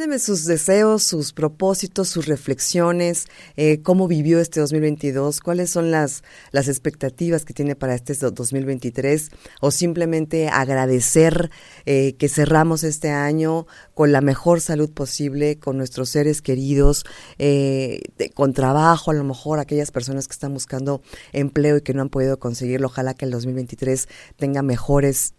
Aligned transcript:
Mándeme 0.00 0.18
sus 0.18 0.46
deseos, 0.46 1.02
sus 1.02 1.34
propósitos, 1.34 2.08
sus 2.08 2.24
reflexiones, 2.24 3.26
eh, 3.58 3.82
cómo 3.82 4.08
vivió 4.08 4.40
este 4.40 4.58
2022, 4.58 5.40
cuáles 5.40 5.68
son 5.68 5.90
las, 5.90 6.24
las 6.52 6.68
expectativas 6.68 7.44
que 7.44 7.52
tiene 7.52 7.76
para 7.76 7.94
este 7.94 8.14
2023 8.14 9.28
o 9.60 9.70
simplemente 9.70 10.48
agradecer 10.48 11.50
eh, 11.84 12.14
que 12.14 12.30
cerramos 12.30 12.82
este 12.82 13.10
año 13.10 13.66
con 13.92 14.10
la 14.10 14.22
mejor 14.22 14.62
salud 14.62 14.90
posible, 14.90 15.58
con 15.58 15.76
nuestros 15.76 16.08
seres 16.08 16.40
queridos, 16.40 17.04
eh, 17.38 18.00
con 18.32 18.54
trabajo, 18.54 19.10
a 19.10 19.14
lo 19.14 19.24
mejor 19.24 19.58
aquellas 19.58 19.90
personas 19.90 20.28
que 20.28 20.32
están 20.32 20.54
buscando 20.54 21.02
empleo 21.34 21.76
y 21.76 21.82
que 21.82 21.92
no 21.92 22.00
han 22.00 22.08
podido 22.08 22.38
conseguirlo. 22.38 22.86
Ojalá 22.86 23.12
que 23.12 23.26
el 23.26 23.30
2023 23.32 24.08
tenga 24.38 24.62
mejores 24.62 25.34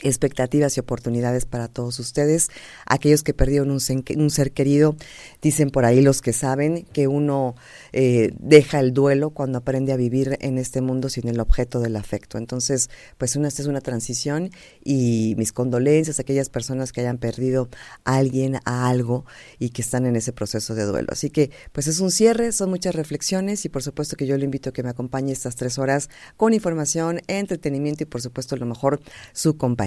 expectativas 0.00 0.76
y 0.76 0.80
oportunidades 0.80 1.46
para 1.46 1.68
todos 1.68 1.98
ustedes. 1.98 2.50
Aquellos 2.86 3.22
que 3.22 3.34
perdieron 3.34 3.70
un, 3.70 3.80
ser 3.80 4.52
querido, 4.52 4.96
dicen 5.40 5.70
por 5.70 5.84
ahí 5.84 6.02
los 6.02 6.20
que 6.20 6.32
saben 6.32 6.84
que 6.92 7.06
uno 7.06 7.54
eh, 7.92 8.32
deja 8.38 8.80
el 8.80 8.92
duelo 8.92 9.30
cuando 9.30 9.58
aprende 9.58 9.92
a 9.92 9.96
vivir 9.96 10.36
en 10.40 10.58
este 10.58 10.80
mundo 10.80 11.08
sin 11.08 11.28
el 11.28 11.40
objeto 11.40 11.80
del 11.80 11.96
afecto. 11.96 12.38
Entonces, 12.38 12.90
pues 13.18 13.36
una, 13.36 13.48
esta 13.48 13.62
es 13.62 13.68
una 13.68 13.80
transición 13.80 14.50
y 14.82 15.34
mis 15.38 15.52
condolencias 15.52 16.18
a 16.18 16.22
aquellas 16.22 16.48
personas 16.48 16.92
que 16.92 17.00
hayan 17.00 17.18
perdido 17.18 17.68
a 18.04 18.16
alguien, 18.16 18.56
a 18.64 18.88
algo 18.88 19.24
y 19.58 19.70
que 19.70 19.82
están 19.82 20.06
en 20.06 20.16
ese 20.16 20.32
proceso 20.32 20.74
de 20.74 20.84
duelo. 20.84 21.08
Así 21.12 21.30
que, 21.30 21.50
pues 21.72 21.86
es 21.86 22.00
un 22.00 22.10
cierre, 22.10 22.52
son 22.52 22.70
muchas 22.70 22.94
reflexiones 22.94 23.64
y 23.64 23.68
por 23.68 23.82
supuesto 23.82 24.16
que 24.16 24.26
yo 24.26 24.36
le 24.36 24.44
invito 24.44 24.70
a 24.70 24.72
que 24.72 24.82
me 24.82 24.90
acompañe 24.90 25.32
estas 25.32 25.56
tres 25.56 25.78
horas 25.78 26.10
con 26.36 26.52
información, 26.52 27.20
entretenimiento 27.28 28.02
y 28.02 28.06
por 28.06 28.20
supuesto 28.20 28.54
a 28.54 28.58
lo 28.58 28.66
mejor 28.66 29.00
su 29.32 29.56
compañía. 29.56 29.83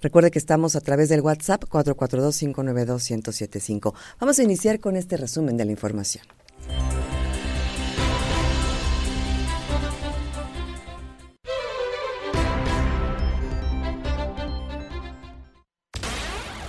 Recuerde 0.00 0.30
que 0.30 0.38
estamos 0.38 0.76
a 0.76 0.80
través 0.80 1.08
del 1.08 1.20
WhatsApp 1.20 1.64
442-592-1075. 1.64 3.92
Vamos 4.18 4.38
a 4.38 4.42
iniciar 4.42 4.80
con 4.80 4.96
este 4.96 5.16
resumen 5.16 5.56
de 5.56 5.64
la 5.64 5.70
información. 5.72 6.24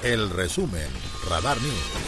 El 0.03 0.31
resumen, 0.31 0.89
Radar 1.29 1.61
News. 1.61 2.00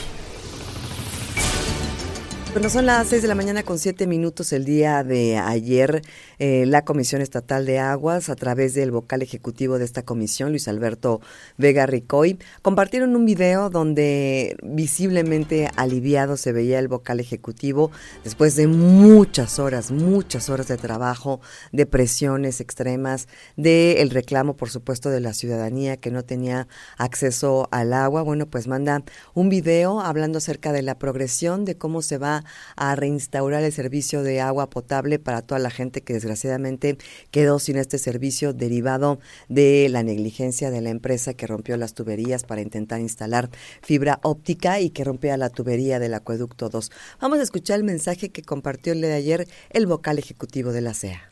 Bueno, 2.54 2.70
son 2.70 2.86
las 2.86 3.08
seis 3.08 3.24
de 3.24 3.28
la 3.28 3.34
mañana 3.34 3.64
con 3.64 3.80
siete 3.80 4.06
minutos 4.06 4.54
el 4.54 4.64
día 4.64 5.04
de 5.04 5.38
ayer. 5.38 6.04
Eh, 6.38 6.68
la 6.68 6.86
Comisión 6.86 7.20
Estatal 7.20 7.66
de 7.66 7.80
Aguas, 7.80 8.30
a 8.30 8.36
través 8.36 8.76
del 8.76 8.92
vocal 8.92 9.24
ejecutivo 9.24 9.80
de 9.80 9.86
esta 9.86 10.04
comisión, 10.04 10.52
Luis 10.52 10.68
Alberto 10.68 11.20
Vega 11.58 11.88
Ricoy, 11.88 12.38
compartieron 12.62 13.16
un 13.16 13.26
video 13.26 13.72
donde 13.72 14.56
visiblemente 14.62 15.72
aliviado 15.78 16.38
se 16.38 16.52
veía 16.52 16.78
el 16.78 16.88
vocal 16.88 17.20
ejecutivo 17.20 17.90
después 18.24 18.56
de 18.56 18.68
muchas 18.68 19.58
horas, 19.58 19.90
muchas 19.90 20.48
horas 20.50 20.68
de 20.68 20.78
trabajo, 20.78 21.42
de 21.72 21.88
presiones 21.88 22.62
extremas, 22.62 23.28
de 23.58 24.04
el 24.04 24.12
reclamo, 24.12 24.56
por 24.56 24.70
supuesto, 24.70 25.10
de 25.10 25.22
la 25.22 25.34
ciudadanía 25.34 25.98
que 25.98 26.12
no 26.12 26.24
tenía 26.24 26.68
acceso 27.00 27.68
al 27.72 27.94
agua. 27.94 28.22
Bueno, 28.22 28.46
pues 28.46 28.68
manda 28.68 29.02
un 29.34 29.50
video 29.50 30.02
hablando 30.02 30.38
acerca 30.38 30.72
de 30.72 30.84
la 30.84 31.00
progresión, 31.00 31.66
de 31.66 31.78
cómo 31.80 32.04
se 32.04 32.20
va 32.20 32.43
a 32.76 32.96
reinstaurar 32.96 33.64
el 33.64 33.72
servicio 33.72 34.24
de 34.24 34.42
agua 34.42 34.70
potable 34.70 35.20
para 35.20 35.42
toda 35.42 35.60
la 35.60 35.70
gente 35.70 36.02
que 36.02 36.14
desgraciadamente 36.14 36.98
quedó 37.32 37.60
sin 37.60 37.78
este 37.78 37.98
servicio 37.98 38.54
derivado 38.54 39.20
de 39.50 39.88
la 39.90 40.04
negligencia 40.04 40.72
de 40.72 40.82
la 40.82 40.90
empresa 40.90 41.34
que 41.34 41.48
rompió 41.48 41.78
las 41.78 41.94
tuberías 41.94 42.44
para 42.44 42.62
intentar 42.62 43.00
instalar 43.00 43.50
fibra 43.82 44.20
óptica 44.24 44.80
y 44.80 44.90
que 44.90 45.04
rompía 45.04 45.38
la 45.38 45.50
tubería 45.50 46.00
del 46.00 46.14
acueducto 46.14 46.70
2. 46.70 46.92
Vamos 47.22 47.40
a 47.40 47.44
escuchar 47.44 47.78
el 47.78 47.84
mensaje 47.84 48.32
que 48.32 48.42
compartió 48.42 48.94
el 48.94 49.02
de 49.02 49.14
ayer 49.14 49.48
el 49.70 49.88
vocal 49.88 50.20
ejecutivo 50.20 50.72
de 50.72 50.82
la 50.82 50.94
CEA. 50.94 51.30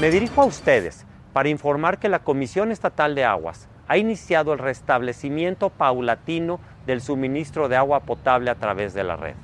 Me 0.00 0.10
dirijo 0.10 0.42
a 0.42 0.44
ustedes 0.44 1.04
para 1.32 1.48
informar 1.48 1.98
que 1.98 2.08
la 2.08 2.22
Comisión 2.22 2.70
Estatal 2.70 3.14
de 3.14 3.24
Aguas 3.24 3.68
ha 3.88 3.96
iniciado 3.96 4.52
el 4.52 4.58
restablecimiento 4.58 5.70
paulatino 5.70 6.60
del 6.86 7.00
suministro 7.00 7.68
de 7.68 7.76
agua 7.76 8.00
potable 8.00 8.50
a 8.50 8.54
través 8.54 8.94
de 8.94 9.02
la 9.02 9.16
red. 9.16 9.34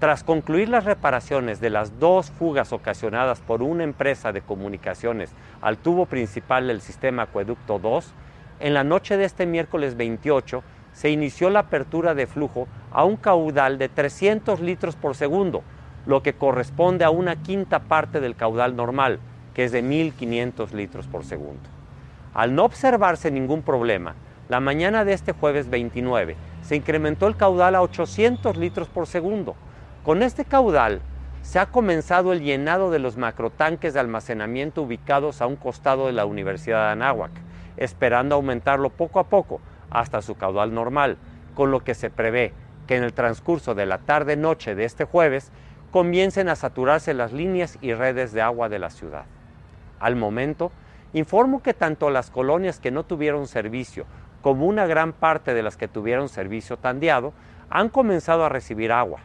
Tras 0.00 0.24
concluir 0.24 0.68
las 0.68 0.84
reparaciones 0.84 1.60
de 1.60 1.70
las 1.70 1.98
dos 1.98 2.30
fugas 2.32 2.72
ocasionadas 2.72 3.40
por 3.40 3.62
una 3.62 3.84
empresa 3.84 4.32
de 4.32 4.42
comunicaciones 4.42 5.30
al 5.62 5.78
tubo 5.78 6.06
principal 6.06 6.66
del 6.66 6.80
sistema 6.80 7.22
Acueducto 7.22 7.78
2, 7.78 8.12
en 8.60 8.74
la 8.74 8.84
noche 8.84 9.16
de 9.16 9.24
este 9.24 9.46
miércoles 9.46 9.96
28 9.96 10.62
se 10.92 11.10
inició 11.10 11.48
la 11.48 11.60
apertura 11.60 12.14
de 12.14 12.26
flujo 12.26 12.68
a 12.92 13.04
un 13.04 13.16
caudal 13.16 13.78
de 13.78 13.88
300 13.88 14.60
litros 14.60 14.96
por 14.96 15.14
segundo, 15.14 15.62
lo 16.06 16.22
que 16.22 16.34
corresponde 16.34 17.04
a 17.04 17.10
una 17.10 17.36
quinta 17.36 17.80
parte 17.80 18.20
del 18.20 18.36
caudal 18.36 18.76
normal, 18.76 19.20
que 19.54 19.64
es 19.64 19.72
de 19.72 19.82
1.500 19.82 20.72
litros 20.72 21.06
por 21.06 21.24
segundo. 21.24 21.73
Al 22.34 22.56
no 22.56 22.64
observarse 22.64 23.30
ningún 23.30 23.62
problema, 23.62 24.16
la 24.48 24.58
mañana 24.58 25.04
de 25.04 25.12
este 25.12 25.32
jueves 25.32 25.70
29 25.70 26.34
se 26.62 26.74
incrementó 26.74 27.28
el 27.28 27.36
caudal 27.36 27.76
a 27.76 27.82
800 27.82 28.56
litros 28.56 28.88
por 28.88 29.06
segundo. 29.06 29.54
Con 30.02 30.20
este 30.20 30.44
caudal 30.44 31.00
se 31.42 31.60
ha 31.60 31.66
comenzado 31.66 32.32
el 32.32 32.42
llenado 32.42 32.90
de 32.90 32.98
los 32.98 33.16
macrotanques 33.16 33.94
de 33.94 34.00
almacenamiento 34.00 34.82
ubicados 34.82 35.40
a 35.40 35.46
un 35.46 35.54
costado 35.54 36.06
de 36.06 36.12
la 36.12 36.26
Universidad 36.26 36.86
de 36.86 36.92
Anáhuac, 36.92 37.30
esperando 37.76 38.34
aumentarlo 38.34 38.90
poco 38.90 39.20
a 39.20 39.28
poco 39.28 39.60
hasta 39.90 40.20
su 40.20 40.34
caudal 40.34 40.74
normal, 40.74 41.18
con 41.54 41.70
lo 41.70 41.84
que 41.84 41.94
se 41.94 42.10
prevé 42.10 42.52
que 42.88 42.96
en 42.96 43.04
el 43.04 43.12
transcurso 43.12 43.76
de 43.76 43.86
la 43.86 43.98
tarde-noche 43.98 44.74
de 44.74 44.84
este 44.84 45.04
jueves 45.04 45.52
comiencen 45.92 46.48
a 46.48 46.56
saturarse 46.56 47.14
las 47.14 47.32
líneas 47.32 47.78
y 47.80 47.94
redes 47.94 48.32
de 48.32 48.42
agua 48.42 48.68
de 48.68 48.80
la 48.80 48.90
ciudad. 48.90 49.26
Al 50.00 50.16
momento, 50.16 50.72
Informo 51.14 51.62
que 51.62 51.74
tanto 51.74 52.10
las 52.10 52.28
colonias 52.28 52.80
que 52.80 52.90
no 52.90 53.04
tuvieron 53.04 53.46
servicio 53.46 54.04
como 54.42 54.66
una 54.66 54.84
gran 54.84 55.12
parte 55.12 55.54
de 55.54 55.62
las 55.62 55.76
que 55.76 55.86
tuvieron 55.86 56.28
servicio 56.28 56.76
tandeado 56.76 57.32
han 57.70 57.88
comenzado 57.88 58.44
a 58.44 58.48
recibir 58.48 58.90
agua. 58.90 59.20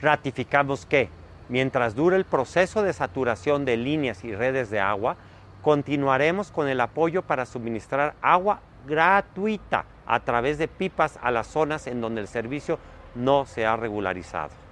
Ratificamos 0.00 0.86
que, 0.86 1.10
mientras 1.50 1.94
dure 1.94 2.16
el 2.16 2.24
proceso 2.24 2.82
de 2.82 2.94
saturación 2.94 3.66
de 3.66 3.76
líneas 3.76 4.24
y 4.24 4.34
redes 4.34 4.70
de 4.70 4.80
agua, 4.80 5.16
continuaremos 5.60 6.50
con 6.50 6.68
el 6.68 6.80
apoyo 6.80 7.20
para 7.20 7.44
suministrar 7.44 8.14
agua 8.22 8.60
gratuita 8.86 9.84
a 10.06 10.20
través 10.20 10.56
de 10.56 10.68
pipas 10.68 11.18
a 11.20 11.30
las 11.30 11.48
zonas 11.48 11.86
en 11.86 12.00
donde 12.00 12.22
el 12.22 12.28
servicio 12.28 12.78
no 13.14 13.44
se 13.44 13.66
ha 13.66 13.76
regularizado 13.76 14.65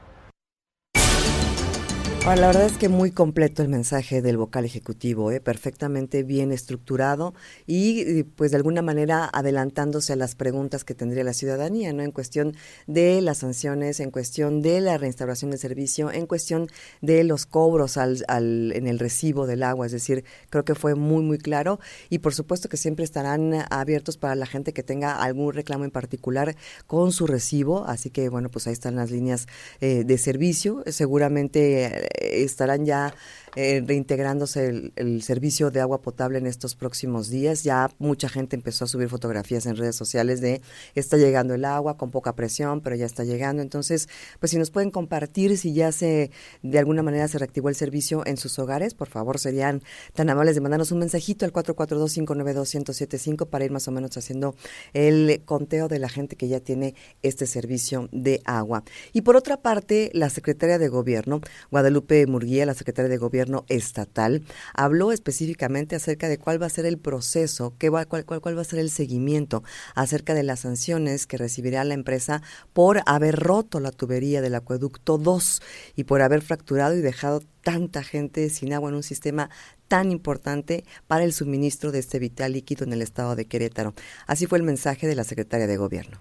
la 2.24 2.46
verdad 2.46 2.64
es 2.64 2.78
que 2.78 2.88
muy 2.88 3.10
completo 3.10 3.62
el 3.62 3.68
mensaje 3.68 4.22
del 4.22 4.38
vocal 4.38 4.64
ejecutivo, 4.64 5.30
¿eh? 5.30 5.40
perfectamente 5.40 6.22
bien 6.22 6.52
estructurado 6.52 7.34
y 7.66 8.22
pues 8.22 8.50
de 8.50 8.56
alguna 8.56 8.80
manera 8.80 9.28
adelantándose 9.30 10.14
a 10.14 10.16
las 10.16 10.34
preguntas 10.34 10.84
que 10.84 10.94
tendría 10.94 11.22
la 11.22 11.34
ciudadanía, 11.34 11.92
¿no? 11.92 12.02
En 12.02 12.12
cuestión 12.12 12.56
de 12.86 13.20
las 13.20 13.38
sanciones, 13.38 14.00
en 14.00 14.10
cuestión 14.10 14.62
de 14.62 14.80
la 14.80 14.96
reinstauración 14.96 15.50
del 15.50 15.60
servicio, 15.60 16.10
en 16.10 16.26
cuestión 16.26 16.68
de 17.02 17.24
los 17.24 17.44
cobros 17.44 17.98
al, 17.98 18.24
al, 18.26 18.72
en 18.72 18.88
el 18.88 18.98
recibo 18.98 19.46
del 19.46 19.62
agua, 19.62 19.84
es 19.84 19.92
decir, 19.92 20.24
creo 20.48 20.64
que 20.64 20.74
fue 20.74 20.94
muy, 20.94 21.22
muy 21.22 21.36
claro 21.36 21.78
y 22.08 22.20
por 22.20 22.34
supuesto 22.34 22.70
que 22.70 22.78
siempre 22.78 23.04
estarán 23.04 23.66
abiertos 23.70 24.16
para 24.16 24.34
la 24.34 24.46
gente 24.46 24.72
que 24.72 24.82
tenga 24.82 25.22
algún 25.22 25.52
reclamo 25.52 25.84
en 25.84 25.90
particular 25.90 26.56
con 26.86 27.12
su 27.12 27.26
recibo, 27.26 27.84
así 27.84 28.08
que 28.08 28.30
bueno, 28.30 28.48
pues 28.48 28.66
ahí 28.66 28.72
están 28.72 28.96
las 28.96 29.10
líneas 29.10 29.46
eh, 29.80 30.04
de 30.04 30.18
servicio, 30.18 30.82
seguramente 30.86 32.08
estarán 32.20 32.84
ya 32.84 33.14
eh, 33.56 33.84
reintegrándose 33.86 34.90
el, 34.96 35.22
servicio 35.22 35.70
de 35.70 35.80
agua 35.80 36.02
potable 36.02 36.38
en 36.38 36.46
estos 36.46 36.74
próximos 36.74 37.28
días. 37.30 37.62
Ya 37.62 37.88
mucha 37.98 38.28
gente 38.28 38.56
empezó 38.56 38.84
a 38.84 38.88
subir 38.88 39.08
fotografías 39.08 39.66
en 39.66 39.76
redes 39.76 39.94
sociales 39.94 40.40
de 40.40 40.60
está 40.96 41.16
llegando 41.16 41.54
el 41.54 41.64
agua 41.64 41.96
con 41.96 42.10
poca 42.10 42.34
presión, 42.34 42.80
pero 42.80 42.96
ya 42.96 43.06
está 43.06 43.22
llegando. 43.22 43.62
Entonces, 43.62 44.08
pues 44.40 44.50
si 44.50 44.58
nos 44.58 44.72
pueden 44.72 44.90
compartir 44.90 45.56
si 45.56 45.72
ya 45.72 45.92
se 45.92 46.32
de 46.62 46.78
alguna 46.80 47.04
manera 47.04 47.28
se 47.28 47.38
reactivó 47.38 47.68
el 47.68 47.76
servicio 47.76 48.26
en 48.26 48.36
sus 48.38 48.58
hogares, 48.58 48.94
por 48.94 49.08
favor, 49.08 49.38
serían 49.38 49.82
tan 50.14 50.30
amables 50.30 50.56
de 50.56 50.60
mandarnos 50.60 50.90
un 50.90 50.98
mensajito 50.98 51.44
al 51.44 51.52
442-592-1075 51.52 53.46
para 53.48 53.64
ir 53.64 53.70
más 53.70 53.86
o 53.86 53.92
menos 53.92 54.16
haciendo 54.16 54.56
el 54.94 55.42
conteo 55.44 55.86
de 55.86 56.00
la 56.00 56.08
gente 56.08 56.34
que 56.34 56.48
ya 56.48 56.58
tiene 56.58 56.96
este 57.22 57.46
servicio 57.46 58.08
de 58.10 58.40
agua. 58.44 58.82
Y 59.12 59.20
por 59.22 59.36
otra 59.36 59.62
parte, 59.62 60.10
la 60.12 60.28
secretaria 60.28 60.78
de 60.78 60.88
Gobierno, 60.88 61.40
Guadalupe 61.70 62.03
Murguía, 62.26 62.66
la 62.66 62.74
secretaria 62.74 63.08
de 63.08 63.16
Gobierno, 63.16 63.64
estatal, 63.68 64.42
habló 64.74 65.12
específicamente 65.12 65.96
acerca 65.96 66.28
de 66.28 66.38
cuál 66.38 66.60
va 66.60 66.66
a 66.66 66.70
ser 66.70 66.86
el 66.86 66.98
proceso, 66.98 67.74
qué 67.78 67.90
va, 67.90 68.04
cuál, 68.04 68.24
cuál, 68.24 68.40
cuál 68.40 68.56
va 68.56 68.62
a 68.62 68.64
ser 68.64 68.78
el 68.78 68.90
seguimiento 68.90 69.62
acerca 69.94 70.34
de 70.34 70.42
las 70.42 70.60
sanciones 70.60 71.26
que 71.26 71.38
recibirá 71.38 71.84
la 71.84 71.94
empresa 71.94 72.42
por 72.72 73.00
haber 73.06 73.36
roto 73.36 73.80
la 73.80 73.90
tubería 73.90 74.40
del 74.40 74.54
acueducto 74.54 75.18
2 75.18 75.62
y 75.96 76.04
por 76.04 76.22
haber 76.22 76.42
fracturado 76.42 76.94
y 76.94 77.00
dejado 77.00 77.42
tanta 77.62 78.02
gente 78.02 78.50
sin 78.50 78.72
agua 78.72 78.90
en 78.90 78.96
un 78.96 79.02
sistema 79.02 79.50
tan 79.88 80.10
importante 80.12 80.84
para 81.06 81.24
el 81.24 81.32
suministro 81.32 81.92
de 81.92 82.00
este 82.00 82.18
vital 82.18 82.52
líquido 82.52 82.84
en 82.84 82.92
el 82.92 83.02
estado 83.02 83.36
de 83.36 83.46
Querétaro. 83.46 83.94
Así 84.26 84.46
fue 84.46 84.58
el 84.58 84.64
mensaje 84.64 85.06
de 85.06 85.14
la 85.14 85.24
secretaria 85.24 85.66
de 85.66 85.76
Gobierno. 85.76 86.20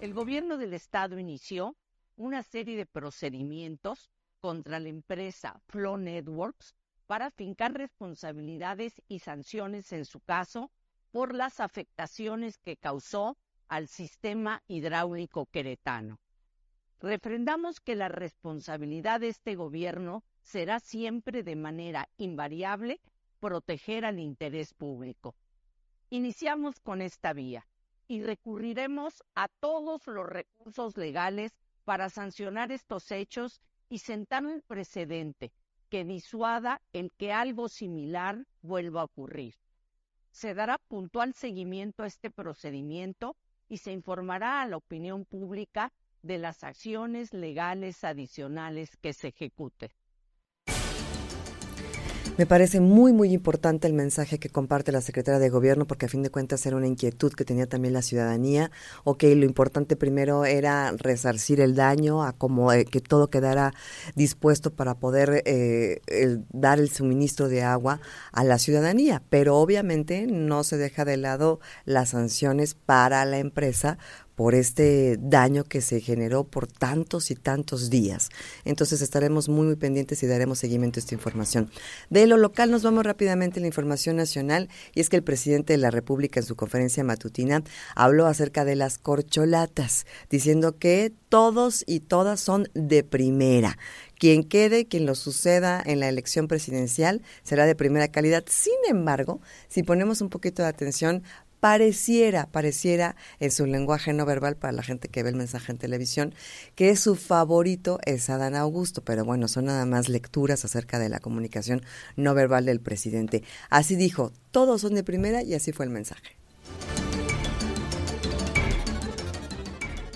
El 0.00 0.14
gobierno 0.14 0.58
del 0.58 0.74
estado 0.74 1.18
inició 1.18 1.76
una 2.18 2.42
serie 2.42 2.76
de 2.76 2.84
procedimientos 2.84 4.10
contra 4.40 4.80
la 4.80 4.88
empresa 4.88 5.60
Flow 5.68 5.96
Networks 5.96 6.74
para 7.06 7.30
fincar 7.30 7.72
responsabilidades 7.72 9.00
y 9.06 9.20
sanciones 9.20 9.92
en 9.92 10.04
su 10.04 10.20
caso 10.20 10.70
por 11.12 11.32
las 11.32 11.60
afectaciones 11.60 12.58
que 12.58 12.76
causó 12.76 13.38
al 13.68 13.86
sistema 13.86 14.62
hidráulico 14.66 15.46
queretano. 15.46 16.18
Refrendamos 17.00 17.78
que 17.78 17.94
la 17.94 18.08
responsabilidad 18.08 19.20
de 19.20 19.28
este 19.28 19.54
gobierno 19.54 20.24
será 20.42 20.80
siempre 20.80 21.44
de 21.44 21.54
manera 21.54 22.08
invariable 22.16 23.00
proteger 23.38 24.04
al 24.04 24.18
interés 24.18 24.74
público. 24.74 25.36
Iniciamos 26.10 26.80
con 26.80 27.00
esta 27.00 27.32
vía 27.32 27.64
y 28.08 28.22
recurriremos 28.22 29.22
a 29.36 29.46
todos 29.60 30.06
los 30.08 30.26
recursos 30.26 30.96
legales 30.96 31.52
para 31.88 32.10
sancionar 32.10 32.70
estos 32.70 33.10
hechos 33.10 33.62
y 33.88 34.00
sentar 34.00 34.44
un 34.44 34.60
precedente 34.60 35.54
que 35.88 36.04
disuada 36.04 36.82
el 36.92 37.10
que 37.12 37.32
algo 37.32 37.70
similar 37.70 38.44
vuelva 38.60 39.00
a 39.00 39.04
ocurrir. 39.04 39.54
Se 40.30 40.52
dará 40.52 40.76
puntual 40.76 41.32
seguimiento 41.32 42.02
a 42.02 42.06
este 42.06 42.30
procedimiento 42.30 43.36
y 43.70 43.78
se 43.78 43.92
informará 43.92 44.60
a 44.60 44.66
la 44.66 44.76
opinión 44.76 45.24
pública 45.24 45.90
de 46.20 46.36
las 46.36 46.62
acciones 46.62 47.32
legales 47.32 48.04
adicionales 48.04 48.94
que 48.98 49.14
se 49.14 49.28
ejecuten. 49.28 49.88
Me 52.38 52.46
parece 52.46 52.78
muy, 52.78 53.12
muy 53.12 53.32
importante 53.32 53.88
el 53.88 53.94
mensaje 53.94 54.38
que 54.38 54.48
comparte 54.48 54.92
la 54.92 55.00
secretaria 55.00 55.40
de 55.40 55.50
Gobierno, 55.50 55.88
porque 55.88 56.06
a 56.06 56.08
fin 56.08 56.22
de 56.22 56.30
cuentas 56.30 56.64
era 56.66 56.76
una 56.76 56.86
inquietud 56.86 57.32
que 57.32 57.44
tenía 57.44 57.66
también 57.66 57.92
la 57.92 58.00
ciudadanía. 58.00 58.70
Ok, 59.02 59.24
lo 59.24 59.44
importante 59.44 59.96
primero 59.96 60.44
era 60.44 60.92
resarcir 60.92 61.60
el 61.60 61.74
daño, 61.74 62.22
a 62.22 62.32
como 62.32 62.72
eh, 62.72 62.84
que 62.84 63.00
todo 63.00 63.28
quedara 63.28 63.74
dispuesto 64.14 64.72
para 64.72 64.94
poder 64.94 65.42
eh, 65.46 66.00
dar 66.52 66.78
el 66.78 66.90
suministro 66.90 67.48
de 67.48 67.64
agua 67.64 68.00
a 68.30 68.44
la 68.44 68.58
ciudadanía. 68.58 69.20
Pero 69.30 69.56
obviamente 69.56 70.28
no 70.28 70.62
se 70.62 70.76
deja 70.76 71.04
de 71.04 71.16
lado 71.16 71.58
las 71.86 72.10
sanciones 72.10 72.74
para 72.74 73.24
la 73.24 73.38
empresa 73.38 73.98
por 74.38 74.54
este 74.54 75.16
daño 75.20 75.64
que 75.64 75.80
se 75.80 76.00
generó 76.00 76.44
por 76.44 76.68
tantos 76.68 77.32
y 77.32 77.34
tantos 77.34 77.90
días. 77.90 78.28
Entonces 78.64 79.02
estaremos 79.02 79.48
muy, 79.48 79.66
muy 79.66 79.74
pendientes 79.74 80.22
y 80.22 80.28
daremos 80.28 80.60
seguimiento 80.60 81.00
a 81.00 81.02
esta 81.02 81.16
información. 81.16 81.72
De 82.08 82.24
lo 82.28 82.36
local 82.36 82.70
nos 82.70 82.84
vamos 82.84 83.04
rápidamente 83.04 83.58
a 83.58 83.62
la 83.62 83.66
información 83.66 84.14
nacional 84.14 84.68
y 84.94 85.00
es 85.00 85.08
que 85.08 85.16
el 85.16 85.24
presidente 85.24 85.72
de 85.72 85.78
la 85.78 85.90
República 85.90 86.38
en 86.38 86.46
su 86.46 86.54
conferencia 86.54 87.02
matutina 87.02 87.64
habló 87.96 88.26
acerca 88.26 88.64
de 88.64 88.76
las 88.76 88.98
corcholatas, 88.98 90.06
diciendo 90.30 90.78
que 90.78 91.12
todos 91.28 91.82
y 91.84 91.98
todas 91.98 92.38
son 92.38 92.68
de 92.74 93.02
primera. 93.02 93.76
Quien 94.18 94.44
quede, 94.44 94.86
quien 94.86 95.04
lo 95.04 95.16
suceda 95.16 95.82
en 95.84 95.98
la 95.98 96.08
elección 96.08 96.46
presidencial 96.46 97.22
será 97.42 97.66
de 97.66 97.74
primera 97.74 98.06
calidad. 98.06 98.44
Sin 98.48 98.74
embargo, 98.88 99.40
si 99.68 99.82
ponemos 99.82 100.20
un 100.20 100.28
poquito 100.28 100.62
de 100.62 100.68
atención, 100.68 101.24
pareciera, 101.60 102.46
pareciera 102.46 103.16
en 103.40 103.50
su 103.50 103.66
lenguaje 103.66 104.12
no 104.12 104.24
verbal 104.26 104.56
para 104.56 104.72
la 104.72 104.82
gente 104.82 105.08
que 105.08 105.22
ve 105.22 105.30
el 105.30 105.36
mensaje 105.36 105.72
en 105.72 105.78
televisión, 105.78 106.34
que 106.74 106.94
su 106.96 107.16
favorito 107.16 107.98
es 108.04 108.30
Adán 108.30 108.54
Augusto, 108.54 109.02
pero 109.02 109.24
bueno, 109.24 109.48
son 109.48 109.66
nada 109.66 109.84
más 109.86 110.08
lecturas 110.08 110.64
acerca 110.64 110.98
de 110.98 111.08
la 111.08 111.20
comunicación 111.20 111.82
no 112.16 112.34
verbal 112.34 112.64
del 112.64 112.80
presidente. 112.80 113.44
Así 113.70 113.96
dijo, 113.96 114.32
todos 114.50 114.80
son 114.80 114.94
de 114.94 115.04
primera 115.04 115.42
y 115.42 115.54
así 115.54 115.72
fue 115.72 115.84
el 115.84 115.90
mensaje. 115.90 116.36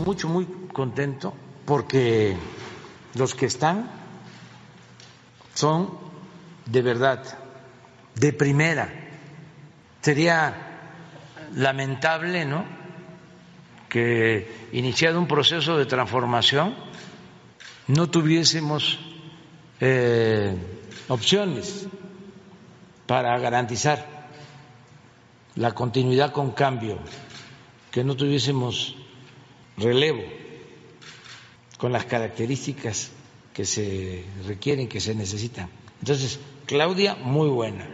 Mucho, 0.05 0.29
muy 0.29 0.47
contento 0.73 1.33
porque 1.65 2.37
los 3.15 3.35
que 3.35 3.47
están 3.47 3.91
son 5.55 5.91
de 6.67 6.83
verdad, 6.83 7.23
de 8.15 8.33
primera. 8.33 8.89
Sería 10.01 10.72
lamentable, 11.55 12.45
¿no? 12.45 12.65
Que 13.89 14.69
iniciado 14.73 15.19
un 15.19 15.29
proceso 15.29 15.77
de 15.77 15.87
transformación 15.87 16.75
no 17.89 18.09
tuviésemos 18.09 18.99
eh, 19.81 20.57
opciones 21.09 21.87
para 23.07 23.39
garantizar 23.39 24.31
la 25.57 25.75
continuidad 25.75 26.33
con 26.33 26.53
cambio, 26.53 26.99
que 27.91 28.05
no 28.05 28.17
tuviésemos 28.17 28.97
relevo 29.77 30.23
con 31.77 31.93
las 31.93 32.05
características 32.05 33.11
que 33.53 33.65
se 33.65 34.25
requieren, 34.47 34.89
que 34.89 35.01
se 35.01 35.15
necesitan. 35.15 35.69
Entonces, 36.01 36.41
Claudia, 36.67 37.17
muy 37.17 37.49
buena. 37.49 37.87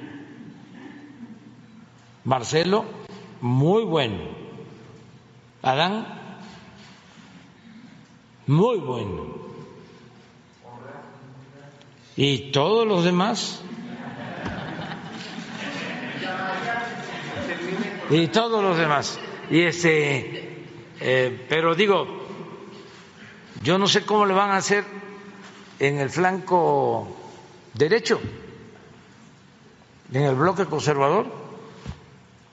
Marcelo, 2.25 2.85
muy 3.41 3.85
bueno. 3.85 4.19
Adán, 5.63 6.07
muy 8.47 8.79
bueno. 8.79 9.37
Y 12.17 12.51
todos 12.51 12.87
los 12.87 13.05
demás. 13.05 13.63
Y 18.11 18.29
todos 18.29 18.63
los 18.63 18.79
demás. 18.79 19.21
Y 19.51 19.61
este, 19.61 20.65
eh, 21.01 21.47
pero 21.49 21.75
digo, 21.75 22.07
yo 23.63 23.79
no 23.79 23.87
sé 23.87 24.05
cómo 24.05 24.27
le 24.27 24.35
van 24.35 24.51
a 24.51 24.57
hacer 24.57 24.85
en 25.79 25.99
el 25.99 26.11
flanco 26.11 27.09
derecho, 27.75 28.21
en 30.13 30.23
el 30.23 30.35
bloque 30.35 30.65
conservador 30.65 31.48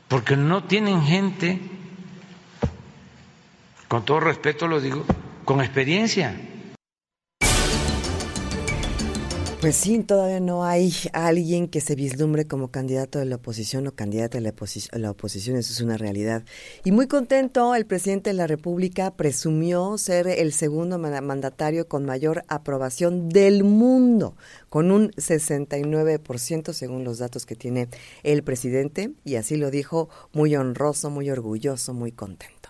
porque 0.07 0.35
no 0.37 0.63
tienen 0.63 1.03
gente, 1.03 1.59
con 3.87 4.05
todo 4.05 4.19
respeto 4.19 4.67
lo 4.67 4.79
digo, 4.79 5.05
con 5.45 5.61
experiencia. 5.61 6.35
Pues 9.65 9.77
sí, 9.77 9.97
todavía 10.03 10.39
no 10.39 10.63
hay 10.63 10.93
alguien 11.11 11.67
que 11.67 11.81
se 11.81 11.95
vislumbre 11.95 12.45
como 12.45 12.67
candidato 12.67 13.17
de 13.17 13.25
la 13.25 13.37
oposición 13.37 13.87
o 13.87 13.95
candidata 13.95 14.37
de 14.37 14.43
la, 14.43 14.53
la, 14.99 15.09
oposición, 15.09 15.57
eso 15.57 15.73
es 15.73 15.81
una 15.81 15.97
realidad. 15.97 16.43
Y 16.83 16.91
muy 16.91 17.07
contento, 17.07 17.73
el 17.73 17.87
presidente 17.87 18.29
de 18.29 18.35
la 18.35 18.45
República 18.45 19.15
presumió 19.15 19.97
ser 19.97 20.27
el 20.27 20.53
segundo 20.53 20.99
mandatario 20.99 21.87
con 21.87 22.05
mayor 22.05 22.43
aprobación 22.47 23.27
del 23.27 23.63
mundo, 23.63 24.37
con 24.69 24.91
un 24.91 25.09
69% 25.13 26.71
según 26.71 27.03
los 27.03 27.17
datos 27.17 27.47
que 27.47 27.55
tiene 27.55 27.87
el 28.21 28.43
presidente, 28.43 29.13
y 29.23 29.33
así 29.33 29.55
lo 29.55 29.71
dijo, 29.71 30.09
muy 30.31 30.55
honroso, 30.55 31.09
muy 31.09 31.31
orgulloso, 31.31 31.95
muy 31.95 32.11
contento. 32.11 32.69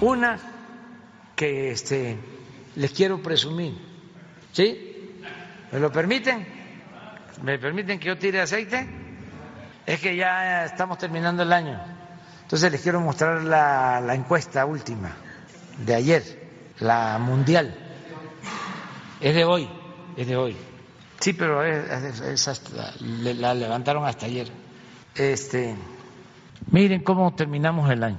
Una 0.00 0.40
que 1.36 1.70
este 1.70 2.37
les 2.78 2.92
quiero 2.92 3.20
presumir. 3.20 3.76
¿Sí? 4.52 5.20
¿Me 5.72 5.80
lo 5.80 5.92
permiten? 5.92 6.46
¿Me 7.42 7.58
permiten 7.58 7.98
que 7.98 8.06
yo 8.06 8.16
tire 8.16 8.40
aceite? 8.40 8.86
Es 9.84 10.00
que 10.00 10.16
ya 10.16 10.64
estamos 10.64 10.96
terminando 10.98 11.42
el 11.42 11.52
año. 11.52 11.78
Entonces 12.42 12.70
les 12.70 12.80
quiero 12.80 13.00
mostrar 13.00 13.42
la, 13.42 14.14
encuesta 14.14 14.64
última. 14.64 15.10
de 15.84 15.94
ayer, 15.94 16.22
la 16.78 17.18
mundial. 17.18 17.74
Es 19.20 19.34
de 19.34 19.44
hoy, 19.44 19.68
es 20.16 20.26
de 20.26 20.36
hoy. 20.36 20.56
Sí, 21.18 21.32
pero 21.32 21.62
la 21.62 23.54
levantaron 23.54 24.06
hasta 24.06 24.26
ayer. 24.26 24.48
Este, 25.16 25.74
miren 26.70 27.02
cómo 27.02 27.34
terminamos 27.34 27.90
el 27.90 28.04
año. 28.04 28.18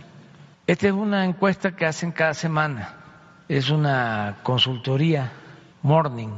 Esta 0.67 0.87
es 0.87 0.93
una 0.93 1.23
encuesta 1.23 1.75
que 1.75 1.85
hacen 1.85 2.11
cada 2.11 2.33
semana. 2.33 2.98
Es 3.49 3.71
una 3.71 4.37
consultoría 4.43 5.31
Morning 5.81 6.29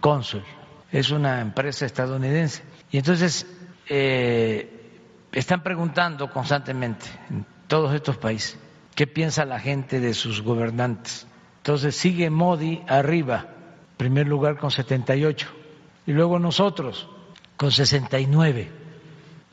Consul. 0.00 0.44
Es 0.92 1.10
una 1.10 1.40
empresa 1.40 1.86
estadounidense. 1.86 2.62
Y 2.90 2.98
entonces 2.98 3.46
eh, 3.88 5.00
están 5.32 5.62
preguntando 5.62 6.30
constantemente 6.30 7.06
en 7.30 7.46
todos 7.66 7.94
estos 7.94 8.18
países 8.18 8.58
qué 8.94 9.06
piensa 9.06 9.46
la 9.46 9.58
gente 9.58 9.98
de 9.98 10.12
sus 10.12 10.42
gobernantes. 10.42 11.26
Entonces 11.58 11.96
sigue 11.96 12.28
Modi 12.28 12.82
arriba, 12.86 13.46
primer 13.96 14.26
lugar 14.26 14.58
con 14.58 14.70
78, 14.70 15.48
y 16.06 16.12
luego 16.12 16.38
nosotros 16.38 17.08
con 17.56 17.72
69. 17.72 18.70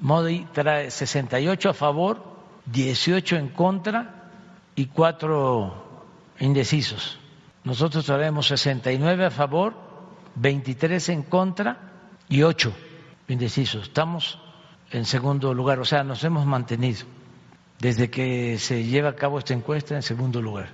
Modi 0.01 0.47
trae 0.51 0.91
68 0.91 1.69
a 1.69 1.73
favor, 1.73 2.23
18 2.65 3.37
en 3.37 3.49
contra 3.49 4.31
y 4.75 4.87
4 4.87 5.84
indecisos. 6.39 7.19
Nosotros 7.63 8.05
traemos 8.05 8.47
69 8.47 9.25
a 9.25 9.31
favor, 9.31 9.73
23 10.35 11.09
en 11.09 11.23
contra 11.23 12.11
y 12.29 12.43
8 12.43 12.73
indecisos. 13.27 13.83
Estamos 13.83 14.39
en 14.91 15.05
segundo 15.05 15.53
lugar, 15.53 15.79
o 15.79 15.85
sea, 15.85 16.03
nos 16.03 16.23
hemos 16.23 16.45
mantenido 16.45 17.05
desde 17.79 18.09
que 18.09 18.57
se 18.59 18.83
lleva 18.83 19.09
a 19.09 19.15
cabo 19.15 19.39
esta 19.39 19.53
encuesta 19.53 19.95
en 19.95 20.01
segundo 20.01 20.41
lugar. 20.41 20.69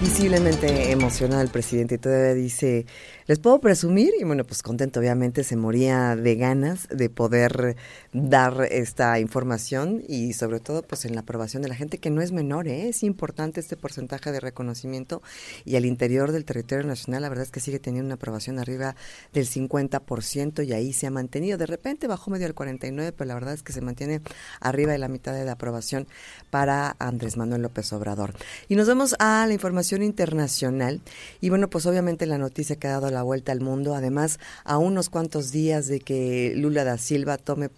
Visiblemente 0.00 0.90
emocionado 0.90 1.40
el 1.40 1.48
presidente 1.48 1.96
todavía 1.96 2.34
dice, 2.34 2.84
les 3.26 3.38
puedo 3.38 3.58
presumir, 3.60 4.10
y 4.20 4.24
bueno, 4.24 4.44
pues 4.44 4.62
contento 4.62 5.00
obviamente, 5.00 5.44
se 5.44 5.56
moría 5.56 6.14
de 6.14 6.34
ganas 6.34 6.88
de 6.88 7.08
poder 7.08 7.76
dar 8.14 8.68
esta 8.70 9.18
información 9.18 10.02
y 10.06 10.34
sobre 10.34 10.60
todo 10.60 10.82
pues 10.82 11.04
en 11.04 11.16
la 11.16 11.22
aprobación 11.22 11.62
de 11.62 11.68
la 11.68 11.74
gente, 11.74 11.98
que 11.98 12.10
no 12.10 12.22
es 12.22 12.30
menor, 12.30 12.68
¿eh? 12.68 12.88
es 12.88 13.02
importante 13.02 13.58
este 13.58 13.76
porcentaje 13.76 14.30
de 14.30 14.38
reconocimiento 14.38 15.20
y 15.64 15.74
al 15.74 15.84
interior 15.84 16.30
del 16.30 16.44
territorio 16.44 16.86
nacional 16.86 17.22
la 17.22 17.28
verdad 17.28 17.44
es 17.44 17.50
que 17.50 17.58
sigue 17.58 17.80
teniendo 17.80 18.06
una 18.06 18.14
aprobación 18.14 18.60
arriba 18.60 18.94
del 19.32 19.46
50% 19.46 20.64
y 20.64 20.72
ahí 20.72 20.92
se 20.92 21.08
ha 21.08 21.10
mantenido. 21.10 21.58
De 21.58 21.66
repente 21.66 22.06
bajó 22.06 22.30
medio 22.30 22.46
al 22.46 22.54
49%, 22.54 23.14
pero 23.16 23.28
la 23.28 23.34
verdad 23.34 23.52
es 23.52 23.64
que 23.64 23.72
se 23.72 23.80
mantiene 23.80 24.20
arriba 24.60 24.92
de 24.92 24.98
la 24.98 25.08
mitad 25.08 25.34
de 25.34 25.44
la 25.44 25.52
aprobación 25.52 26.06
para 26.50 26.94
Andrés 27.00 27.36
Manuel 27.36 27.62
López 27.62 27.92
Obrador. 27.92 28.34
Y 28.68 28.76
nos 28.76 28.86
vemos 28.86 29.16
a 29.18 29.44
la 29.46 29.52
información 29.52 30.04
internacional 30.04 31.00
y 31.40 31.48
bueno, 31.48 31.68
pues 31.68 31.84
obviamente 31.86 32.26
la 32.26 32.38
noticia 32.38 32.76
que 32.76 32.86
ha 32.86 32.92
dado 32.92 33.10
la 33.10 33.24
vuelta 33.24 33.50
al 33.50 33.60
mundo, 33.60 33.96
además 33.96 34.38
a 34.62 34.78
unos 34.78 35.10
cuantos 35.10 35.50
días 35.50 35.88
de 35.88 35.98
que 35.98 36.52
Lula 36.56 36.84
da 36.84 36.96
Silva 36.96 37.38
tome 37.38 37.68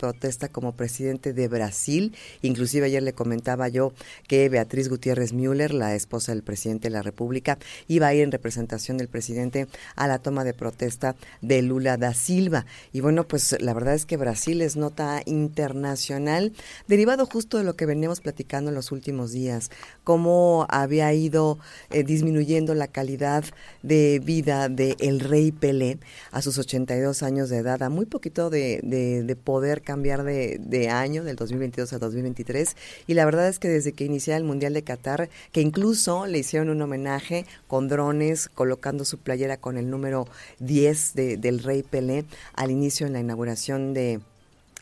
como 0.51 0.73
presidente 0.73 1.33
de 1.33 1.49
Brasil, 1.49 2.15
inclusive 2.43 2.87
ayer 2.87 3.03
le 3.03 3.13
comentaba 3.13 3.69
yo 3.69 3.93
que 4.29 4.49
Beatriz 4.49 4.89
Gutiérrez 4.89 5.33
Müller, 5.33 5.73
la 5.73 5.95
esposa 5.95 6.33
del 6.33 6.43
presidente 6.43 6.89
de 6.89 6.95
la 6.95 7.03
República, 7.03 7.59
iba 7.89 8.09
a 8.09 8.15
ir 8.15 8.23
en 8.23 8.33
representación 8.33 8.99
del 8.99 9.09
presidente 9.09 9.67
a 9.95 10.07
la 10.07 10.19
toma 10.19 10.45
de 10.45 10.55
protesta 10.55 11.17
de 11.41 11.63
Lula 11.63 11.97
da 11.97 12.13
Silva. 12.15 12.67
Y 12.93 13.01
bueno, 13.01 13.27
pues 13.27 13.57
la 13.61 13.73
verdad 13.73 13.95
es 13.95 14.07
que 14.07 14.17
Brasil 14.17 14.61
es 14.63 14.77
nota 14.77 15.23
internacional, 15.25 16.53
derivado 16.89 17.27
justo 17.27 17.59
de 17.59 17.65
lo 17.65 17.77
que 17.77 17.87
veníamos 17.87 18.21
platicando 18.21 18.71
en 18.71 18.75
los 18.75 18.93
últimos 18.93 19.33
días, 19.33 19.71
cómo 20.05 20.67
había 20.69 21.13
ido 21.13 21.59
eh, 21.91 22.03
disminuyendo 22.03 22.75
la 22.75 22.89
calidad 22.89 23.45
de 23.83 24.21
vida 24.23 24.69
de 24.69 24.97
rey 25.19 25.53
Pelé 25.53 25.99
a 26.31 26.43
sus 26.43 26.59
82 26.59 27.23
años 27.23 27.49
de 27.49 27.59
edad, 27.59 27.83
a 27.83 27.89
muy 27.89 28.07
poquito 28.07 28.51
de, 28.51 29.37
poder 29.45 29.83
cambiar 29.83 30.16
de, 30.23 30.59
de, 30.61 30.89
año, 30.89 31.25
del 31.25 31.37
2022 31.37 31.93
al 31.93 32.01
2023. 32.01 32.77
Y 33.07 33.15
la 33.15 33.25
verdad 33.25 33.49
es 33.49 33.59
que 33.59 33.69
desde 33.69 33.93
que 33.93 34.05
inició 34.05 34.37
el 34.37 34.45
Mundial 34.45 34.75
de 34.75 34.83
Qatar, 34.83 35.29
que 35.53 35.61
incluso 35.61 36.27
le 36.27 36.39
hicieron 36.39 36.71
un 36.71 36.83
homenaje 36.83 37.47
con 37.67 37.89
drones, 37.89 38.49
colocando 38.49 39.05
su 39.05 39.19
playera 39.19 39.57
con 39.57 39.79
el 39.79 39.91
número 39.91 40.29
10 40.61 41.15
del 41.15 41.63
rey 41.63 41.83
Pelé 41.83 42.25
al 42.55 42.71
inicio 42.71 43.07
en 43.07 43.13
la 43.13 43.21
inauguración 43.21 43.95
de 43.95 44.21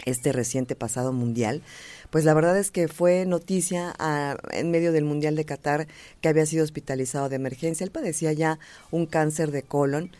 este 0.05 0.33
reciente 0.33 0.75
pasado 0.75 1.13
mundial, 1.13 1.63
pues 2.11 2.25
la 2.25 2.35
verdad 2.35 2.57
es 2.59 2.71
que 2.71 2.89
fue 2.89 3.27
noticia 3.27 3.95
ah, 3.99 4.37
en 4.53 4.71
medio 4.71 4.93
del 4.93 5.05
Mundial 5.05 5.35
de 5.35 5.45
Qatar 5.45 5.89
que 6.21 6.29
había 6.29 6.47
sido 6.47 6.63
hospitalizado 6.63 7.29
de 7.29 7.37
emergencia. 7.37 7.85
Él 7.85 7.91
padecía 7.91 8.33
ya 8.33 8.59
un 8.93 9.07
cáncer 9.07 9.51
de 9.51 9.63
colon. 9.63 10.11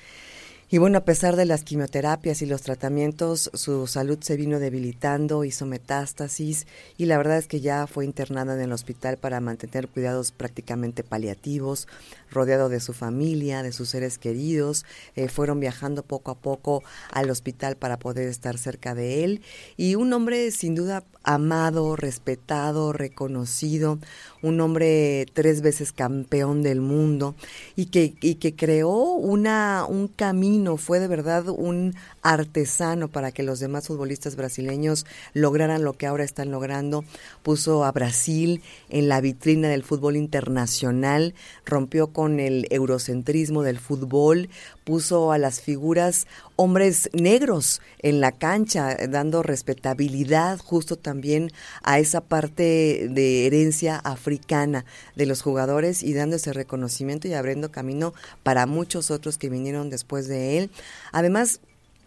Y 0.75 0.79
bueno, 0.79 0.99
a 0.99 1.05
pesar 1.05 1.37
de 1.37 1.45
las 1.45 1.63
quimioterapias 1.63 2.43
y 2.43 2.47
los 2.47 2.63
tratamientos, 2.63 3.49
su 3.55 3.87
salud 3.87 4.19
se 4.21 4.37
vino 4.37 4.59
debilitando, 4.59 5.45
hizo 5.45 5.67
metástasis 5.67 6.67
y 6.99 7.07
la 7.07 7.17
verdad 7.17 7.39
es 7.39 7.47
que 7.47 7.61
ya 7.61 7.87
fue 7.87 8.05
internada 8.05 8.55
en 8.55 8.61
el 8.61 8.73
hospital 8.73 9.17
para 9.17 9.39
mantener 9.39 9.87
cuidados 9.87 10.33
prácticamente 10.33 11.05
paliativos 11.05 11.87
rodeado 12.35 12.69
de 12.69 12.81
su 12.81 12.93
familia, 12.93 13.63
de 13.63 13.73
sus 13.73 13.89
seres 13.89 14.19
queridos, 14.19 14.85
eh, 15.17 15.29
fueron 15.29 15.61
viajando 15.61 16.03
poco 16.03 16.33
a 16.33 16.35
poco 16.35 16.83
al 17.11 17.31
hospital 17.31 17.77
para 17.77 17.99
poder 17.99 18.29
estar 18.29 18.59
cerca 18.59 18.95
de 18.95 19.25
él. 19.25 19.41
Y 19.77 19.95
un 19.95 20.13
hombre 20.13 20.51
sin 20.51 20.75
duda 20.75 21.05
amado, 21.23 21.97
respetado, 21.97 22.93
reconocido, 22.93 23.99
un 24.43 24.61
hombre 24.61 25.27
tres 25.33 25.63
veces 25.63 25.93
campeón 25.93 26.63
del 26.63 26.83
mundo 26.83 27.35
y 27.77 27.87
que, 27.87 28.15
y 28.21 28.35
que 28.35 28.55
creó 28.55 29.15
una, 29.15 29.87
un 29.89 30.09
camino, 30.09 30.64
fue 30.77 31.01
de 31.01 31.09
verdad 31.09 31.49
un 31.49 31.95
artesano 32.23 33.09
para 33.09 33.33
que 33.33 33.43
los 33.43 33.61
demás 33.61 33.89
futbolistas 33.89 34.37
brasileños 34.37 35.07
lograran 35.33 35.85
lo 35.85 35.95
que 35.95 36.07
ahora 36.07 36.25
están 36.25 36.51
logrando, 36.51 37.05
puso 37.43 37.85
a 37.85 37.93
Brasil 37.93 38.63
en 38.89 39.09
la 39.09 39.21
vitrina 39.21 39.69
del 39.69 39.83
fútbol 39.83 40.17
internacional, 40.17 41.35
rompió 41.65 42.09
con 42.09 42.41
el 42.41 42.67
eurocentrismo 42.71 43.63
del 43.63 43.79
fútbol, 43.79 44.49
puso 44.85 45.33
a 45.33 45.39
las 45.39 45.61
figuras 45.61 46.27
hombres 46.57 47.11
negros 47.13 47.81
en 47.99 48.21
la 48.21 48.33
cancha, 48.33 48.97
dando 49.09 49.43
respetabilidad 49.43 50.59
justo 50.59 50.97
también 50.97 51.51
a 51.83 51.99
esa 51.99 52.21
parte 52.21 53.09
de 53.11 53.47
herencia 53.47 53.97
africana 53.97 54.85
de 55.17 55.27
los 55.27 55.43
jugadores 55.43 56.03
y 56.03 56.13
dando 56.13 56.37
ese 56.37 56.53
reconocimiento 56.53 57.27
y 57.27 57.35
abriendo 57.35 57.73
camino 57.73 58.15
para 58.43 58.67
muchos 58.67 59.11
otros 59.11 59.39
que 59.39 59.49
vinieron 59.49 59.91
después 59.91 60.29
de 60.29 60.59
él. 60.59 60.71
Además, 61.13 61.61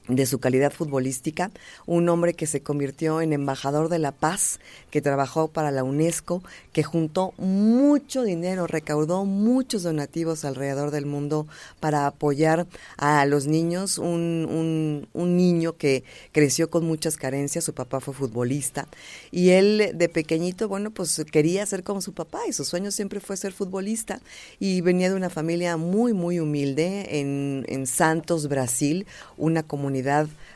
de 0.08 0.26
su 0.26 0.40
calidad 0.40 0.72
futbolística, 0.72 1.52
un 1.86 2.08
hombre 2.10 2.34
que 2.34 2.48
se 2.48 2.62
convirtió 2.62 3.22
en 3.22 3.34
embajador 3.34 3.90
de 3.90 4.00
la 4.00 4.12
paz, 4.12 4.60
que 4.90 5.02
trabajó 5.02 5.50
para 5.50 5.72
la 5.72 5.84
UNESCO, 5.84 6.42
que 6.72 6.84
juntó 6.84 7.34
mucho 7.38 8.24
dinero, 8.24 8.68
recaudó 8.68 9.26
muchos 9.26 9.84
donativos 9.84 10.46
alrededor 10.46 10.92
del 10.92 11.06
mundo 11.06 11.46
para 11.80 12.08
apoyar 12.08 12.68
a 12.98 13.26
los 13.26 13.48
niños, 13.48 13.98
un, 13.98 14.48
un, 14.50 15.08
un 15.14 15.36
niño 15.36 15.76
que 15.76 16.04
creció 16.32 16.70
con 16.70 16.86
muchas 16.86 17.18
carencias, 17.18 17.66
su 17.66 17.74
papá 17.74 18.00
fue 18.00 18.14
futbolista, 18.14 18.88
y 19.32 19.50
él 19.50 19.92
de 19.94 20.10
pequeñito, 20.10 20.70
bueno, 20.70 20.92
pues 20.92 21.22
quería 21.32 21.66
ser 21.66 21.84
como 21.84 22.02
su 22.02 22.14
papá, 22.14 22.40
y 22.48 22.54
su 22.54 22.64
sueño 22.64 22.92
siempre 22.92 23.20
fue 23.20 23.36
ser 23.36 23.52
futbolista, 23.52 24.22
y 24.60 24.80
venía 24.82 25.10
de 25.10 25.16
una 25.16 25.30
familia 25.30 25.76
muy, 25.76 26.14
muy 26.14 26.40
humilde 26.40 27.20
en, 27.20 27.66
en 27.68 27.88
Santos, 27.88 28.48
Brasil, 28.48 29.06
una 29.38 29.64
comunidad 29.64 29.97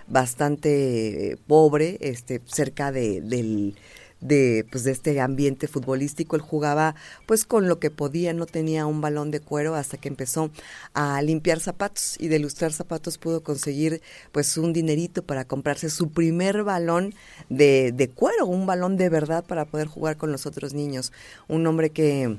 bastante 0.07 1.31
eh, 1.31 1.37
pobre, 1.47 1.97
este, 2.01 2.41
cerca 2.45 2.91
de, 2.91 3.21
del, 3.21 3.75
de, 4.21 4.65
pues, 4.71 4.83
de 4.83 4.91
este 4.91 5.19
ambiente 5.19 5.67
futbolístico. 5.67 6.35
Él 6.35 6.41
jugaba 6.41 6.95
pues 7.25 7.45
con 7.45 7.67
lo 7.67 7.79
que 7.79 7.91
podía, 7.91 8.33
no 8.33 8.45
tenía 8.45 8.85
un 8.85 9.01
balón 9.01 9.31
de 9.31 9.41
cuero 9.41 9.75
hasta 9.75 9.97
que 9.97 10.07
empezó 10.07 10.51
a 10.93 11.21
limpiar 11.21 11.59
zapatos 11.59 12.15
y 12.19 12.27
de 12.27 12.37
ilustrar 12.37 12.71
zapatos 12.71 13.17
pudo 13.17 13.43
conseguir 13.43 14.01
pues 14.31 14.57
un 14.57 14.73
dinerito 14.73 15.23
para 15.23 15.45
comprarse 15.45 15.89
su 15.89 16.11
primer 16.11 16.63
balón 16.63 17.13
de, 17.49 17.91
de 17.91 18.09
cuero, 18.09 18.45
un 18.45 18.65
balón 18.65 18.97
de 18.97 19.09
verdad 19.09 19.43
para 19.43 19.65
poder 19.65 19.87
jugar 19.87 20.17
con 20.17 20.31
los 20.31 20.45
otros 20.45 20.73
niños. 20.73 21.11
Un 21.47 21.65
hombre 21.67 21.89
que 21.89 22.37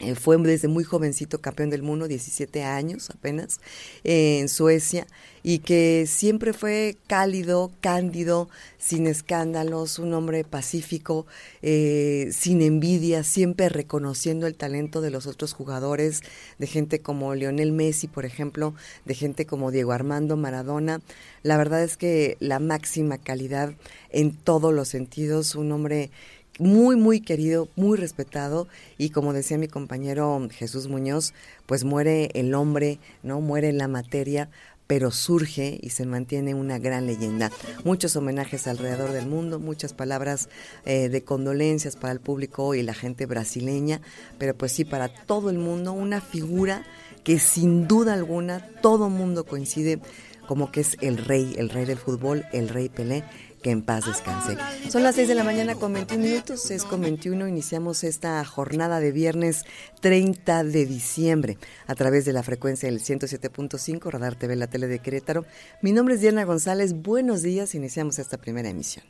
eh, 0.00 0.16
fue 0.16 0.36
desde 0.38 0.66
muy 0.66 0.82
jovencito 0.82 1.40
campeón 1.40 1.70
del 1.70 1.82
mundo, 1.82 2.08
17 2.08 2.64
años 2.64 3.10
apenas, 3.10 3.60
en 4.02 4.48
Suecia, 4.48 5.06
y 5.44 5.58
que 5.58 6.06
siempre 6.08 6.52
fue 6.52 6.96
cálido, 7.06 7.70
cándido, 7.80 8.48
sin 8.78 9.06
escándalos, 9.06 9.98
un 9.98 10.14
hombre 10.14 10.42
pacífico, 10.42 11.26
eh, 11.62 12.30
sin 12.32 12.60
envidia, 12.62 13.22
siempre 13.22 13.68
reconociendo 13.68 14.46
el 14.46 14.56
talento 14.56 15.00
de 15.00 15.10
los 15.10 15.26
otros 15.26 15.52
jugadores, 15.52 16.22
de 16.58 16.66
gente 16.66 17.00
como 17.00 17.34
Lionel 17.34 17.72
Messi, 17.72 18.08
por 18.08 18.24
ejemplo, 18.24 18.74
de 19.04 19.14
gente 19.14 19.46
como 19.46 19.70
Diego 19.70 19.92
Armando 19.92 20.36
Maradona. 20.36 21.02
La 21.42 21.58
verdad 21.58 21.84
es 21.84 21.98
que 21.98 22.36
la 22.40 22.58
máxima 22.58 23.18
calidad 23.18 23.74
en 24.10 24.32
todos 24.32 24.72
los 24.72 24.88
sentidos, 24.88 25.54
un 25.54 25.70
hombre 25.72 26.10
muy, 26.58 26.96
muy 26.96 27.20
querido, 27.20 27.68
muy 27.76 27.98
respetado 27.98 28.68
y 28.98 29.10
como 29.10 29.32
decía 29.32 29.58
mi 29.58 29.68
compañero 29.68 30.46
Jesús 30.50 30.88
Muñoz, 30.88 31.34
pues 31.66 31.84
muere 31.84 32.30
el 32.34 32.54
hombre, 32.54 32.98
¿no? 33.22 33.40
Muere 33.40 33.72
la 33.72 33.88
materia, 33.88 34.50
pero 34.86 35.10
surge 35.10 35.78
y 35.82 35.90
se 35.90 36.06
mantiene 36.06 36.54
una 36.54 36.78
gran 36.78 37.06
leyenda. 37.06 37.50
Muchos 37.84 38.16
homenajes 38.16 38.66
alrededor 38.66 39.12
del 39.12 39.26
mundo, 39.26 39.58
muchas 39.58 39.94
palabras 39.94 40.48
eh, 40.84 41.08
de 41.08 41.24
condolencias 41.24 41.96
para 41.96 42.12
el 42.12 42.20
público 42.20 42.74
y 42.74 42.82
la 42.82 42.94
gente 42.94 43.26
brasileña, 43.26 44.00
pero 44.38 44.54
pues 44.54 44.72
sí, 44.72 44.84
para 44.84 45.08
todo 45.08 45.50
el 45.50 45.58
mundo, 45.58 45.92
una 45.92 46.20
figura 46.20 46.84
que 47.24 47.38
sin 47.38 47.88
duda 47.88 48.12
alguna 48.12 48.66
todo 48.82 49.08
mundo 49.08 49.44
coincide 49.44 50.00
como 50.46 50.70
que 50.70 50.80
es 50.80 50.98
el 51.00 51.16
rey, 51.16 51.54
el 51.56 51.70
rey 51.70 51.86
del 51.86 51.96
fútbol, 51.96 52.44
el 52.52 52.68
rey 52.68 52.90
Pelé, 52.90 53.24
que 53.64 53.70
en 53.70 53.82
paz 53.82 54.04
descanse. 54.04 54.58
Son 54.90 55.02
las 55.02 55.14
6 55.14 55.26
de 55.26 55.34
la 55.34 55.42
mañana 55.42 55.74
con 55.74 55.94
21 55.94 56.22
minutos, 56.22 56.60
6 56.64 56.84
con 56.84 57.00
21, 57.00 57.48
iniciamos 57.48 58.04
esta 58.04 58.44
jornada 58.44 59.00
de 59.00 59.10
viernes 59.10 59.64
30 60.02 60.64
de 60.64 60.84
diciembre 60.84 61.56
a 61.86 61.94
través 61.94 62.26
de 62.26 62.34
la 62.34 62.42
frecuencia 62.42 62.90
del 62.90 63.00
107.5 63.00 64.10
Radar 64.10 64.36
TV, 64.36 64.54
la 64.54 64.66
tele 64.66 64.86
de 64.86 64.98
Querétaro. 64.98 65.46
Mi 65.80 65.92
nombre 65.92 66.16
es 66.16 66.20
Diana 66.20 66.44
González, 66.44 66.92
buenos 66.92 67.40
días, 67.40 67.74
iniciamos 67.74 68.18
esta 68.18 68.36
primera 68.36 68.68
emisión. 68.68 69.04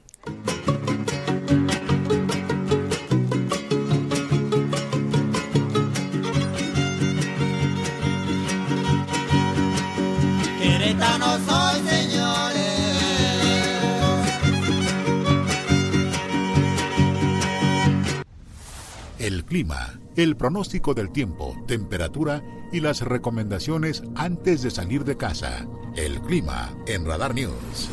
Clima, 19.46 20.00
el 20.16 20.36
pronóstico 20.36 20.94
del 20.94 21.10
tiempo, 21.10 21.54
temperatura 21.66 22.42
y 22.72 22.80
las 22.80 23.02
recomendaciones 23.02 24.02
antes 24.14 24.62
de 24.62 24.70
salir 24.70 25.04
de 25.04 25.16
casa. 25.16 25.66
El 25.96 26.20
clima 26.22 26.74
en 26.86 27.04
Radar 27.04 27.34
News. 27.34 27.90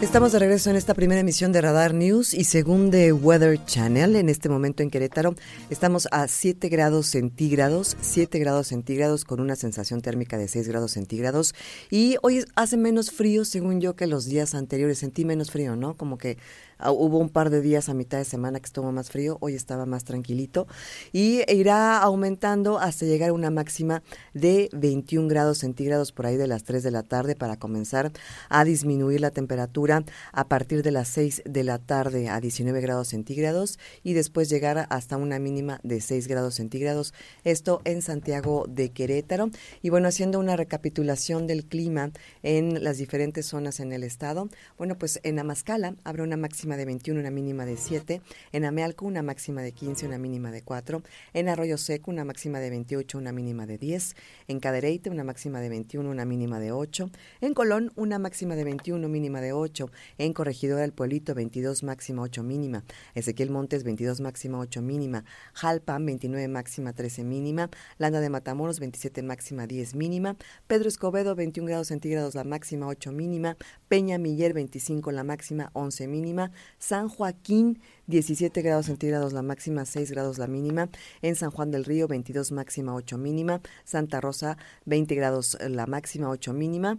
Estamos 0.00 0.30
de 0.30 0.38
regreso 0.38 0.70
en 0.70 0.76
esta 0.76 0.94
primera 0.94 1.20
emisión 1.20 1.50
de 1.50 1.60
Radar 1.60 1.92
News 1.92 2.32
y 2.32 2.44
según 2.44 2.92
The 2.92 3.12
Weather 3.12 3.64
Channel, 3.64 4.14
en 4.14 4.28
este 4.28 4.48
momento 4.48 4.84
en 4.84 4.90
Querétaro, 4.90 5.34
estamos 5.70 6.06
a 6.12 6.28
7 6.28 6.68
grados 6.68 7.08
centígrados, 7.08 7.96
7 8.00 8.38
grados 8.38 8.68
centígrados 8.68 9.24
con 9.24 9.40
una 9.40 9.56
sensación 9.56 10.00
térmica 10.00 10.38
de 10.38 10.46
6 10.46 10.68
grados 10.68 10.92
centígrados 10.92 11.52
y 11.90 12.16
hoy 12.22 12.44
hace 12.54 12.76
menos 12.76 13.10
frío 13.10 13.44
según 13.44 13.80
yo 13.80 13.96
que 13.96 14.06
los 14.06 14.24
días 14.24 14.54
anteriores, 14.54 14.98
sentí 14.98 15.24
menos 15.24 15.50
frío, 15.50 15.74
¿no? 15.74 15.96
Como 15.96 16.16
que 16.16 16.38
Ah, 16.80 16.92
hubo 16.92 17.18
un 17.18 17.28
par 17.28 17.50
de 17.50 17.60
días 17.60 17.88
a 17.88 17.94
mitad 17.94 18.18
de 18.18 18.24
semana 18.24 18.60
que 18.60 18.66
estuvo 18.66 18.92
más 18.92 19.10
frío, 19.10 19.36
hoy 19.40 19.54
estaba 19.54 19.84
más 19.84 20.04
tranquilito 20.04 20.68
y 21.12 21.42
irá 21.52 21.98
aumentando 21.98 22.78
hasta 22.78 23.04
llegar 23.04 23.30
a 23.30 23.32
una 23.32 23.50
máxima 23.50 24.04
de 24.32 24.68
21 24.72 25.26
grados 25.26 25.58
centígrados 25.58 26.12
por 26.12 26.26
ahí 26.26 26.36
de 26.36 26.46
las 26.46 26.62
3 26.62 26.84
de 26.84 26.92
la 26.92 27.02
tarde 27.02 27.34
para 27.34 27.56
comenzar 27.56 28.12
a 28.48 28.64
disminuir 28.64 29.20
la 29.20 29.32
temperatura 29.32 30.04
a 30.30 30.46
partir 30.46 30.84
de 30.84 30.92
las 30.92 31.08
6 31.08 31.42
de 31.46 31.64
la 31.64 31.78
tarde 31.78 32.28
a 32.28 32.40
19 32.40 32.80
grados 32.80 33.08
centígrados 33.08 33.80
y 34.04 34.12
después 34.12 34.48
llegar 34.48 34.86
hasta 34.88 35.16
una 35.16 35.40
mínima 35.40 35.80
de 35.82 36.00
6 36.00 36.28
grados 36.28 36.54
centígrados. 36.54 37.12
Esto 37.42 37.80
en 37.86 38.02
Santiago 38.02 38.66
de 38.68 38.90
Querétaro. 38.90 39.50
Y 39.82 39.90
bueno, 39.90 40.06
haciendo 40.06 40.38
una 40.38 40.54
recapitulación 40.54 41.48
del 41.48 41.64
clima 41.64 42.12
en 42.44 42.84
las 42.84 42.98
diferentes 42.98 43.46
zonas 43.46 43.80
en 43.80 43.92
el 43.92 44.04
estado, 44.04 44.48
bueno, 44.76 44.96
pues 44.96 45.18
en 45.24 45.40
Amascala 45.40 45.96
habrá 46.04 46.22
una 46.22 46.36
máxima 46.36 46.67
de 46.76 46.84
21, 46.84 47.20
una 47.20 47.30
mínima 47.30 47.64
de 47.64 47.76
7. 47.76 48.20
En 48.52 48.64
Amealco, 48.64 49.06
una 49.06 49.22
máxima 49.22 49.62
de 49.62 49.72
15, 49.72 50.06
una 50.06 50.18
mínima 50.18 50.50
de 50.50 50.62
4. 50.62 51.02
En 51.32 51.48
Arroyo 51.48 51.78
Seco, 51.78 52.10
una 52.10 52.24
máxima 52.24 52.60
de 52.60 52.70
28, 52.70 53.18
una 53.18 53.32
mínima 53.32 53.66
de 53.66 53.78
10. 53.78 54.16
En 54.48 54.60
Cadereyte, 54.60 55.10
una 55.10 55.24
máxima 55.24 55.60
de 55.60 55.68
21, 55.68 56.10
una 56.10 56.24
mínima 56.24 56.60
de 56.60 56.72
8. 56.72 57.10
En 57.40 57.54
Colón, 57.54 57.92
una 57.96 58.18
máxima 58.18 58.56
de 58.56 58.64
21, 58.64 59.08
mínima 59.08 59.40
de 59.40 59.52
8. 59.52 59.90
En 60.18 60.32
Corregidora 60.32 60.82
del 60.82 60.92
Pueblito, 60.92 61.34
22, 61.34 61.82
máxima 61.82 62.22
8 62.22 62.42
mínima. 62.42 62.84
Ezequiel 63.14 63.50
Montes, 63.50 63.84
22, 63.84 64.20
máxima 64.20 64.58
8 64.58 64.82
mínima. 64.82 65.24
Jalpan, 65.54 66.04
29, 66.06 66.48
máxima 66.48 66.92
13 66.92 67.24
mínima. 67.24 67.70
Landa 67.98 68.20
de 68.20 68.30
Matamoros, 68.30 68.80
27, 68.80 69.22
máxima 69.22 69.66
10 69.66 69.94
mínima. 69.94 70.36
Pedro 70.66 70.88
Escobedo, 70.88 71.34
21 71.34 71.66
grados 71.68 71.88
centígrados, 71.88 72.34
la 72.34 72.44
máxima 72.44 72.86
8 72.86 73.12
mínima. 73.12 73.56
Peña 73.88 74.18
Miller, 74.18 74.52
25, 74.52 75.12
la 75.12 75.24
máxima 75.24 75.70
11 75.72 76.08
mínima. 76.08 76.50
San 76.78 77.08
Joaquín 77.08 77.80
17 78.06 78.62
grados 78.62 78.86
centígrados 78.86 79.32
la 79.32 79.42
máxima, 79.42 79.84
6 79.84 80.10
grados 80.10 80.38
la 80.38 80.46
mínima. 80.46 80.88
En 81.22 81.36
San 81.36 81.50
Juan 81.50 81.70
del 81.70 81.84
Río 81.84 82.08
22 82.08 82.52
máxima, 82.52 82.94
8 82.94 83.18
mínima. 83.18 83.60
Santa 83.84 84.20
Rosa 84.20 84.56
20 84.86 85.14
grados 85.14 85.58
la 85.60 85.86
máxima, 85.86 86.30
8 86.30 86.52
mínima. 86.52 86.98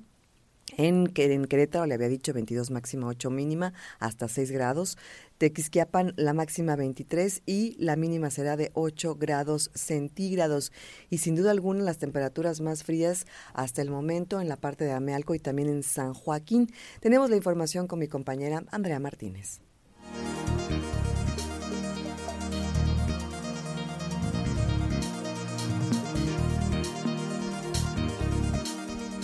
En, 0.77 1.07
Querétaro 1.07 1.85
le 1.85 1.95
había 1.95 2.09
dicho 2.09 2.33
22 2.33 2.71
máxima, 2.71 3.07
8 3.07 3.29
mínima, 3.29 3.73
hasta 3.99 4.27
6 4.27 4.51
grados. 4.51 4.97
Tequisquiapan 5.37 6.13
la 6.17 6.33
máxima 6.33 6.75
23 6.75 7.43
y 7.45 7.75
la 7.79 7.95
mínima 7.95 8.29
será 8.29 8.57
de 8.57 8.71
8 8.73 9.15
grados 9.15 9.71
centígrados. 9.73 10.71
Y 11.09 11.19
sin 11.19 11.35
duda 11.35 11.51
alguna 11.51 11.83
las 11.83 11.97
temperaturas 11.97 12.61
más 12.61 12.83
frías 12.83 13.25
hasta 13.53 13.81
el 13.81 13.89
momento 13.89 14.41
en 14.41 14.49
la 14.49 14.57
parte 14.57 14.85
de 14.85 14.91
Amealco 14.91 15.35
y 15.35 15.39
también 15.39 15.69
en 15.69 15.83
San 15.83 16.13
Joaquín. 16.13 16.71
Tenemos 16.99 17.29
la 17.29 17.37
información 17.37 17.87
con 17.87 17.99
mi 17.99 18.07
compañera 18.07 18.63
Andrea 18.71 18.99
Martínez. 18.99 19.61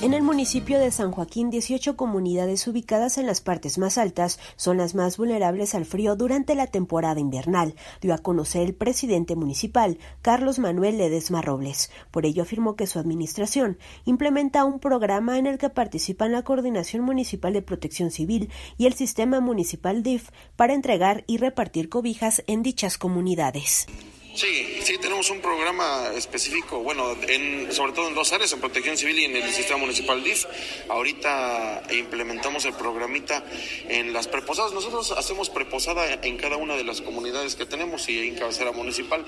En 0.05 0.13
el 0.13 0.21
municipio 0.21 0.77
de 0.77 0.91
San 0.91 1.11
Joaquín, 1.11 1.49
18 1.49 1.97
comunidades 1.97 2.67
ubicadas 2.67 3.17
en 3.17 3.25
las 3.25 3.41
partes 3.41 3.79
más 3.79 3.97
altas 3.97 4.39
son 4.55 4.77
las 4.77 4.93
más 4.93 5.17
vulnerables 5.17 5.73
al 5.73 5.83
frío 5.83 6.15
durante 6.15 6.53
la 6.53 6.67
temporada 6.67 7.19
invernal, 7.19 7.73
dio 8.01 8.13
a 8.13 8.19
conocer 8.19 8.61
el 8.61 8.75
presidente 8.75 9.35
municipal, 9.35 9.97
Carlos 10.21 10.59
Manuel 10.59 10.99
Ledesma 10.99 11.41
Robles. 11.41 11.89
Por 12.11 12.27
ello 12.27 12.43
afirmó 12.43 12.75
que 12.75 12.85
su 12.85 12.99
administración 12.99 13.79
implementa 14.05 14.63
un 14.63 14.79
programa 14.79 15.39
en 15.39 15.47
el 15.47 15.57
que 15.57 15.71
participan 15.71 16.33
la 16.33 16.43
Coordinación 16.43 17.01
Municipal 17.01 17.53
de 17.53 17.63
Protección 17.63 18.11
Civil 18.11 18.51
y 18.77 18.85
el 18.85 18.93
Sistema 18.93 19.39
Municipal 19.39 20.03
DIF 20.03 20.29
para 20.55 20.75
entregar 20.75 21.23
y 21.25 21.37
repartir 21.37 21.89
cobijas 21.89 22.43
en 22.45 22.61
dichas 22.61 22.99
comunidades. 22.99 23.87
Sí, 24.35 24.79
sí, 24.83 24.97
tenemos 24.97 25.29
un 25.29 25.39
programa 25.39 26.11
específico, 26.13 26.79
bueno, 26.79 27.15
en, 27.29 27.71
sobre 27.71 27.93
todo 27.93 28.09
en 28.09 28.15
dos 28.15 28.33
áreas, 28.33 28.51
en 28.51 28.59
protección 28.59 28.97
civil 28.97 29.17
y 29.17 29.23
en 29.23 29.37
el 29.37 29.49
sistema 29.53 29.79
municipal 29.79 30.21
DIF. 30.21 30.45
Ahorita 30.89 31.83
implementamos 31.91 32.65
el 32.65 32.73
programita 32.73 33.45
en 33.87 34.11
las 34.11 34.27
preposadas. 34.27 34.73
Nosotros 34.73 35.13
hacemos 35.13 35.49
preposada 35.49 36.19
en 36.21 36.35
cada 36.35 36.57
una 36.57 36.75
de 36.75 36.83
las 36.83 36.99
comunidades 36.99 37.55
que 37.55 37.65
tenemos 37.65 38.09
y 38.09 38.27
en 38.27 38.35
cabecera 38.35 38.73
municipal. 38.73 39.25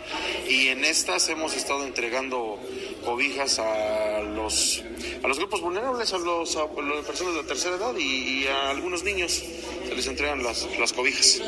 Y 0.49 0.67
en 0.67 0.83
estas 0.83 1.29
hemos 1.29 1.55
estado 1.55 1.85
entregando 1.85 2.59
cobijas 3.05 3.59
a 3.59 4.19
los, 4.23 4.83
a 5.23 5.27
los 5.29 5.37
grupos 5.37 5.61
vulnerables, 5.61 6.11
a, 6.11 6.17
los, 6.17 6.57
a 6.57 6.65
las 6.65 7.05
personas 7.05 7.33
de 7.33 7.43
tercera 7.43 7.77
edad 7.77 7.95
y, 7.97 8.41
y, 8.41 8.47
a 8.47 8.71
algunos 8.71 9.03
niños. 9.03 9.41
Se 9.87 9.95
les 9.95 10.07
entregan 10.07 10.43
las, 10.43 10.67
las 10.77 10.91
cobijas, 10.91 11.41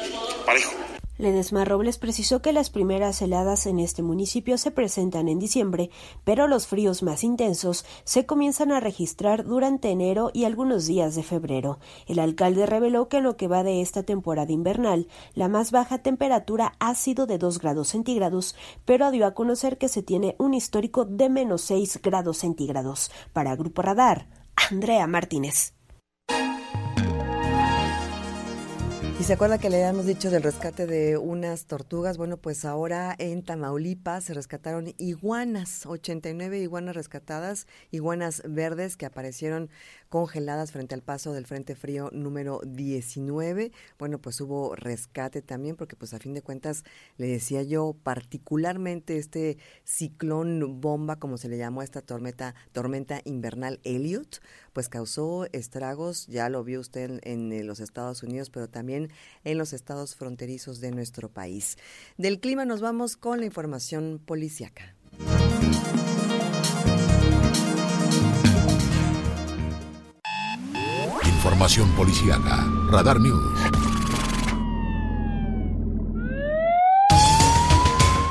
parejo. 0.45 0.98
Ledesma 1.19 1.65
Robles 1.65 1.97
precisó 1.97 2.41
que 2.41 2.53
las 2.53 2.69
primeras 2.69 3.21
heladas 3.21 3.65
en 3.65 3.79
este 3.79 4.01
municipio 4.01 4.58
se 4.58 4.71
presentan 4.71 5.27
en 5.27 5.38
diciembre, 5.38 5.89
pero 6.23 6.47
los 6.47 6.65
fríos 6.65 7.03
más 7.03 7.25
intensos 7.25 7.86
se 8.05 8.25
comienzan 8.25 8.71
a 8.71 8.79
registrar 8.79 9.43
durante 9.43 9.89
enero 9.89 10.32
y 10.34 10.45
algunos 10.45 10.86
días 10.86 11.15
de 11.15 11.23
febrero. 11.23 11.79
El 12.08 12.19
alcalde 12.19 12.65
reveló 12.65 13.10
que 13.10 13.17
en 13.17 13.23
lo 13.23 13.36
que 13.36 13.49
va 13.49 13.63
de 13.63 13.82
esta 13.82 14.03
temporada 14.03 14.53
invernal, 14.53 15.10
la 15.34 15.49
más 15.49 15.71
baja 15.71 15.97
temperatura 15.97 16.75
ha 16.79 16.95
sido 16.95 17.25
de 17.25 17.38
2 17.38 17.60
grados 17.60 17.89
centígrados, 17.89 18.55
pero 18.86 19.12
dio 19.12 19.25
a 19.25 19.34
conocer 19.34 19.77
que 19.77 19.89
se 19.89 20.01
tiene 20.01 20.38
un 20.39 20.53
histórico 20.53 21.03
de 21.03 21.27
menos 21.27 21.63
6 21.63 21.99
grados 22.01 22.38
centígrados. 22.38 23.12
Para 23.34 23.58
Grupo 23.58 23.82
Radar, 23.82 24.29
Andrea 24.55 25.05
Martínez. 25.05 25.73
Y 29.19 29.25
se 29.25 29.34
acuerda 29.34 29.58
que 29.58 29.69
le 29.69 29.84
habíamos 29.84 30.05
dicho 30.05 30.32
del 30.32 30.43
rescate 30.43 30.88
de 30.88 31.17
unas 31.17 31.65
tortugas. 31.65 32.17
Bueno, 32.17 32.38
pues 32.38 32.63
ahora 32.63 33.13
en 33.17 33.43
Tamaulipas 33.43 34.23
se 34.23 34.34
rescataron 34.34 34.93
iguanas, 34.97 35.86
89 35.86 36.60
iguanas 36.60 36.95
rescatadas, 36.95 37.67
iguanas 37.91 38.41
verdes 38.47 38.95
que 38.95 39.05
aparecieron 39.05 39.69
congeladas 40.10 40.72
frente 40.72 40.95
al 40.95 41.02
paso 41.02 41.34
del 41.34 41.45
Frente 41.45 41.76
Frío 41.76 42.10
número 42.12 42.62
19. 42.65 43.72
Bueno, 43.98 44.19
pues 44.19 44.41
hubo 44.41 44.76
rescate 44.76 45.41
también 45.41 45.76
porque 45.76 45.95
pues 45.95 46.13
a 46.13 46.19
fin 46.19 46.34
de 46.34 46.41
cuentas 46.41 46.84
le 47.17 47.28
decía 47.28 47.63
yo 47.63 47.95
particularmente 48.04 49.17
este 49.17 49.58
ciclón 49.84 50.82
bomba 50.82 51.17
como 51.17 51.38
se 51.38 51.48
le 51.48 51.58
llamó 51.58 51.82
a 51.82 51.84
esta 51.84 52.02
tormenta 52.02 52.56
tormenta 52.72 53.22
invernal 53.24 53.80
Elliot, 53.84 54.41
pues 54.74 54.89
causó 54.89 55.48
estragos, 55.52 56.28
ya 56.28 56.50
lo 56.50 56.63
vio 56.63 56.80
usted 56.80 57.19
en, 57.24 57.54
en 57.54 57.67
los 57.67 57.80
Estados 57.80 58.24
Unidos, 58.24 58.50
pero 58.50 58.67
también 58.67 59.12
en 59.43 59.58
los 59.58 59.74
estados 59.74 60.15
fronterizos 60.15 60.80
de 60.80 60.91
nuestro 60.91 61.30
país. 61.30 61.78
Del 62.17 62.39
clima 62.39 62.65
nos 62.65 62.82
vamos 62.82 63.15
con 63.15 63.39
la 63.39 63.45
información 63.45 64.22
policiaca. 64.26 64.95
Información 71.49 71.89
policiaca. 71.95 72.63
Radar 72.91 73.19
News. 73.19 73.79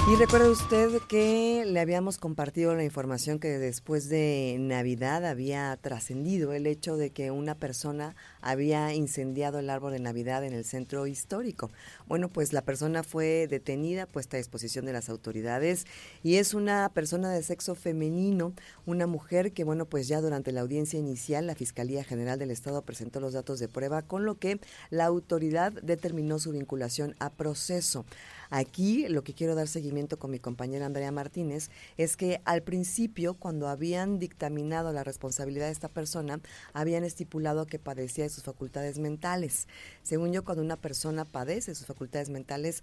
Y 0.09 0.17
recuerda 0.17 0.49
usted 0.49 1.03
que 1.07 1.65
le 1.67 1.81
habíamos 1.81 2.17
compartido 2.17 2.75
la 2.75 2.83
información 2.83 3.39
que 3.39 3.59
después 3.59 4.09
de 4.09 4.57
Navidad 4.59 5.27
había 5.27 5.77
trascendido 5.77 6.55
el 6.55 6.67
hecho 6.67 6.97
de 6.97 7.11
que 7.11 7.31
una 7.31 7.55
persona 7.55 8.17
había 8.41 8.95
incendiado 8.95 9.59
el 9.59 9.69
árbol 9.69 9.93
de 9.93 9.99
Navidad 9.99 10.45
en 10.45 10.55
el 10.55 10.65
centro 10.65 11.07
histórico. 11.07 11.71
Bueno, 12.07 12.31
pues 12.31 12.55
la 12.55 12.63
persona 12.63 13.03
fue 13.03 13.49
detenida, 13.49 14.07
puesta 14.07 14.39
a 14.39 14.41
disposición 14.41 14.87
de 14.87 14.95
las 14.95 15.11
autoridades 15.11 15.87
y 16.23 16.37
es 16.37 16.55
una 16.55 16.89
persona 16.89 17.31
de 17.31 17.43
sexo 17.43 17.75
femenino, 17.75 18.55
una 18.87 19.07
mujer 19.07 19.53
que, 19.53 19.65
bueno, 19.65 19.85
pues 19.85 20.09
ya 20.09 20.23
durante 20.23 20.53
la 20.53 20.63
audiencia 20.63 20.99
inicial 20.99 21.47
la 21.47 21.55
Fiscalía 21.55 22.03
General 22.03 22.39
del 22.39 22.51
Estado 22.51 22.81
presentó 22.81 23.21
los 23.21 23.35
datos 23.35 23.59
de 23.59 23.69
prueba, 23.69 24.01
con 24.01 24.25
lo 24.25 24.39
que 24.39 24.59
la 24.89 25.05
autoridad 25.05 25.71
determinó 25.83 26.39
su 26.39 26.53
vinculación 26.53 27.15
a 27.19 27.29
proceso. 27.29 28.07
Aquí 28.51 29.09
lo 29.09 29.23
que 29.23 29.35
quiero 29.35 29.55
dar 29.55 29.69
seguimiento 29.69 30.19
con 30.19 30.31
mi 30.31 30.39
compañera 30.39 30.87
Andrea 30.87 31.13
Martínez 31.13 31.71
es 31.97 32.17
que 32.17 32.41
al 32.45 32.63
principio, 32.63 33.35
cuando 33.35 33.69
habían 33.69 34.19
dictaminado 34.19 34.93
la 34.93 35.05
responsabilidad 35.05 35.67
de 35.67 35.73
esta 35.73 35.89
persona, 35.89 36.41
habían 36.73 37.05
estipulado 37.05 37.67
que 37.67 37.79
padecía 37.79 38.25
de 38.25 38.31
sus 38.31 38.45
facultades 38.45 38.99
mentales. 38.99 39.69
Según 40.03 40.33
yo, 40.33 40.45
cuando 40.45 40.63
una 40.63 40.77
persona 40.77 41.25
padece 41.25 41.73
de 41.73 41.75
sus 41.75 41.87
facultades 41.87 42.31
mentales, 42.31 42.83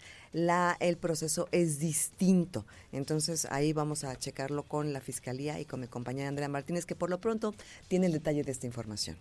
el 0.80 0.98
proceso 0.98 1.48
es 1.52 1.80
distinto. 1.80 2.66
Entonces 2.92 3.48
ahí 3.50 3.74
vamos 3.74 4.04
a 4.04 4.16
checarlo 4.16 4.64
con 4.64 4.94
la 4.94 5.02
Fiscalía 5.02 5.60
y 5.60 5.66
con 5.66 5.80
mi 5.80 5.88
compañera 5.88 6.30
Andrea 6.30 6.50
Martínez, 6.50 6.86
que 6.86 6.96
por 6.96 7.10
lo 7.10 7.20
pronto 7.20 7.54
tiene 7.88 8.08
el 8.08 8.14
detalle 8.14 8.44
de 8.44 8.52
esta 8.52 8.68
información. 8.68 9.18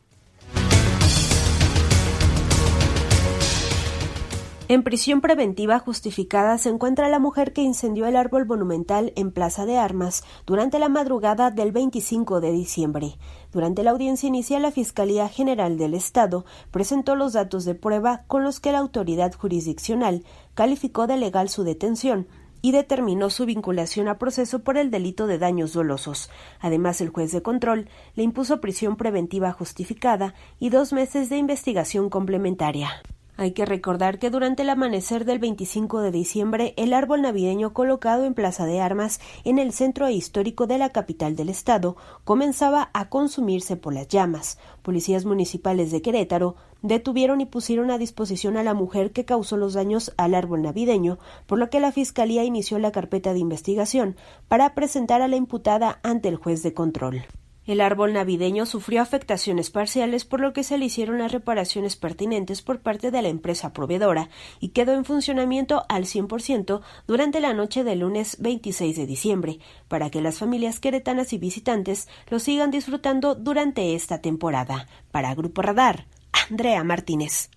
En 4.75 4.83
prisión 4.83 5.21
preventiva 5.21 5.79
justificada 5.79 6.59
se 6.59 6.69
encuentra 6.69 7.09
la 7.09 7.21
mujer 7.21 7.53
que 7.53 7.63
incendió 7.63 8.07
el 8.07 8.17
árbol 8.17 8.45
monumental 8.45 9.13
en 9.15 9.31
Plaza 9.31 9.67
de 9.67 9.79
Armas 9.79 10.25
durante 10.47 10.81
la 10.81 10.89
madrugada 10.89 11.53
del 11.53 11.71
25 11.71 12.41
de 12.41 12.51
diciembre. 12.51 13.17
Durante 13.53 13.85
la 13.85 13.93
audiencia 13.93 14.27
inicial, 14.27 14.63
la 14.63 14.73
Fiscalía 14.73 15.29
General 15.29 15.79
del 15.79 15.95
Estado 15.95 16.45
presentó 16.73 17.15
los 17.15 17.35
datos 17.35 17.65
de 17.65 17.77
prueba 17.77 18.25
con 18.27 18.43
los 18.43 18.59
que 18.59 18.73
la 18.73 18.79
autoridad 18.79 19.33
jurisdiccional 19.33 20.25
calificó 20.55 21.07
de 21.07 21.19
legal 21.19 21.49
su 21.49 21.63
detención 21.63 22.27
y 22.61 22.73
determinó 22.73 23.31
su 23.31 23.47
vinculación 23.47 24.09
a 24.09 24.19
proceso 24.19 24.65
por 24.65 24.77
el 24.77 24.91
delito 24.91 25.29
de 25.29 25.39
daños 25.39 25.73
dolosos. 25.73 26.31
Además, 26.59 27.01
el 27.01 27.11
juez 27.11 27.31
de 27.31 27.43
control 27.43 27.89
le 28.17 28.25
impuso 28.25 28.61
prisión 28.61 28.97
preventiva 28.97 29.53
justificada 29.53 30.35
y 30.59 30.71
dos 30.71 30.93
meses 30.93 31.29
de 31.29 31.37
investigación 31.37 32.11
complementaria. 32.11 32.91
Hay 33.37 33.51
que 33.51 33.66
recordar 33.66 34.20
que 34.20 34.31
durante 34.31 34.62
el 34.62 34.70
amanecer 34.70 35.25
del 35.25 35.40
25 35.40 36.01
de 36.03 36.12
diciembre, 36.12 36.73
el 36.77 36.92
árbol 36.92 37.23
navideño 37.23 37.73
colocado 37.73 38.25
en 38.25 38.35
Plaza 38.35 38.64
de 38.64 38.81
Armas, 38.81 39.18
en 39.42 39.59
el 39.59 39.73
centro 39.73 40.09
histórico 40.09 40.68
de 40.68 40.79
la 40.79 40.90
capital 40.90 41.35
del 41.35 41.49
estado, 41.49 41.97
comenzaba 42.23 42.90
a 42.92 43.09
consumirse 43.09 43.77
por 43.77 43.92
las 43.92 44.07
llamas. 44.07 44.59
Policías 44.83 45.25
municipales 45.25 45.90
de 45.90 46.01
Querétaro 46.01 46.55
detuvieron 46.83 47.40
y 47.40 47.47
pusieron 47.47 47.90
a 47.90 47.99
disposición 47.99 48.57
a 48.57 48.62
la 48.62 48.75
mujer 48.75 49.11
que 49.11 49.25
causó 49.25 49.57
los 49.57 49.75
daños 49.75 50.12
al 50.16 50.37
árbol 50.37 50.62
navideño, 50.62 51.18
por 51.47 51.59
lo 51.59 51.70
que 51.70 51.81
la 51.81 51.90
Fiscalía 51.90 52.44
inició 52.44 52.79
la 52.79 52.92
carpeta 52.92 53.33
de 53.33 53.40
investigación 53.40 54.16
para 54.47 54.75
presentar 54.75 55.23
a 55.23 55.29
la 55.29 55.35
imputada 55.35 55.99
ante 56.05 56.29
el 56.29 56.37
juez 56.37 56.62
de 56.62 56.73
control. 56.73 57.25
El 57.66 57.81
árbol 57.81 58.12
navideño 58.12 58.66
sufrió 58.66 59.00
afectaciones 59.00 59.70
parciales 59.70 60.24
por 60.24 60.40
lo 60.40 60.53
que 60.53 60.64
se 60.64 60.77
le 60.77 60.87
hicieron 60.87 61.18
las 61.18 61.33
reparaciones 61.33 61.96
pertinentes 61.96 62.61
por 62.61 62.81
parte 62.81 63.11
de 63.11 63.22
la 63.22 63.29
empresa 63.29 63.72
proveedora 63.72 64.29
y 64.61 64.68
quedó 64.68 64.92
en 64.92 65.05
funcionamiento 65.05 65.85
al 65.88 66.05
100% 66.05 66.83
durante 67.07 67.40
la 67.40 67.55
noche 67.55 67.85
del 67.85 68.00
lunes 68.00 68.37
26 68.40 68.96
de 68.96 69.07
diciembre, 69.07 69.59
para 69.88 70.11
que 70.11 70.20
las 70.20 70.38
familias 70.38 70.79
queretanas 70.79 71.33
y 71.33 71.38
visitantes 71.38 72.09
lo 72.29 72.38
sigan 72.38 72.70
disfrutando 72.70 73.35
durante 73.35 73.94
esta 73.94 74.20
temporada. 74.20 74.87
Para 75.11 75.35
Grupo 75.35 75.62
Radar, 75.62 76.07
Andrea 76.50 76.85
Martínez. 76.85 77.50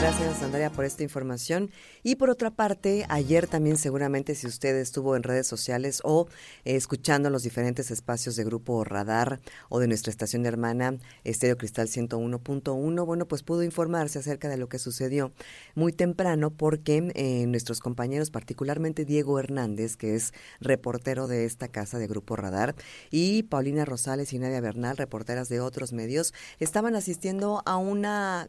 Gracias, 0.00 0.42
Andrea, 0.44 0.70
por 0.70 0.84
esta 0.84 1.02
información. 1.02 1.70
Y 2.04 2.14
por 2.14 2.30
otra 2.30 2.52
parte, 2.52 3.04
ayer 3.08 3.48
también 3.48 3.76
seguramente 3.76 4.36
si 4.36 4.46
usted 4.46 4.76
estuvo 4.76 5.16
en 5.16 5.24
redes 5.24 5.48
sociales 5.48 6.00
o 6.04 6.28
eh, 6.64 6.76
escuchando 6.76 7.30
los 7.30 7.42
diferentes 7.42 7.90
espacios 7.90 8.36
de 8.36 8.44
Grupo 8.44 8.84
Radar 8.84 9.40
o 9.68 9.80
de 9.80 9.88
nuestra 9.88 10.12
estación 10.12 10.46
hermana 10.46 10.98
Estéreo 11.24 11.56
Cristal 11.58 11.88
101.1, 11.88 13.04
bueno, 13.04 13.26
pues 13.26 13.42
pudo 13.42 13.64
informarse 13.64 14.20
acerca 14.20 14.48
de 14.48 14.56
lo 14.56 14.68
que 14.68 14.78
sucedió 14.78 15.32
muy 15.74 15.92
temprano 15.92 16.50
porque 16.50 17.10
eh, 17.16 17.46
nuestros 17.48 17.80
compañeros, 17.80 18.30
particularmente 18.30 19.04
Diego 19.04 19.40
Hernández, 19.40 19.96
que 19.96 20.14
es 20.14 20.32
reportero 20.60 21.26
de 21.26 21.44
esta 21.44 21.66
casa 21.66 21.98
de 21.98 22.06
Grupo 22.06 22.36
Radar, 22.36 22.76
y 23.10 23.42
Paulina 23.42 23.84
Rosales 23.84 24.32
y 24.32 24.38
Nadia 24.38 24.60
Bernal, 24.60 24.96
reporteras 24.96 25.48
de 25.48 25.60
otros 25.60 25.92
medios, 25.92 26.32
estaban 26.60 26.94
asistiendo 26.94 27.62
a 27.66 27.76
una 27.76 28.48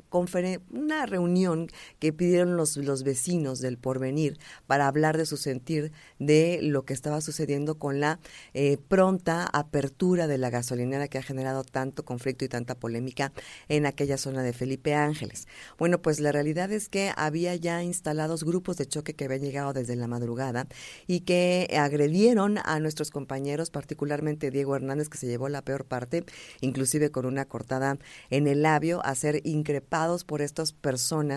una 0.69 1.05
reunión 1.07 1.38
que 1.99 2.13
pidieron 2.13 2.57
los, 2.57 2.77
los 2.77 3.03
vecinos 3.03 3.59
del 3.59 3.77
porvenir 3.77 4.37
para 4.67 4.87
hablar 4.87 5.17
de 5.17 5.25
su 5.25 5.37
sentir 5.37 5.91
de 6.19 6.59
lo 6.61 6.85
que 6.85 6.93
estaba 6.93 7.21
sucediendo 7.21 7.77
con 7.77 7.99
la 7.99 8.19
eh, 8.53 8.77
pronta 8.87 9.47
apertura 9.51 10.27
de 10.27 10.37
la 10.37 10.49
gasolinera 10.49 11.07
que 11.07 11.17
ha 11.17 11.23
generado 11.23 11.63
tanto 11.63 12.03
conflicto 12.03 12.45
y 12.45 12.49
tanta 12.49 12.75
polémica 12.75 13.31
en 13.67 13.85
aquella 13.85 14.17
zona 14.17 14.43
de 14.43 14.53
Felipe 14.53 14.93
Ángeles. 14.93 15.47
Bueno, 15.77 16.01
pues 16.01 16.19
la 16.19 16.31
realidad 16.31 16.71
es 16.71 16.89
que 16.89 17.11
había 17.15 17.55
ya 17.55 17.83
instalados 17.83 18.43
grupos 18.43 18.77
de 18.77 18.87
choque 18.87 19.13
que 19.13 19.25
habían 19.25 19.41
llegado 19.41 19.73
desde 19.73 19.95
la 19.95 20.07
madrugada 20.07 20.67
y 21.07 21.21
que 21.21 21.67
agredieron 21.77 22.57
a 22.57 22.79
nuestros 22.79 23.11
compañeros, 23.11 23.69
particularmente 23.69 24.51
Diego 24.51 24.75
Hernández, 24.75 25.09
que 25.09 25.17
se 25.17 25.27
llevó 25.27 25.49
la 25.49 25.63
peor 25.63 25.85
parte, 25.85 26.25
inclusive 26.61 27.11
con 27.11 27.25
una 27.25 27.45
cortada 27.45 27.97
en 28.29 28.47
el 28.47 28.61
labio, 28.61 29.03
a 29.05 29.15
ser 29.15 29.41
increpados 29.45 30.23
por 30.23 30.41
estas 30.41 30.73
personas 30.73 31.28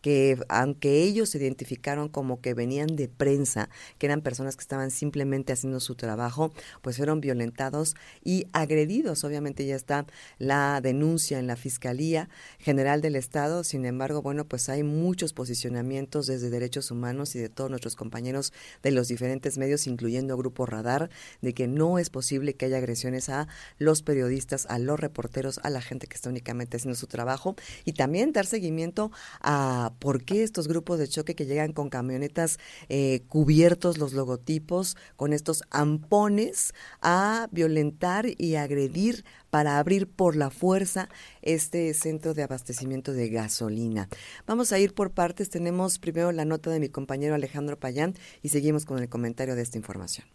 que, 0.00 0.38
aunque 0.48 1.02
ellos 1.02 1.30
se 1.30 1.38
identificaron 1.38 2.08
como 2.08 2.40
que 2.40 2.54
venían 2.54 2.96
de 2.96 3.08
prensa, 3.08 3.68
que 3.98 4.06
eran 4.06 4.22
personas 4.22 4.56
que 4.56 4.62
estaban 4.62 4.90
simplemente 4.90 5.52
haciendo 5.52 5.80
su 5.80 5.94
trabajo, 5.94 6.52
pues 6.82 6.96
fueron 6.96 7.20
violentados 7.20 7.94
y 8.22 8.46
agredidos. 8.52 9.24
Obviamente 9.24 9.66
ya 9.66 9.76
está 9.76 10.06
la 10.38 10.80
denuncia 10.80 11.38
en 11.38 11.46
la 11.46 11.56
Fiscalía 11.56 12.28
General 12.58 13.00
del 13.00 13.16
Estado. 13.16 13.64
Sin 13.64 13.86
embargo, 13.86 14.22
bueno, 14.22 14.44
pues 14.44 14.68
hay 14.68 14.82
muchos 14.82 15.32
posicionamientos 15.32 16.26
desde 16.26 16.50
derechos 16.50 16.90
humanos 16.90 17.34
y 17.36 17.38
de 17.38 17.48
todos 17.48 17.70
nuestros 17.70 17.96
compañeros 17.96 18.52
de 18.82 18.90
los 18.90 19.08
diferentes 19.08 19.58
medios, 19.58 19.86
incluyendo 19.86 20.36
Grupo 20.36 20.66
Radar, 20.66 21.10
de 21.42 21.54
que 21.54 21.68
no 21.68 21.98
es 21.98 22.10
posible 22.10 22.54
que 22.54 22.66
haya 22.66 22.78
agresiones 22.78 23.28
a 23.28 23.48
los 23.78 24.02
periodistas, 24.02 24.66
a 24.66 24.78
los 24.78 24.98
reporteros, 24.98 25.58
a 25.62 25.70
la 25.70 25.80
gente 25.80 26.06
que 26.06 26.14
está 26.14 26.30
únicamente 26.30 26.76
haciendo 26.76 26.96
su 26.96 27.06
trabajo 27.06 27.56
y 27.84 27.92
también 27.92 28.32
dar 28.32 28.46
seguimiento 28.46 29.10
a 29.40 29.94
por 29.98 30.24
qué 30.24 30.42
estos 30.42 30.68
grupos 30.68 30.98
de 30.98 31.08
choque 31.08 31.34
que 31.34 31.46
llegan 31.46 31.72
con 31.72 31.90
camionetas 31.90 32.58
eh, 32.88 33.22
cubiertos 33.28 33.98
los 33.98 34.12
logotipos, 34.12 34.96
con 35.16 35.32
estos 35.32 35.62
ampones, 35.70 36.74
a 37.00 37.48
violentar 37.50 38.26
y 38.38 38.56
agredir 38.56 39.24
para 39.50 39.78
abrir 39.78 40.08
por 40.08 40.36
la 40.36 40.50
fuerza 40.50 41.08
este 41.42 41.94
centro 41.94 42.34
de 42.34 42.42
abastecimiento 42.42 43.12
de 43.12 43.28
gasolina. 43.28 44.08
Vamos 44.46 44.72
a 44.72 44.78
ir 44.78 44.94
por 44.94 45.12
partes. 45.12 45.48
Tenemos 45.50 45.98
primero 45.98 46.32
la 46.32 46.44
nota 46.44 46.70
de 46.70 46.80
mi 46.80 46.88
compañero 46.88 47.34
Alejandro 47.34 47.78
Payán 47.78 48.14
y 48.42 48.48
seguimos 48.48 48.84
con 48.84 48.98
el 48.98 49.08
comentario 49.08 49.54
de 49.54 49.62
esta 49.62 49.78
información. 49.78 50.26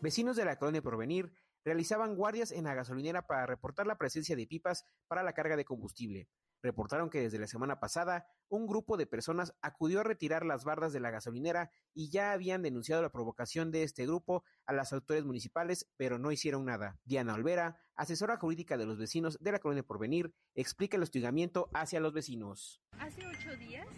Vecinos 0.00 0.36
de 0.36 0.44
la 0.44 0.56
colonia 0.56 0.82
Porvenir 0.82 1.30
realizaban 1.64 2.16
guardias 2.16 2.52
en 2.52 2.64
la 2.64 2.74
gasolinera 2.74 3.26
para 3.26 3.46
reportar 3.46 3.86
la 3.86 3.98
presencia 3.98 4.36
de 4.36 4.46
pipas 4.46 4.84
para 5.08 5.22
la 5.22 5.32
carga 5.32 5.56
de 5.56 5.64
combustible. 5.64 6.28
Reportaron 6.62 7.10
que 7.10 7.20
desde 7.20 7.40
la 7.40 7.48
semana 7.48 7.80
pasada 7.80 8.28
un 8.48 8.68
grupo 8.68 8.96
de 8.96 9.06
personas 9.06 9.54
acudió 9.62 10.00
a 10.00 10.04
retirar 10.04 10.46
las 10.46 10.64
bardas 10.64 10.92
de 10.92 11.00
la 11.00 11.10
gasolinera 11.10 11.72
y 11.92 12.10
ya 12.10 12.32
habían 12.32 12.62
denunciado 12.62 13.02
la 13.02 13.10
provocación 13.10 13.72
de 13.72 13.82
este 13.82 14.06
grupo 14.06 14.44
a 14.66 14.72
las 14.72 14.92
autoridades 14.92 15.26
municipales, 15.26 15.90
pero 15.96 16.18
no 16.18 16.30
hicieron 16.30 16.64
nada. 16.64 17.00
Diana 17.04 17.34
Olvera, 17.34 17.80
asesora 17.96 18.36
jurídica 18.36 18.76
de 18.76 18.86
los 18.86 18.98
vecinos 18.98 19.38
de 19.40 19.52
la 19.52 19.58
colonia 19.58 19.82
Porvenir, 19.82 20.32
explica 20.54 20.96
el 20.96 21.02
hostigamiento 21.02 21.68
hacia 21.74 21.98
los 21.98 22.12
vecinos. 22.12 22.80
Hace 22.98 23.26
ocho 23.26 23.56
días, 23.56 23.88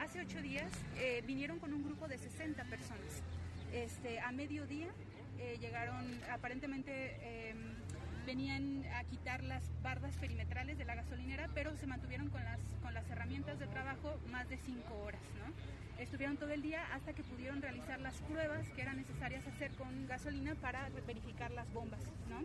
hace 0.00 0.20
ocho 0.20 0.42
días 0.42 0.72
eh, 0.96 1.22
vinieron 1.24 1.60
con 1.60 1.72
un 1.72 1.84
grupo 1.84 2.08
de 2.08 2.18
60 2.18 2.64
personas. 2.64 3.22
Este, 3.72 4.18
a 4.18 4.32
mediodía 4.32 4.88
eh, 5.38 5.56
llegaron 5.60 6.20
aparentemente 6.30 7.50
em, 7.50 7.74
venían 8.28 8.84
a 8.94 9.04
quitar 9.04 9.42
las 9.42 9.62
bardas 9.82 10.14
perimetrales 10.16 10.76
de 10.76 10.84
la 10.84 10.94
gasolinera, 10.94 11.48
pero 11.54 11.74
se 11.78 11.86
mantuvieron 11.86 12.28
con 12.28 12.44
las, 12.44 12.60
con 12.82 12.92
las 12.92 13.08
herramientas 13.08 13.58
de 13.58 13.66
trabajo 13.68 14.20
más 14.30 14.46
de 14.50 14.58
cinco 14.58 14.98
horas. 15.02 15.22
¿no? 15.38 16.02
Estuvieron 16.02 16.36
todo 16.36 16.50
el 16.50 16.60
día 16.60 16.82
hasta 16.92 17.14
que 17.14 17.22
pudieron 17.22 17.62
realizar 17.62 17.98
las 18.00 18.14
pruebas 18.28 18.68
que 18.76 18.82
eran 18.82 18.98
necesarias 18.98 19.46
hacer 19.46 19.70
con 19.76 20.06
gasolina 20.06 20.54
para 20.56 20.90
verificar 21.06 21.50
las 21.52 21.72
bombas. 21.72 22.00
¿no? 22.28 22.40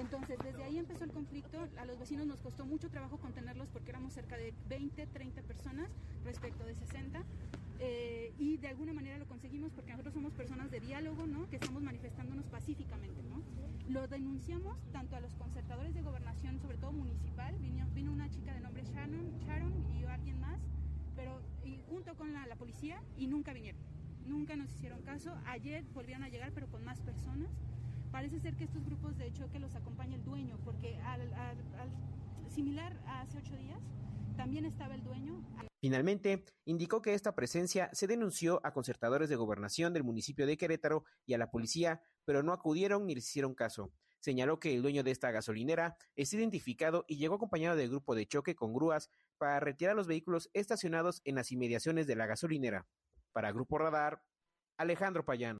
Entonces, 0.00 0.38
desde 0.38 0.62
ahí 0.62 0.78
empezó 0.78 1.02
el 1.02 1.10
conflicto. 1.10 1.66
A 1.80 1.84
los 1.84 1.98
vecinos 1.98 2.24
nos 2.24 2.40
costó 2.40 2.64
mucho 2.64 2.88
trabajo 2.88 3.18
contenerlos 3.18 3.66
porque 3.72 3.90
éramos 3.90 4.12
cerca 4.12 4.36
de 4.36 4.54
20, 4.68 5.04
30 5.04 5.42
personas 5.42 5.88
respecto 6.24 6.64
de 6.64 6.76
60. 6.76 7.24
Eh, 7.80 8.32
y 8.38 8.56
de 8.58 8.68
alguna 8.68 8.92
manera 8.92 9.18
lo 9.18 9.26
conseguimos 9.26 9.72
porque 9.72 9.90
nosotros 9.90 10.14
somos 10.14 10.32
personas 10.32 10.70
de 10.70 10.78
diálogo, 10.78 11.26
¿no? 11.26 11.50
Que 11.50 11.56
estamos 11.56 11.82
manifestándonos 11.82 12.46
pacíficamente, 12.46 13.20
¿no? 13.24 13.42
Lo 13.88 14.06
denunciamos 14.06 14.78
tanto 14.92 15.16
a 15.16 15.20
los 15.20 15.34
concertadores 15.34 15.94
de 15.94 16.02
gobernación, 16.02 16.58
sobre 16.60 16.76
todo 16.76 16.92
municipal, 16.92 17.56
vino, 17.58 17.86
vino 17.94 18.12
una 18.12 18.28
chica 18.28 18.52
de 18.52 18.60
nombre 18.60 18.84
Shannon, 18.84 19.38
Sharon 19.38 19.72
y 19.90 20.04
alguien 20.04 20.38
más, 20.40 20.60
pero 21.16 21.40
y 21.64 21.80
junto 21.88 22.14
con 22.14 22.34
la, 22.34 22.46
la, 22.46 22.56
policía 22.56 23.02
y 23.16 23.26
nunca 23.26 23.54
vinieron, 23.54 23.80
nunca 24.26 24.56
nos 24.56 24.70
hicieron 24.74 25.00
caso. 25.00 25.34
Ayer 25.46 25.84
volvieron 25.94 26.22
a 26.22 26.28
llegar, 26.28 26.52
pero 26.52 26.68
con 26.68 26.84
más 26.84 27.00
personas. 27.00 27.48
Parece 28.12 28.40
ser 28.40 28.56
que 28.56 28.64
estos 28.64 28.84
grupos 28.84 29.16
de 29.16 29.32
choque 29.32 29.58
los 29.58 29.74
acompaña 29.74 30.16
el 30.16 30.24
dueño, 30.24 30.58
porque 30.66 30.98
al, 30.98 31.22
al, 31.32 31.56
al 31.80 32.50
similar 32.50 32.94
a 33.06 33.22
hace 33.22 33.38
ocho 33.38 33.56
días, 33.56 33.80
también 34.38 34.64
estaba 34.66 34.94
el 34.94 35.02
dueño. 35.02 35.42
Finalmente, 35.80 36.44
indicó 36.64 37.02
que 37.02 37.12
esta 37.12 37.34
presencia 37.34 37.90
se 37.92 38.06
denunció 38.06 38.60
a 38.64 38.72
concertadores 38.72 39.28
de 39.28 39.36
gobernación 39.36 39.92
del 39.92 40.04
municipio 40.04 40.46
de 40.46 40.56
Querétaro 40.56 41.04
y 41.26 41.34
a 41.34 41.38
la 41.38 41.50
policía, 41.50 42.00
pero 42.24 42.42
no 42.42 42.52
acudieron 42.52 43.04
ni 43.04 43.16
les 43.16 43.28
hicieron 43.28 43.54
caso. 43.54 43.92
Señaló 44.20 44.60
que 44.60 44.74
el 44.74 44.82
dueño 44.82 45.02
de 45.02 45.10
esta 45.10 45.32
gasolinera 45.32 45.96
es 46.14 46.32
identificado 46.32 47.04
y 47.08 47.16
llegó 47.16 47.34
acompañado 47.34 47.76
del 47.76 47.90
grupo 47.90 48.14
de 48.14 48.26
choque 48.26 48.54
con 48.54 48.72
grúas 48.72 49.10
para 49.38 49.58
retirar 49.60 49.96
los 49.96 50.06
vehículos 50.06 50.50
estacionados 50.52 51.20
en 51.24 51.34
las 51.34 51.50
inmediaciones 51.50 52.06
de 52.06 52.16
la 52.16 52.26
gasolinera. 52.26 52.86
Para 53.32 53.52
Grupo 53.52 53.76
Radar, 53.78 54.22
Alejandro 54.76 55.24
Payán. 55.24 55.58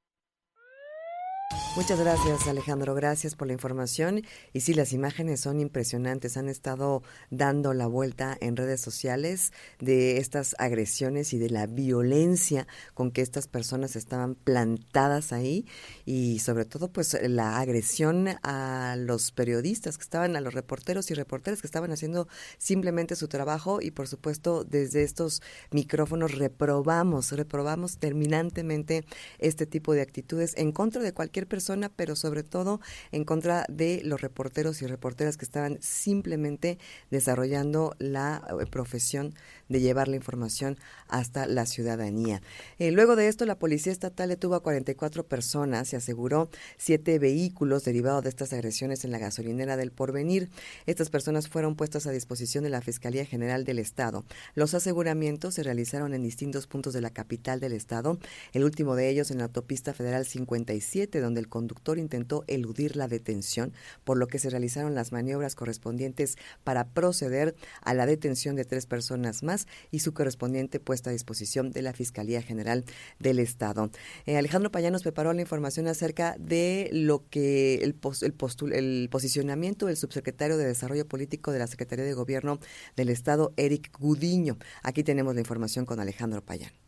Muchas 1.79 2.01
gracias 2.01 2.49
Alejandro, 2.49 2.93
gracias 2.97 3.37
por 3.37 3.47
la 3.47 3.53
información. 3.53 4.23
Y 4.53 4.63
sí, 4.63 4.75
las 4.75 4.93
imágenes 4.93 5.39
son 5.39 5.61
impresionantes, 5.61 6.37
han 6.37 6.49
estado 6.49 7.05
dando 7.31 7.73
la 7.73 7.87
vuelta 7.87 8.37
en 8.41 8.57
redes 8.57 8.81
sociales 8.81 9.53
de 9.79 10.17
estas 10.17 10.57
agresiones 10.59 11.33
y 11.33 11.39
de 11.39 11.51
la 11.51 11.69
violencia 11.69 12.67
con 12.95 13.13
que 13.13 13.23
estas 13.23 13.47
personas 13.47 13.95
estaban 13.95 14.35
plantadas 14.35 15.33
ahí. 15.33 15.67
Y 16.05 16.41
sobre 16.41 16.65
todo 16.65 16.91
pues 16.91 17.17
la 17.23 17.61
agresión 17.61 18.27
a 18.43 18.97
los 18.99 19.31
periodistas 19.31 19.99
que 19.99 20.03
estaban, 20.03 20.35
a 20.35 20.41
los 20.41 20.55
reporteros 20.55 21.13
y 21.13 21.15
reporteras 21.15 21.61
que 21.61 21.69
estaban 21.69 21.93
haciendo 21.93 22.27
simplemente 22.59 23.15
su 23.15 23.29
trabajo. 23.29 23.81
Y 23.81 23.93
por 23.93 24.09
supuesto 24.09 24.65
desde 24.65 25.05
estos 25.05 25.43
micrófonos 25.71 26.35
reprobamos, 26.35 27.31
reprobamos 27.31 27.99
terminantemente 27.99 29.05
este 29.39 29.65
tipo 29.65 29.95
de 29.95 30.03
actitudes 30.03 30.55
en 30.57 30.73
contra 30.73 31.01
de 31.03 31.15
cualquier 31.15 31.38
persona 31.47 31.91
pero 31.95 32.17
sobre 32.17 32.43
todo 32.43 32.81
en 33.13 33.25
contra 33.25 33.65
de 33.69 34.01
los 34.05 34.21
reporteros 34.21 34.83
y 34.83 34.87
reporteras 34.87 35.37
que 35.37 35.45
estaban 35.45 35.79
simplemente 35.81 36.79
desarrollando 37.11 37.95
la 37.99 38.43
eh, 38.49 38.67
profesión 38.67 39.35
de 39.69 39.81
llevar 39.81 40.09
la 40.09 40.17
información 40.17 40.79
hasta 41.09 41.47
la 41.47 41.67
ciudadanía. 41.67 42.43
Eh, 42.79 42.91
luego 42.91 43.17
de 43.17 43.29
esto, 43.29 43.47
la 43.47 43.59
Policía 43.59 43.93
Estatal 43.93 44.29
detuvo 44.29 44.55
a 44.55 44.63
44 44.63 45.27
personas 45.27 45.93
y 45.93 45.97
aseguró 45.97 46.51
siete 46.77 47.19
vehículos 47.19 47.85
derivados 47.85 48.23
de 48.23 48.31
estas 48.31 48.53
agresiones 48.53 49.05
en 49.05 49.11
la 49.11 49.19
gasolinera 49.19 49.77
del 49.77 49.93
Porvenir. 49.93 50.51
Estas 50.87 51.11
personas 51.11 51.49
fueron 51.49 51.77
puestas 51.77 52.07
a 52.07 52.11
disposición 52.11 52.65
de 52.65 52.71
la 52.71 52.81
Fiscalía 52.81 53.25
General 53.25 53.65
del 53.65 53.79
Estado. 53.79 54.25
Los 54.55 54.75
aseguramientos 54.75 55.55
se 55.55 55.63
realizaron 55.63 56.15
en 56.15 56.23
distintos 56.23 56.67
puntos 56.67 56.93
de 56.93 57.01
la 57.01 57.11
capital 57.11 57.61
del 57.61 57.73
Estado, 57.73 58.19
el 58.53 58.65
último 58.65 58.97
de 58.97 59.09
ellos 59.09 59.31
en 59.31 59.39
la 59.39 59.45
autopista 59.45 59.95
federal 59.95 60.27
57, 60.27 61.21
donde 61.21 61.41
el 61.41 61.49
conductor 61.49 61.99
intentó 61.99 62.45
eludir 62.47 62.97
la 62.97 63.09
detención, 63.09 63.73
por 64.05 64.17
lo 64.19 64.27
que 64.27 64.39
se 64.39 64.51
realizaron 64.51 64.95
las 64.95 65.13
maniobras 65.13 65.55
correspondientes 65.55 66.37
para 66.65 66.87
proceder 66.87 67.55
a 67.83 67.95
la 67.95 68.07
detención 68.07 68.57
de 68.57 68.65
tres 68.65 68.87
personas 68.87 69.43
más 69.43 69.58
y 69.91 70.01
su 70.01 70.13
correspondiente 70.13 70.81
puesta 70.81 71.11
a 71.11 71.13
disposición 71.13 71.71
de 71.71 71.83
la 71.83 71.93
Fiscalía 71.93 72.43
General 72.43 72.85
del 73.19 73.39
Estado. 73.39 73.91
Eh, 74.27 74.37
Alejandro 74.37 74.71
Payán 74.71 74.93
nos 74.93 75.03
preparó 75.03 75.33
la 75.33 75.41
información 75.41 75.89
acerca 75.89 76.37
de 76.39 76.91
lo 76.93 77.29
que 77.29 77.77
el, 77.77 77.97
el, 78.23 78.33
postul, 78.35 78.73
el 78.73 79.09
posicionamiento 79.11 79.87
del 79.87 79.97
subsecretario 79.97 80.57
de 80.57 80.67
Desarrollo 80.67 81.07
Político 81.07 81.53
de 81.53 81.59
la 81.59 81.67
Secretaría 81.67 82.05
de 82.05 82.15
Gobierno 82.15 82.61
del 82.97 83.09
Estado, 83.09 83.53
Eric 83.57 83.91
Gudiño. 83.99 84.59
Aquí 84.83 85.03
tenemos 85.03 85.35
la 85.35 85.41
información 85.41 85.87
con 85.87 86.01
Alejandro 86.01 86.45
Payán. 86.45 86.88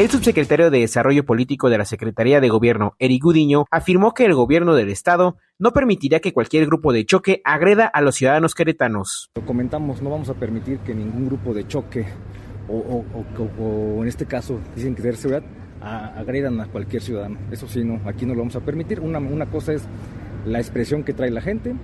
El 0.00 0.08
subsecretario 0.08 0.70
de 0.70 0.78
Desarrollo 0.78 1.26
Político 1.26 1.68
de 1.68 1.76
la 1.76 1.84
Secretaría 1.84 2.40
de 2.40 2.48
Gobierno, 2.48 2.94
Eric 2.98 3.22
Gudiño, 3.22 3.66
afirmó 3.70 4.14
que 4.14 4.24
el 4.24 4.32
gobierno 4.32 4.74
del 4.74 4.88
Estado 4.88 5.36
no 5.58 5.72
permitirá 5.72 6.20
que 6.20 6.32
cualquier 6.32 6.64
grupo 6.64 6.94
de 6.94 7.04
choque 7.04 7.42
agreda 7.44 7.84
a 7.84 8.00
los 8.00 8.14
ciudadanos 8.14 8.54
queretanos. 8.54 9.30
Lo 9.34 9.44
comentamos, 9.44 10.00
no 10.00 10.08
vamos 10.08 10.30
a 10.30 10.34
permitir 10.34 10.78
que 10.78 10.94
ningún 10.94 11.26
grupo 11.26 11.52
de 11.52 11.68
choque, 11.68 12.06
o, 12.66 12.78
o, 12.78 13.04
o, 13.14 13.62
o 13.62 14.02
en 14.02 14.08
este 14.08 14.24
caso 14.24 14.58
dicen 14.74 14.94
que 14.94 15.06
es 15.06 15.18
seguridad, 15.18 15.42
a, 15.82 16.18
agredan 16.18 16.58
a 16.62 16.66
cualquier 16.68 17.02
ciudadano. 17.02 17.36
Eso 17.50 17.68
sí, 17.68 17.84
no, 17.84 18.00
aquí 18.06 18.24
no 18.24 18.32
lo 18.32 18.38
vamos 18.38 18.56
a 18.56 18.60
permitir. 18.60 19.00
Una, 19.00 19.18
una 19.18 19.50
cosa 19.50 19.74
es 19.74 19.82
la 20.46 20.60
expresión 20.60 21.04
que 21.04 21.12
trae 21.12 21.30
la 21.30 21.42
gente, 21.42 21.74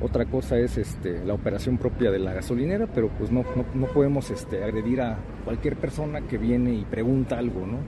otra 0.00 0.24
cosa 0.26 0.58
es 0.58 0.76
este, 0.76 1.24
la 1.24 1.34
operación 1.34 1.78
propia 1.78 2.10
de 2.10 2.18
la 2.18 2.34
gasolinera, 2.34 2.86
pero 2.86 3.08
pues 3.08 3.30
no, 3.30 3.44
no, 3.54 3.64
no 3.74 3.86
podemos 3.86 4.30
este, 4.30 4.62
agredir 4.62 5.00
a 5.00 5.18
cualquier 5.44 5.76
persona 5.76 6.22
que 6.22 6.36
viene 6.36 6.74
y 6.74 6.84
pregunta 6.84 7.38
algo, 7.38 7.66
¿no? 7.66 7.78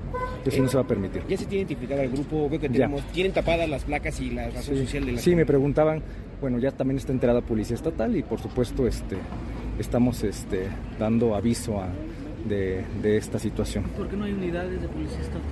Eso 0.44 0.58
eh, 0.58 0.60
no 0.60 0.68
se 0.68 0.76
va 0.76 0.84
a 0.84 0.86
permitir. 0.86 1.22
¿Ya 1.28 1.36
se 1.36 1.46
tiene 1.46 1.62
identificado 1.62 2.02
al 2.02 2.08
grupo? 2.08 2.48
Veo 2.48 2.60
que 2.60 2.68
tenemos, 2.68 3.02
tienen 3.12 3.32
tapadas 3.32 3.68
las 3.68 3.84
placas 3.84 4.20
y 4.20 4.30
la 4.30 4.46
razón 4.46 4.76
sí, 4.76 4.84
social 4.84 5.06
de 5.06 5.12
la 5.12 5.18
Sí, 5.18 5.34
me 5.34 5.44
preguntaban, 5.44 6.02
bueno, 6.40 6.58
ya 6.58 6.70
también 6.70 6.98
está 6.98 7.12
enterada 7.12 7.40
Policía 7.40 7.74
Estatal 7.74 8.16
y 8.16 8.22
por 8.22 8.40
supuesto 8.40 8.86
este, 8.86 9.16
estamos 9.78 10.22
este, 10.22 10.68
dando 10.98 11.34
aviso 11.34 11.80
a, 11.80 11.88
de, 12.48 12.84
de 13.02 13.16
esta 13.16 13.38
situación. 13.38 13.84
¿Por 13.96 14.08
qué 14.08 14.16
no 14.16 14.24
hay 14.24 14.32
unidades 14.32 14.80
de 14.80 14.88
Policía 14.88 15.20
Estatal? 15.20 15.42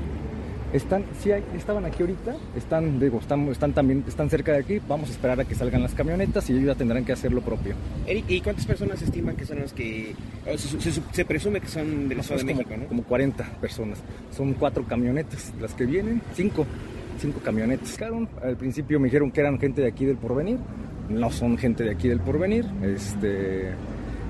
Están, 0.75 1.05
sí 1.21 1.31
hay, 1.31 1.45
estaban 1.57 1.85
aquí 1.85 2.03
ahorita, 2.03 2.35
están, 2.57 2.99
digo, 2.99 3.21
están, 3.21 3.47
están 3.47 3.73
también, 3.73 4.03
están 4.09 4.29
cerca 4.29 4.51
de 4.51 4.59
aquí, 4.59 4.81
vamos 4.89 5.09
a 5.09 5.13
esperar 5.13 5.39
a 5.41 5.45
que 5.45 5.55
salgan 5.55 5.83
las 5.83 5.95
camionetas 5.95 6.51
y 6.51 6.55
ellos 6.55 6.65
ya 6.65 6.75
tendrán 6.75 7.05
que 7.05 7.13
hacer 7.13 7.33
lo 7.33 7.43
propio. 7.43 7.77
Eric, 8.09 8.25
¿y 8.29 8.41
cuántas 8.41 8.67
personas 8.67 8.99
se 8.99 9.05
estiman 9.05 9.37
que 9.37 9.47
son 9.47 9.61
las 9.61 9.73
que, 9.73 10.17
se, 10.57 10.81
se, 10.81 11.01
se 11.13 11.25
presume 11.25 11.61
que 11.61 11.69
son 11.69 12.09
de 12.09 12.17
la 12.17 12.25
Ciudad 12.25 12.41
de 12.41 12.47
como, 12.47 12.59
México, 12.59 12.77
¿no? 12.77 12.89
Como 12.89 13.03
40 13.05 13.45
personas, 13.61 14.01
son 14.37 14.55
cuatro 14.55 14.85
camionetas 14.85 15.53
las 15.61 15.75
que 15.75 15.87
vienen, 15.87 16.21
cinco, 16.35 16.67
cinco 17.21 17.39
camionetas. 17.39 17.97
Al 18.43 18.57
principio 18.57 18.99
me 18.99 19.05
dijeron 19.05 19.31
que 19.31 19.43
eran 19.43 19.61
gente 19.61 19.81
de 19.81 19.87
aquí 19.87 20.05
del 20.05 20.17
Porvenir, 20.17 20.59
no 21.09 21.31
son 21.31 21.57
gente 21.57 21.85
de 21.85 21.93
aquí 21.93 22.09
del 22.09 22.19
Porvenir, 22.19 22.67
este, 22.83 23.71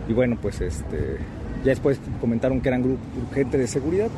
y 0.07 0.13
bueno, 0.13 0.37
pues 0.43 0.61
este, 0.61 1.17
ya 1.65 1.71
después 1.71 1.99
comentaron 2.21 2.61
que 2.61 2.69
eran 2.69 2.83
grupo, 2.83 3.01
gente 3.33 3.57
de 3.57 3.67
seguridad, 3.67 4.11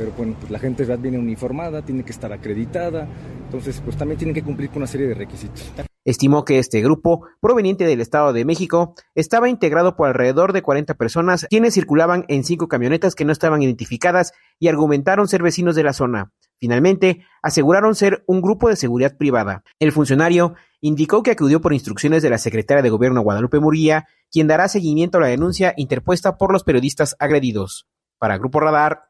pero 0.00 0.12
bueno, 0.16 0.34
pues 0.40 0.50
la 0.50 0.58
gente 0.58 0.84
viene 0.96 1.18
uniformada, 1.18 1.82
tiene 1.82 2.02
que 2.04 2.10
estar 2.10 2.32
acreditada, 2.32 3.06
entonces 3.44 3.82
pues 3.84 3.98
también 3.98 4.16
tienen 4.16 4.34
que 4.34 4.42
cumplir 4.42 4.70
con 4.70 4.78
una 4.78 4.86
serie 4.86 5.06
de 5.06 5.12
requisitos. 5.12 5.70
Estimó 6.06 6.46
que 6.46 6.58
este 6.58 6.80
grupo, 6.80 7.26
proveniente 7.38 7.84
del 7.84 8.00
Estado 8.00 8.32
de 8.32 8.46
México, 8.46 8.94
estaba 9.14 9.50
integrado 9.50 9.96
por 9.96 10.08
alrededor 10.08 10.54
de 10.54 10.62
40 10.62 10.94
personas, 10.94 11.46
quienes 11.50 11.74
circulaban 11.74 12.24
en 12.28 12.44
cinco 12.44 12.66
camionetas 12.66 13.14
que 13.14 13.26
no 13.26 13.32
estaban 13.32 13.60
identificadas 13.60 14.32
y 14.58 14.68
argumentaron 14.68 15.28
ser 15.28 15.42
vecinos 15.42 15.76
de 15.76 15.82
la 15.82 15.92
zona. 15.92 16.32
Finalmente, 16.58 17.26
aseguraron 17.42 17.94
ser 17.94 18.24
un 18.26 18.40
grupo 18.40 18.70
de 18.70 18.76
seguridad 18.76 19.18
privada. 19.18 19.64
El 19.78 19.92
funcionario 19.92 20.54
indicó 20.80 21.22
que 21.22 21.32
acudió 21.32 21.60
por 21.60 21.74
instrucciones 21.74 22.22
de 22.22 22.30
la 22.30 22.38
secretaria 22.38 22.82
de 22.82 22.88
Gobierno 22.88 23.20
Guadalupe 23.20 23.60
Murguía, 23.60 24.06
quien 24.30 24.46
dará 24.46 24.66
seguimiento 24.68 25.18
a 25.18 25.20
la 25.20 25.26
denuncia 25.26 25.74
interpuesta 25.76 26.38
por 26.38 26.54
los 26.54 26.64
periodistas 26.64 27.16
agredidos. 27.18 27.86
Para 28.18 28.38
Grupo 28.38 28.60
Radar, 28.60 29.09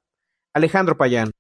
Alejandro 0.55 0.97
Payán. 0.97 1.31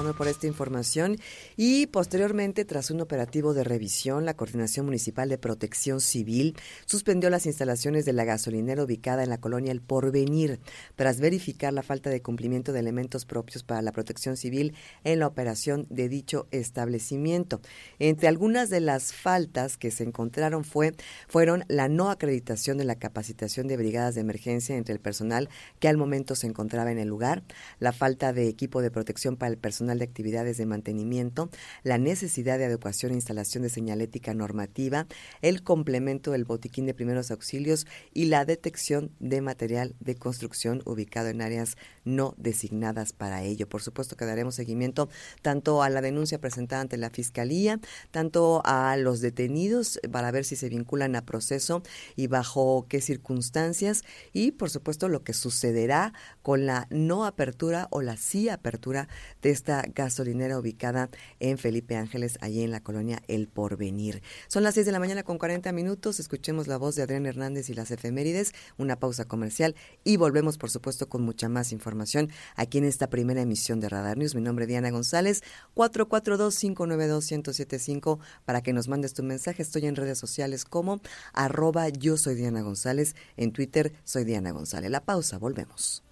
Por 0.00 0.28
esta 0.28 0.46
información. 0.46 1.18
Y 1.58 1.86
posteriormente, 1.88 2.64
tras 2.64 2.90
un 2.90 3.02
operativo 3.02 3.52
de 3.52 3.64
revisión, 3.64 4.24
la 4.24 4.32
Coordinación 4.32 4.86
Municipal 4.86 5.28
de 5.28 5.36
Protección 5.36 6.00
Civil 6.00 6.56
suspendió 6.86 7.28
las 7.28 7.44
instalaciones 7.44 8.06
de 8.06 8.14
la 8.14 8.24
gasolinera 8.24 8.82
ubicada 8.82 9.22
en 9.22 9.28
la 9.28 9.42
colonia 9.42 9.72
El 9.72 9.82
Porvenir, 9.82 10.58
tras 10.96 11.20
verificar 11.20 11.74
la 11.74 11.82
falta 11.82 12.08
de 12.08 12.22
cumplimiento 12.22 12.72
de 12.72 12.80
elementos 12.80 13.26
propios 13.26 13.62
para 13.62 13.82
la 13.82 13.92
protección 13.92 14.38
civil 14.38 14.74
en 15.04 15.18
la 15.18 15.26
operación 15.26 15.86
de 15.90 16.08
dicho 16.08 16.48
establecimiento. 16.50 17.60
Entre 17.98 18.26
algunas 18.26 18.70
de 18.70 18.80
las 18.80 19.12
faltas 19.12 19.76
que 19.76 19.90
se 19.90 20.04
encontraron 20.04 20.64
fue, 20.64 20.94
fueron 21.28 21.64
la 21.68 21.88
no 21.88 22.10
acreditación 22.10 22.78
de 22.78 22.84
la 22.84 22.98
capacitación 22.98 23.68
de 23.68 23.76
brigadas 23.76 24.14
de 24.14 24.22
emergencia 24.22 24.76
entre 24.76 24.94
el 24.94 25.00
personal 25.00 25.50
que 25.78 25.88
al 25.88 25.98
momento 25.98 26.34
se 26.36 26.46
encontraba 26.46 26.90
en 26.90 26.98
el 26.98 27.08
lugar, 27.08 27.42
la 27.80 27.92
falta 27.92 28.32
de 28.32 28.48
equipo 28.48 28.80
de 28.80 28.90
protección 28.90 29.36
para 29.36 29.50
el 29.50 29.58
personal 29.58 29.89
de 29.98 30.04
actividades 30.04 30.56
de 30.56 30.66
mantenimiento, 30.66 31.50
la 31.82 31.98
necesidad 31.98 32.58
de 32.58 32.66
adecuación 32.66 33.12
e 33.12 33.16
instalación 33.16 33.62
de 33.62 33.68
señalética 33.68 34.34
normativa, 34.34 35.06
el 35.42 35.62
complemento 35.62 36.30
del 36.32 36.44
botiquín 36.44 36.86
de 36.86 36.94
primeros 36.94 37.30
auxilios 37.30 37.86
y 38.12 38.26
la 38.26 38.44
detección 38.44 39.10
de 39.18 39.40
material 39.40 39.94
de 40.00 40.14
construcción 40.14 40.82
ubicado 40.84 41.28
en 41.28 41.42
áreas 41.42 41.76
no 42.04 42.34
designadas 42.36 43.12
para 43.12 43.42
ello. 43.42 43.68
Por 43.68 43.82
supuesto 43.82 44.16
que 44.16 44.24
daremos 44.24 44.54
seguimiento 44.54 45.08
tanto 45.42 45.82
a 45.82 45.90
la 45.90 46.00
denuncia 46.00 46.40
presentada 46.40 46.82
ante 46.82 46.96
la 46.96 47.10
Fiscalía, 47.10 47.80
tanto 48.10 48.62
a 48.64 48.96
los 48.96 49.20
detenidos 49.20 50.00
para 50.10 50.30
ver 50.30 50.44
si 50.44 50.56
se 50.56 50.68
vinculan 50.68 51.16
a 51.16 51.24
proceso 51.24 51.82
y 52.16 52.26
bajo 52.26 52.86
qué 52.88 53.00
circunstancias 53.00 54.02
y 54.32 54.52
por 54.52 54.70
supuesto 54.70 55.08
lo 55.08 55.22
que 55.22 55.32
sucederá 55.32 56.12
con 56.42 56.66
la 56.66 56.86
no 56.90 57.24
apertura 57.24 57.88
o 57.90 58.02
la 58.02 58.16
sí 58.16 58.48
apertura 58.48 59.08
de 59.42 59.50
esta 59.50 59.79
gasolinera 59.94 60.58
ubicada 60.58 61.10
en 61.38 61.58
Felipe 61.58 61.96
Ángeles, 61.96 62.38
allí 62.40 62.62
en 62.62 62.70
la 62.70 62.80
colonia 62.80 63.22
El 63.28 63.48
Porvenir. 63.48 64.22
Son 64.48 64.62
las 64.62 64.74
6 64.74 64.86
de 64.86 64.92
la 64.92 65.00
mañana 65.00 65.22
con 65.22 65.38
40 65.38 65.72
minutos. 65.72 66.20
Escuchemos 66.20 66.66
la 66.66 66.76
voz 66.76 66.96
de 66.96 67.02
Adrián 67.02 67.26
Hernández 67.26 67.70
y 67.70 67.74
las 67.74 67.90
efemérides, 67.90 68.52
una 68.78 68.96
pausa 68.96 69.24
comercial 69.24 69.74
y 70.04 70.16
volvemos, 70.16 70.58
por 70.58 70.70
supuesto, 70.70 71.08
con 71.08 71.22
mucha 71.22 71.48
más 71.48 71.72
información 71.72 72.30
aquí 72.56 72.78
en 72.78 72.84
esta 72.84 73.10
primera 73.10 73.42
emisión 73.42 73.80
de 73.80 73.88
Radar 73.88 74.16
News. 74.16 74.34
Mi 74.34 74.40
nombre 74.40 74.64
es 74.64 74.68
Diana 74.68 74.90
González, 74.90 75.42
442-592-1075 75.74 78.18
para 78.44 78.62
que 78.62 78.72
nos 78.72 78.88
mandes 78.88 79.14
tu 79.14 79.22
mensaje. 79.22 79.62
Estoy 79.62 79.86
en 79.86 79.94
redes 79.96 80.18
sociales 80.18 80.64
como 80.64 81.00
arroba 81.32 81.88
yo 81.88 82.16
soy 82.16 82.34
Diana 82.34 82.62
González. 82.62 83.14
En 83.36 83.52
Twitter 83.52 83.92
soy 84.04 84.24
Diana 84.24 84.50
González. 84.52 84.90
La 84.90 85.04
pausa, 85.04 85.38
volvemos. 85.38 86.02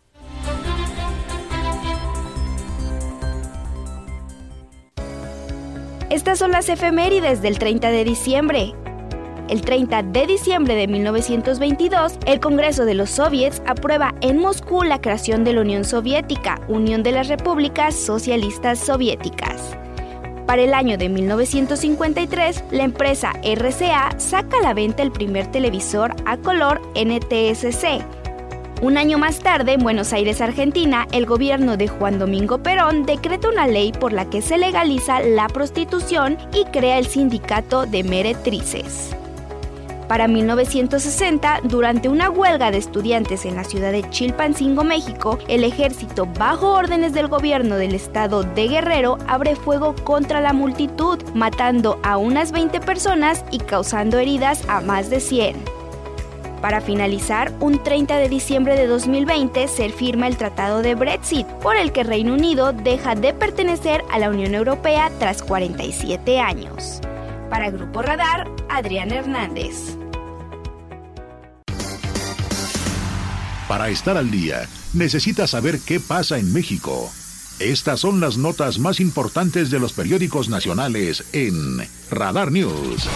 Estas 6.10 6.38
son 6.38 6.52
las 6.52 6.70
efemérides 6.70 7.42
del 7.42 7.58
30 7.58 7.90
de 7.90 8.02
diciembre. 8.02 8.74
El 9.50 9.60
30 9.60 10.04
de 10.04 10.26
diciembre 10.26 10.74
de 10.74 10.88
1922, 10.88 12.14
el 12.24 12.40
Congreso 12.40 12.86
de 12.86 12.94
los 12.94 13.10
Soviets 13.10 13.60
aprueba 13.66 14.14
en 14.22 14.38
Moscú 14.38 14.84
la 14.84 15.02
creación 15.02 15.44
de 15.44 15.52
la 15.52 15.60
Unión 15.60 15.84
Soviética, 15.84 16.62
Unión 16.66 17.02
de 17.02 17.12
las 17.12 17.28
Repúblicas 17.28 17.94
Socialistas 17.94 18.78
Soviéticas. 18.78 19.76
Para 20.46 20.62
el 20.62 20.72
año 20.72 20.96
de 20.96 21.10
1953, 21.10 22.64
la 22.70 22.84
empresa 22.84 23.34
RCA 23.44 24.18
saca 24.18 24.56
a 24.60 24.62
la 24.62 24.72
venta 24.72 25.02
el 25.02 25.12
primer 25.12 25.46
televisor 25.48 26.16
a 26.24 26.38
color 26.38 26.80
NTSC, 26.94 28.02
un 28.80 28.96
año 28.96 29.18
más 29.18 29.40
tarde, 29.40 29.72
en 29.72 29.80
Buenos 29.80 30.12
Aires, 30.12 30.40
Argentina, 30.40 31.06
el 31.12 31.26
gobierno 31.26 31.76
de 31.76 31.88
Juan 31.88 32.18
Domingo 32.18 32.58
Perón 32.58 33.04
decreta 33.04 33.48
una 33.48 33.66
ley 33.66 33.92
por 33.92 34.12
la 34.12 34.30
que 34.30 34.42
se 34.42 34.56
legaliza 34.56 35.20
la 35.20 35.48
prostitución 35.48 36.38
y 36.54 36.64
crea 36.66 36.98
el 36.98 37.06
sindicato 37.06 37.86
de 37.86 38.04
meretrices. 38.04 39.10
Para 40.06 40.26
1960, 40.26 41.60
durante 41.64 42.08
una 42.08 42.30
huelga 42.30 42.70
de 42.70 42.78
estudiantes 42.78 43.44
en 43.44 43.56
la 43.56 43.64
ciudad 43.64 43.92
de 43.92 44.08
Chilpancingo, 44.08 44.82
México, 44.82 45.38
el 45.48 45.64
ejército, 45.64 46.26
bajo 46.38 46.72
órdenes 46.72 47.12
del 47.12 47.28
gobierno 47.28 47.76
del 47.76 47.94
estado 47.94 48.42
de 48.42 48.68
Guerrero, 48.68 49.18
abre 49.26 49.54
fuego 49.54 49.94
contra 50.04 50.40
la 50.40 50.54
multitud, 50.54 51.22
matando 51.34 52.00
a 52.04 52.16
unas 52.16 52.52
20 52.52 52.80
personas 52.80 53.44
y 53.50 53.58
causando 53.58 54.18
heridas 54.18 54.64
a 54.68 54.80
más 54.80 55.10
de 55.10 55.20
100. 55.20 55.77
Para 56.60 56.80
finalizar, 56.80 57.52
un 57.60 57.82
30 57.82 58.16
de 58.16 58.28
diciembre 58.28 58.76
de 58.76 58.86
2020 58.86 59.68
se 59.68 59.90
firma 59.90 60.26
el 60.26 60.36
Tratado 60.36 60.82
de 60.82 60.96
Brexit, 60.96 61.46
por 61.62 61.76
el 61.76 61.92
que 61.92 62.02
Reino 62.02 62.34
Unido 62.34 62.72
deja 62.72 63.14
de 63.14 63.32
pertenecer 63.32 64.02
a 64.10 64.18
la 64.18 64.28
Unión 64.28 64.54
Europea 64.54 65.10
tras 65.20 65.42
47 65.42 66.40
años. 66.40 67.00
Para 67.48 67.70
Grupo 67.70 68.02
Radar, 68.02 68.50
Adrián 68.68 69.12
Hernández. 69.12 69.96
Para 73.68 73.90
estar 73.90 74.16
al 74.16 74.30
día, 74.30 74.66
necesitas 74.94 75.50
saber 75.50 75.78
qué 75.80 76.00
pasa 76.00 76.38
en 76.38 76.52
México. 76.52 77.10
Estas 77.60 78.00
son 78.00 78.18
las 78.20 78.36
notas 78.36 78.78
más 78.78 78.98
importantes 78.98 79.70
de 79.70 79.78
los 79.78 79.92
periódicos 79.92 80.48
nacionales 80.48 81.24
en 81.32 81.86
Radar 82.10 82.50
News. 82.50 83.08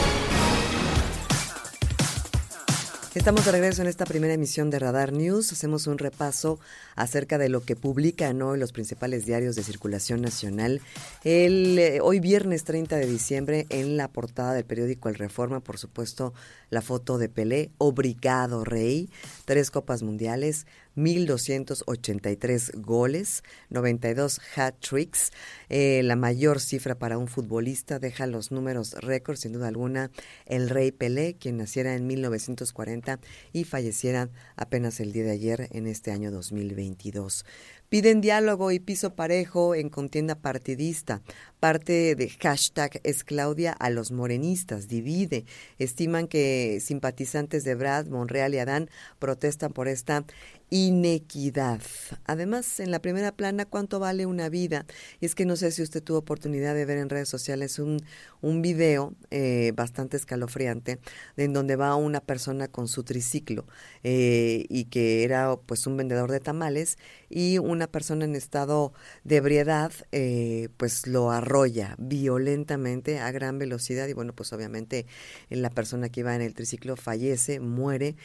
Estamos 3.14 3.44
de 3.44 3.52
regreso 3.52 3.82
en 3.82 3.88
esta 3.88 4.06
primera 4.06 4.32
emisión 4.32 4.70
de 4.70 4.78
Radar 4.78 5.12
News. 5.12 5.52
Hacemos 5.52 5.86
un 5.86 5.98
repaso 5.98 6.58
acerca 6.96 7.36
de 7.36 7.50
lo 7.50 7.60
que 7.60 7.76
publican 7.76 8.40
hoy 8.40 8.58
los 8.58 8.72
principales 8.72 9.26
diarios 9.26 9.54
de 9.54 9.62
circulación 9.62 10.22
nacional. 10.22 10.80
El, 11.22 11.78
eh, 11.78 12.00
hoy 12.00 12.20
viernes 12.20 12.64
30 12.64 12.96
de 12.96 13.04
diciembre, 13.04 13.66
en 13.68 13.98
la 13.98 14.08
portada 14.08 14.54
del 14.54 14.64
periódico 14.64 15.10
El 15.10 15.16
Reforma, 15.16 15.60
por 15.60 15.76
supuesto, 15.76 16.32
la 16.70 16.80
foto 16.80 17.18
de 17.18 17.28
Pelé, 17.28 17.70
obrigado 17.76 18.64
rey, 18.64 19.10
tres 19.44 19.70
copas 19.70 20.02
mundiales, 20.02 20.66
1.283 20.96 22.80
goles, 22.80 23.42
92 23.70 24.40
hat-tricks, 24.56 25.30
eh, 25.68 26.02
la 26.04 26.16
mayor 26.16 26.60
cifra 26.60 26.94
para 26.98 27.18
un 27.18 27.28
futbolista, 27.28 27.98
deja 27.98 28.26
los 28.26 28.52
números 28.52 28.94
récords, 29.00 29.40
sin 29.40 29.52
duda 29.52 29.68
alguna, 29.68 30.10
el 30.46 30.68
rey 30.68 30.92
Pelé, 30.92 31.34
quien 31.34 31.56
naciera 31.56 31.94
en 31.94 32.06
1940 32.06 33.20
y 33.52 33.64
falleciera 33.64 34.30
apenas 34.56 35.00
el 35.00 35.12
día 35.12 35.24
de 35.24 35.30
ayer 35.30 35.68
en 35.72 35.86
este 35.86 36.10
año 36.10 36.30
2022. 36.30 37.44
Piden 37.92 38.22
diálogo 38.22 38.70
y 38.70 38.78
piso 38.78 39.14
parejo 39.14 39.74
en 39.74 39.90
contienda 39.90 40.34
partidista. 40.34 41.20
Parte 41.60 42.14
de 42.14 42.30
hashtag 42.30 43.00
es 43.04 43.22
Claudia 43.22 43.72
a 43.72 43.90
los 43.90 44.12
morenistas, 44.12 44.88
divide. 44.88 45.44
Estiman 45.78 46.26
que 46.26 46.80
simpatizantes 46.80 47.64
de 47.64 47.74
Brad, 47.74 48.06
Monreal 48.06 48.54
y 48.54 48.60
Adán 48.60 48.88
protestan 49.18 49.74
por 49.74 49.88
esta 49.88 50.24
inequidad. 50.72 51.82
Además, 52.24 52.80
en 52.80 52.90
la 52.90 53.02
primera 53.02 53.32
plana, 53.32 53.66
¿cuánto 53.66 54.00
vale 54.00 54.24
una 54.24 54.48
vida? 54.48 54.86
Y 55.20 55.26
es 55.26 55.34
que 55.34 55.44
no 55.44 55.54
sé 55.54 55.70
si 55.70 55.82
usted 55.82 56.02
tuvo 56.02 56.16
oportunidad 56.16 56.74
de 56.74 56.86
ver 56.86 56.96
en 56.96 57.10
redes 57.10 57.28
sociales 57.28 57.78
un, 57.78 58.02
un 58.40 58.62
video 58.62 59.14
eh, 59.30 59.72
bastante 59.76 60.16
escalofriante 60.16 60.98
en 61.36 61.52
donde 61.52 61.76
va 61.76 61.94
una 61.94 62.20
persona 62.20 62.68
con 62.68 62.88
su 62.88 63.04
triciclo 63.04 63.66
eh, 64.02 64.64
y 64.70 64.86
que 64.86 65.24
era 65.24 65.56
pues 65.56 65.86
un 65.86 65.98
vendedor 65.98 66.30
de 66.30 66.40
tamales 66.40 66.96
y 67.28 67.58
una 67.58 67.86
persona 67.86 68.24
en 68.24 68.34
estado 68.34 68.94
de 69.24 69.36
ebriedad 69.36 69.92
eh, 70.10 70.70
pues 70.78 71.06
lo 71.06 71.30
arrolla 71.30 71.96
violentamente 71.98 73.18
a 73.18 73.30
gran 73.30 73.58
velocidad 73.58 74.08
y 74.08 74.14
bueno 74.14 74.34
pues 74.34 74.52
obviamente 74.54 75.06
la 75.50 75.68
persona 75.68 76.08
que 76.08 76.20
iba 76.20 76.34
en 76.34 76.42
el 76.42 76.54
triciclo 76.54 76.96
fallece, 76.96 77.60
muere, 77.60 78.16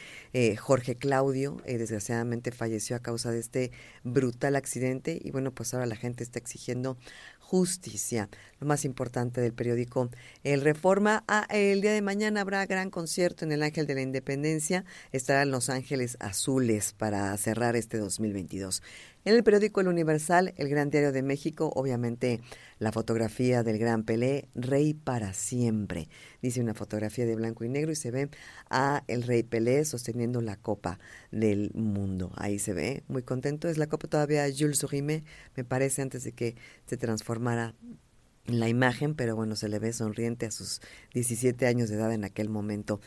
Jorge 0.58 0.96
Claudio 0.96 1.58
desgraciadamente 1.64 2.37
falleció 2.52 2.96
a 2.96 3.00
causa 3.00 3.30
de 3.30 3.40
este 3.40 3.72
brutal 4.04 4.56
accidente 4.56 5.18
y 5.22 5.30
bueno, 5.30 5.52
pues 5.52 5.74
ahora 5.74 5.86
la 5.86 5.96
gente 5.96 6.22
está 6.22 6.38
exigiendo 6.38 6.96
justicia. 7.38 8.28
Lo 8.60 8.66
más 8.66 8.84
importante 8.84 9.40
del 9.40 9.52
periódico 9.52 10.10
El 10.42 10.62
Reforma. 10.62 11.22
Ah, 11.28 11.46
el 11.50 11.80
día 11.80 11.92
de 11.92 12.02
mañana 12.02 12.40
habrá 12.40 12.66
gran 12.66 12.90
concierto 12.90 13.44
en 13.44 13.52
el 13.52 13.62
Ángel 13.62 13.86
de 13.86 13.94
la 13.94 14.02
Independencia. 14.02 14.84
Estarán 15.12 15.52
Los 15.52 15.70
Ángeles 15.70 16.16
Azules 16.18 16.92
para 16.92 17.36
cerrar 17.36 17.76
este 17.76 17.98
2022. 17.98 18.82
En 19.24 19.34
el 19.34 19.44
periódico 19.44 19.80
El 19.80 19.88
Universal, 19.88 20.54
el 20.56 20.68
Gran 20.68 20.90
Diario 20.90 21.12
de 21.12 21.22
México, 21.22 21.70
obviamente 21.76 22.40
la 22.78 22.92
fotografía 22.92 23.62
del 23.62 23.78
Gran 23.78 24.02
Pelé, 24.02 24.48
Rey 24.54 24.94
para 24.94 25.34
siempre. 25.34 26.08
Dice 26.42 26.60
una 26.60 26.74
fotografía 26.74 27.26
de 27.26 27.36
blanco 27.36 27.64
y 27.64 27.68
negro 27.68 27.92
y 27.92 27.96
se 27.96 28.10
ve 28.10 28.28
a 28.70 29.04
el 29.06 29.22
Rey 29.22 29.42
Pelé 29.42 29.84
sosteniendo 29.84 30.40
la 30.40 30.56
Copa 30.56 30.98
del 31.30 31.70
Mundo. 31.74 32.32
Ahí 32.36 32.58
se 32.58 32.72
ve, 32.72 33.04
muy 33.06 33.22
contento. 33.22 33.68
Es 33.68 33.78
la 33.78 33.86
Copa 33.86 34.08
todavía 34.08 34.46
Jules 34.46 34.82
Rimet, 34.82 35.24
me 35.54 35.64
parece, 35.64 36.02
antes 36.02 36.24
de 36.24 36.32
que 36.32 36.56
se 36.86 36.96
transformara 36.96 37.74
en 38.48 38.60
la 38.60 38.68
imagen, 38.68 39.14
pero 39.14 39.36
bueno, 39.36 39.54
se 39.54 39.68
le 39.68 39.78
ve 39.78 39.92
sonriente 39.92 40.46
a 40.46 40.50
sus 40.50 40.80
17 41.14 41.66
años 41.66 41.88
de 41.88 41.96
edad 41.96 42.12
en 42.12 42.24
aquel 42.24 42.48
momento. 42.48 43.00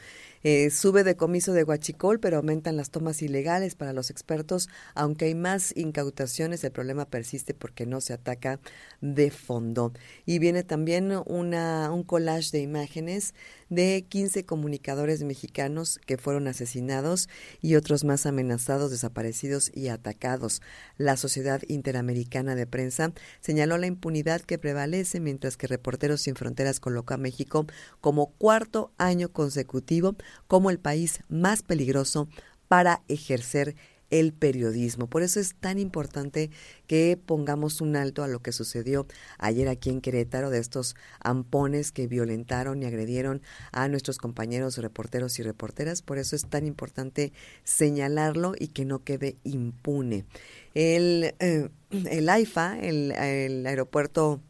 Eh, 0.43 0.69
sube 0.71 1.03
decomiso 1.03 1.53
de 1.53 1.63
Huachicol, 1.63 2.19
pero 2.19 2.37
aumentan 2.37 2.77
las 2.77 2.89
tomas 2.89 3.21
ilegales 3.21 3.75
para 3.75 3.93
los 3.93 4.09
expertos. 4.09 4.69
Aunque 4.95 5.25
hay 5.25 5.35
más 5.35 5.75
incautaciones, 5.75 6.63
el 6.63 6.71
problema 6.71 7.05
persiste 7.05 7.53
porque 7.53 7.85
no 7.85 8.01
se 8.01 8.13
ataca 8.13 8.59
de 9.01 9.29
fondo. 9.29 9.93
Y 10.25 10.39
viene 10.39 10.63
también 10.63 11.11
una, 11.25 11.91
un 11.91 12.03
collage 12.03 12.51
de 12.51 12.61
imágenes 12.61 13.33
de 13.69 14.05
15 14.07 14.45
comunicadores 14.45 15.23
mexicanos 15.23 15.99
que 16.05 16.17
fueron 16.17 16.47
asesinados 16.47 17.29
y 17.61 17.75
otros 17.75 18.03
más 18.03 18.25
amenazados, 18.25 18.91
desaparecidos 18.91 19.71
y 19.73 19.87
atacados. 19.87 20.61
La 20.97 21.15
Sociedad 21.15 21.61
Interamericana 21.67 22.55
de 22.55 22.67
Prensa 22.67 23.13
señaló 23.39 23.77
la 23.77 23.87
impunidad 23.87 24.41
que 24.41 24.57
prevalece 24.57 25.19
mientras 25.19 25.55
que 25.55 25.67
Reporteros 25.67 26.21
Sin 26.21 26.35
Fronteras 26.35 26.79
colocó 26.79 27.13
a 27.13 27.17
México 27.17 27.65
como 28.01 28.31
cuarto 28.33 28.91
año 28.97 29.29
consecutivo 29.29 30.15
como 30.47 30.69
el 30.69 30.79
país 30.79 31.21
más 31.29 31.63
peligroso 31.63 32.27
para 32.67 33.01
ejercer 33.07 33.75
el 34.11 34.33
periodismo. 34.33 35.07
Por 35.07 35.23
eso 35.23 35.39
es 35.39 35.55
tan 35.55 35.79
importante 35.79 36.51
que 36.85 37.17
pongamos 37.25 37.81
un 37.81 37.95
alto 37.95 38.23
a 38.23 38.27
lo 38.27 38.41
que 38.41 38.51
sucedió 38.51 39.07
ayer 39.39 39.67
aquí 39.69 39.89
en 39.89 40.01
Querétaro 40.01 40.49
de 40.49 40.59
estos 40.59 40.95
ampones 41.21 41.91
que 41.91 42.07
violentaron 42.07 42.83
y 42.83 42.85
agredieron 42.85 43.41
a 43.71 43.87
nuestros 43.87 44.17
compañeros 44.17 44.77
reporteros 44.77 45.39
y 45.39 45.43
reporteras. 45.43 46.01
Por 46.01 46.19
eso 46.19 46.35
es 46.35 46.45
tan 46.45 46.67
importante 46.67 47.31
señalarlo 47.63 48.53
y 48.59 48.67
que 48.67 48.85
no 48.85 49.03
quede 49.03 49.37
impune. 49.43 50.25
El, 50.73 51.33
eh, 51.39 51.69
el 51.89 52.29
AIFA, 52.29 52.79
el, 52.79 53.13
el 53.13 53.65
aeropuerto 53.65 54.41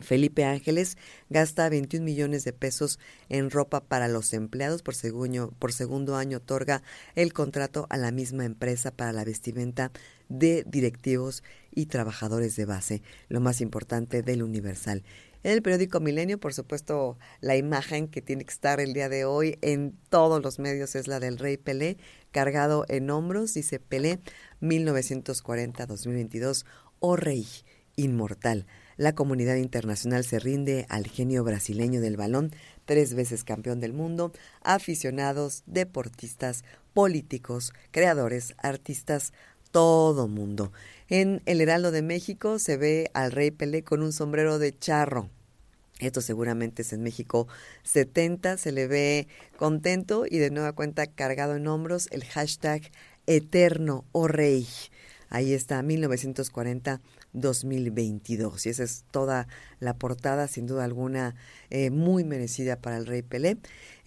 Felipe 0.00 0.44
Ángeles 0.44 0.96
gasta 1.30 1.68
21 1.68 2.04
millones 2.04 2.44
de 2.44 2.52
pesos 2.52 2.98
en 3.28 3.50
ropa 3.50 3.80
para 3.80 4.08
los 4.08 4.32
empleados. 4.32 4.82
Por 4.82 4.94
segundo, 4.94 6.16
año 6.16 6.38
otorga 6.38 6.82
el 7.14 7.32
contrato 7.32 7.86
a 7.90 7.96
la 7.96 8.10
misma 8.10 8.44
empresa 8.44 8.90
para 8.90 9.12
la 9.12 9.24
vestimenta 9.24 9.92
de 10.28 10.64
directivos 10.66 11.42
y 11.74 11.86
trabajadores 11.86 12.56
de 12.56 12.64
base, 12.64 13.02
lo 13.28 13.40
más 13.40 13.60
importante 13.60 14.22
del 14.22 14.42
Universal. 14.42 15.04
En 15.44 15.52
el 15.52 15.62
periódico 15.62 16.00
Milenio, 16.00 16.40
por 16.40 16.52
supuesto, 16.52 17.16
la 17.40 17.56
imagen 17.56 18.08
que 18.08 18.20
tiene 18.20 18.44
que 18.44 18.52
estar 18.52 18.80
el 18.80 18.92
día 18.92 19.08
de 19.08 19.24
hoy 19.24 19.56
en 19.60 19.96
todos 20.10 20.42
los 20.42 20.58
medios 20.58 20.96
es 20.96 21.06
la 21.06 21.20
del 21.20 21.38
rey 21.38 21.56
Pelé, 21.56 21.96
cargado 22.32 22.84
en 22.88 23.08
hombros, 23.08 23.54
dice 23.54 23.78
Pelé, 23.78 24.18
1940-2022, 24.60 26.64
o 26.98 27.14
rey 27.14 27.46
inmortal. 27.94 28.66
La 28.98 29.14
comunidad 29.14 29.54
internacional 29.54 30.24
se 30.24 30.40
rinde 30.40 30.84
al 30.88 31.06
genio 31.06 31.44
brasileño 31.44 32.00
del 32.00 32.16
balón, 32.16 32.50
tres 32.84 33.14
veces 33.14 33.44
campeón 33.44 33.78
del 33.78 33.92
mundo, 33.92 34.32
aficionados, 34.60 35.62
deportistas, 35.66 36.64
políticos, 36.94 37.72
creadores, 37.92 38.54
artistas, 38.58 39.32
todo 39.70 40.26
mundo. 40.26 40.72
En 41.08 41.42
el 41.46 41.60
Heraldo 41.60 41.92
de 41.92 42.02
México 42.02 42.58
se 42.58 42.76
ve 42.76 43.08
al 43.14 43.30
rey 43.30 43.52
Pelé 43.52 43.84
con 43.84 44.02
un 44.02 44.12
sombrero 44.12 44.58
de 44.58 44.76
charro. 44.76 45.30
Esto 46.00 46.20
seguramente 46.20 46.82
es 46.82 46.92
en 46.92 47.04
México 47.04 47.46
70, 47.84 48.56
se 48.56 48.72
le 48.72 48.88
ve 48.88 49.28
contento 49.56 50.24
y 50.28 50.38
de 50.38 50.50
nueva 50.50 50.72
cuenta 50.72 51.06
cargado 51.06 51.54
en 51.54 51.68
hombros 51.68 52.08
el 52.10 52.24
hashtag 52.24 52.90
eterno 53.28 54.04
o 54.10 54.26
rey. 54.26 54.66
Ahí 55.28 55.52
está, 55.52 55.82
1940 55.82 57.00
2022. 57.32 58.66
Y 58.66 58.68
esa 58.70 58.82
es 58.84 59.04
toda 59.10 59.48
la 59.80 59.94
portada, 59.94 60.48
sin 60.48 60.66
duda 60.66 60.84
alguna, 60.84 61.34
eh, 61.70 61.90
muy 61.90 62.24
merecida 62.24 62.76
para 62.76 62.96
el 62.98 63.06
Rey 63.06 63.22
Pelé. 63.22 63.58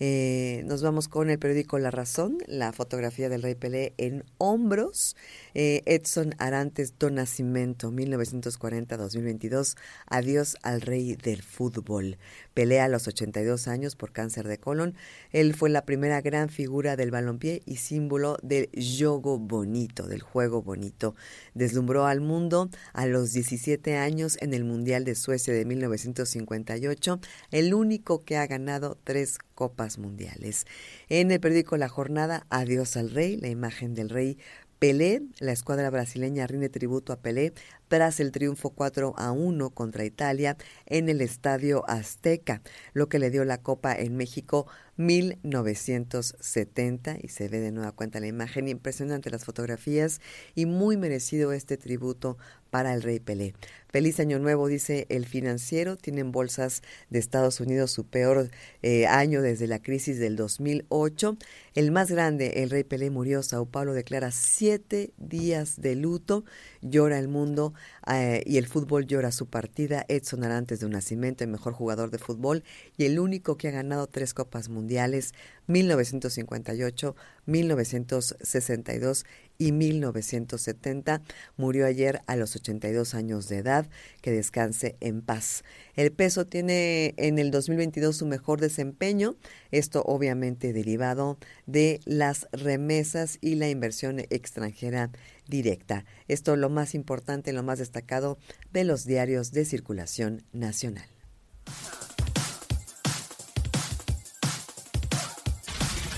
Eh, 0.04 0.64
nos 0.66 0.82
vamos 0.82 1.08
con 1.08 1.30
el 1.30 1.38
periódico 1.38 1.78
La 1.78 1.92
Razón, 1.92 2.40
la 2.48 2.74
fotografía 2.74 3.30
del 3.30 3.44
Rey 3.44 3.54
Pelé 3.54 3.94
en 3.98 4.24
hombros. 4.40 5.16
Eh, 5.54 5.84
Edson 5.86 6.34
Arantes 6.40 6.98
do 6.98 7.12
Nascimento, 7.12 7.92
1940-2022. 7.92 9.78
Adiós 10.08 10.58
al 10.64 10.82
Rey 10.82 11.16
del 11.16 11.44
Fútbol. 11.44 12.18
Pelea 12.56 12.86
a 12.86 12.88
los 12.88 13.08
82 13.08 13.68
años 13.68 13.96
por 13.96 14.12
cáncer 14.12 14.48
de 14.48 14.58
colon. 14.58 14.96
Él 15.32 15.54
fue 15.54 15.70
la 15.70 15.86
primera 15.86 16.20
gran 16.22 16.50
figura 16.50 16.96
del 16.96 17.12
balompié 17.12 17.62
y 17.68 17.76
símbolo 17.76 18.38
del 18.42 18.72
yogo 18.72 19.38
bonito, 19.38 20.08
del 20.08 20.22
juego 20.22 20.64
bonito. 20.64 21.16
Deslumbró 21.54 22.08
al 22.08 22.22
mundo 22.22 22.72
a 22.94 23.06
los 23.06 23.34
17 23.34 23.98
años 23.98 24.40
en 24.42 24.56
el 24.56 24.64
Mundial 24.64 25.06
de 25.06 25.14
Suecia 25.14 25.54
de 25.54 25.64
1958, 25.64 27.20
el 27.52 27.74
único 27.74 28.24
que 28.24 28.38
ha 28.38 28.48
ganado 28.48 28.98
tres 29.04 29.38
copas 29.56 29.98
mundiales. 29.98 30.66
En 31.10 31.32
el 31.32 31.40
periódico 31.40 31.78
La 31.78 31.90
Jornada, 31.90 32.46
Adiós 32.50 32.98
al 32.98 33.12
Rey, 33.12 33.38
la 33.38 33.50
imagen 33.50 33.94
del 33.94 34.10
rey 34.10 34.38
Pelé, 34.80 35.22
la 35.38 35.52
escuadra 35.52 35.92
brasileña 35.92 36.48
rinde 36.48 36.68
tributo 36.68 37.14
a 37.14 37.18
Pelé 37.18 37.54
tras 37.92 38.20
el 38.22 38.32
triunfo 38.32 38.70
4 38.70 39.16
a 39.18 39.34
1 39.34 39.72
contra 39.72 40.06
Italia 40.06 40.56
en 40.86 41.10
el 41.10 41.20
Estadio 41.20 41.84
Azteca, 41.90 42.62
lo 42.94 43.10
que 43.10 43.20
le 43.20 43.30
dio 43.30 43.44
la 43.44 43.58
Copa 43.58 43.94
en 43.94 44.16
México 44.16 44.66
1970 44.96 47.18
y 47.22 47.28
se 47.28 47.50
ve 47.50 47.60
de 47.60 47.74
nueva 47.74 47.92
cuenta 47.92 48.22
la 48.22 48.28
imagen 48.28 48.70
impresionante 48.70 49.30
las 49.30 49.44
fotografías 49.44 50.22
y 50.56 50.68
muy 50.68 50.96
merecido 50.96 51.52
este 51.52 51.76
tributo 51.76 52.38
para 52.70 52.94
el 52.94 53.02
Rey 53.02 53.20
Pelé. 53.20 53.56
Feliz 53.90 54.22
Año 54.22 54.40
Nuevo, 54.40 54.68
dice 54.68 55.06
el 55.10 55.26
financiero. 55.26 55.98
Tienen 55.98 56.32
bolsas 56.32 56.84
de 57.10 57.20
Estados 57.20 57.60
Unidos 57.60 57.92
su 57.92 58.06
peor 58.06 58.50
eh, 58.82 59.06
año 59.06 59.42
desde 59.42 59.68
la 59.68 59.82
crisis 59.82 60.18
del 60.18 60.38
2008. 60.38 61.36
El 61.76 61.92
más 61.92 62.10
grande, 62.10 62.64
el 62.64 62.70
Rey 62.70 62.86
Pelé, 62.86 63.10
murió. 63.10 63.44
Sao 63.44 63.66
Paulo 63.66 63.94
declara 63.94 64.32
siete 64.32 65.12
días 65.18 65.82
de 65.82 65.96
luto. 65.96 66.46
Llora 66.82 67.20
el 67.20 67.28
mundo 67.28 67.74
eh, 68.08 68.44
y 68.46 68.58
el 68.58 68.68
fútbol 68.68 69.06
llora 69.06 69.32
su 69.32 69.48
partida. 69.48 70.06
Edson 70.08 70.44
Arantes 70.44 70.80
de 70.80 70.86
un 70.86 70.94
nacimiento, 70.94 71.44
el 71.44 71.50
mejor 71.50 71.74
jugador 71.74 72.10
de 72.10 72.18
fútbol 72.18 72.64
y 72.98 73.06
el 73.06 73.20
único 73.20 73.58
que 73.58 73.68
ha 73.68 73.72
ganado 73.72 74.08
tres 74.08 74.34
Copas 74.34 74.70
Mundiales, 74.70 75.34
1958, 75.68 77.16
1962 77.46 79.26
y 79.62 79.72
1970. 79.74 81.22
Murió 81.56 81.86
ayer 81.86 82.24
a 82.26 82.36
los 82.36 82.56
82 82.56 83.14
años 83.14 83.48
de 83.48 83.58
edad. 83.58 83.88
Que 84.22 84.32
descanse 84.32 84.96
en 85.02 85.22
paz. 85.22 85.64
El 85.96 86.12
peso 86.12 86.48
tiene 86.48 87.14
en 87.18 87.38
el 87.38 87.52
2022 87.52 88.18
su 88.18 88.26
mejor 88.26 88.60
desempeño. 88.60 89.36
Esto 89.70 90.02
obviamente 90.02 90.74
derivado 90.74 91.38
de 91.68 92.00
las 92.06 92.48
remesas 92.52 93.38
y 93.40 93.54
la 93.54 93.70
inversión 93.70 94.20
extranjera 94.32 95.12
directa. 95.48 96.06
Esto 96.28 96.56
lo 96.56 96.72
más 96.72 96.96
importante, 96.96 97.54
lo 97.54 97.62
más 97.62 97.78
destacado 97.78 98.40
de 98.74 98.84
los 98.84 99.06
diarios 99.06 99.52
de 99.52 99.66
circulación 99.66 100.44
nacional. 100.54 101.08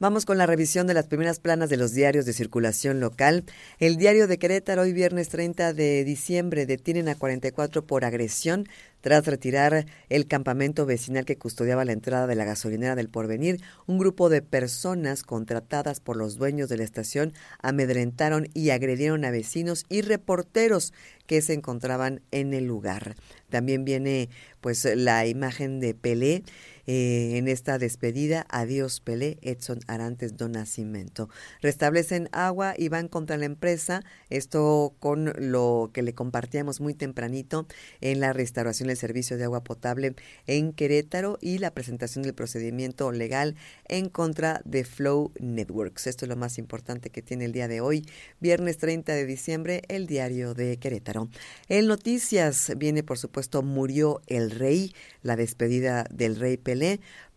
Vamos 0.00 0.26
con 0.26 0.38
la 0.38 0.46
revisión 0.46 0.86
de 0.86 0.94
las 0.94 1.08
primeras 1.08 1.40
planas 1.40 1.70
de 1.70 1.76
los 1.76 1.92
diarios 1.92 2.24
de 2.24 2.32
circulación 2.32 3.00
local. 3.00 3.44
El 3.80 3.96
diario 3.96 4.28
de 4.28 4.38
Querétaro, 4.38 4.82
hoy 4.82 4.92
viernes 4.92 5.28
30 5.28 5.72
de 5.72 6.04
diciembre, 6.04 6.66
detienen 6.66 7.08
a 7.08 7.16
44 7.16 7.84
por 7.84 8.04
agresión 8.04 8.68
tras 9.00 9.26
retirar 9.26 9.86
el 10.08 10.28
campamento 10.28 10.86
vecinal 10.86 11.24
que 11.24 11.36
custodiaba 11.36 11.84
la 11.84 11.92
entrada 11.92 12.28
de 12.28 12.36
la 12.36 12.44
gasolinera 12.44 12.94
del 12.94 13.08
Porvenir. 13.08 13.60
Un 13.86 13.98
grupo 13.98 14.28
de 14.28 14.40
personas 14.40 15.24
contratadas 15.24 15.98
por 15.98 16.16
los 16.16 16.36
dueños 16.36 16.68
de 16.68 16.76
la 16.76 16.84
estación 16.84 17.32
amedrentaron 17.60 18.46
y 18.54 18.70
agredieron 18.70 19.24
a 19.24 19.32
vecinos 19.32 19.84
y 19.88 20.02
reporteros 20.02 20.92
que 21.26 21.42
se 21.42 21.54
encontraban 21.54 22.20
en 22.30 22.54
el 22.54 22.66
lugar. 22.66 23.16
También 23.50 23.84
viene 23.84 24.28
pues 24.60 24.84
la 24.84 25.26
imagen 25.26 25.80
de 25.80 25.94
Pelé 25.94 26.44
eh, 26.90 27.36
en 27.36 27.48
esta 27.48 27.76
despedida. 27.76 28.46
Adiós 28.48 29.00
Pelé, 29.00 29.36
Edson 29.42 29.80
Arantes 29.88 30.38
do 30.38 30.48
Nascimento. 30.48 31.28
Restablecen 31.60 32.30
agua 32.32 32.72
y 32.78 32.88
van 32.88 33.08
contra 33.08 33.36
la 33.36 33.44
empresa. 33.44 34.02
Esto 34.30 34.94
con 34.98 35.34
lo 35.36 35.90
que 35.92 36.00
le 36.00 36.14
compartíamos 36.14 36.80
muy 36.80 36.94
tempranito 36.94 37.66
en 38.00 38.20
la 38.20 38.32
restauración 38.32 38.88
del 38.88 38.96
servicio 38.96 39.36
de 39.36 39.44
agua 39.44 39.64
potable 39.64 40.14
en 40.46 40.72
Querétaro 40.72 41.36
y 41.42 41.58
la 41.58 41.72
presentación 41.72 42.22
del 42.22 42.32
procedimiento 42.32 43.12
legal 43.12 43.54
en 43.86 44.08
contra 44.08 44.62
de 44.64 44.84
Flow 44.84 45.32
Networks. 45.40 46.06
Esto 46.06 46.24
es 46.24 46.30
lo 46.30 46.36
más 46.36 46.56
importante 46.56 47.10
que 47.10 47.20
tiene 47.20 47.44
el 47.44 47.52
día 47.52 47.68
de 47.68 47.82
hoy, 47.82 48.06
viernes 48.40 48.78
30 48.78 49.12
de 49.12 49.26
diciembre, 49.26 49.82
el 49.88 50.06
diario 50.06 50.54
de 50.54 50.78
Querétaro. 50.78 51.28
En 51.68 51.86
noticias 51.86 52.72
viene, 52.78 53.02
por 53.02 53.18
supuesto, 53.18 53.62
murió 53.62 54.22
el 54.26 54.50
rey, 54.50 54.94
la 55.20 55.36
despedida 55.36 56.06
del 56.10 56.36
rey 56.36 56.56
Pelé 56.56 56.77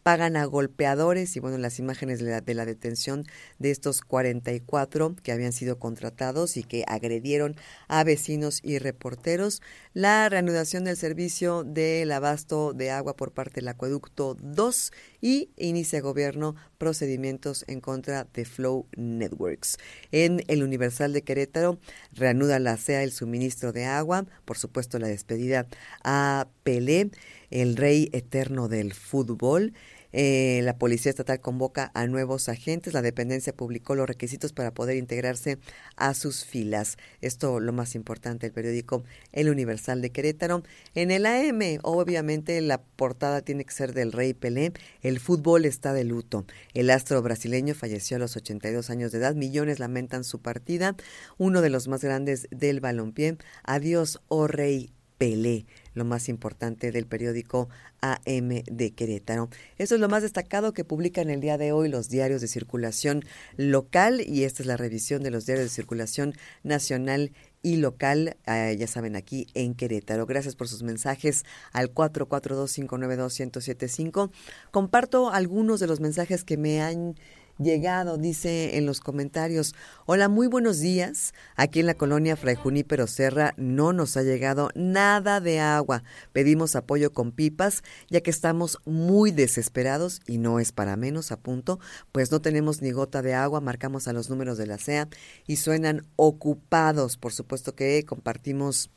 pagan 0.03 0.35
a 0.35 0.45
golpeadores 0.45 1.35
y 1.35 1.39
bueno, 1.39 1.57
las 1.57 1.79
imágenes 1.79 2.19
de 2.19 2.31
la, 2.31 2.41
de 2.41 2.53
la 2.53 2.65
detención 2.65 3.25
de 3.59 3.71
estos 3.71 4.01
44 4.01 5.15
que 5.21 5.31
habían 5.31 5.53
sido 5.53 5.77
contratados 5.77 6.57
y 6.57 6.63
que 6.63 6.83
agredieron 6.87 7.55
a 7.87 8.03
vecinos 8.03 8.61
y 8.63 8.79
reporteros, 8.79 9.61
la 9.93 10.27
reanudación 10.29 10.83
del 10.85 10.97
servicio 10.97 11.63
del 11.63 12.11
abasto 12.11 12.73
de 12.73 12.91
agua 12.91 13.15
por 13.15 13.31
parte 13.31 13.55
del 13.55 13.67
acueducto 13.67 14.35
2 14.41 14.91
y 15.21 15.49
inicia 15.57 16.01
gobierno 16.01 16.55
procedimientos 16.81 17.63
en 17.67 17.79
contra 17.79 18.25
de 18.33 18.43
Flow 18.43 18.87
Networks. 18.97 19.77
En 20.11 20.43
el 20.47 20.63
Universal 20.63 21.13
de 21.13 21.21
Querétaro 21.21 21.77
reanuda 22.11 22.57
la 22.57 22.75
CEA 22.75 23.03
el 23.03 23.11
suministro 23.11 23.71
de 23.71 23.85
agua, 23.85 24.25
por 24.45 24.57
supuesto 24.57 24.97
la 24.97 25.07
despedida 25.07 25.67
a 26.03 26.47
Pelé, 26.63 27.11
el 27.51 27.77
rey 27.77 28.09
eterno 28.13 28.67
del 28.67 28.93
fútbol. 28.95 29.73
Eh, 30.13 30.61
la 30.63 30.77
Policía 30.77 31.09
Estatal 31.09 31.39
convoca 31.39 31.91
a 31.93 32.07
nuevos 32.07 32.49
agentes. 32.49 32.93
La 32.93 33.01
dependencia 33.01 33.53
publicó 33.53 33.95
los 33.95 34.07
requisitos 34.07 34.53
para 34.53 34.73
poder 34.73 34.97
integrarse 34.97 35.57
a 35.95 36.13
sus 36.13 36.45
filas. 36.45 36.97
Esto 37.21 37.59
lo 37.59 37.73
más 37.73 37.95
importante, 37.95 38.47
el 38.47 38.53
periódico 38.53 39.03
El 39.31 39.49
Universal 39.49 40.01
de 40.01 40.11
Querétaro. 40.11 40.63
En 40.95 41.11
el 41.11 41.25
AM, 41.25 41.79
obviamente, 41.83 42.59
la 42.61 42.81
portada 42.81 43.41
tiene 43.41 43.65
que 43.65 43.73
ser 43.73 43.93
del 43.93 44.11
Rey 44.11 44.33
Pelé. 44.33 44.73
El 45.01 45.19
fútbol 45.19 45.65
está 45.65 45.93
de 45.93 46.03
luto. 46.03 46.45
El 46.73 46.89
astro 46.89 47.21
brasileño 47.21 47.75
falleció 47.75 48.17
a 48.17 48.19
los 48.19 48.35
82 48.35 48.89
años 48.89 49.11
de 49.11 49.19
edad. 49.19 49.35
Millones 49.35 49.79
lamentan 49.79 50.23
su 50.23 50.39
partida. 50.41 50.95
Uno 51.37 51.61
de 51.61 51.69
los 51.69 51.87
más 51.87 52.03
grandes 52.03 52.47
del 52.51 52.79
balompié. 52.79 53.37
Adiós, 53.63 54.21
oh 54.27 54.47
Rey 54.47 54.91
Pelé 55.17 55.65
lo 55.93 56.05
más 56.05 56.29
importante 56.29 56.91
del 56.91 57.05
periódico 57.05 57.69
AM 58.01 58.63
de 58.65 58.93
Querétaro. 58.95 59.49
Eso 59.77 59.95
es 59.95 60.01
lo 60.01 60.09
más 60.09 60.23
destacado 60.23 60.73
que 60.73 60.83
publican 60.83 61.29
el 61.29 61.41
día 61.41 61.57
de 61.57 61.71
hoy 61.71 61.89
los 61.89 62.09
diarios 62.09 62.41
de 62.41 62.47
circulación 62.47 63.23
local 63.57 64.21
y 64.25 64.43
esta 64.43 64.63
es 64.63 64.67
la 64.67 64.77
revisión 64.77 65.23
de 65.23 65.31
los 65.31 65.45
diarios 65.45 65.65
de 65.65 65.75
circulación 65.75 66.33
nacional 66.63 67.31
y 67.63 67.77
local, 67.77 68.37
eh, 68.47 68.75
ya 68.77 68.87
saben, 68.87 69.15
aquí 69.15 69.47
en 69.53 69.75
Querétaro. 69.75 70.25
Gracias 70.25 70.55
por 70.55 70.67
sus 70.67 70.81
mensajes 70.83 71.45
al 71.71 71.93
442-592-1075. 71.93 74.31
Comparto 74.71 75.29
algunos 75.29 75.79
de 75.79 75.85
los 75.87 75.99
mensajes 75.99 76.43
que 76.43 76.57
me 76.57 76.81
han 76.81 77.15
llegado, 77.61 78.17
dice 78.17 78.77
en 78.77 78.85
los 78.85 78.99
comentarios. 78.99 79.73
Hola, 80.05 80.29
muy 80.29 80.47
buenos 80.47 80.79
días. 80.79 81.33
Aquí 81.55 81.79
en 81.79 81.85
la 81.85 81.93
colonia 81.93 82.35
Fray 82.35 82.55
Junípero 82.55 83.07
Serra 83.07 83.53
no 83.57 83.93
nos 83.93 84.17
ha 84.17 84.23
llegado 84.23 84.69
nada 84.75 85.39
de 85.39 85.59
agua. 85.59 86.03
Pedimos 86.33 86.75
apoyo 86.75 87.13
con 87.13 87.31
pipas, 87.31 87.83
ya 88.09 88.21
que 88.21 88.31
estamos 88.31 88.79
muy 88.85 89.31
desesperados 89.31 90.21
y 90.27 90.37
no 90.37 90.59
es 90.59 90.71
para 90.71 90.95
menos, 90.95 91.31
a 91.31 91.37
punto, 91.37 91.79
pues 92.11 92.31
no 92.31 92.41
tenemos 92.41 92.81
ni 92.81 92.91
gota 92.91 93.21
de 93.21 93.33
agua. 93.33 93.61
Marcamos 93.61 94.07
a 94.07 94.13
los 94.13 94.29
números 94.29 94.57
de 94.57 94.67
la 94.67 94.77
SEA 94.77 95.07
y 95.47 95.57
suenan 95.57 96.07
ocupados. 96.15 97.17
Por 97.17 97.33
supuesto 97.33 97.75
que 97.75 98.03
compartimos 98.05 98.89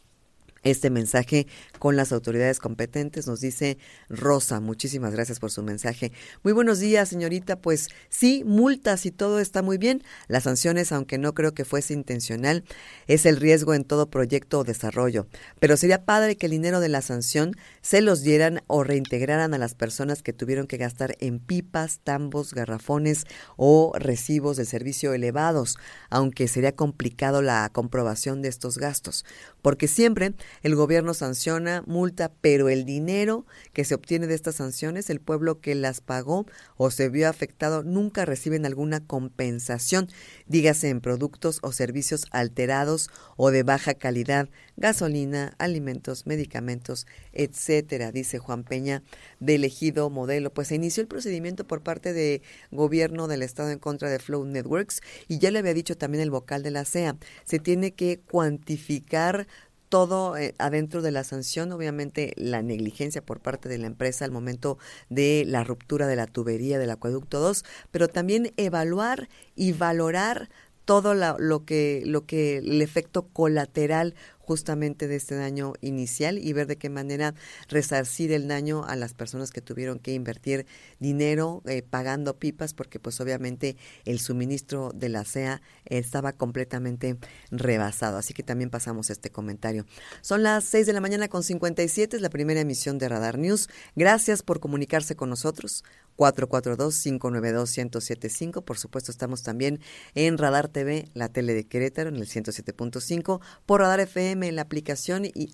este 0.65 0.91
mensaje 0.91 1.47
con 1.79 1.97
las 1.97 2.13
autoridades 2.13 2.59
competentes. 2.59 3.27
Nos 3.27 3.41
dice 3.41 3.79
Rosa, 4.09 4.61
muchísimas 4.61 5.13
gracias 5.13 5.39
por 5.39 5.51
su 5.51 5.63
mensaje. 5.63 6.13
Muy 6.43 6.53
buenos 6.53 6.81
días, 6.81 7.09
señorita. 7.09 7.57
Pues 7.57 7.89
sí, 8.09 8.43
multas 8.45 9.07
y 9.07 9.11
todo 9.11 9.39
está 9.39 9.63
muy 9.63 9.79
bien. 9.79 10.03
Las 10.29 10.45
sanciones, 10.45 10.91
aunque 10.93 11.19
no 11.19 11.35
creo 11.35 11.55
que 11.55 11.65
fuese 11.65 11.95
intencional, 11.95 12.65
es 13.07 13.27
el 13.27 13.37
riesgo 13.37 13.75
en 13.75 13.85
todo 13.85 14.11
proyecto 14.11 14.61
o 14.61 14.65
desarrollo. 14.65 15.27
Pero 15.61 15.77
sería 15.77 16.05
padre 16.05 16.37
que 16.37 16.47
el 16.47 16.53
dinero 16.53 16.81
de 16.81 16.89
la 16.89 17.03
sanción 17.03 17.53
se 17.83 18.01
los 18.01 18.23
dieran 18.23 18.63
o 18.67 18.83
reintegraran 18.83 19.55
a 19.55 19.59
las 19.59 19.75
personas 19.75 20.23
que 20.23 20.33
tuvieron 20.33 20.67
que 20.67 20.79
gastar 20.79 21.17
en 21.21 21.39
pipas, 21.39 22.01
tambos, 22.03 22.55
garrafones 22.55 23.27
o 23.57 23.93
recibos 23.99 24.57
de 24.57 24.65
servicio 24.65 25.13
elevados, 25.13 25.77
aunque 26.11 26.49
sería 26.49 26.75
complicado 26.75 27.43
la 27.43 27.69
comprobación 27.73 28.43
de 28.43 28.49
estos 28.49 28.79
gastos. 28.79 29.25
Porque 29.61 29.89
siempre 29.89 30.35
el 30.63 30.75
gobierno 30.75 31.15
sanciona, 31.15 31.83
multa, 31.87 32.33
pero 32.41 32.69
el 32.69 32.85
dinero 32.85 33.47
que 33.73 33.85
se 33.85 33.95
obtiene 33.95 34.27
de 34.27 34.35
estas 34.35 34.57
sanciones, 34.57 35.11
el 35.11 35.21
pueblo 35.21 35.61
que 35.61 35.75
las 35.75 36.01
pagó 36.01 36.47
o 36.77 36.91
se 36.91 37.09
vio 37.09 37.29
afectado 37.29 37.83
nunca 37.83 38.25
reciben 38.25 38.67
alguna 38.67 39.01
compensación, 39.01 40.09
dígase 40.47 40.89
en 40.89 41.01
productos 41.01 41.59
o 41.63 41.73
servicios 41.73 42.27
alterados 42.31 43.09
o 43.37 43.51
de 43.51 43.63
baja 43.63 43.95
calidad, 43.95 44.49
gasolina, 44.77 45.55
alimentos, 45.59 46.27
medicamentos, 46.27 47.07
etcétera, 47.33 48.13
dice 48.13 48.39
Juan 48.39 48.65
Peña 48.65 49.03
de 49.41 49.57
elegido 49.57 50.11
modelo. 50.11 50.53
Pues 50.53 50.69
se 50.69 50.77
inició 50.77 51.01
el 51.03 51.09
procedimiento 51.09 51.67
por 51.67 51.83
parte 51.83 52.13
de 52.13 52.43
gobierno 52.71 53.29
del 53.29 53.43
estado 53.43 53.71
en 53.71 53.79
contra 53.79 54.11
de 54.11 54.19
Flow 54.19 54.45
Networks 54.45 55.01
y 55.29 55.39
ya 55.39 55.51
le 55.51 55.59
había 55.59 55.75
dicho 55.75 55.97
también 55.97 56.23
el 56.23 56.31
vocal 56.31 56.63
de 56.63 56.71
la 56.71 56.85
CEA, 56.85 57.17
se 57.45 57.59
tiene 57.59 57.93
que 57.93 58.21
cuantificar 58.21 59.47
todo 59.95 60.37
eh, 60.37 60.57
adentro 60.59 61.03
de 61.03 61.13
la 61.13 61.23
sanción, 61.23 61.71
obviamente 61.71 62.33
la 62.35 62.63
negligencia 62.63 63.25
por 63.25 63.39
parte 63.39 63.69
de 63.69 63.79
la 63.79 63.87
empresa 63.87 64.25
al 64.25 64.33
momento 64.33 64.77
de 65.09 65.45
la 65.47 65.63
ruptura 65.63 66.09
de 66.09 66.17
la 66.17 66.27
tubería 66.27 66.81
del 66.81 66.91
acueducto 66.91 67.39
2, 67.39 67.65
pero 67.93 68.09
también 68.09 68.53
evaluar 68.57 69.29
y 69.55 69.71
valorar 69.71 70.49
todo 70.85 71.15
lo 71.15 71.65
que 71.65 72.03
lo 72.07 72.27
que 72.27 72.57
el 72.57 72.83
efecto 72.83 73.29
colateral 73.29 74.17
justamente 74.45 75.09
de 75.09 75.17
este 75.17 75.35
daño 75.35 75.73
inicial 75.81 76.39
y 76.39 76.53
ver 76.53 76.67
de 76.67 76.77
qué 76.77 76.91
manera 76.91 77.35
resarcir 77.69 78.33
el 78.33 78.47
daño 78.47 78.85
a 78.85 78.97
las 78.97 79.15
personas 79.15 79.51
que 79.51 79.61
tuvieron 79.61 79.99
que 79.99 80.13
invertir 80.13 80.67
dinero 80.99 81.63
eh, 81.67 81.83
pagando 81.83 82.39
pipas 82.39 82.75
porque 82.75 83.01
pues 83.01 83.21
obviamente 83.21 83.77
el 84.05 84.21
suministro 84.21 84.91
de 84.95 85.09
la 85.09 85.25
CEA 85.25 85.63
estaba 85.87 86.33
completamente 86.33 87.17
rebasado. 87.51 88.19
Así 88.19 88.35
que 88.35 88.43
también 88.43 88.71
pasamos 88.71 89.11
este 89.11 89.31
comentario. 89.31 89.87
Son 90.21 90.43
las 90.43 90.65
6 90.65 90.87
de 90.87 90.93
la 90.93 91.01
mañana 91.01 91.29
con 91.29 91.43
57, 91.43 92.17
es 92.17 92.23
la 92.23 92.31
primera 92.31 92.61
emisión 92.61 92.99
de 92.99 93.09
Radar 93.09 93.39
News. 93.39 93.69
Gracias 93.97 94.43
por 94.43 94.61
comunicarse 94.61 95.17
con 95.17 95.31
nosotros. 95.31 95.85
442-592-1075. 96.17 98.63
Por 98.63 98.79
supuesto, 98.79 99.11
estamos 99.11 99.43
también 99.43 99.81
en 100.15 100.39
Radar 100.39 100.69
TV, 100.69 101.09
la 101.15 101.29
tele 101.29 101.55
de 101.55 101.67
Querétaro, 101.67 102.11
en 102.11 102.15
el 102.17 102.29
107.5, 102.29 103.41
por 103.67 103.81
Radar 103.81 103.99
FM 104.01 104.34
en 104.43 104.57
la 104.57 104.63
aplicación 104.63 105.25
y 105.25 105.51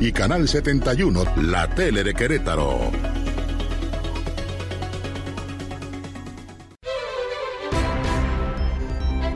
y 0.00 0.12
Canal 0.12 0.48
71, 0.48 1.24
la 1.42 1.68
tele 1.74 2.02
de 2.02 2.14
Querétaro. 2.14 2.90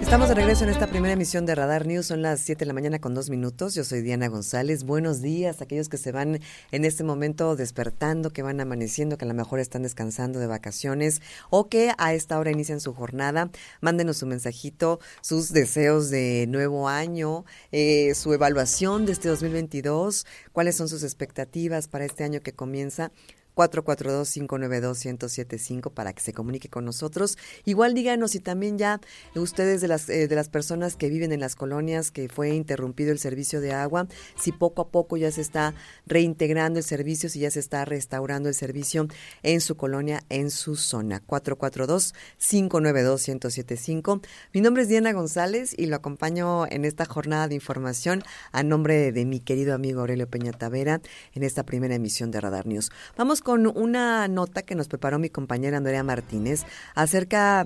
Estamos 0.04 0.28
de 0.28 0.34
regreso 0.34 0.64
en 0.64 0.70
esta 0.70 0.86
primera 0.86 1.14
emisión 1.14 1.46
de 1.46 1.54
Radar 1.54 1.86
News. 1.86 2.04
Son 2.04 2.20
las 2.20 2.38
7 2.40 2.58
de 2.58 2.66
la 2.66 2.74
mañana 2.74 3.00
con 3.00 3.14
dos 3.14 3.30
minutos. 3.30 3.74
Yo 3.74 3.84
soy 3.84 4.02
Diana 4.02 4.28
González. 4.28 4.84
Buenos 4.84 5.22
días 5.22 5.60
a 5.60 5.64
aquellos 5.64 5.88
que 5.88 5.96
se 5.96 6.12
van 6.12 6.40
en 6.72 6.84
este 6.84 7.04
momento 7.04 7.56
despertando, 7.56 8.28
que 8.28 8.42
van 8.42 8.60
amaneciendo, 8.60 9.16
que 9.16 9.24
a 9.24 9.28
lo 9.28 9.32
mejor 9.32 9.60
están 9.60 9.82
descansando 9.82 10.40
de 10.40 10.46
vacaciones 10.46 11.22
o 11.48 11.70
que 11.70 11.92
a 11.96 12.12
esta 12.12 12.38
hora 12.38 12.50
inician 12.50 12.80
su 12.80 12.92
jornada. 12.92 13.50
Mándenos 13.80 14.18
su 14.18 14.26
mensajito, 14.26 15.00
sus 15.22 15.54
deseos 15.54 16.10
de 16.10 16.44
nuevo 16.50 16.86
año, 16.86 17.46
eh, 17.72 18.14
su 18.14 18.34
evaluación 18.34 19.06
de 19.06 19.12
este 19.12 19.30
2022, 19.30 20.26
cuáles 20.52 20.76
son 20.76 20.90
sus 20.90 21.02
expectativas 21.02 21.88
para 21.88 22.04
este 22.04 22.24
año 22.24 22.40
que 22.40 22.52
comienza 22.52 23.10
442-592-1075 23.54 25.92
para 25.92 26.12
que 26.12 26.22
se 26.22 26.32
comunique 26.32 26.68
con 26.68 26.84
nosotros. 26.84 27.38
Igual 27.64 27.94
díganos 27.94 28.32
si 28.32 28.40
también 28.40 28.76
ya 28.78 29.00
ustedes 29.34 29.80
de 29.80 29.88
las, 29.88 30.08
eh, 30.08 30.28
de 30.28 30.36
las 30.36 30.48
personas 30.48 30.96
que 30.96 31.08
viven 31.08 31.32
en 31.32 31.40
las 31.40 31.56
colonias 31.56 32.10
que 32.10 32.28
fue 32.28 32.50
interrumpido 32.50 33.12
el 33.12 33.18
servicio 33.18 33.60
de 33.60 33.72
agua, 33.72 34.06
si 34.38 34.52
poco 34.52 34.82
a 34.82 34.88
poco 34.88 35.16
ya 35.16 35.30
se 35.30 35.40
está 35.40 35.74
reintegrando 36.06 36.78
el 36.78 36.84
servicio, 36.84 37.28
si 37.28 37.40
ya 37.40 37.50
se 37.50 37.60
está 37.60 37.84
restaurando 37.84 38.48
el 38.48 38.54
servicio 38.54 39.06
en 39.42 39.60
su 39.60 39.76
colonia, 39.76 40.22
en 40.28 40.50
su 40.50 40.76
zona. 40.76 41.22
442-592-1075. 41.26 44.20
Mi 44.52 44.60
nombre 44.60 44.82
es 44.82 44.88
Diana 44.88 45.12
González 45.12 45.74
y 45.76 45.86
lo 45.86 45.96
acompaño 45.96 46.66
en 46.66 46.84
esta 46.84 47.04
jornada 47.04 47.48
de 47.48 47.54
información 47.54 48.22
a 48.52 48.62
nombre 48.62 49.12
de 49.12 49.24
mi 49.24 49.40
querido 49.40 49.74
amigo 49.74 50.00
Aurelio 50.00 50.28
Peña 50.28 50.52
Tavera 50.52 51.00
en 51.32 51.42
esta 51.42 51.64
primera 51.64 51.94
emisión 51.94 52.30
de 52.30 52.40
Radar 52.40 52.66
News. 52.66 52.90
Vamos 53.16 53.40
con 53.44 53.68
una 53.68 54.26
nota 54.26 54.62
que 54.62 54.74
nos 54.74 54.88
preparó 54.88 55.20
mi 55.20 55.30
compañera 55.30 55.76
Andrea 55.76 56.02
Martínez 56.02 56.64
acerca 56.96 57.64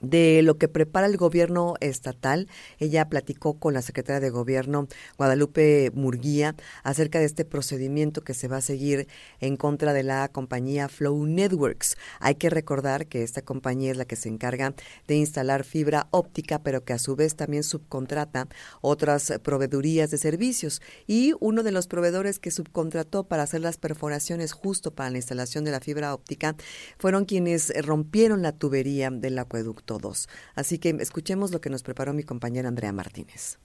de 0.00 0.42
lo 0.42 0.58
que 0.58 0.68
prepara 0.68 1.06
el 1.06 1.16
gobierno 1.16 1.74
estatal. 1.80 2.48
Ella 2.78 3.08
platicó 3.08 3.58
con 3.58 3.74
la 3.74 3.82
secretaria 3.82 4.20
de 4.20 4.30
gobierno 4.30 4.88
Guadalupe 5.16 5.90
Murguía 5.94 6.54
acerca 6.82 7.18
de 7.18 7.24
este 7.24 7.44
procedimiento 7.44 8.22
que 8.22 8.34
se 8.34 8.48
va 8.48 8.58
a 8.58 8.62
seguir 8.62 9.08
en 9.40 9.56
contra 9.56 9.92
de 9.92 10.02
la 10.02 10.28
compañía 10.28 10.88
Flow 10.88 11.26
Networks. 11.26 11.96
Hay 12.20 12.36
que 12.36 12.50
recordar 12.50 13.06
que 13.06 13.22
esta 13.22 13.42
compañía 13.42 13.90
es 13.90 13.96
la 13.96 14.04
que 14.04 14.16
se 14.16 14.28
encarga 14.28 14.74
de 15.06 15.16
instalar 15.16 15.64
fibra 15.64 16.08
óptica, 16.10 16.62
pero 16.62 16.84
que 16.84 16.92
a 16.92 16.98
su 16.98 17.16
vez 17.16 17.36
también 17.36 17.62
subcontrata 17.62 18.48
otras 18.80 19.32
proveedurías 19.42 20.10
de 20.10 20.18
servicios. 20.18 20.82
Y 21.06 21.34
uno 21.40 21.62
de 21.62 21.72
los 21.72 21.86
proveedores 21.86 22.38
que 22.38 22.50
subcontrató 22.50 23.24
para 23.24 23.42
hacer 23.42 23.60
las 23.60 23.78
perforaciones 23.78 24.52
justo 24.52 24.92
para 24.92 25.10
la 25.10 25.18
instalación 25.18 25.64
de 25.64 25.70
la 25.70 25.80
fibra 25.80 26.14
óptica 26.14 26.56
fueron 26.98 27.24
quienes 27.24 27.72
rompieron 27.84 28.42
la 28.42 28.52
tubería 28.52 29.10
del 29.10 29.38
acueducto 29.38 29.87
todos. 29.88 30.28
Así 30.54 30.78
que 30.78 30.90
escuchemos 31.00 31.50
lo 31.50 31.60
que 31.60 31.70
nos 31.70 31.82
preparó 31.82 32.12
mi 32.12 32.22
compañera 32.22 32.68
Andrea 32.68 32.92
Martínez. 32.92 33.58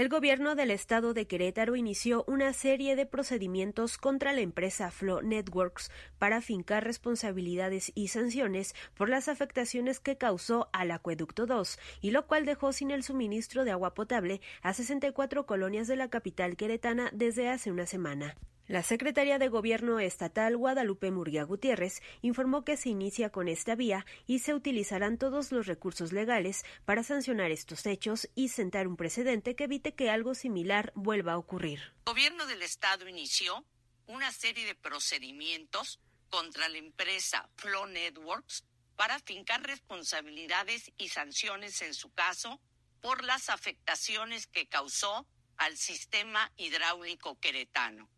El 0.00 0.08
gobierno 0.08 0.54
del 0.54 0.70
estado 0.70 1.12
de 1.12 1.26
Querétaro 1.26 1.76
inició 1.76 2.24
una 2.26 2.54
serie 2.54 2.96
de 2.96 3.04
procedimientos 3.04 3.98
contra 3.98 4.32
la 4.32 4.40
empresa 4.40 4.90
Flow 4.90 5.20
Networks 5.20 5.90
para 6.18 6.40
fincar 6.40 6.84
responsabilidades 6.84 7.92
y 7.94 8.08
sanciones 8.08 8.74
por 8.94 9.10
las 9.10 9.28
afectaciones 9.28 10.00
que 10.00 10.16
causó 10.16 10.70
al 10.72 10.90
acueducto 10.92 11.44
2 11.44 11.78
y 12.00 12.12
lo 12.12 12.26
cual 12.26 12.46
dejó 12.46 12.72
sin 12.72 12.92
el 12.92 13.02
suministro 13.02 13.64
de 13.64 13.72
agua 13.72 13.92
potable 13.92 14.40
a 14.62 14.72
64 14.72 15.44
colonias 15.44 15.86
de 15.86 15.96
la 15.96 16.08
capital 16.08 16.56
queretana 16.56 17.10
desde 17.12 17.50
hace 17.50 17.70
una 17.70 17.84
semana. 17.84 18.36
La 18.70 18.84
secretaria 18.84 19.40
de 19.40 19.48
Gobierno 19.48 19.98
estatal 19.98 20.56
Guadalupe 20.56 21.10
Murguía 21.10 21.42
Gutiérrez 21.42 22.00
informó 22.22 22.64
que 22.64 22.76
se 22.76 22.88
inicia 22.88 23.30
con 23.30 23.48
esta 23.48 23.74
vía 23.74 24.06
y 24.28 24.38
se 24.38 24.54
utilizarán 24.54 25.18
todos 25.18 25.50
los 25.50 25.66
recursos 25.66 26.12
legales 26.12 26.64
para 26.84 27.02
sancionar 27.02 27.50
estos 27.50 27.84
hechos 27.84 28.28
y 28.36 28.50
sentar 28.50 28.86
un 28.86 28.96
precedente 28.96 29.56
que 29.56 29.64
evite 29.64 29.96
que 29.96 30.08
algo 30.08 30.36
similar 30.36 30.92
vuelva 30.94 31.32
a 31.32 31.38
ocurrir. 31.38 31.80
El 31.80 32.12
gobierno 32.12 32.46
del 32.46 32.62
estado 32.62 33.08
inició 33.08 33.64
una 34.06 34.30
serie 34.30 34.64
de 34.64 34.76
procedimientos 34.76 35.98
contra 36.28 36.68
la 36.68 36.78
empresa 36.78 37.50
Flow 37.56 37.86
Networks 37.86 38.62
para 38.94 39.18
fincar 39.18 39.64
responsabilidades 39.64 40.92
y 40.96 41.08
sanciones 41.08 41.82
en 41.82 41.92
su 41.92 42.12
caso 42.12 42.60
por 43.00 43.24
las 43.24 43.50
afectaciones 43.50 44.46
que 44.46 44.68
causó 44.68 45.26
al 45.56 45.76
sistema 45.76 46.52
hidráulico 46.56 47.36
queretano. 47.40 48.08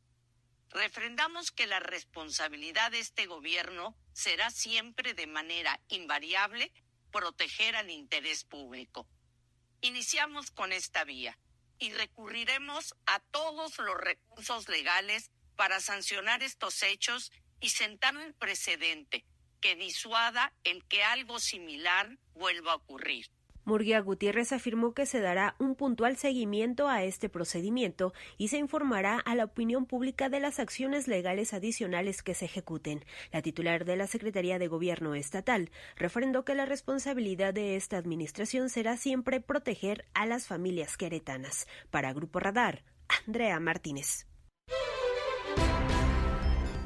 Refrendamos 0.72 1.50
que 1.50 1.66
la 1.66 1.80
responsabilidad 1.80 2.90
de 2.90 3.00
este 3.00 3.26
gobierno 3.26 3.94
será 4.14 4.50
siempre 4.50 5.12
de 5.12 5.26
manera 5.26 5.78
invariable 5.88 6.72
proteger 7.10 7.76
al 7.76 7.90
interés 7.90 8.44
público. 8.44 9.06
Iniciamos 9.82 10.50
con 10.50 10.72
esta 10.72 11.04
vía 11.04 11.38
y 11.78 11.92
recurriremos 11.92 12.94
a 13.04 13.20
todos 13.20 13.76
los 13.78 13.96
recursos 13.98 14.68
legales 14.68 15.30
para 15.56 15.80
sancionar 15.80 16.42
estos 16.42 16.82
hechos 16.82 17.32
y 17.60 17.68
sentar 17.68 18.16
el 18.16 18.32
precedente 18.32 19.26
que 19.60 19.76
disuada 19.76 20.54
el 20.64 20.86
que 20.88 21.04
algo 21.04 21.38
similar 21.38 22.18
vuelva 22.32 22.72
a 22.72 22.76
ocurrir. 22.76 23.30
Murguía 23.64 24.00
Gutiérrez 24.00 24.52
afirmó 24.52 24.92
que 24.92 25.06
se 25.06 25.20
dará 25.20 25.54
un 25.58 25.74
puntual 25.74 26.16
seguimiento 26.16 26.88
a 26.88 27.04
este 27.04 27.28
procedimiento 27.28 28.12
y 28.36 28.48
se 28.48 28.58
informará 28.58 29.18
a 29.18 29.34
la 29.34 29.44
opinión 29.44 29.86
pública 29.86 30.28
de 30.28 30.40
las 30.40 30.58
acciones 30.58 31.06
legales 31.06 31.54
adicionales 31.54 32.22
que 32.22 32.34
se 32.34 32.46
ejecuten. 32.46 33.04
La 33.32 33.42
titular 33.42 33.84
de 33.84 33.96
la 33.96 34.06
Secretaría 34.06 34.58
de 34.58 34.68
Gobierno 34.68 35.14
Estatal 35.14 35.70
refrendó 35.96 36.44
que 36.44 36.54
la 36.54 36.66
responsabilidad 36.66 37.54
de 37.54 37.76
esta 37.76 37.98
administración 37.98 38.68
será 38.68 38.96
siempre 38.96 39.40
proteger 39.40 40.04
a 40.14 40.26
las 40.26 40.46
familias 40.46 40.96
queretanas. 40.96 41.66
Para 41.90 42.12
Grupo 42.12 42.40
Radar, 42.40 42.82
Andrea 43.26 43.60
Martínez. 43.60 44.26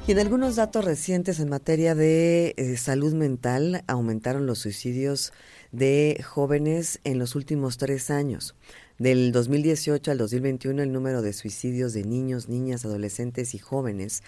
Y 0.07 0.13
en 0.13 0.19
algunos 0.19 0.55
datos 0.55 0.85
recientes 0.85 1.41
en 1.41 1.49
materia 1.49 1.93
de 1.93 2.53
eh, 2.55 2.77
salud 2.77 3.13
mental 3.13 3.83
aumentaron 3.87 4.45
los 4.45 4.59
suicidios 4.59 5.33
de 5.77 6.23
jóvenes 6.27 6.99
en 7.03 7.19
los 7.19 7.35
últimos 7.35 7.77
tres 7.77 8.09
años. 8.09 8.55
Del 8.97 9.31
2018 9.31 10.09
al 10.09 10.17
2021 10.17 10.81
el 10.81 10.91
número 10.91 11.21
de 11.21 11.33
suicidios 11.33 11.93
de 11.93 12.03
niños, 12.03 12.49
niñas, 12.49 12.83
adolescentes 12.83 13.53
y 13.53 13.59
jóvenes 13.59 14.23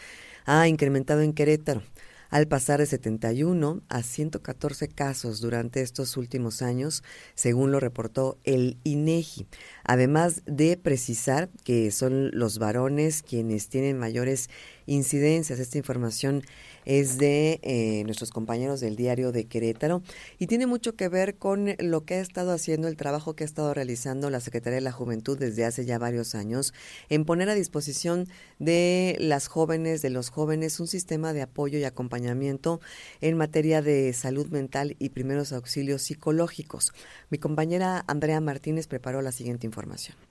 ha 0.45 0.67
incrementado 0.67 1.21
en 1.21 1.33
Querétaro 1.33 1.81
al 2.29 2.47
pasar 2.47 2.79
de 2.79 2.85
71 2.85 3.81
a 3.89 4.03
114 4.03 4.87
casos 4.89 5.41
durante 5.41 5.81
estos 5.81 6.15
últimos 6.17 6.61
años, 6.61 7.03
según 7.33 7.71
lo 7.71 7.79
reportó 7.79 8.37
el 8.43 8.77
INEGI. 8.83 9.47
Además 9.83 10.43
de 10.45 10.77
precisar 10.77 11.49
que 11.63 11.89
son 11.89 12.29
los 12.31 12.59
varones 12.59 13.23
quienes 13.23 13.69
tienen 13.69 13.97
mayores 13.97 14.51
incidencias. 14.85 15.59
Esta 15.59 15.79
información 15.79 16.43
es 16.89 17.19
de 17.19 17.59
eh, 17.61 18.03
nuestros 18.05 18.31
compañeros 18.31 18.79
del 18.79 18.95
diario 18.95 19.31
de 19.31 19.45
Querétaro 19.45 20.01
y 20.39 20.47
tiene 20.47 20.65
mucho 20.65 20.95
que 20.95 21.07
ver 21.07 21.35
con 21.35 21.75
lo 21.77 22.03
que 22.03 22.15
ha 22.15 22.19
estado 22.19 22.51
haciendo, 22.51 22.87
el 22.87 22.97
trabajo 22.97 23.35
que 23.35 23.43
ha 23.43 23.45
estado 23.45 23.75
realizando 23.75 24.31
la 24.31 24.39
Secretaría 24.39 24.77
de 24.77 24.81
la 24.81 24.91
Juventud 24.91 25.37
desde 25.37 25.65
hace 25.65 25.85
ya 25.85 25.99
varios 25.99 26.33
años 26.33 26.73
en 27.09 27.25
poner 27.25 27.47
a 27.47 27.53
disposición 27.53 28.27
de 28.57 29.15
las 29.19 29.47
jóvenes, 29.47 30.01
de 30.01 30.09
los 30.09 30.31
jóvenes, 30.31 30.79
un 30.79 30.87
sistema 30.87 31.31
de 31.31 31.43
apoyo 31.43 31.77
y 31.77 31.83
acompañamiento 31.83 32.81
en 33.21 33.37
materia 33.37 33.83
de 33.83 34.11
salud 34.13 34.47
mental 34.47 34.95
y 34.97 35.09
primeros 35.09 35.53
auxilios 35.53 36.01
psicológicos. 36.01 36.93
Mi 37.29 37.37
compañera 37.37 38.03
Andrea 38.07 38.41
Martínez 38.41 38.87
preparó 38.87 39.21
la 39.21 39.31
siguiente 39.31 39.67
información. 39.67 40.28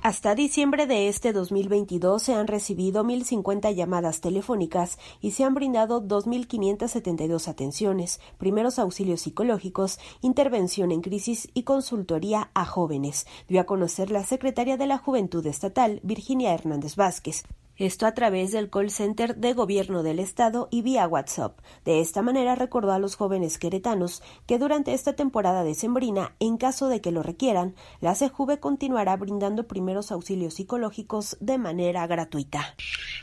Hasta 0.00 0.36
diciembre 0.36 0.86
de 0.86 1.08
este 1.08 1.32
2022 1.32 2.22
se 2.22 2.32
han 2.32 2.46
recibido 2.46 3.02
1.050 3.02 3.74
llamadas 3.74 4.20
telefónicas 4.20 4.96
y 5.20 5.32
se 5.32 5.42
han 5.42 5.54
brindado 5.54 6.00
2.572 6.00 7.48
atenciones, 7.48 8.20
primeros 8.38 8.78
auxilios 8.78 9.22
psicológicos, 9.22 9.98
intervención 10.20 10.92
en 10.92 11.00
crisis 11.00 11.48
y 11.52 11.64
consultoría 11.64 12.52
a 12.54 12.64
jóvenes, 12.64 13.26
dio 13.48 13.60
a 13.60 13.64
conocer 13.64 14.12
la 14.12 14.22
secretaria 14.22 14.76
de 14.76 14.86
la 14.86 14.98
Juventud 14.98 15.44
Estatal, 15.44 15.98
Virginia 16.04 16.54
Hernández 16.54 16.94
Vázquez. 16.94 17.42
Esto 17.78 18.06
a 18.06 18.14
través 18.14 18.50
del 18.50 18.70
call 18.70 18.90
center 18.90 19.36
de 19.36 19.52
gobierno 19.52 20.02
del 20.02 20.18
estado 20.18 20.68
y 20.72 20.82
vía 20.82 21.06
WhatsApp. 21.06 21.60
De 21.84 22.00
esta 22.00 22.22
manera 22.22 22.56
recordó 22.56 22.90
a 22.90 22.98
los 22.98 23.14
jóvenes 23.14 23.56
queretanos 23.56 24.20
que 24.48 24.58
durante 24.58 24.94
esta 24.94 25.14
temporada 25.14 25.62
de 25.62 25.76
sembrina, 25.76 26.34
en 26.40 26.56
caso 26.56 26.88
de 26.88 27.00
que 27.00 27.12
lo 27.12 27.22
requieran, 27.22 27.76
la 28.00 28.14
CJV 28.14 28.58
continuará 28.58 29.16
brindando 29.16 29.68
primeros 29.68 30.10
auxilios 30.10 30.54
psicológicos 30.54 31.36
de 31.38 31.56
manera 31.58 32.04
gratuita. 32.08 32.74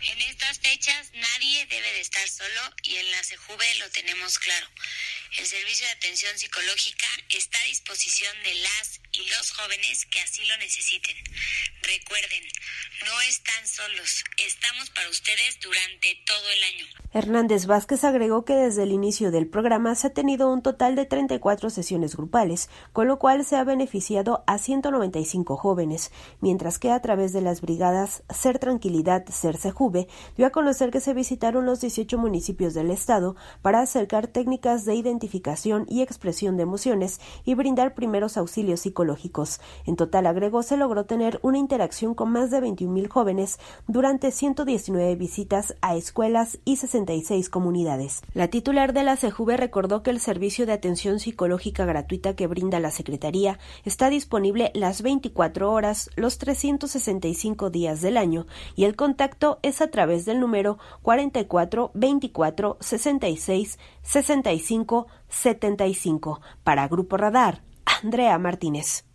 En 0.09 0.21
estas 0.21 0.59
fechas 0.59 1.11
nadie 1.13 1.65
debe 1.65 1.91
de 1.91 1.99
estar 1.99 2.27
solo 2.29 2.61
y 2.83 2.95
en 2.95 3.11
la 3.11 3.19
CJV 3.19 3.79
lo 3.79 3.89
tenemos 3.91 4.39
claro. 4.39 4.67
El 5.37 5.45
servicio 5.45 5.85
de 5.85 5.91
atención 5.91 6.37
psicológica 6.37 7.07
está 7.29 7.59
a 7.59 7.65
disposición 7.65 8.33
de 8.43 8.53
las 8.55 9.01
y 9.17 9.29
los 9.29 9.51
jóvenes 9.51 10.05
que 10.07 10.19
así 10.21 10.45
lo 10.45 10.57
necesiten. 10.57 11.15
Recuerden, 11.81 12.43
no 13.05 13.21
están 13.29 13.65
solos. 13.65 14.23
Estamos 14.45 14.89
para 14.89 15.09
ustedes 15.09 15.59
durante 15.61 16.21
todo 16.25 16.49
el 16.49 16.63
año. 16.63 16.85
Hernández 17.13 17.65
Vázquez 17.65 18.03
agregó 18.03 18.43
que 18.43 18.55
desde 18.55 18.83
el 18.83 18.91
inicio 18.91 19.31
del 19.31 19.47
programa 19.47 19.95
se 19.95 20.07
ha 20.07 20.13
tenido 20.13 20.51
un 20.51 20.61
total 20.61 20.95
de 20.95 21.05
34 21.05 21.69
sesiones 21.69 22.15
grupales, 22.17 22.69
con 22.91 23.07
lo 23.07 23.19
cual 23.19 23.45
se 23.45 23.55
ha 23.55 23.63
beneficiado 23.63 24.43
a 24.47 24.57
195 24.57 25.55
jóvenes, 25.55 26.11
mientras 26.41 26.77
que 26.77 26.91
a 26.91 27.01
través 27.01 27.31
de 27.31 27.41
las 27.41 27.61
brigadas 27.61 28.23
Ser 28.33 28.59
Tranquilidad, 28.59 29.25
Ser 29.27 29.55
Sejube, 29.55 30.07
dio 30.35 30.47
a 30.47 30.51
conocer 30.51 30.91
que 30.91 30.99
se 30.99 31.13
visitaron 31.13 31.65
los 31.65 31.79
18 31.79 32.17
municipios 32.17 32.73
del 32.73 32.91
estado 32.91 33.37
para 33.61 33.79
acercar 33.79 34.27
técnicas 34.27 34.83
de 34.83 34.95
identificación 34.95 35.85
y 35.87 36.01
expresión 36.01 36.57
de 36.57 36.63
emociones 36.63 37.21
y 37.45 37.53
brindar 37.53 37.93
primeros 37.93 38.35
auxilios 38.35 38.81
psicológicos. 38.81 39.04
En 39.85 39.95
total, 39.95 40.25
agregó, 40.25 40.63
se 40.63 40.77
logró 40.77 41.05
tener 41.05 41.39
una 41.43 41.57
interacción 41.57 42.15
con 42.15 42.31
más 42.31 42.51
de 42.51 42.61
21 42.61 42.93
mil 42.93 43.07
jóvenes 43.07 43.59
durante 43.87 44.31
119 44.31 45.15
visitas 45.15 45.75
a 45.81 45.95
escuelas 45.95 46.59
y 46.65 46.77
66 46.77 47.49
comunidades. 47.49 48.21
La 48.33 48.47
titular 48.47 48.93
de 48.93 49.03
la 49.03 49.17
CEJUVE 49.17 49.57
recordó 49.57 50.03
que 50.03 50.11
el 50.11 50.19
servicio 50.19 50.65
de 50.65 50.73
atención 50.73 51.19
psicológica 51.19 51.85
gratuita 51.85 52.35
que 52.35 52.47
brinda 52.47 52.79
la 52.79 52.91
Secretaría 52.91 53.59
está 53.83 54.09
disponible 54.09 54.71
las 54.73 55.01
24 55.01 55.71
horas, 55.71 56.09
los 56.15 56.37
365 56.37 57.69
días 57.69 58.01
del 58.01 58.17
año 58.17 58.47
y 58.75 58.85
el 58.85 58.95
contacto 58.95 59.59
es 59.61 59.81
a 59.81 59.87
través 59.87 60.25
del 60.25 60.39
número 60.39 60.77
44 61.01 61.91
24 61.93 62.77
66 62.79 63.79
65 64.01 65.07
75. 65.29 66.41
Para 66.63 66.87
Grupo 66.87 67.17
Radar, 67.17 67.61
Andrea 67.85 68.37
Martínez. 68.37 69.05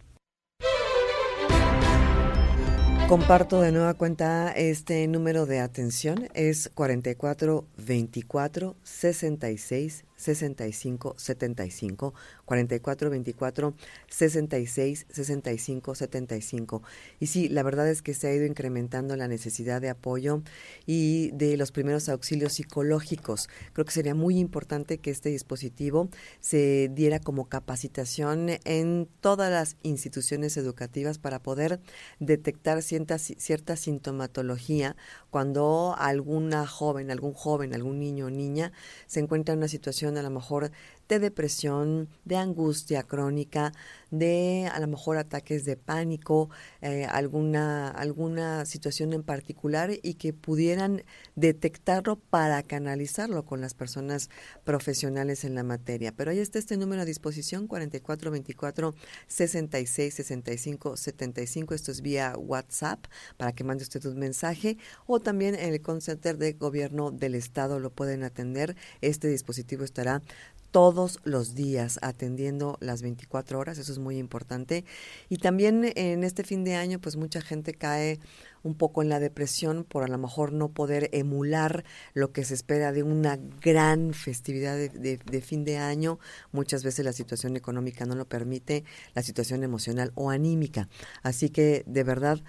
Comparto 3.09 3.61
de 3.61 3.73
nueva 3.73 3.95
cuenta 3.95 4.53
este 4.53 5.09
número 5.09 5.45
de 5.45 5.59
atención, 5.59 6.29
es 6.33 6.71
44 6.73 7.67
24 7.77 8.77
66 8.85 10.05
65 10.21 11.15
75 11.19 12.15
44 12.45 13.11
24 13.11 13.75
66 14.09 15.07
65 15.11 15.95
75 15.95 16.83
y 17.19 17.27
sí 17.27 17.49
la 17.49 17.63
verdad 17.63 17.89
es 17.89 18.03
que 18.03 18.15
se 18.15 18.29
ha 18.29 18.35
ido 18.35 18.45
incrementando 18.45 19.17
la 19.17 19.29
necesidad 19.29 19.81
de 19.81 19.89
apoyo 19.89 20.43
y 20.87 21.31
de 21.33 21.57
los 21.57 21.73
primeros 21.73 22.09
auxilios 22.09 22.55
psicológicos. 22.55 23.49
Creo 23.73 23.85
que 23.85 23.93
sería 23.93 24.15
muy 24.15 24.39
importante 24.39 24.99
que 24.99 25.11
este 25.11 25.29
dispositivo 25.29 26.09
se 26.41 26.91
diera 26.93 27.21
como 27.21 27.49
capacitación 27.49 28.51
en 28.65 29.09
todas 29.21 29.51
las 29.51 29.77
instituciones 29.83 30.57
educativas 30.57 31.19
para 31.19 31.43
poder 31.43 31.81
detectar 32.19 32.83
cierta, 32.83 33.19
cierta 33.19 33.77
sintomatología 33.77 34.97
cuando 35.31 35.95
alguna 35.99 36.67
joven 36.67 37.11
algún 37.11 37.33
joven 37.33 37.75
algún 37.75 37.99
niño 37.99 38.27
o 38.27 38.31
niña 38.31 38.73
se 39.07 39.21
encuentra 39.21 39.53
en 39.53 39.59
una 39.59 39.69
situación 39.69 40.10
a 40.19 40.23
lo 40.23 40.31
mejor 40.31 40.71
de 41.11 41.19
depresión, 41.19 42.09
de 42.25 42.37
angustia 42.37 43.03
crónica, 43.03 43.73
de 44.11 44.71
a 44.73 44.79
lo 44.81 44.87
mejor 44.87 45.19
ataques 45.19 45.65
de 45.65 45.77
pánico, 45.77 46.51
eh, 46.81 47.05
alguna, 47.05 47.89
alguna 47.89 48.65
situación 48.65 49.13
en 49.13 49.23
particular 49.23 49.91
y 50.03 50.15
que 50.15 50.33
pudieran 50.33 51.03
detectarlo 51.37 52.17
para 52.17 52.63
canalizarlo 52.63 53.45
con 53.45 53.61
las 53.61 53.75
personas 53.75 54.31
profesionales 54.65 55.45
en 55.45 55.55
la 55.55 55.65
materia. 55.65 56.13
Pero 56.13 56.31
ahí 56.31 56.39
está 56.39 56.59
este 56.59 56.77
número 56.77 57.03
a 57.03 57.05
disposición, 57.05 57.67
4424 57.67 58.95
66 59.27 60.15
65 60.15 60.97
75. 60.97 61.75
Esto 61.75 61.91
es 61.91 62.01
vía 62.01 62.35
WhatsApp 62.37 63.07
para 63.37 63.53
que 63.53 63.65
mande 63.65 63.85
usted 63.85 64.05
un 64.07 64.19
mensaje 64.19 64.79
o 65.07 65.21
también 65.21 65.55
en 65.55 65.73
el 65.73 65.83
call 65.83 66.03
center 66.03 66.39
de 66.39 66.53
gobierno 66.53 67.11
del 67.11 67.35
estado 67.35 67.81
lo 67.81 67.91
pueden 67.91 68.23
atender. 68.23 68.77
Este 69.01 69.29
dispositivo 69.29 69.85
estará 69.85 70.23
todos 70.71 71.19
los 71.25 71.55
días 71.55 71.99
atendiendo 72.03 72.79
las 72.81 73.03
24 73.03 73.59
horas, 73.59 73.79
eso 73.79 73.93
es 73.93 73.99
muy 73.99 74.19
importante. 74.19 74.85
Y 75.29 75.39
también 75.39 75.93
en 75.97 76.25
este 76.25 76.45
fin 76.45 76.65
de 76.65 76.75
año, 76.75 77.01
pues 77.01 77.17
mucha 77.17 77.41
gente 77.41 77.75
cae 77.75 78.21
un 78.63 78.75
poco 78.75 79.03
en 79.03 79.09
la 79.09 79.21
depresión 79.21 79.85
por 79.85 80.05
a 80.05 80.09
lo 80.09 80.19
mejor 80.19 80.53
no 80.53 80.69
poder 80.69 81.09
emular 81.13 81.85
lo 82.15 82.33
que 82.33 82.45
se 82.45 82.55
espera 82.55 82.93
de 82.93 83.03
una 83.03 83.39
gran 83.61 84.13
festividad 84.13 84.77
de, 84.77 85.41
fin 85.41 85.65
de 85.65 85.79
año. 85.79 86.19
Muchas 86.53 86.85
veces 86.85 87.05
la 87.05 87.13
situación 87.13 87.57
económica 87.57 88.05
no 88.07 88.15
lo 88.15 88.27
permite, 88.27 88.85
la 89.15 89.23
situación 89.23 89.65
emocional 89.65 90.13
o 90.15 90.31
anímica. 90.31 90.89
Así 91.23 91.51
que 91.51 91.85
de 91.87 92.05
verdad 92.05 92.41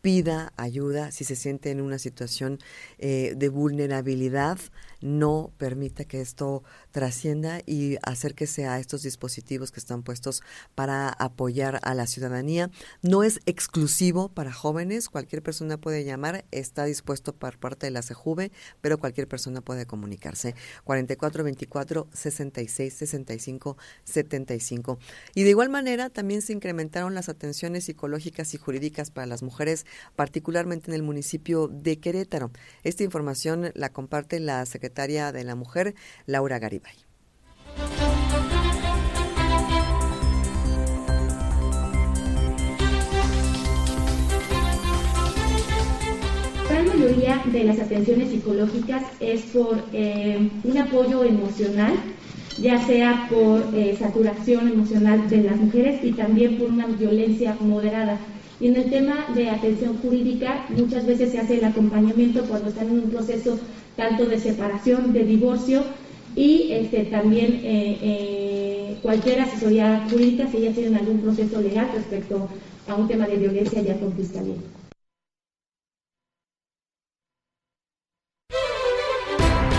pida 0.00 0.52
ayuda 0.56 1.10
si 1.10 1.24
se 1.24 1.36
siente 1.36 1.70
en 1.70 1.80
una 1.80 1.98
situación 1.98 2.58
eh, 2.98 3.34
de 3.36 3.48
vulnerabilidad, 3.48 4.58
no 5.00 5.52
permita 5.58 6.04
que 6.04 6.20
esto 6.20 6.62
trascienda 6.90 7.60
y 7.66 7.96
acérquese 8.02 8.66
a 8.66 8.78
estos 8.78 9.02
dispositivos 9.02 9.70
que 9.72 9.80
están 9.80 10.02
puestos 10.02 10.42
para 10.74 11.08
apoyar 11.08 11.80
a 11.82 11.94
la 11.94 12.06
ciudadanía. 12.06 12.70
No 13.02 13.22
es 13.22 13.40
exclusivo 13.46 14.28
para 14.28 14.52
jóvenes, 14.52 15.08
cualquier 15.08 15.42
persona 15.42 15.76
puede 15.78 16.04
llamar, 16.04 16.44
está 16.50 16.84
dispuesto 16.84 17.34
por 17.34 17.58
parte 17.58 17.86
de 17.86 17.90
la 17.90 18.02
CEJUVE, 18.02 18.52
pero 18.80 18.98
cualquier 18.98 19.28
persona 19.28 19.60
puede 19.60 19.86
comunicarse. 19.86 20.54
44 20.84 21.44
24 21.44 22.08
66 22.12 22.94
65 22.94 23.76
75. 24.04 24.98
Y 25.34 25.44
de 25.44 25.50
igual 25.50 25.68
manera 25.68 26.10
también 26.10 26.42
se 26.42 26.52
incrementaron 26.52 27.14
las 27.14 27.28
atenciones 27.28 27.84
psicológicas 27.84 28.54
y 28.54 28.58
jurídicas 28.58 29.10
para 29.10 29.26
las 29.26 29.42
mujeres, 29.42 29.86
particularmente 30.16 30.90
en 30.90 30.94
el 30.94 31.02
municipio 31.02 31.68
de 31.68 31.98
Querétaro. 31.98 32.50
Esta 32.82 33.04
información 33.04 33.70
la 33.74 33.92
comparte 33.92 34.40
la 34.40 34.64
secretaria 34.88 35.32
de 35.32 35.44
la 35.44 35.54
Mujer, 35.54 35.94
Laura 36.26 36.58
Garibay. 36.58 36.94
La 46.70 46.82
mayoría 46.82 47.42
de 47.52 47.64
las 47.64 47.80
atenciones 47.80 48.30
psicológicas 48.30 49.02
es 49.20 49.42
por 49.52 49.78
eh, 49.92 50.50
un 50.64 50.78
apoyo 50.78 51.22
emocional, 51.22 51.94
ya 52.58 52.78
sea 52.86 53.28
por 53.30 53.74
eh, 53.74 53.94
saturación 53.98 54.68
emocional 54.68 55.28
de 55.28 55.42
las 55.42 55.56
mujeres 55.56 56.02
y 56.02 56.12
también 56.12 56.56
por 56.58 56.70
una 56.70 56.86
violencia 56.86 57.56
moderada. 57.60 58.18
Y 58.60 58.68
en 58.68 58.76
el 58.76 58.90
tema 58.90 59.26
de 59.34 59.50
atención 59.50 59.98
jurídica, 59.98 60.66
muchas 60.70 61.06
veces 61.06 61.30
se 61.30 61.38
hace 61.38 61.58
el 61.58 61.64
acompañamiento 61.64 62.42
cuando 62.44 62.70
están 62.70 62.88
en 62.88 63.04
un 63.04 63.10
proceso 63.10 63.58
tanto 63.98 64.26
de 64.26 64.38
separación, 64.38 65.12
de 65.12 65.24
divorcio 65.24 65.82
y 66.36 66.70
este, 66.70 67.06
también 67.06 67.60
eh, 67.64 67.98
eh, 68.00 68.96
cualquier 69.02 69.40
asesoría 69.40 70.06
jurídica 70.08 70.46
si 70.46 70.58
ellas 70.58 70.76
tienen 70.76 70.94
algún 70.94 71.18
proceso 71.18 71.60
legal 71.60 71.90
respecto 71.92 72.48
a 72.86 72.94
un 72.94 73.08
tema 73.08 73.26
de 73.26 73.38
violencia 73.38 73.82
ya 73.82 73.98
con 73.98 74.12
fiscalía. 74.12 74.54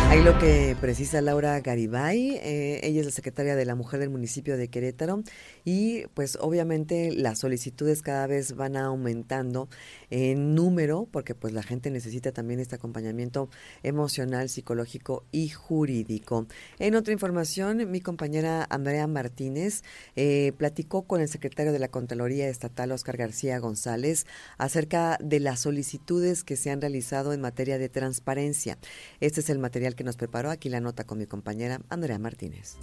Ahí 0.09 0.23
lo 0.23 0.39
que 0.39 0.75
precisa 0.81 1.21
Laura 1.21 1.59
Garibay, 1.59 2.39
eh, 2.41 2.79
ella 2.81 3.01
es 3.01 3.05
la 3.05 3.11
secretaria 3.11 3.55
de 3.55 3.63
la 3.63 3.75
Mujer 3.75 3.99
del 3.99 4.09
municipio 4.09 4.57
de 4.57 4.67
Querétaro 4.67 5.21
y 5.65 6.07
pues 6.15 6.35
obviamente 6.41 7.11
las 7.11 7.37
solicitudes 7.37 8.01
cada 8.01 8.25
vez 8.25 8.55
van 8.55 8.75
aumentando 8.75 9.69
en 10.09 10.55
número 10.55 11.07
porque 11.11 11.35
pues 11.35 11.53
la 11.53 11.61
gente 11.61 11.91
necesita 11.91 12.31
también 12.31 12.59
este 12.59 12.73
acompañamiento 12.73 13.51
emocional, 13.83 14.49
psicológico 14.49 15.25
y 15.31 15.49
jurídico. 15.49 16.47
En 16.79 16.95
otra 16.95 17.13
información, 17.13 17.91
mi 17.91 18.01
compañera 18.01 18.65
Andrea 18.71 19.05
Martínez 19.05 19.83
eh, 20.15 20.53
platicó 20.57 21.03
con 21.03 21.21
el 21.21 21.29
secretario 21.29 21.71
de 21.71 21.77
la 21.77 21.89
Contraloría 21.89 22.49
Estatal, 22.49 22.91
Oscar 22.93 23.15
García 23.15 23.59
González, 23.59 24.25
acerca 24.57 25.19
de 25.21 25.39
las 25.39 25.59
solicitudes 25.59 26.43
que 26.43 26.55
se 26.55 26.71
han 26.71 26.81
realizado 26.81 27.31
en 27.31 27.41
materia 27.41 27.77
de 27.77 27.89
transparencia. 27.89 28.79
Este 29.19 29.41
es 29.41 29.51
el 29.51 29.59
material 29.59 29.93
que 29.98 29.98
nos 30.03 30.17
preparó. 30.17 30.49
Aquí 30.49 30.69
la 30.69 30.79
nota 30.79 31.03
con 31.03 31.17
mi 31.17 31.25
compañera 31.25 31.81
Andrea 31.89 32.19
Martínez. 32.19 32.77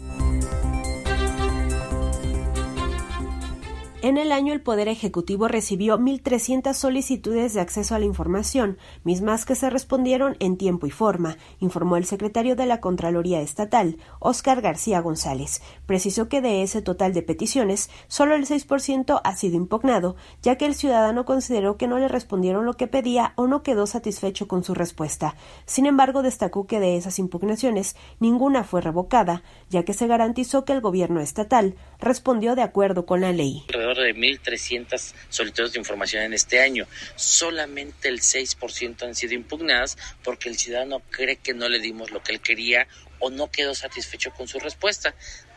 En 4.02 4.18
el 4.18 4.30
año 4.30 4.52
el 4.52 4.60
Poder 4.60 4.88
Ejecutivo 4.88 5.48
recibió 5.48 5.98
1.300 5.98 6.74
solicitudes 6.74 7.54
de 7.54 7.62
acceso 7.62 7.94
a 7.94 7.98
la 7.98 8.04
información, 8.04 8.76
mismas 9.04 9.46
que 9.46 9.54
se 9.54 9.70
respondieron 9.70 10.36
en 10.38 10.58
tiempo 10.58 10.86
y 10.86 10.90
forma, 10.90 11.38
informó 11.60 11.96
el 11.96 12.04
secretario 12.04 12.56
de 12.56 12.66
la 12.66 12.80
Contraloría 12.82 13.40
Estatal, 13.40 13.96
Óscar 14.18 14.60
García 14.60 15.00
González. 15.00 15.62
Precisó 15.86 16.28
que 16.28 16.42
de 16.42 16.62
ese 16.62 16.82
total 16.82 17.14
de 17.14 17.22
peticiones, 17.22 17.88
solo 18.06 18.34
el 18.34 18.46
6% 18.46 19.22
ha 19.24 19.34
sido 19.34 19.56
impugnado, 19.56 20.14
ya 20.42 20.56
que 20.56 20.66
el 20.66 20.74
ciudadano 20.74 21.24
consideró 21.24 21.78
que 21.78 21.88
no 21.88 21.98
le 21.98 22.08
respondieron 22.08 22.66
lo 22.66 22.74
que 22.74 22.88
pedía 22.88 23.32
o 23.36 23.46
no 23.46 23.62
quedó 23.62 23.86
satisfecho 23.86 24.46
con 24.46 24.62
su 24.62 24.74
respuesta. 24.74 25.36
Sin 25.64 25.86
embargo, 25.86 26.22
destacó 26.22 26.66
que 26.66 26.80
de 26.80 26.98
esas 26.98 27.18
impugnaciones 27.18 27.96
ninguna 28.20 28.62
fue 28.62 28.82
revocada, 28.82 29.42
ya 29.70 29.84
que 29.84 29.94
se 29.94 30.06
garantizó 30.06 30.66
que 30.66 30.74
el 30.74 30.82
gobierno 30.82 31.20
estatal 31.20 31.76
respondió 31.98 32.54
de 32.54 32.62
acuerdo 32.62 33.06
con 33.06 33.22
la 33.22 33.32
ley 33.32 33.64
de 34.02 34.14
1.300 34.14 35.14
solicitudes 35.28 35.72
de 35.72 35.78
información 35.78 36.22
en 36.22 36.32
este 36.32 36.60
año. 36.60 36.86
Solamente 37.16 38.08
el 38.08 38.20
6% 38.20 39.02
han 39.02 39.14
sido 39.14 39.34
impugnadas 39.34 39.96
porque 40.22 40.48
el 40.48 40.58
ciudadano 40.58 41.02
cree 41.10 41.36
que 41.36 41.54
no 41.54 41.68
le 41.68 41.78
dimos 41.78 42.10
lo 42.10 42.22
que 42.22 42.32
él 42.32 42.40
quería 42.40 42.86
o 43.18 43.30
no 43.30 43.50
quedó 43.50 43.74
satisfecho 43.74 44.30
con 44.32 44.48
su 44.48 44.58
respuesta. 44.58 45.14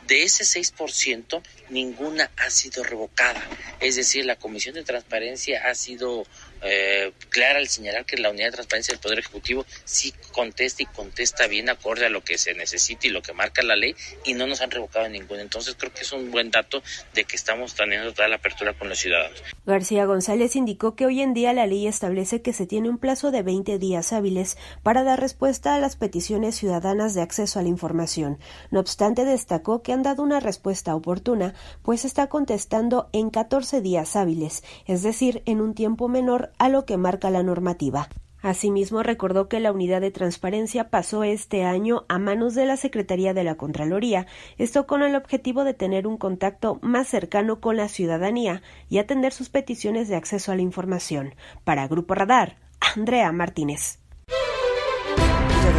De 0.08 0.24
ese 0.24 0.44
6%, 0.44 1.42
ninguna 1.70 2.32
ha 2.38 2.50
sido 2.50 2.84
revocada. 2.84 3.48
Es 3.80 3.96
decir, 3.96 4.26
la 4.26 4.38
Comisión 4.38 4.76
de 4.76 4.84
Transparencia 4.84 5.68
ha 5.68 5.76
sido 5.76 6.26
eh, 6.62 7.12
clara 7.30 7.60
al 7.60 7.68
señalar 7.68 8.06
que 8.06 8.18
la 8.18 8.30
unidad 8.30 8.48
de 8.48 8.52
transparencia 8.54 8.94
del 8.94 9.02
Poder 9.02 9.20
Ejecutivo 9.20 9.66
sí 9.86 10.14
contesta 10.32 10.84
y 10.84 10.86
contesta 10.88 11.48
bien 11.48 11.70
acorde 11.70 12.06
a 12.06 12.10
lo 12.10 12.24
que 12.24 12.38
se 12.38 12.54
necesita 12.54 13.08
y 13.08 13.10
lo 13.10 13.22
que 13.22 13.34
marca 13.34 13.62
la 13.62 13.76
ley 13.76 13.96
y 14.26 14.34
no 14.34 14.48
nos 14.48 14.62
han 14.62 14.72
revocado 14.72 15.08
ninguna. 15.10 15.42
Entonces 15.42 15.76
creo 15.78 15.94
que 15.94 16.02
es 16.02 16.12
un 16.12 16.32
buen 16.32 16.52
dato 16.52 16.82
de 17.14 17.24
que 17.24 17.36
estamos 17.36 17.76
teniendo 17.76 18.14
toda 18.14 18.28
la 18.28 18.38
apertura 18.38 18.74
con 18.74 18.90
los 18.90 19.00
ciudadanos. 19.00 19.42
García 19.66 20.06
González 20.06 20.56
indicó 20.56 20.96
que 20.96 21.06
hoy 21.06 21.22
en 21.22 21.34
día 21.34 21.54
la 21.54 21.68
ley 21.68 21.88
establece 21.88 22.42
que 22.42 22.54
se 22.54 22.66
tiene 22.66 22.90
un 22.90 22.98
plazo 22.98 23.32
de 23.32 23.44
20 23.44 23.78
días 23.78 24.14
hábiles 24.14 24.58
para 24.84 25.04
dar 25.04 25.20
respuesta 25.20 25.76
a 25.76 25.80
las 25.80 25.96
peticiones 25.96 26.56
ciudadanas 26.56 27.14
de 27.14 27.22
acceso 27.22 27.60
a 27.60 27.62
la 27.62 27.70
información. 27.70 28.40
No 28.72 28.80
obstante, 28.80 29.26
destacó 29.26 29.82
que 29.82 29.94
han 29.94 30.04
dado 30.04 30.24
una 30.24 30.40
respuesta 30.40 30.96
oportuna, 30.96 31.54
pues 31.84 32.06
está 32.06 32.28
contestando 32.28 33.10
en 33.14 33.30
14 33.30 33.82
días 33.82 34.16
hábiles, 34.16 34.64
es 34.86 35.04
decir, 35.04 35.42
en 35.46 35.62
un 35.62 35.76
tiempo 35.76 36.08
menor 36.08 36.49
a 36.58 36.70
lo 36.70 36.86
que 36.86 36.98
marca 36.98 37.30
la 37.30 37.44
normativa. 37.44 38.10
Asimismo, 38.42 39.04
recordó 39.04 39.50
que 39.50 39.60
la 39.60 39.72
unidad 39.72 40.00
de 40.00 40.12
transparencia 40.12 40.90
pasó 40.90 41.24
este 41.24 41.66
año 41.66 42.06
a 42.08 42.20
manos 42.20 42.56
de 42.56 42.66
la 42.66 42.78
Secretaría 42.78 43.34
de 43.34 43.44
la 43.44 43.56
Contraloría, 43.56 44.28
esto 44.58 44.88
con 44.88 45.04
el 45.04 45.16
objetivo 45.16 45.66
de 45.66 45.74
tener 45.74 46.08
un 46.08 46.18
contacto 46.18 46.80
más 46.82 47.08
cercano 47.08 47.60
con 47.60 47.76
la 47.76 47.90
ciudadanía 47.90 48.62
y 48.88 49.00
atender 49.00 49.34
sus 49.34 49.50
peticiones 49.50 50.08
de 50.08 50.16
acceso 50.16 50.54
a 50.54 50.56
la 50.56 50.62
información. 50.62 51.36
Para 51.66 51.88
Grupo 51.88 52.16
Radar, 52.16 52.56
Andrea 52.96 53.32
Martínez. 53.34 54.00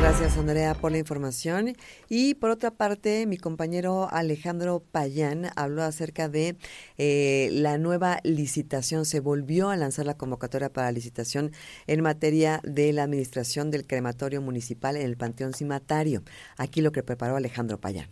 Gracias, 0.01 0.39
Andrea, 0.39 0.75
por 0.75 0.93
la 0.93 0.99
información. 0.99 1.75
Y 2.09 2.35
por 2.35 2.49
otra 2.49 2.71
parte, 2.71 3.27
mi 3.27 3.37
compañero 3.37 4.09
Alejandro 4.11 4.83
Payán 4.91 5.51
habló 5.57 5.83
acerca 5.83 6.31
de 6.31 6.57
eh, 6.97 7.51
la 7.53 7.77
nueva 7.77 8.19
licitación. 8.25 9.05
Se 9.05 9.21
volvió 9.21 9.69
a 9.69 9.77
lanzar 9.77 10.07
la 10.07 10.17
convocatoria 10.17 10.73
para 10.73 10.91
licitación 10.91 11.53
en 11.87 12.01
materia 12.03 12.61
de 12.65 12.95
la 12.95 13.03
administración 13.03 13.71
del 13.71 13.87
crematorio 13.87 14.41
municipal 14.41 14.97
en 14.97 15.03
el 15.03 15.19
Panteón 15.19 15.53
Cimatario. 15.53 16.23
Aquí 16.57 16.81
lo 16.81 16.93
que 16.93 17.03
preparó 17.03 17.37
Alejandro 17.37 17.79
Payán. 17.79 18.09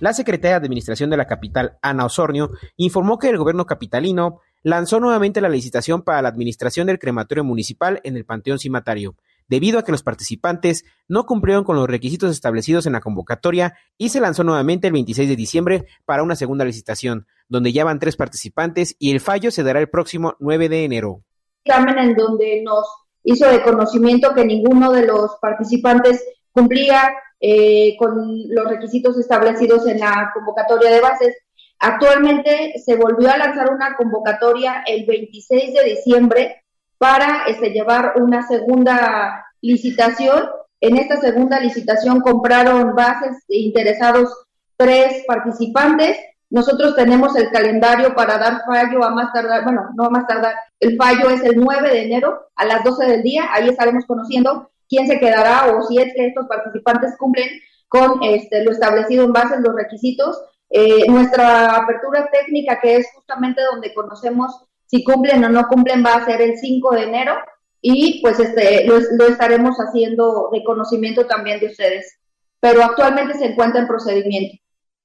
La 0.00 0.12
secretaria 0.12 0.60
de 0.60 0.64
Administración 0.64 1.10
de 1.10 1.16
la 1.16 1.26
capital, 1.26 1.76
Ana 1.82 2.04
Osornio, 2.04 2.50
informó 2.76 3.18
que 3.18 3.30
el 3.30 3.36
gobierno 3.36 3.66
capitalino 3.66 4.40
lanzó 4.62 5.00
nuevamente 5.00 5.40
la 5.40 5.48
licitación 5.48 6.02
para 6.02 6.22
la 6.22 6.28
administración 6.28 6.86
del 6.86 6.98
crematorio 6.98 7.44
municipal 7.44 8.00
en 8.04 8.16
el 8.16 8.24
Panteón 8.24 8.58
Cimatario, 8.58 9.16
debido 9.48 9.78
a 9.78 9.84
que 9.84 9.92
los 9.92 10.02
participantes 10.02 10.84
no 11.08 11.24
cumplieron 11.26 11.64
con 11.64 11.76
los 11.76 11.88
requisitos 11.88 12.30
establecidos 12.30 12.86
en 12.86 12.92
la 12.92 13.00
convocatoria 13.00 13.74
y 13.96 14.10
se 14.10 14.20
lanzó 14.20 14.44
nuevamente 14.44 14.86
el 14.88 14.92
26 14.92 15.28
de 15.28 15.36
diciembre 15.36 15.86
para 16.04 16.22
una 16.22 16.36
segunda 16.36 16.64
licitación, 16.64 17.26
donde 17.48 17.72
ya 17.72 17.84
van 17.84 17.98
tres 17.98 18.16
participantes 18.16 18.94
y 18.98 19.10
el 19.12 19.20
fallo 19.20 19.50
se 19.50 19.62
dará 19.62 19.80
el 19.80 19.88
próximo 19.88 20.36
9 20.38 20.68
de 20.68 20.84
enero. 20.84 21.22
en 21.64 22.14
donde 22.14 22.62
nos 22.62 22.86
hizo 23.24 23.48
de 23.48 23.62
conocimiento 23.62 24.34
que 24.34 24.44
ninguno 24.44 24.92
de 24.92 25.06
los 25.06 25.32
participantes 25.40 26.24
cumplía 26.52 27.10
eh, 27.40 27.96
con 27.98 28.16
los 28.48 28.68
requisitos 28.68 29.18
establecidos 29.18 29.86
en 29.86 30.00
la 30.00 30.30
convocatoria 30.34 30.90
de 30.90 31.00
bases. 31.00 31.36
Actualmente 31.80 32.74
se 32.84 32.96
volvió 32.96 33.30
a 33.30 33.38
lanzar 33.38 33.72
una 33.72 33.96
convocatoria 33.96 34.82
el 34.86 35.06
26 35.06 35.74
de 35.74 35.84
diciembre 35.84 36.64
para 36.98 37.44
este, 37.46 37.70
llevar 37.70 38.14
una 38.16 38.46
segunda 38.46 39.46
licitación. 39.60 40.44
En 40.80 40.96
esta 40.96 41.16
segunda 41.18 41.60
licitación 41.60 42.20
compraron 42.20 42.94
bases 42.94 43.44
interesados 43.48 44.32
tres 44.76 45.24
participantes. 45.26 46.18
Nosotros 46.50 46.96
tenemos 46.96 47.36
el 47.36 47.50
calendario 47.50 48.14
para 48.14 48.38
dar 48.38 48.62
fallo 48.64 49.04
a 49.04 49.10
más 49.10 49.32
tardar, 49.32 49.64
bueno, 49.64 49.90
no 49.94 50.04
a 50.04 50.10
más 50.10 50.26
tardar, 50.26 50.54
el 50.80 50.96
fallo 50.96 51.28
es 51.28 51.42
el 51.42 51.56
9 51.56 51.90
de 51.90 52.02
enero 52.04 52.48
a 52.56 52.64
las 52.64 52.82
12 52.82 53.04
del 53.04 53.22
día, 53.22 53.50
ahí 53.52 53.68
estaremos 53.68 54.06
conociendo 54.06 54.70
quién 54.88 55.06
se 55.06 55.18
quedará 55.18 55.66
o 55.66 55.82
si 55.82 55.98
es 55.98 56.14
que 56.14 56.28
estos 56.28 56.46
participantes 56.46 57.16
cumplen 57.18 57.48
con 57.88 58.22
este, 58.22 58.64
lo 58.64 58.70
establecido 58.70 59.24
en 59.24 59.32
base 59.32 59.54
a 59.54 59.60
los 59.60 59.74
requisitos. 59.74 60.42
Eh, 60.70 61.06
nuestra 61.08 61.76
apertura 61.76 62.28
técnica, 62.30 62.78
que 62.80 62.96
es 62.96 63.06
justamente 63.14 63.62
donde 63.62 63.94
conocemos 63.94 64.64
si 64.86 65.04
cumplen 65.04 65.44
o 65.44 65.48
no 65.48 65.66
cumplen, 65.68 66.04
va 66.04 66.14
a 66.14 66.24
ser 66.24 66.40
el 66.40 66.56
5 66.56 66.94
de 66.94 67.02
enero 67.02 67.34
y 67.80 68.20
pues 68.22 68.40
este, 68.40 68.86
lo, 68.86 68.98
lo 68.98 69.26
estaremos 69.26 69.76
haciendo 69.76 70.50
de 70.52 70.64
conocimiento 70.64 71.26
también 71.26 71.60
de 71.60 71.66
ustedes. 71.66 72.18
Pero 72.60 72.82
actualmente 72.82 73.34
se 73.38 73.46
encuentra 73.46 73.80
en 73.80 73.86
procedimiento. 73.86 74.56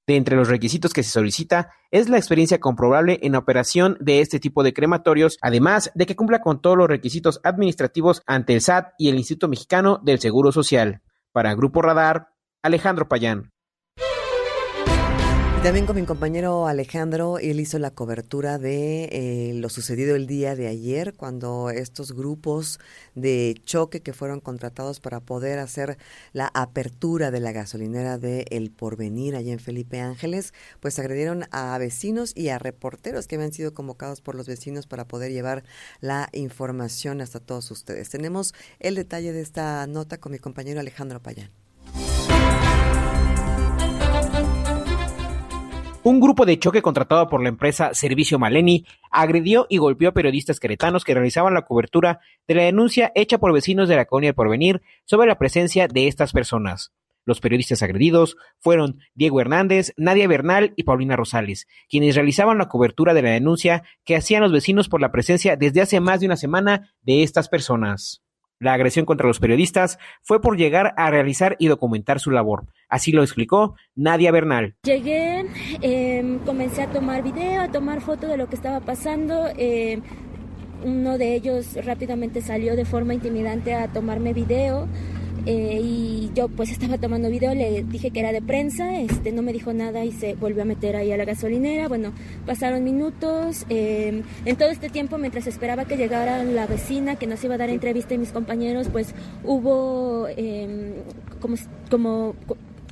De 0.06 0.16
entre 0.16 0.36
los 0.36 0.48
requisitos 0.48 0.92
que 0.92 1.02
se 1.02 1.10
solicita 1.10 1.70
es 1.90 2.10
la 2.10 2.18
experiencia 2.18 2.58
comprobable 2.60 3.20
en 3.22 3.36
operación 3.36 3.96
de 4.00 4.20
este 4.20 4.38
tipo 4.38 4.62
de 4.62 4.74
crematorios, 4.74 5.38
además 5.40 5.90
de 5.94 6.04
que 6.04 6.16
cumpla 6.16 6.40
con 6.40 6.60
todos 6.60 6.76
los 6.76 6.88
requisitos 6.88 7.40
administrativos 7.42 8.22
ante 8.26 8.52
el 8.52 8.60
SAT 8.60 8.92
y 8.98 9.08
el 9.08 9.16
Instituto 9.16 9.48
Mexicano 9.48 10.00
del 10.02 10.18
Seguro 10.18 10.52
Social. 10.52 11.00
Para 11.32 11.54
Grupo 11.54 11.80
Radar, 11.80 12.28
Alejandro 12.62 13.08
Payán 13.08 13.53
también 15.64 15.86
con 15.86 15.96
mi 15.96 16.04
compañero 16.04 16.66
Alejandro, 16.66 17.38
él 17.38 17.58
hizo 17.58 17.78
la 17.78 17.90
cobertura 17.90 18.58
de 18.58 19.04
eh, 19.04 19.54
lo 19.54 19.70
sucedido 19.70 20.14
el 20.14 20.26
día 20.26 20.54
de 20.56 20.68
ayer, 20.68 21.14
cuando 21.14 21.70
estos 21.70 22.12
grupos 22.12 22.78
de 23.14 23.58
choque 23.64 24.02
que 24.02 24.12
fueron 24.12 24.40
contratados 24.40 25.00
para 25.00 25.20
poder 25.20 25.58
hacer 25.58 25.96
la 26.34 26.50
apertura 26.52 27.30
de 27.30 27.40
la 27.40 27.52
gasolinera 27.52 28.18
de 28.18 28.44
El 28.50 28.72
Porvenir 28.72 29.36
allá 29.36 29.54
en 29.54 29.58
Felipe 29.58 30.02
Ángeles, 30.02 30.52
pues 30.80 30.98
agredieron 30.98 31.44
a 31.50 31.78
vecinos 31.78 32.36
y 32.36 32.50
a 32.50 32.58
reporteros 32.58 33.26
que 33.26 33.36
habían 33.36 33.54
sido 33.54 33.72
convocados 33.72 34.20
por 34.20 34.34
los 34.34 34.46
vecinos 34.46 34.86
para 34.86 35.08
poder 35.08 35.32
llevar 35.32 35.64
la 36.02 36.28
información 36.32 37.22
hasta 37.22 37.40
todos 37.40 37.70
ustedes. 37.70 38.10
Tenemos 38.10 38.52
el 38.80 38.96
detalle 38.96 39.32
de 39.32 39.40
esta 39.40 39.86
nota 39.86 40.18
con 40.18 40.32
mi 40.32 40.38
compañero 40.38 40.80
Alejandro 40.80 41.22
Payán. 41.22 41.63
Un 46.04 46.20
grupo 46.20 46.44
de 46.44 46.58
choque 46.58 46.82
contratado 46.82 47.30
por 47.30 47.42
la 47.42 47.48
empresa 47.48 47.94
Servicio 47.94 48.38
Maleni 48.38 48.84
agredió 49.10 49.66
y 49.70 49.78
golpeó 49.78 50.10
a 50.10 50.12
periodistas 50.12 50.60
queretanos 50.60 51.02
que 51.02 51.14
realizaban 51.14 51.54
la 51.54 51.64
cobertura 51.64 52.20
de 52.46 52.54
la 52.54 52.64
denuncia 52.64 53.10
hecha 53.14 53.38
por 53.38 53.54
vecinos 53.54 53.88
de 53.88 53.96
la 53.96 54.04
colonia 54.04 54.28
de 54.28 54.34
Porvenir 54.34 54.82
sobre 55.06 55.26
la 55.28 55.38
presencia 55.38 55.88
de 55.88 56.06
estas 56.06 56.32
personas. 56.32 56.92
Los 57.24 57.40
periodistas 57.40 57.82
agredidos 57.82 58.36
fueron 58.58 58.98
Diego 59.14 59.40
Hernández, 59.40 59.94
Nadia 59.96 60.28
Bernal 60.28 60.74
y 60.76 60.82
Paulina 60.82 61.16
Rosales, 61.16 61.66
quienes 61.88 62.16
realizaban 62.16 62.58
la 62.58 62.68
cobertura 62.68 63.14
de 63.14 63.22
la 63.22 63.30
denuncia 63.30 63.82
que 64.04 64.14
hacían 64.14 64.42
los 64.42 64.52
vecinos 64.52 64.90
por 64.90 65.00
la 65.00 65.10
presencia 65.10 65.56
desde 65.56 65.80
hace 65.80 66.00
más 66.00 66.20
de 66.20 66.26
una 66.26 66.36
semana 66.36 66.94
de 67.00 67.22
estas 67.22 67.48
personas. 67.48 68.23
La 68.60 68.72
agresión 68.72 69.04
contra 69.04 69.26
los 69.26 69.40
periodistas 69.40 69.98
fue 70.22 70.40
por 70.40 70.56
llegar 70.56 70.94
a 70.96 71.10
realizar 71.10 71.56
y 71.58 71.66
documentar 71.66 72.20
su 72.20 72.30
labor. 72.30 72.66
Así 72.88 73.12
lo 73.12 73.22
explicó 73.22 73.74
Nadia 73.96 74.30
Bernal. 74.30 74.76
Llegué, 74.84 75.44
em, 75.82 76.38
comencé 76.40 76.82
a 76.82 76.90
tomar 76.90 77.22
video, 77.22 77.62
a 77.62 77.68
tomar 77.68 78.00
foto 78.00 78.26
de 78.28 78.36
lo 78.36 78.48
que 78.48 78.54
estaba 78.54 78.80
pasando. 78.80 79.48
Em, 79.56 80.02
uno 80.84 81.18
de 81.18 81.34
ellos 81.34 81.76
rápidamente 81.84 82.42
salió 82.42 82.76
de 82.76 82.84
forma 82.84 83.14
intimidante 83.14 83.74
a 83.74 83.88
tomarme 83.88 84.32
video. 84.32 84.86
Eh, 85.46 85.80
y 85.82 86.30
yo 86.34 86.48
pues 86.48 86.70
estaba 86.70 86.98
tomando 86.98 87.28
video, 87.28 87.54
le 87.54 87.84
dije 87.84 88.10
que 88.10 88.20
era 88.20 88.32
de 88.32 88.40
prensa, 88.40 88.98
este 88.98 89.32
no 89.32 89.42
me 89.42 89.52
dijo 89.52 89.72
nada 89.72 90.04
y 90.04 90.12
se 90.12 90.34
volvió 90.34 90.62
a 90.62 90.64
meter 90.64 90.96
ahí 90.96 91.12
a 91.12 91.16
la 91.16 91.24
gasolinera. 91.24 91.88
Bueno, 91.88 92.12
pasaron 92.46 92.82
minutos. 92.84 93.66
Eh, 93.68 94.22
en 94.44 94.56
todo 94.56 94.70
este 94.70 94.88
tiempo, 94.88 95.18
mientras 95.18 95.46
esperaba 95.46 95.84
que 95.84 95.96
llegara 95.96 96.44
la 96.44 96.66
vecina 96.66 97.16
que 97.16 97.26
nos 97.26 97.42
iba 97.44 97.54
a 97.54 97.58
dar 97.58 97.70
entrevista 97.70 98.14
y 98.14 98.18
mis 98.18 98.30
compañeros, 98.30 98.88
pues 98.90 99.14
hubo 99.42 100.26
eh, 100.28 100.94
como, 101.40 101.56
como 101.90 102.34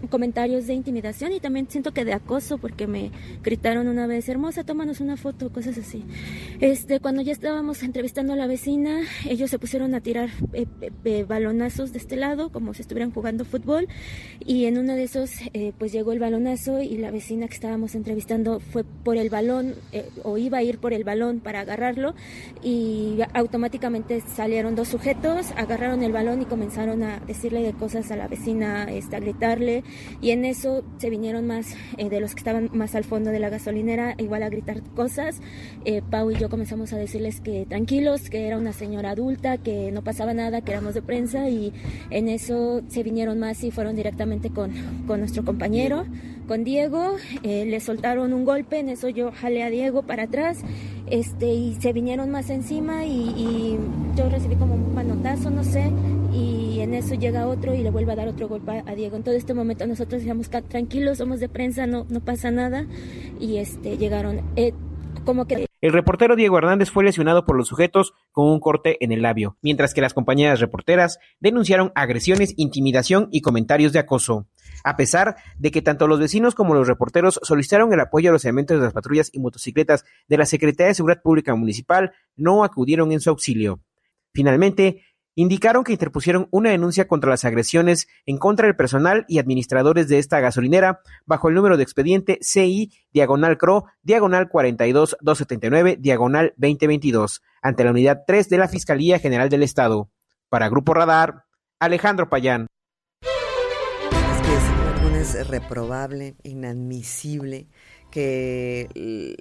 comentarios 0.08 0.66
de 0.66 0.74
intimidación 0.74 1.32
y 1.32 1.40
también 1.40 1.66
siento 1.68 1.92
que 1.92 2.04
de 2.04 2.12
acoso 2.12 2.58
porque 2.58 2.86
me 2.86 3.10
gritaron 3.42 3.88
una 3.88 4.06
vez, 4.06 4.28
hermosa, 4.28 4.64
tómanos 4.64 5.00
una 5.00 5.16
foto, 5.16 5.52
cosas 5.52 5.78
así. 5.78 6.04
Este, 6.60 7.00
cuando 7.00 7.22
ya 7.22 7.32
estábamos 7.32 7.82
entrevistando 7.82 8.32
a 8.32 8.36
la 8.36 8.46
vecina, 8.46 9.00
ellos 9.28 9.50
se 9.50 9.58
pusieron 9.58 9.94
a 9.94 10.00
tirar 10.00 10.30
eh, 10.52 10.66
eh, 10.80 10.90
eh, 11.04 11.24
balonazos 11.24 11.92
de 11.92 11.98
este 11.98 12.16
lado, 12.16 12.50
como 12.50 12.74
si 12.74 12.82
estuvieran 12.82 13.12
jugando 13.12 13.44
fútbol, 13.44 13.88
y 14.40 14.66
en 14.66 14.78
uno 14.78 14.94
de 14.94 15.04
esos, 15.04 15.32
pues 15.78 15.92
llegó 15.92 16.12
el 16.12 16.18
balonazo 16.18 16.80
y 16.80 16.96
la 16.96 17.10
vecina 17.10 17.48
que 17.48 17.54
estábamos 17.54 17.94
entrevistando 17.94 18.60
fue 18.60 18.84
por 18.84 19.16
el 19.16 19.30
balón, 19.30 19.74
o 20.22 20.38
iba 20.38 20.58
a 20.58 20.62
ir 20.62 20.78
por 20.78 20.92
el 20.92 21.04
balón 21.04 21.40
para 21.40 21.60
agarrarlo, 21.60 22.14
y 22.62 23.18
automáticamente 23.34 24.20
salieron 24.20 24.74
dos 24.74 24.88
sujetos, 24.88 25.52
agarraron 25.56 26.02
el 26.02 26.12
balón 26.12 26.42
y 26.42 26.44
comenzaron 26.44 27.02
a 27.02 27.20
decirle 27.20 27.62
de 27.62 27.72
cosas 27.72 28.10
a 28.10 28.16
la 28.16 28.28
vecina, 28.28 28.84
este, 28.90 29.16
a 29.16 29.20
gritarle, 29.20 29.84
y 30.20 30.30
en 30.30 30.44
eso 30.44 30.84
se 30.98 31.10
vinieron 31.10 31.46
más 31.46 31.74
eh, 31.96 32.08
de 32.08 32.20
los 32.20 32.34
que 32.34 32.40
estaban 32.40 32.70
más 32.72 32.94
al 32.94 33.04
fondo 33.04 33.30
de 33.30 33.38
la 33.38 33.48
gasolinera, 33.48 34.14
igual 34.18 34.42
a 34.42 34.48
gritar 34.48 34.82
cosas. 34.94 35.40
Eh, 35.84 36.02
Pau 36.10 36.30
y 36.30 36.36
yo 36.36 36.48
comenzamos 36.48 36.92
a 36.92 36.96
decirles 36.96 37.40
que 37.40 37.66
tranquilos, 37.66 38.30
que 38.30 38.46
era 38.46 38.58
una 38.58 38.72
señora 38.72 39.10
adulta, 39.10 39.58
que 39.58 39.90
no 39.92 40.02
pasaba 40.02 40.34
nada, 40.34 40.60
que 40.60 40.72
éramos 40.72 40.94
de 40.94 41.02
prensa 41.02 41.48
y 41.48 41.72
en 42.10 42.28
eso 42.28 42.82
se 42.88 43.02
vinieron 43.02 43.38
más 43.38 43.62
y 43.64 43.70
fueron 43.70 43.96
directamente 43.96 44.50
con, 44.50 44.72
con 45.06 45.20
nuestro 45.20 45.44
compañero, 45.44 46.04
con 46.46 46.64
Diego, 46.64 47.16
eh, 47.42 47.64
le 47.64 47.80
soltaron 47.80 48.32
un 48.32 48.44
golpe, 48.44 48.78
en 48.78 48.88
eso 48.88 49.08
yo 49.08 49.32
jalé 49.32 49.62
a 49.62 49.70
Diego 49.70 50.02
para 50.02 50.24
atrás 50.24 50.58
este, 51.06 51.52
y 51.52 51.74
se 51.74 51.92
vinieron 51.92 52.30
más 52.30 52.50
encima 52.50 53.04
y, 53.04 53.28
y 53.36 53.78
yo 54.16 54.28
recibí 54.28 54.56
como 54.56 54.74
un 54.74 54.94
manotazo, 54.94 55.50
no 55.50 55.64
sé, 55.64 55.90
y 56.32 56.80
en 56.80 56.94
eso 56.94 57.14
llega 57.14 57.46
otro 57.46 57.74
y 57.74 57.82
le 57.82 57.90
vuelve 57.90 58.12
a 58.12 58.16
dar 58.16 58.28
otro 58.28 58.48
golpe 58.48 58.82
a 58.84 58.94
Diego. 58.94 59.16
En 59.16 59.22
todo 59.22 59.34
este 59.34 59.54
momento 59.54 59.86
nosotros 59.86 60.22
decíamos 60.22 60.48
tranquilos, 60.50 61.18
somos 61.18 61.40
de 61.40 61.48
prensa, 61.48 61.86
no, 61.86 62.06
no 62.08 62.20
pasa 62.20 62.50
nada 62.50 62.86
y 63.40 63.56
este, 63.56 63.98
llegaron. 63.98 64.40
El 65.80 65.92
reportero 65.92 66.36
Diego 66.36 66.58
Hernández 66.58 66.90
fue 66.90 67.04
lesionado 67.04 67.44
por 67.44 67.56
los 67.56 67.68
sujetos 67.68 68.14
con 68.30 68.48
un 68.48 68.60
corte 68.60 69.02
en 69.04 69.12
el 69.12 69.22
labio, 69.22 69.56
mientras 69.62 69.94
que 69.94 70.00
las 70.00 70.14
compañeras 70.14 70.60
reporteras 70.60 71.18
denunciaron 71.40 71.92
agresiones, 71.94 72.54
intimidación 72.56 73.28
y 73.30 73.40
comentarios 73.40 73.92
de 73.92 73.98
acoso. 73.98 74.46
A 74.84 74.96
pesar 74.96 75.36
de 75.58 75.70
que 75.70 75.82
tanto 75.82 76.08
los 76.08 76.18
vecinos 76.18 76.54
como 76.54 76.74
los 76.74 76.88
reporteros 76.88 77.40
solicitaron 77.42 77.92
el 77.92 78.00
apoyo 78.00 78.30
a 78.30 78.32
los 78.32 78.44
elementos 78.44 78.78
de 78.78 78.84
las 78.84 78.92
patrullas 78.92 79.30
y 79.32 79.40
motocicletas 79.40 80.04
de 80.28 80.38
la 80.38 80.46
Secretaría 80.46 80.88
de 80.88 80.94
Seguridad 80.94 81.22
Pública 81.22 81.54
Municipal, 81.54 82.12
no 82.36 82.64
acudieron 82.64 83.12
en 83.12 83.20
su 83.20 83.30
auxilio. 83.30 83.80
Finalmente, 84.32 85.04
indicaron 85.34 85.84
que 85.84 85.92
interpusieron 85.92 86.48
una 86.50 86.70
denuncia 86.70 87.08
contra 87.08 87.30
las 87.30 87.44
agresiones 87.44 88.08
en 88.26 88.38
contra 88.38 88.66
del 88.66 88.76
personal 88.76 89.24
y 89.28 89.38
administradores 89.38 90.08
de 90.08 90.18
esta 90.18 90.40
gasolinera 90.40 91.00
bajo 91.24 91.48
el 91.48 91.54
número 91.54 91.76
de 91.76 91.82
expediente 91.82 92.38
CI 92.42 92.92
diagonal 93.12 93.58
CRO 93.58 93.86
diagonal 94.02 94.48
42279 94.48 95.96
diagonal 95.98 96.52
2022 96.56 97.42
ante 97.62 97.84
la 97.84 97.90
unidad 97.90 98.24
3 98.26 98.48
de 98.48 98.58
la 98.58 98.68
Fiscalía 98.68 99.18
General 99.18 99.48
del 99.48 99.62
Estado. 99.62 100.10
Para 100.48 100.68
Grupo 100.68 100.94
Radar, 100.94 101.44
Alejandro 101.78 102.28
Payán. 102.28 102.66
Es 103.22 104.42
que 104.42 105.20
es 105.20 105.48
reprobable, 105.48 106.34
inadmisible 106.42 107.68
que 108.10 109.36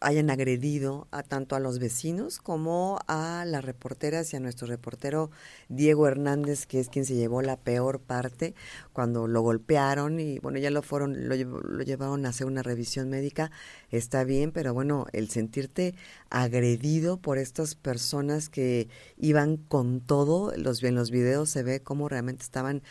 hayan 0.00 0.30
agredido 0.30 1.06
a 1.10 1.22
tanto 1.22 1.56
a 1.56 1.60
los 1.60 1.78
vecinos 1.78 2.38
como 2.38 2.98
a 3.06 3.44
las 3.46 3.64
reporteras 3.64 4.32
y 4.32 4.36
a 4.36 4.40
nuestro 4.40 4.66
reportero 4.66 5.30
Diego 5.68 6.06
Hernández, 6.06 6.66
que 6.66 6.80
es 6.80 6.88
quien 6.88 7.04
se 7.04 7.14
llevó 7.14 7.42
la 7.42 7.56
peor 7.56 8.00
parte 8.00 8.54
cuando 8.92 9.26
lo 9.26 9.42
golpearon 9.42 10.18
y 10.20 10.38
bueno, 10.38 10.58
ya 10.58 10.70
lo 10.70 10.82
fueron, 10.82 11.28
lo, 11.28 11.36
lo 11.36 11.82
llevaron 11.82 12.26
a 12.26 12.30
hacer 12.30 12.46
una 12.46 12.62
revisión 12.62 13.10
médica, 13.10 13.50
está 13.90 14.24
bien, 14.24 14.52
pero 14.52 14.74
bueno, 14.74 15.06
el 15.12 15.30
sentirte 15.30 15.94
agredido 16.30 17.18
por 17.18 17.38
estas 17.38 17.74
personas 17.74 18.48
que 18.48 18.88
iban 19.18 19.56
con 19.56 20.00
todo, 20.00 20.52
los, 20.56 20.82
en 20.82 20.94
los 20.94 21.10
videos 21.10 21.50
se 21.50 21.62
ve 21.62 21.80
cómo 21.82 22.08
realmente 22.08 22.42
estaban 22.42 22.82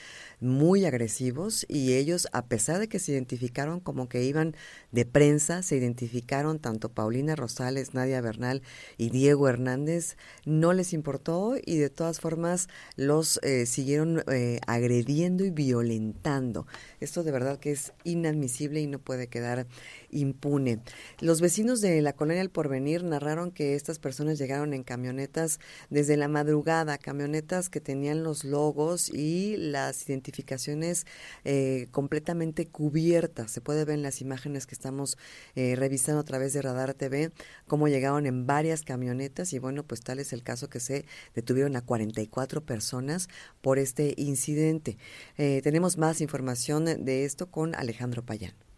muy 0.42 0.86
agresivos 0.86 1.66
y 1.68 1.94
ellos, 1.94 2.28
a 2.32 2.46
pesar 2.46 2.80
de 2.80 2.88
que 2.88 3.00
se 3.00 3.12
identificaron 3.12 3.80
como 3.80 4.10
que 4.10 4.24
iban 4.24 4.56
de 4.92 5.06
prensa, 5.06 5.62
se 5.62 5.78
identificaron 5.78 6.60
tanto 6.60 6.90
Paulina 6.90 7.36
Rosales, 7.36 7.94
Nadia 7.94 8.22
Bernal 8.22 8.62
y 8.98 9.10
Diego 9.10 9.48
Hernández, 9.48 10.18
no 10.46 10.74
les 10.74 10.94
importó 10.94 11.56
y 11.64 11.78
de 11.78 11.90
todas 11.90 12.20
formas 12.20 12.68
los 12.96 13.40
eh, 13.44 13.66
siguieron 13.66 14.24
eh, 14.32 14.60
agrediendo 14.68 15.46
y 15.46 15.50
violentando. 15.50 16.68
Esto 17.00 17.24
de 17.24 17.32
verdad 17.32 17.60
que 17.60 17.72
es 17.72 17.94
inadmisible 18.04 18.82
y 18.82 18.88
no 18.88 19.00
puede 19.00 19.28
quedar 19.28 19.68
impune. 20.12 20.80
Los 21.20 21.42
vecinos 21.42 21.82
de 21.82 22.02
la 22.02 22.14
colonia 22.14 22.42
El 22.42 22.50
Porvenir 22.50 23.04
narraron 23.04 23.52
que 23.52 23.76
estas 23.76 24.00
personas 24.00 24.38
llegaron 24.38 24.74
en 24.74 24.84
camionetas 24.84 25.60
desde 25.90 26.18
la 26.18 26.28
madrugada, 26.28 26.98
camionetas 26.98 27.70
que 27.70 27.82
tenían 27.82 28.24
los 28.24 28.44
logos 28.44 29.10
y 29.10 29.58
las 29.58 30.08
identificaciones 30.08 31.06
eh, 31.44 31.88
completamente 31.92 32.68
cubiertas. 32.68 33.52
Se 33.52 33.62
puede 33.62 33.86
ver 33.86 33.96
en 33.96 34.04
las 34.04 34.22
imágenes 34.22 34.68
que 34.68 34.76
estamos 34.76 35.18
eh, 35.56 35.76
revisando 35.76 36.22
a 36.22 36.26
través 36.26 36.54
de 36.54 36.62
Radar 36.62 36.94
TV 36.94 37.32
cómo 37.68 37.88
llegaron 37.88 38.26
en 38.26 38.46
varias 38.46 38.84
camionetas 38.84 39.54
y 39.54 39.60
bueno, 39.60 39.84
pues 39.84 40.02
tal 40.02 40.20
es 40.20 40.34
el 40.34 40.44
caso 40.44 40.70
que 40.70 40.80
se 40.80 41.06
detuvieron 41.36 41.76
a 41.76 41.82
44 41.82 42.62
personas 42.66 43.30
por 43.62 43.80
este 43.80 44.14
incidente. 44.18 44.98
Eh, 45.38 45.62
tenemos 45.64 45.98
más 45.98 46.22
información 46.22 46.86
de 46.86 47.26
esto 47.26 47.50
con 47.52 47.76
Alejandro 47.76 48.24
Payán. 48.24 48.69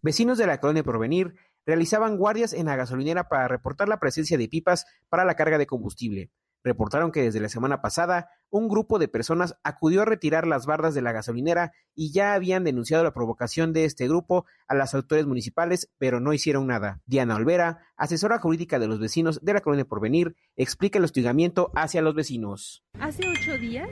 Vecinos 0.00 0.38
de 0.38 0.46
la 0.46 0.58
colonia 0.58 0.82
Porvenir 0.82 1.34
realizaban 1.66 2.16
guardias 2.16 2.54
en 2.54 2.66
la 2.66 2.76
gasolinera 2.76 3.28
para 3.28 3.46
reportar 3.46 3.88
la 3.88 4.00
presencia 4.00 4.38
de 4.38 4.48
pipas 4.48 4.86
para 5.10 5.26
la 5.26 5.34
carga 5.34 5.58
de 5.58 5.66
combustible. 5.66 6.30
Reportaron 6.64 7.12
que 7.12 7.22
desde 7.22 7.40
la 7.40 7.48
semana 7.48 7.80
pasada 7.80 8.30
un 8.50 8.68
grupo 8.68 8.98
de 8.98 9.08
personas 9.08 9.56
acudió 9.62 10.02
a 10.02 10.04
retirar 10.04 10.46
las 10.46 10.66
bardas 10.66 10.94
de 10.94 11.02
la 11.02 11.12
gasolinera 11.12 11.72
y 11.94 12.12
ya 12.12 12.34
habían 12.34 12.64
denunciado 12.64 13.04
la 13.04 13.12
provocación 13.12 13.72
de 13.72 13.84
este 13.84 14.08
grupo 14.08 14.46
a 14.66 14.74
las 14.74 14.94
autoridades 14.94 15.26
municipales, 15.26 15.90
pero 15.98 16.20
no 16.20 16.32
hicieron 16.32 16.66
nada. 16.66 17.00
Diana 17.06 17.36
Olvera, 17.36 17.80
asesora 17.96 18.38
jurídica 18.38 18.78
de 18.78 18.88
los 18.88 19.00
vecinos 19.00 19.40
de 19.42 19.52
la 19.52 19.60
colonia 19.60 19.84
Porvenir, 19.84 20.36
explica 20.56 20.98
el 20.98 21.04
hostigamiento 21.04 21.70
hacia 21.74 22.02
los 22.02 22.14
vecinos. 22.14 22.84
Hace 23.00 23.28
ocho 23.28 23.58
días, 23.58 23.90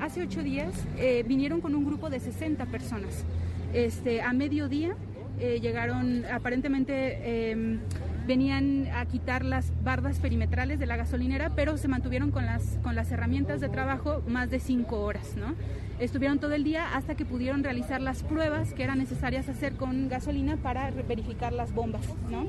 hace 0.00 0.22
ocho 0.22 0.42
días 0.42 0.74
eh, 0.98 1.24
vinieron 1.26 1.60
con 1.60 1.74
un 1.74 1.84
grupo 1.84 2.10
de 2.10 2.20
60 2.20 2.66
personas. 2.66 3.24
Este, 3.72 4.22
a 4.22 4.32
mediodía 4.32 4.96
eh, 5.38 5.58
llegaron 5.60 6.24
aparentemente 6.26 7.50
em, 7.50 7.80
venían 8.26 8.88
a 8.94 9.04
quitar 9.06 9.44
las 9.44 9.72
bardas 9.82 10.18
perimetrales 10.18 10.78
de 10.78 10.86
la 10.86 10.96
gasolinera, 10.96 11.50
pero 11.50 11.76
se 11.76 11.88
mantuvieron 11.88 12.30
con 12.30 12.46
las, 12.46 12.78
con 12.82 12.94
las 12.94 13.10
herramientas 13.12 13.60
de 13.60 13.68
trabajo 13.68 14.22
más 14.26 14.50
de 14.50 14.60
cinco 14.60 15.00
horas, 15.02 15.36
¿no? 15.36 15.54
Estuvieron 16.00 16.40
todo 16.40 16.52
el 16.54 16.64
día 16.64 16.96
hasta 16.96 17.14
que 17.14 17.24
pudieron 17.24 17.62
realizar 17.62 18.00
las 18.00 18.24
pruebas 18.24 18.74
que 18.74 18.82
eran 18.82 18.98
necesarias 18.98 19.48
hacer 19.48 19.74
con 19.74 20.08
gasolina 20.08 20.56
para 20.56 20.90
verificar 20.90 21.52
las 21.52 21.72
bombas, 21.72 22.02
¿no? 22.30 22.46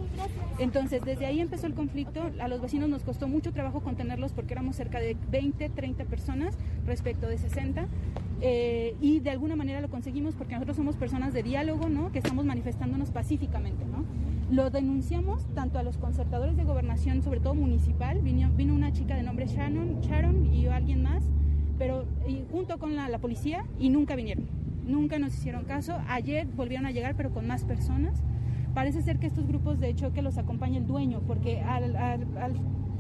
Entonces, 0.58 1.04
desde 1.06 1.28
ahí 1.28 1.40
empezó 1.40 1.68
el 1.68 1.76
conflicto. 1.76 2.32
A 2.40 2.48
los 2.48 2.60
vecinos 2.60 2.90
nos 2.90 3.04
costó 3.04 3.28
mucho 3.28 3.52
trabajo 3.52 3.82
contenerlos 3.82 4.32
porque 4.32 4.54
éramos 4.54 4.76
cerca 4.76 5.00
de 5.00 5.16
20, 5.30 5.70
30 5.70 6.06
personas 6.06 6.56
respecto 6.88 7.28
de 7.28 7.38
60. 7.38 7.86
Eh, 8.42 8.96
y 9.00 9.20
de 9.20 9.30
alguna 9.30 9.56
manera 9.56 9.80
lo 9.80 9.90
conseguimos 9.90 10.34
porque 10.34 10.54
nosotros 10.54 10.76
somos 10.76 10.96
personas 10.96 11.34
de 11.34 11.44
diálogo, 11.44 11.88
¿no? 11.88 12.12
Que 12.12 12.20
estamos 12.20 12.46
manifestándonos 12.46 13.12
pacíficamente, 13.12 13.86
¿no? 13.86 14.04
Lo 14.52 14.70
denunciamos 14.70 15.44
tanto 15.56 15.80
a 15.80 15.84
los 15.84 15.98
concertadores 15.98 16.56
de 16.56 16.64
gobernación, 16.64 17.24
sobre 17.24 17.40
todo 17.40 17.56
municipal, 17.56 18.22
vino, 18.22 18.52
vino 18.52 18.76
una 18.76 18.94
chica 18.94 19.16
de 19.16 19.24
nombre 19.24 19.48
Shannon, 19.48 20.02
Sharon 20.02 20.54
y 20.54 20.68
alguien 20.68 21.02
más, 21.02 21.24
pero 21.80 22.06
junto 22.52 22.78
con 22.78 22.96
la, 22.96 23.18
policía 23.18 23.66
y 23.80 23.90
nunca 23.90 24.16
vinieron, 24.16 24.46
nunca 24.86 25.18
nos 25.18 25.34
hicieron 25.34 25.66
caso. 25.66 25.98
Ayer 26.08 26.46
volvieron 26.46 26.86
a 26.86 26.92
llegar, 26.92 27.16
pero 27.16 27.32
con 27.32 27.48
más 27.48 27.66
personas. 27.66 28.22
Parece 28.76 29.02
ser 29.02 29.18
que 29.18 29.26
estos 29.26 29.48
grupos 29.48 29.80
de 29.80 29.96
choque 29.96 30.22
los 30.22 30.38
acompaña 30.38 30.78
el 30.78 30.86
dueño, 30.86 31.22
porque 31.26 31.62
al, 31.62 31.96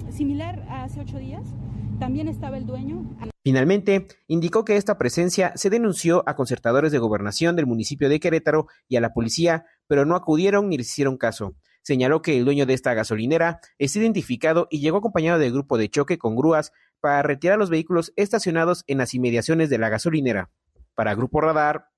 similar 0.09 0.65
a 0.67 0.85
hace 0.85 0.99
ocho 0.99 1.19
días, 1.19 1.53
también 1.99 2.27
estaba 2.27 2.57
el 2.57 2.65
dueño. 2.65 3.03
Finalmente, 3.43 4.07
indicó 4.27 4.65
que 4.65 4.75
esta 4.75 4.97
presencia 4.97 5.53
se 5.55 5.69
denunció 5.69 6.23
a 6.25 6.35
concertadores 6.35 6.91
de 6.91 6.97
gobernación 6.97 7.55
del 7.55 7.67
municipio 7.67 8.09
de 8.09 8.19
Querétaro 8.19 8.67
y 8.87 8.95
a 8.95 9.01
la 9.01 9.13
policía, 9.13 9.65
pero 9.87 10.05
no 10.05 10.15
acudieron 10.15 10.69
ni 10.69 10.77
les 10.77 10.87
hicieron 10.87 11.17
caso. 11.17 11.55
Señaló 11.83 12.23
que 12.23 12.37
el 12.37 12.45
dueño 12.45 12.65
de 12.65 12.73
esta 12.73 12.95
gasolinera 12.95 13.59
es 13.77 13.95
identificado 13.95 14.67
y 14.71 14.79
llegó 14.79 14.97
acompañado 14.97 15.37
del 15.37 15.53
grupo 15.53 15.77
de 15.77 15.89
choque 15.89 16.17
con 16.17 16.35
grúas 16.35 16.71
para 16.99 17.21
retirar 17.21 17.59
los 17.59 17.69
vehículos 17.69 18.11
estacionados 18.15 18.83
en 18.87 18.97
las 18.97 19.13
inmediaciones 19.13 19.69
de 19.69 19.77
la 19.77 19.89
gasolinera. 19.89 20.49
Para 20.95 21.13
Grupo 21.13 21.41
Radar, 21.41 21.89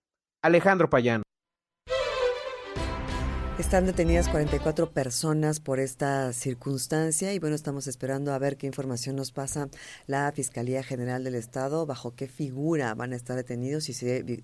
Alejandro 0.42 0.90
Payán. 0.90 1.24
Están 3.60 3.88
detenidas 3.88 4.30
44 4.30 4.92
personas 4.92 5.60
por 5.60 5.80
esta 5.80 6.32
circunstancia 6.32 7.34
y 7.34 7.40
bueno, 7.40 7.56
estamos 7.56 7.88
esperando 7.88 8.32
a 8.32 8.38
ver 8.38 8.56
qué 8.56 8.68
información 8.68 9.16
nos 9.16 9.32
pasa 9.32 9.68
la 10.06 10.32
Fiscalía 10.32 10.84
General 10.84 11.24
del 11.24 11.34
Estado, 11.34 11.88
bajo 11.88 12.14
qué 12.14 12.28
figura 12.28 12.94
van 12.94 13.14
a 13.14 13.16
estar 13.16 13.36
detenidos 13.36 13.90
y, 13.90 13.94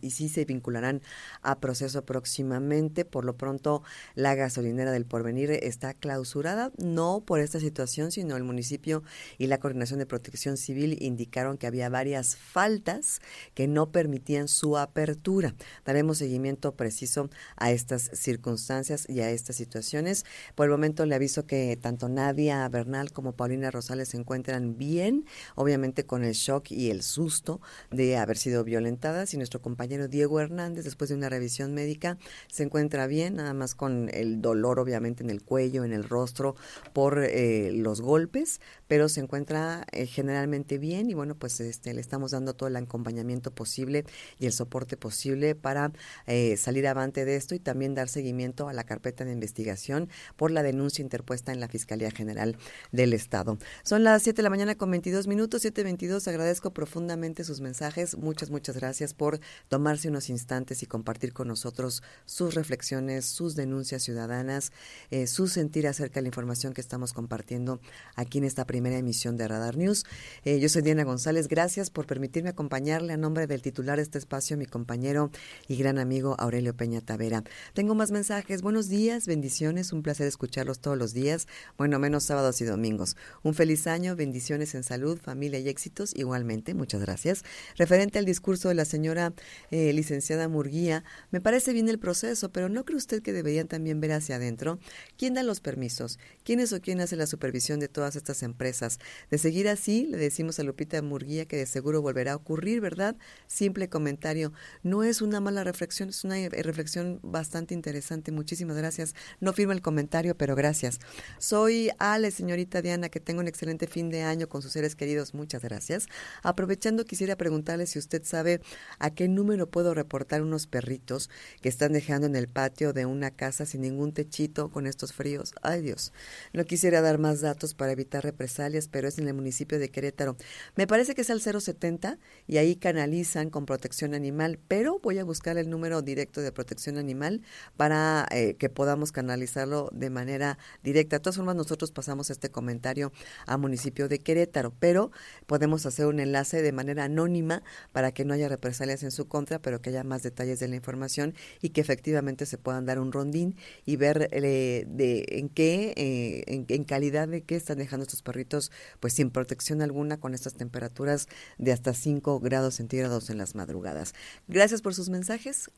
y 0.02 0.10
si 0.10 0.30
se 0.30 0.46
vincularán 0.46 1.04
a 1.44 1.60
proceso 1.60 2.04
próximamente. 2.04 3.06
Por 3.06 3.24
lo 3.24 3.38
pronto, 3.38 3.84
la 4.16 4.34
gasolinera 4.34 4.92
del 4.92 5.06
Porvenir 5.06 5.52
está 5.52 5.94
clausurada, 5.94 6.72
no 6.78 7.22
por 7.24 7.40
esta 7.40 7.60
situación, 7.60 8.12
sino 8.12 8.36
el 8.36 8.44
municipio 8.44 9.04
y 9.38 9.46
la 9.46 9.60
Coordinación 9.60 10.00
de 10.00 10.08
Protección 10.08 10.58
Civil 10.58 10.98
indicaron 11.00 11.60
que 11.60 11.68
había 11.68 11.88
varias 11.88 12.36
faltas 12.36 13.22
que 13.54 13.68
no 13.68 13.92
permitían 13.92 14.48
su 14.48 14.76
apertura. 14.76 15.54
Daremos 15.86 16.18
seguimiento 16.18 16.76
preciso 16.76 17.30
a 17.58 17.72
estas 17.72 18.10
circunstancias 18.14 19.03
y 19.08 19.22
a 19.22 19.30
estas 19.30 19.56
situaciones. 19.56 20.26
Por 20.56 20.66
el 20.66 20.72
momento 20.72 21.06
le 21.06 21.16
aviso 21.16 21.46
que 21.46 21.78
tanto 21.78 22.10
Nadia 22.10 22.68
Bernal 22.70 23.12
como 23.12 23.34
Paulina 23.34 23.72
Rosales 23.72 24.10
se 24.10 24.18
encuentran 24.18 24.78
bien, 24.78 25.26
obviamente 25.56 26.06
con 26.06 26.24
el 26.24 26.34
shock 26.34 26.72
y 26.72 26.90
el 26.90 27.04
susto 27.04 27.62
de 27.92 28.18
haber 28.18 28.38
sido 28.38 28.64
violentadas 28.64 29.34
y 29.34 29.38
nuestro 29.38 29.62
compañero 29.62 30.08
Diego 30.08 30.40
Hernández 30.40 30.86
después 30.86 31.10
de 31.10 31.16
una 31.16 31.30
revisión 31.30 31.74
médica 31.74 32.18
se 32.48 32.64
encuentra 32.64 33.08
bien, 33.08 33.36
nada 33.36 33.54
más 33.54 33.76
con 33.76 34.10
el 34.14 34.42
dolor 34.42 34.80
obviamente 34.80 35.24
en 35.24 35.30
el 35.30 35.44
cuello, 35.44 35.84
en 35.84 35.94
el 35.94 36.04
rostro 36.04 36.56
por 36.94 37.24
eh, 37.24 37.72
los 37.74 38.02
golpes, 38.02 38.62
pero 38.88 39.10
se 39.10 39.22
encuentra 39.22 39.86
eh, 39.92 40.06
generalmente 40.06 40.78
bien 40.78 41.10
y 41.10 41.14
bueno, 41.14 41.36
pues 41.36 41.60
este, 41.60 41.94
le 41.94 42.02
estamos 42.02 42.32
dando 42.32 42.54
todo 42.54 42.68
el 42.68 42.76
acompañamiento 42.76 43.52
posible 43.52 44.06
y 44.40 44.46
el 44.46 44.52
soporte 44.52 44.98
posible 44.98 45.56
para 45.56 45.92
eh, 46.28 46.58
salir 46.58 46.88
avante 46.88 47.26
de 47.26 47.36
esto 47.36 47.56
y 47.56 47.60
también 47.60 47.96
dar 47.96 48.10
seguimiento 48.10 48.70
a 48.70 48.74
la 48.74 48.84
carpeta 48.94 49.26
de 49.26 49.32
investigación 49.32 50.08
por 50.36 50.52
la 50.52 50.62
denuncia 50.62 51.02
interpuesta 51.02 51.52
en 51.52 51.60
la 51.60 51.68
Fiscalía 51.68 52.12
General 52.12 52.56
del 52.92 53.14
Estado. 53.14 53.58
Son 53.82 54.04
las 54.04 54.22
7 54.22 54.38
de 54.38 54.44
la 54.44 54.52
mañana 54.52 54.76
con 54.76 54.92
22 54.92 55.26
minutos, 55.26 55.66
7.22. 55.66 56.28
Agradezco 56.28 56.72
profundamente 56.76 57.44
sus 57.44 57.60
mensajes. 57.60 58.16
Muchas, 58.16 58.52
muchas 58.52 58.76
gracias 58.76 59.16
por 59.16 59.40
tomarse 59.68 60.10
unos 60.10 60.30
instantes 60.30 60.84
y 60.84 60.86
compartir 60.86 61.34
con 61.34 61.48
nosotros 61.48 62.04
sus 62.26 62.54
reflexiones, 62.54 63.26
sus 63.26 63.56
denuncias 63.56 64.04
ciudadanas, 64.04 64.72
eh, 65.10 65.26
su 65.26 65.48
sentir 65.48 65.88
acerca 65.88 66.20
de 66.20 66.22
la 66.22 66.28
información 66.28 66.74
que 66.74 66.82
estamos 66.82 67.14
compartiendo 67.14 67.80
aquí 68.16 68.38
en 68.38 68.44
esta 68.44 68.66
primera 68.66 68.96
emisión 68.96 69.38
de 69.38 69.48
Radar 69.48 69.76
News. 69.76 70.06
Eh, 70.46 70.60
yo 70.60 70.70
soy 70.70 70.84
Diana 70.84 71.04
González, 71.04 71.48
gracias 71.48 71.90
por 71.90 72.06
permitirme 72.06 72.50
acompañarle 72.50 73.14
a 73.14 73.18
nombre 73.18 73.48
del 73.48 73.64
titular 73.64 73.98
de 73.98 74.04
este 74.04 74.20
espacio, 74.20 74.56
mi 74.56 74.68
compañero 74.68 75.32
y 75.68 75.78
gran 75.78 75.98
amigo 75.98 76.36
Aurelio 76.38 76.76
Peña 76.76 77.02
Tavera. 77.02 77.44
Tengo 77.74 77.96
más 77.96 78.12
mensajes, 78.12 78.62
buenos 78.62 78.83
días, 78.90 79.28
bendiciones, 79.28 79.94
un 79.94 80.04
placer 80.04 80.28
escucharlos 80.28 80.80
todos 80.80 80.98
los 80.98 81.14
días, 81.14 81.48
bueno, 81.78 82.00
menos 82.00 82.24
sábados 82.24 82.62
y 82.62 82.66
domingos. 82.66 83.16
Un 83.42 83.54
feliz 83.54 83.88
año, 83.88 84.16
bendiciones 84.16 84.76
en 84.76 84.84
salud, 84.84 85.20
familia 85.20 85.60
y 85.60 85.70
éxitos, 85.70 86.14
igualmente, 86.16 86.74
muchas 86.74 87.02
gracias. 87.02 87.44
Referente 87.78 88.20
al 88.20 88.26
discurso 88.26 88.70
de 88.70 88.76
la 88.76 88.86
señora 88.86 89.34
eh, 89.72 89.94
licenciada 89.94 90.48
Murguía, 90.48 91.04
me 91.32 91.42
parece 91.42 91.74
bien 91.74 91.90
el 91.90 92.00
proceso, 92.00 92.52
pero 92.52 92.70
¿no 92.70 92.86
cree 92.86 92.98
usted 92.98 93.22
que 93.22 93.34
deberían 93.34 93.68
también 93.68 94.00
ver 94.00 94.14
hacia 94.14 94.38
adentro? 94.38 94.80
¿Quién 95.18 95.34
da 95.34 95.44
los 95.44 95.60
permisos? 95.60 96.20
¿Quién 96.44 96.60
es 96.60 96.74
o 96.74 96.82
quién 96.82 97.02
hace 97.02 97.16
la 97.16 97.28
supervisión 97.28 97.80
de 97.80 97.88
todas 97.88 98.16
estas 98.16 98.44
empresas? 98.44 99.00
De 99.30 99.38
seguir 99.38 99.68
así, 99.68 100.08
le 100.08 100.18
decimos 100.18 100.60
a 100.60 100.64
Lupita 100.64 101.02
Murguía 101.02 101.46
que 101.46 101.58
de 101.58 101.66
seguro 101.66 102.02
volverá 102.02 102.34
a 102.34 102.36
ocurrir, 102.36 102.82
¿verdad? 102.82 103.16
Simple 103.48 103.90
comentario. 103.90 104.54
No 104.84 105.04
es 105.04 105.22
una 105.22 105.40
mala 105.40 105.64
reflexión, 105.64 106.10
es 106.10 106.24
una 106.24 106.36
reflexión 106.50 107.20
bastante 107.22 107.74
interesante. 107.74 108.32
Muchísimas 108.32 108.73
gracias. 108.76 109.16
No 109.40 109.54
firmo 109.54 109.74
el 109.74 109.82
comentario, 109.82 110.36
pero 110.36 110.56
gracias. 110.56 111.00
Soy 111.38 111.92
Ale, 112.00 112.32
señorita 112.32 112.82
Diana, 112.82 113.10
que 113.10 113.20
tengo 113.20 113.42
un 113.42 113.48
excelente 113.48 113.88
fin 113.88 114.10
de 114.10 114.24
año 114.24 114.48
con 114.50 114.62
sus 114.62 114.72
seres 114.72 114.96
queridos. 114.96 115.34
Muchas 115.34 115.62
gracias. 115.62 116.08
Aprovechando, 116.42 117.06
quisiera 117.06 117.36
preguntarle 117.36 117.86
si 117.88 118.00
usted 118.00 118.24
sabe 118.24 118.62
a 119.00 119.10
qué 119.12 119.28
número 119.28 119.70
puedo 119.70 119.94
reportar 119.94 120.42
unos 120.42 120.68
perritos 120.68 121.30
que 121.62 121.70
están 121.70 121.94
dejando 121.94 122.28
en 122.28 122.36
el 122.36 122.48
patio 122.48 122.94
de 122.94 123.06
una 123.06 123.32
casa 123.32 123.66
sin 123.66 123.82
ningún 123.82 124.14
techito 124.14 124.70
con 124.70 124.88
estos 124.88 125.14
fríos. 125.14 125.54
Ay 125.62 125.82
Dios. 125.82 126.14
No 126.54 126.66
quisiera 126.66 127.02
dar 127.02 127.18
más 127.18 127.42
datos 127.42 127.74
para 127.74 127.92
evitar 127.92 128.24
represalias, 128.24 128.88
pero 128.88 129.08
es 129.08 129.18
en 129.18 129.28
el 129.28 129.34
municipio 129.34 129.80
de 129.80 129.90
Querétaro. 129.90 130.36
Me 130.76 130.88
parece 130.88 131.16
que 131.16 131.22
es 131.22 131.30
al 131.30 131.42
070 131.42 132.18
y 132.48 132.58
ahí 132.58 132.76
canalizan 132.76 133.50
con 133.50 133.66
protección 133.66 134.14
animal, 134.14 134.60
pero 134.68 135.00
voy 135.00 135.20
a 135.20 135.24
buscar 135.24 135.58
el 135.58 135.70
número 135.70 136.02
directo 136.02 136.42
de 136.42 136.52
protección 136.52 136.98
animal 136.98 137.42
para 137.78 138.28
eh, 138.32 138.56
que 138.64 138.70
podamos 138.70 139.12
canalizarlo 139.12 139.90
de 139.92 140.10
manera 140.10 140.58
directa. 140.84 141.18
De 141.18 141.20
todas 141.20 141.36
formas, 141.36 141.58
nosotros 141.58 141.92
pasamos 141.92 142.30
este 142.30 142.50
comentario 142.50 143.12
a 143.46 143.58
municipio 143.58 144.08
de 144.08 144.20
Querétaro, 144.20 144.72
pero 144.80 145.12
podemos 145.48 145.86
hacer 145.86 146.06
un 146.06 146.22
enlace 146.22 146.62
de 146.62 146.72
manera 146.72 147.04
anónima 147.04 147.62
para 147.92 148.14
que 148.14 148.24
no 148.24 148.34
haya 148.34 148.48
represalias 148.48 149.04
en 149.04 149.12
su 149.12 149.28
contra, 149.28 149.60
pero 149.60 149.82
que 149.82 149.90
haya 149.90 150.06
más 150.06 150.24
detalles 150.24 150.62
de 150.62 150.70
la 150.70 150.78
información 150.78 151.36
y 151.62 151.72
que 151.72 151.82
efectivamente 151.82 152.46
se 152.46 152.58
puedan 152.58 152.86
dar 152.86 153.00
un 153.00 153.12
rondín 153.12 153.58
y 153.86 153.98
ver 153.98 154.30
eh, 154.32 154.86
de 154.88 155.26
en 155.28 155.50
qué, 155.50 155.94
eh, 155.98 156.46
en, 156.48 156.84
calidad 156.86 157.28
de 157.28 157.42
qué 157.42 157.58
están 157.58 157.80
dejando 157.80 158.04
estos 158.04 158.22
perritos, 158.22 158.72
pues 159.02 159.12
sin 159.12 159.30
protección 159.30 159.82
alguna 159.82 160.22
con 160.22 160.34
estas 160.34 160.54
temperaturas 160.54 161.28
de 161.58 161.74
hasta 161.74 161.94
5 161.94 162.40
grados 162.40 162.76
centígrados 162.76 163.30
en 163.30 163.40
las 163.40 163.56
madrugadas. 163.56 164.14
Gracias 164.48 164.82
por 164.82 164.96
sus 164.96 165.10
mensajes. 165.10 165.70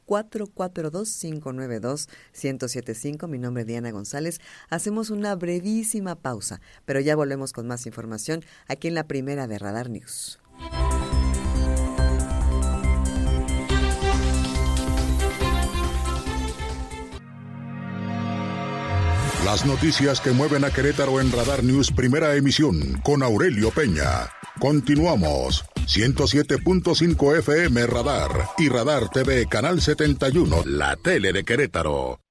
442-592-1075. 2.76 3.28
Mi 3.28 3.38
nombre 3.38 3.62
es 3.62 3.68
Diana 3.68 3.92
González. 3.92 4.40
Hacemos 4.70 5.10
una 5.10 5.36
brevísima 5.36 6.16
pausa, 6.16 6.62
pero 6.86 7.00
ya 7.00 7.16
volvemos 7.16 7.54
con 7.54 7.68
más 7.68 7.86
información 7.86 8.44
aquí 8.68 8.88
en 8.88 8.96
la 8.96 9.08
primera 9.08 9.48
de 9.48 9.60
Radar 9.60 9.90
News. 9.90 10.40
Las 19.46 19.64
noticias 19.64 20.22
que 20.22 20.32
mueven 20.32 20.66
a 20.66 20.72
Querétaro 20.72 21.22
en 21.22 21.32
Radar 21.32 21.64
News 21.64 21.92
Primera 21.92 22.36
Emisión 22.36 23.00
con 23.04 23.22
Aurelio 23.22 23.70
Peña. 23.70 24.28
Continuamos. 24.60 25.64
107.5 25.86 27.38
FM 27.38 27.86
Radar 27.86 28.32
y 28.58 28.70
Radar 28.70 29.10
TV 29.10 29.46
Canal 29.48 29.82
71, 29.82 30.64
la 30.66 30.96
tele 30.96 31.32
de 31.32 31.44
Querétaro. 31.44 32.25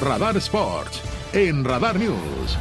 Radar 0.00 0.34
Sports 0.38 1.02
en 1.34 1.62
Radar 1.62 1.98
News. 1.98 2.56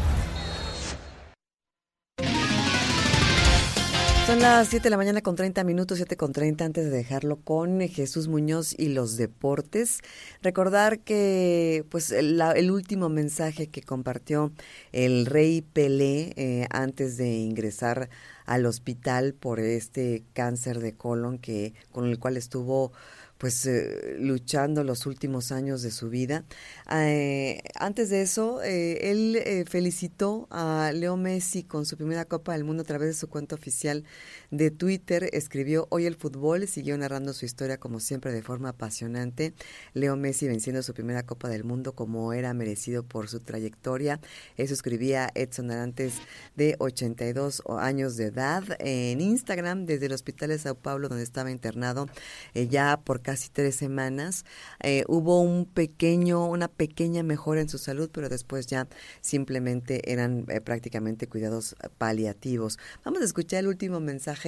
Son 4.28 4.42
las 4.42 4.68
7 4.68 4.84
de 4.84 4.90
la 4.90 4.98
mañana 4.98 5.22
con 5.22 5.38
30 5.38 5.64
minutos, 5.64 5.98
7 6.00 6.18
con 6.18 6.34
30 6.34 6.66
antes 6.66 6.84
de 6.84 6.92
dejarlo 6.92 7.38
con 7.38 7.80
Jesús 7.88 8.28
Muñoz 8.28 8.76
y 8.78 8.90
los 8.90 9.16
deportes. 9.16 10.02
Recordar 10.42 11.00
que 11.00 11.86
pues 11.90 12.12
el, 12.12 12.42
el 12.42 12.72
último 12.72 13.08
mensaje 13.08 13.68
que 13.68 13.82
compartió 13.82 14.52
el 14.92 15.26
rey 15.26 15.62
Pelé 15.62 16.34
eh, 16.36 16.68
antes 16.72 17.16
de 17.16 17.38
ingresar 17.38 18.10
al 18.46 18.66
hospital 18.66 19.34
por 19.34 19.60
este 19.62 20.24
cáncer 20.34 20.80
de 20.80 20.94
colon 20.94 21.38
que 21.38 21.74
con 21.92 22.06
el 22.06 22.20
cual 22.20 22.36
estuvo 22.36 22.92
pues 23.40 23.66
eh, 23.66 24.18
luchando 24.20 24.84
los 24.84 25.06
últimos 25.06 25.54
años 25.54 25.82
de 25.82 25.92
su 25.92 26.10
vida. 26.10 26.44
Eh, 26.92 27.62
antes 27.76 28.10
de 28.10 28.22
eso, 28.22 28.62
eh, 28.62 29.12
él 29.12 29.66
felicitó 29.68 30.48
a 30.52 30.92
Leo 30.94 31.16
Messi 31.16 31.64
con 31.64 31.86
su 31.86 31.96
primera 31.96 32.26
Copa 32.26 32.52
del 32.52 32.66
Mundo 32.66 32.84
a 32.84 32.86
través 32.86 33.08
de 33.08 33.14
su 33.14 33.30
cuenta 33.30 33.56
oficial 33.56 34.04
de 34.52 34.72
Twitter. 34.72 35.30
Escribió, 35.34 35.88
hoy 35.92 36.06
el 36.06 36.16
fútbol 36.16 36.68
siguió 36.68 36.98
narrando 36.98 37.34
su 37.34 37.46
historia 37.46 37.78
como 37.78 38.00
siempre 38.00 38.32
de 38.32 38.42
forma 38.42 38.70
apasionante. 38.70 39.54
Leo 39.94 40.16
Messi 40.16 40.48
venciendo 40.48 40.82
su 40.84 40.94
primera 40.94 41.24
Copa 41.24 41.50
del 41.50 41.64
Mundo 41.64 41.94
como 41.94 42.34
era 42.34 42.54
merecido 42.54 43.04
por 43.04 43.30
su 43.30 43.42
trayectoria. 43.42 44.20
Eso 44.58 44.74
escribía 44.74 45.30
Edson 45.36 45.72
Arantes 45.72 46.16
de 46.56 46.76
82 46.80 47.64
años 47.80 48.18
de 48.18 48.26
edad 48.26 48.64
en 48.80 49.22
Instagram 49.22 49.86
desde 49.86 50.08
el 50.08 50.14
Hospital 50.14 50.50
de 50.50 50.60
Sao 50.60 50.76
Paulo 50.76 51.10
donde 51.10 51.24
estaba 51.24 51.52
internado 51.52 52.08
ya 52.54 53.00
por 53.04 53.22
casi 53.22 53.50
tres 53.50 53.76
semanas. 53.76 54.46
Eh, 54.82 55.04
hubo 55.08 55.42
un 55.42 55.66
pequeño, 55.66 56.48
una 56.48 56.68
pequeña 56.68 57.24
mejora 57.24 57.62
en 57.62 57.70
su 57.70 57.78
salud, 57.78 58.10
pero 58.12 58.30
después 58.30 58.68
ya 58.68 58.88
simplemente 59.22 60.12
eran 60.12 60.46
eh, 60.50 60.62
prácticamente 60.62 61.28
cuidados 61.28 61.76
paliativos. 61.98 62.80
Vamos 63.04 63.22
a 63.22 63.26
escuchar 63.26 63.60
el 63.60 63.68
último 63.68 64.00
mensaje 64.00 64.39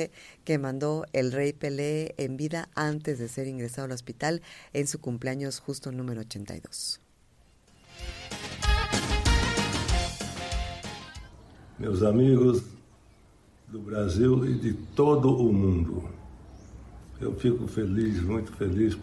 que 0.43 0.57
mandó 0.57 1.05
el 1.13 1.31
rey 1.31 1.53
Pelé 1.53 2.13
en 2.17 2.37
vida 2.37 2.69
antes 2.75 3.19
de 3.19 3.27
ser 3.27 3.47
ingresado 3.47 3.85
al 3.85 3.91
hospital 3.91 4.41
en 4.73 4.87
su 4.87 4.99
cumpleaños 4.99 5.59
justo 5.59 5.91
número 5.91 6.21
82. 6.21 7.01
Meus 11.79 12.03
amigos 12.03 12.63
do 13.71 13.79
Brasil 13.79 14.45
e 14.45 14.53
de 14.53 14.73
todo 14.95 15.29
o 15.29 15.51
mundo. 15.51 16.03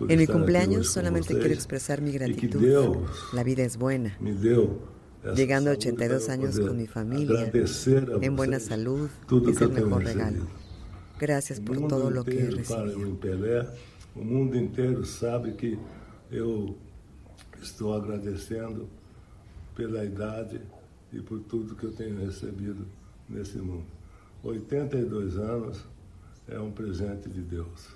En 0.09 0.19
mi 0.19 0.27
cumpleaños 0.27 0.89
solamente 0.89 1.35
quiero 1.35 1.55
expresar 1.55 2.03
mi 2.03 2.11
gratitud. 2.11 2.61
La 3.33 3.45
vida 3.45 3.63
es 3.63 3.77
buena. 3.77 4.19
Llegando 5.37 5.71
a 5.71 5.75
82 5.75 6.29
años 6.29 6.59
con 6.59 6.77
mi 6.77 6.87
familia, 6.87 7.51
en 7.53 8.37
buena 8.37 8.59
salud, 8.59 9.09
es 9.49 9.61
el 9.61 9.71
mejor 9.71 10.05
regalo. 10.05 10.47
Gracias 11.19 11.61
por 11.61 11.77
todo 11.89 12.11
lo 12.11 12.25
que 12.25 12.31
recibido. 12.31 13.73
O 14.15 14.25
mundo 14.25 14.57
inteiro 14.57 15.05
sabe 15.05 15.53
que 15.53 15.79
eu 16.31 16.77
estou 17.63 17.95
agradecendo 17.95 18.89
pela 19.75 20.05
idade 20.05 20.61
e 21.13 21.21
por 21.21 21.41
tudo 21.41 21.75
que 21.75 21.85
eu 21.85 21.93
tenho 21.93 22.19
recebido 22.25 22.87
nesse 23.29 23.59
mundo. 23.59 23.87
82 24.43 25.37
anos 25.37 25.85
é 26.47 26.59
um 26.59 26.71
presente 26.71 27.29
de 27.29 27.43
Deus. 27.43 27.89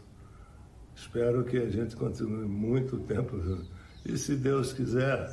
Espero 0.94 1.44
que 1.44 1.58
a 1.58 1.70
gente 1.70 1.96
continue 1.96 2.46
muito 2.46 2.98
tempo 2.98 3.40
junto. 3.40 3.66
E 4.04 4.16
se 4.18 4.36
Deus 4.36 4.72
quiser, 4.72 5.30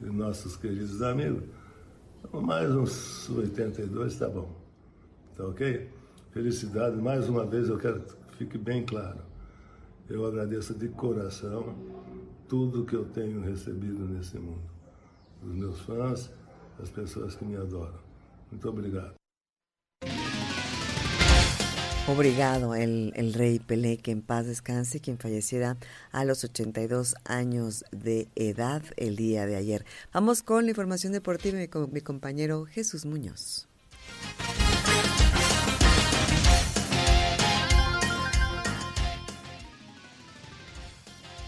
e 0.00 0.06
nossos 0.06 0.56
queridos 0.56 1.02
amigos, 1.02 1.44
mais 2.32 2.70
uns 2.70 3.28
82 3.28 4.12
está 4.12 4.28
bom. 4.28 4.50
Tá 5.36 5.46
ok? 5.46 5.88
Felicidade, 6.32 6.96
mais 6.96 7.28
uma 7.28 7.44
vez 7.44 7.68
eu 7.68 7.78
quero 7.78 8.00
que 8.00 8.36
fique 8.38 8.56
bem 8.56 8.86
claro. 8.86 9.18
Eu 10.08 10.24
agradeço 10.24 10.72
de 10.72 10.88
coração 10.88 11.76
tudo 12.48 12.86
que 12.86 12.96
eu 12.96 13.04
tenho 13.04 13.42
recebido 13.42 14.06
nesse 14.06 14.38
mundo. 14.38 14.62
Os 15.42 15.54
meus 15.54 15.80
fãs, 15.80 16.30
as 16.82 16.88
pessoas 16.88 17.36
que 17.36 17.44
me 17.44 17.56
adoram. 17.56 17.98
Muito 18.50 18.66
obrigado. 18.66 19.12
Obrigado, 22.08 22.74
el, 22.74 23.12
el, 23.14 23.34
rey 23.34 23.58
Pelé, 23.58 23.98
que 23.98 24.10
en 24.10 24.22
paz 24.22 24.46
descanse, 24.46 25.00
quien 25.00 25.18
falleciera 25.18 25.76
a 26.12 26.24
los 26.24 26.42
82 26.44 27.14
años 27.24 27.84
de 27.92 28.28
edad 28.36 28.82
el 28.96 29.16
día 29.16 29.46
de 29.46 29.56
ayer. 29.56 29.84
Vamos 30.12 30.42
con 30.42 30.64
la 30.64 30.70
información 30.70 31.12
deportiva 31.12 31.58
con 31.68 31.92
mi 31.92 32.00
compañero 32.00 32.64
Jesús 32.64 33.04
Muñoz. 33.04 33.68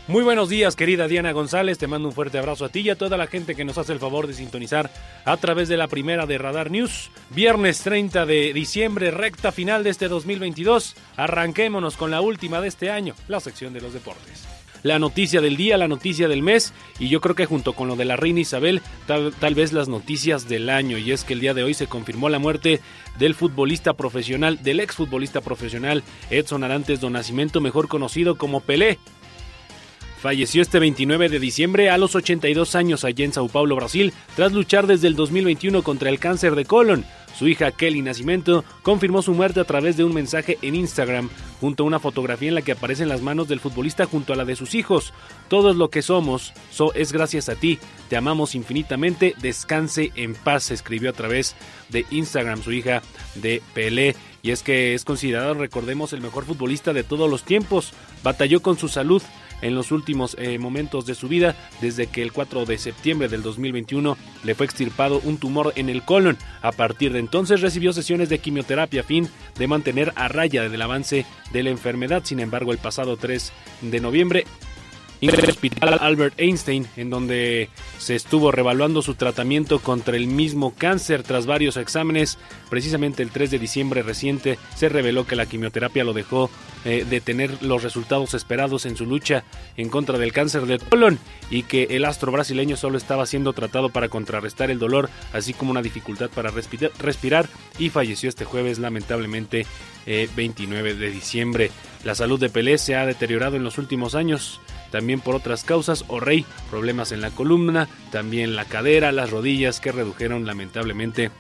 Muy 0.07 0.23
buenos 0.23 0.51
días, 0.51 0.77
querida 0.77 1.09
Diana 1.09 1.33
González. 1.33 1.79
Te 1.79 1.87
mando 1.87 2.09
un 2.09 2.15
fuerte 2.15 2.37
abrazo 2.37 2.67
a 2.67 2.69
ti 2.69 2.81
y 2.81 2.91
a 2.91 2.99
toda 2.99 3.17
la 3.17 3.27
gente 3.27 3.55
que 3.55 3.65
nos 3.65 3.79
hace 3.79 3.95
el 3.95 3.99
favor 3.99 4.27
de 4.27 4.35
sintonizar 4.35 4.91
a 5.25 5.37
través 5.39 5.67
de 5.71 5.79
la 5.79 5.89
primera 5.89 6.27
de 6.27 6.37
Radar 6.37 6.71
News. 6.71 7.11
Viernes 7.31 7.81
30 7.81 8.27
de 8.27 8.53
diciembre, 8.53 9.11
recta 9.11 9.51
final 9.51 9.83
de 9.83 9.89
este 9.89 10.09
2022. 10.09 10.95
Arranquémonos 11.17 11.97
con 11.97 12.11
la 12.11 12.21
última 12.21 12.61
de 12.61 12.69
este 12.69 12.91
año, 12.91 13.15
la 13.29 13.41
sección 13.41 13.73
de 13.73 13.81
los 13.81 13.95
deportes. 13.95 14.47
La 14.83 14.99
noticia 14.99 15.41
del 15.41 15.57
día, 15.57 15.79
la 15.79 15.89
noticia 15.89 16.29
del 16.29 16.43
mes 16.43 16.75
y 16.99 17.09
yo 17.09 17.23
creo 17.23 17.35
que 17.35 17.47
junto 17.47 17.73
con 17.73 17.89
lo 17.89 17.97
de 17.97 18.05
la 18.05 18.17
reina 18.17 18.41
Isabel, 18.41 18.83
tal, 19.07 19.55
vez 19.55 19.73
las 19.73 19.89
noticias 19.89 20.47
del 20.47 20.69
año. 20.69 20.99
Y 20.99 21.13
es 21.13 21.25
que 21.25 21.33
el 21.33 21.41
día 21.41 21.55
de 21.55 21.63
hoy 21.63 21.73
se 21.73 21.87
confirmó 21.87 22.29
la 22.29 22.39
muerte 22.39 22.83
del 23.19 23.35
futbolista 23.35 23.95
profesional, 23.95 24.63
del 24.63 24.81
exfutbolista 24.81 25.41
profesional 25.41 26.03
Edson 26.29 26.63
Arantes 26.63 27.01
do 27.01 27.09
Nascimento, 27.09 27.63
mejor 27.63 27.89
conocido 27.89 28.37
como 28.37 28.61
Pelé. 28.61 28.99
Falleció 30.25 30.63
este 30.63 30.79
29 30.79 31.29
de 31.29 31.39
diciembre 31.39 31.91
a 31.91 31.99
los 31.99 32.15
82 32.15 32.77
años 32.77 33.05
allá 33.05 33.27
en 33.27 33.35
Sao 33.35 33.47
Paulo, 33.47 33.77
Brasil, 33.77 34.15
tras 34.35 34.53
luchar 34.53 34.87
desde 34.87 35.07
el 35.07 35.17
2021 35.17 35.83
contra 35.83 36.09
el 36.09 36.19
cáncer 36.19 36.55
de 36.55 36.65
colon. 36.65 37.05
Su 37.39 37.47
hija 37.47 37.73
Kelly 37.73 38.01
Nacimiento 38.01 38.65
confirmó 38.83 39.21
su 39.21 39.35
muerte 39.35 39.61
a 39.61 39.65
través 39.65 39.99
de 39.99 40.05
un 40.05 40.15
mensaje 40.15 40.57
en 40.63 40.77
Instagram, 40.77 41.29
junto 41.61 41.83
a 41.83 41.87
una 41.87 41.99
fotografía 41.99 42.49
en 42.49 42.55
la 42.55 42.63
que 42.63 42.73
aparecen 42.73 43.11
las 43.11 43.21
manos 43.21 43.49
del 43.49 43.61
futbolista 43.61 44.07
junto 44.07 44.33
a 44.33 44.37
la 44.37 44.47
de 44.47 44.57
sus 44.57 44.75
hijos. 44.75 45.13
Todo 45.49 45.75
lo 45.75 45.91
que 45.91 46.01
somos 46.01 46.55
so 46.71 46.95
es 46.95 47.13
gracias 47.13 47.51
a 47.51 47.57
ti. 47.57 47.79
Te 48.09 48.17
amamos 48.17 48.55
infinitamente. 48.55 49.35
Descanse 49.43 50.11
en 50.15 50.35
paz, 50.35 50.71
escribió 50.71 51.11
a 51.11 51.15
través 51.15 51.55
de 51.91 52.07
Instagram 52.11 52.63
su 52.63 52.73
hija 52.73 53.03
de 53.35 53.61
Pelé. 53.75 54.17
Y 54.43 54.53
es 54.53 54.63
que 54.63 54.95
es 54.95 55.05
considerado, 55.05 55.53
recordemos, 55.53 56.15
el 56.15 56.23
mejor 56.23 56.45
futbolista 56.45 56.95
de 56.95 57.03
todos 57.03 57.31
los 57.31 57.43
tiempos. 57.43 57.93
Batalló 58.23 58.63
con 58.63 58.79
su 58.79 58.89
salud 58.89 59.23
en 59.63 59.75
los 59.75 59.93
últimos 59.93 60.37
eh, 60.39 60.59
momentos 60.59 61.07
de 61.07 61.15
su 61.15 61.29
vida, 61.29 61.55
desde 61.81 62.07
que 62.07 62.23
el 62.23 62.33
4 62.33 62.65
de 62.65 62.79
septiembre 62.79 63.29
del 63.29 63.43
2021 63.43 64.17
le 64.43 64.55
fue 64.55 64.67
extirpado 64.67 65.21
un 65.25 65.39
tumor 65.39 65.73
en 65.77 65.89
el 65.89 66.03
colon. 66.03 66.39
A 66.63 66.73
partir 66.73 67.13
de 67.13 67.19
entonces 67.19 67.61
recibió 67.61 67.93
sesiones 67.93 68.29
de 68.29 68.39
quimioterapia 68.39 69.03
a 69.03 69.05
fin 69.05 69.29
de 69.59 69.67
mantener 69.67 70.13
a 70.17 70.29
raya 70.29 70.69
del 70.69 70.83
avance 70.83 71.27
de 71.53 71.63
la 71.63 71.71
enfermedad. 71.71 72.23
Sin 72.25 72.41
embargo, 72.41 72.73
el 72.73 72.79
pasado 72.79 73.17
3 73.17 73.53
de 73.83 74.01
noviembre 74.01 74.45
el 75.33 75.51
hospital 75.51 75.99
Albert 76.01 76.35
Einstein, 76.39 76.87
en 76.97 77.11
donde 77.11 77.69
se 77.99 78.15
estuvo 78.15 78.51
revaluando 78.51 79.01
su 79.01 79.15
tratamiento 79.15 79.79
contra 79.79 80.17
el 80.17 80.27
mismo 80.27 80.75
cáncer 80.77 81.23
tras 81.23 81.47
varios 81.47 81.77
exámenes. 81.77 82.39
Precisamente 82.69 83.23
el 83.23 83.31
3 83.31 83.51
de 83.53 83.59
diciembre 83.59 84.03
reciente 84.03 84.59
se 84.75 84.89
reveló 84.89 85.27
que 85.27 85.37
la 85.37 85.47
quimioterapia 85.47 86.05
lo 86.05 86.13
dejó 86.13 86.51
eh, 86.85 87.07
de 87.09 87.21
tener 87.21 87.63
los 87.63 87.83
resultados 87.83 88.35
esperados 88.35 88.87
en 88.87 88.97
su 88.97 89.07
lucha 89.07 89.45
en 89.77 89.89
contra 89.89 90.19
del 90.19 90.33
cáncer 90.33 90.67
de 90.67 90.79
colon 90.79 91.19
y 91.51 91.63
que 91.63 91.85
el 91.91 92.05
astro 92.05 92.33
brasileño 92.33 92.77
solo 92.77 92.99
estaba 92.99 93.25
siendo 93.27 93.53
tratado 93.53 93.89
para 93.89 94.09
contrarrestar 94.09 94.71
el 94.71 94.79
dolor, 94.79 95.09
así 95.33 95.55
como 95.55 95.71
una 95.71 95.83
dificultad 95.83 96.29
para 96.31 96.51
respirar 96.51 97.49
y 97.79 97.89
falleció 97.89 98.29
este 98.29 98.45
jueves 98.45 98.79
lamentablemente 98.79 99.67
29 100.07 100.91
eh, 100.91 100.95
de 100.95 101.11
diciembre. 101.11 101.71
La 102.05 102.15
salud 102.15 102.39
de 102.39 102.51
Pelé 102.51 102.77
se 102.79 102.97
ha 102.97 103.07
deteriorado 103.07 103.57
en 103.57 103.65
los 103.65 103.79
últimos 103.79 104.15
años 104.15 104.61
también 104.95 105.19
por 105.19 105.35
otras 105.35 105.65
causas, 105.65 106.05
o 106.07 106.21
rey, 106.21 106.47
problemas 106.71 107.11
en 107.11 107.21
la 107.21 107.33
columna, 107.33 107.89
también 108.13 108.55
la 108.55 108.65
cadera, 108.65 109.11
las 109.11 109.29
rodillas 109.29 109.81
que 109.81 109.91
redujeron 109.91 110.47
lamentablemente 110.47 111.33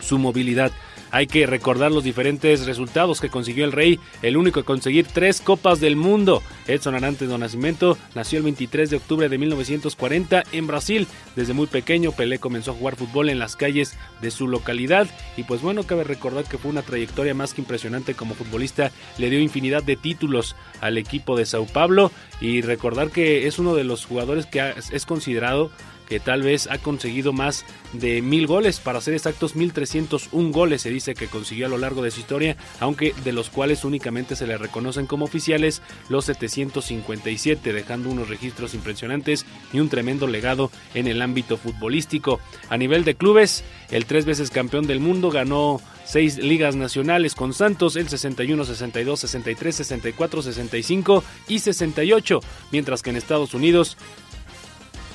su 0.00 0.18
movilidad. 0.18 0.72
Hay 1.10 1.26
que 1.26 1.46
recordar 1.46 1.90
los 1.90 2.04
diferentes 2.04 2.66
resultados 2.66 3.20
que 3.20 3.30
consiguió 3.30 3.64
el 3.64 3.72
Rey, 3.72 3.98
el 4.22 4.36
único 4.36 4.60
a 4.60 4.64
conseguir 4.64 5.06
tres 5.06 5.40
Copas 5.40 5.80
del 5.80 5.96
Mundo. 5.96 6.42
Edson 6.66 6.94
Arantes 6.94 7.28
do 7.28 7.38
Nascimento 7.38 7.96
nació 8.14 8.38
el 8.38 8.44
23 8.44 8.90
de 8.90 8.96
octubre 8.96 9.28
de 9.28 9.38
1940 9.38 10.44
en 10.52 10.66
Brasil. 10.66 11.06
Desde 11.34 11.54
muy 11.54 11.66
pequeño 11.66 12.12
Pelé 12.12 12.38
comenzó 12.38 12.72
a 12.72 12.74
jugar 12.74 12.96
fútbol 12.96 13.30
en 13.30 13.38
las 13.38 13.56
calles 13.56 13.96
de 14.20 14.30
su 14.30 14.48
localidad 14.48 15.06
y 15.36 15.44
pues 15.44 15.62
bueno, 15.62 15.84
cabe 15.84 16.04
recordar 16.04 16.44
que 16.44 16.58
fue 16.58 16.70
una 16.70 16.82
trayectoria 16.82 17.34
más 17.34 17.54
que 17.54 17.62
impresionante 17.62 18.14
como 18.14 18.34
futbolista. 18.34 18.92
Le 19.16 19.30
dio 19.30 19.40
infinidad 19.40 19.82
de 19.82 19.96
títulos 19.96 20.56
al 20.80 20.98
equipo 20.98 21.36
de 21.36 21.46
Sao 21.46 21.64
Paulo 21.66 22.12
y 22.40 22.60
recordar 22.60 23.10
que 23.10 23.46
es 23.46 23.58
uno 23.58 23.74
de 23.74 23.84
los 23.84 24.04
jugadores 24.04 24.46
que 24.46 24.74
es 24.92 25.06
considerado 25.06 25.70
que 26.08 26.20
tal 26.20 26.42
vez 26.42 26.68
ha 26.70 26.78
conseguido 26.78 27.32
más 27.32 27.64
de 27.92 28.22
mil 28.22 28.46
goles, 28.46 28.80
para 28.80 29.00
ser 29.00 29.14
exactos 29.14 29.54
1301 29.56 30.50
goles 30.50 30.82
se 30.82 30.90
dice 30.90 31.14
que 31.14 31.26
consiguió 31.26 31.66
a 31.66 31.68
lo 31.68 31.78
largo 31.78 32.02
de 32.02 32.10
su 32.10 32.20
historia, 32.20 32.56
aunque 32.80 33.14
de 33.24 33.32
los 33.32 33.50
cuales 33.50 33.84
únicamente 33.84 34.34
se 34.34 34.46
le 34.46 34.58
reconocen 34.58 35.06
como 35.06 35.26
oficiales 35.26 35.82
los 36.08 36.24
757, 36.24 37.72
dejando 37.72 38.08
unos 38.08 38.28
registros 38.28 38.74
impresionantes 38.74 39.46
y 39.72 39.80
un 39.80 39.88
tremendo 39.88 40.26
legado 40.26 40.70
en 40.94 41.06
el 41.06 41.20
ámbito 41.22 41.56
futbolístico. 41.56 42.40
A 42.70 42.76
nivel 42.76 43.04
de 43.04 43.14
clubes, 43.14 43.64
el 43.90 44.06
tres 44.06 44.24
veces 44.24 44.50
campeón 44.50 44.86
del 44.86 45.00
mundo 45.00 45.30
ganó 45.30 45.80
seis 46.04 46.38
ligas 46.38 46.74
nacionales 46.74 47.34
con 47.34 47.52
Santos, 47.52 47.96
el 47.96 48.08
61, 48.08 48.64
62, 48.64 49.20
63, 49.20 49.76
64, 49.76 50.42
65 50.42 51.24
y 51.48 51.58
68, 51.58 52.40
mientras 52.72 53.02
que 53.02 53.10
en 53.10 53.16
Estados 53.16 53.52
Unidos 53.52 53.98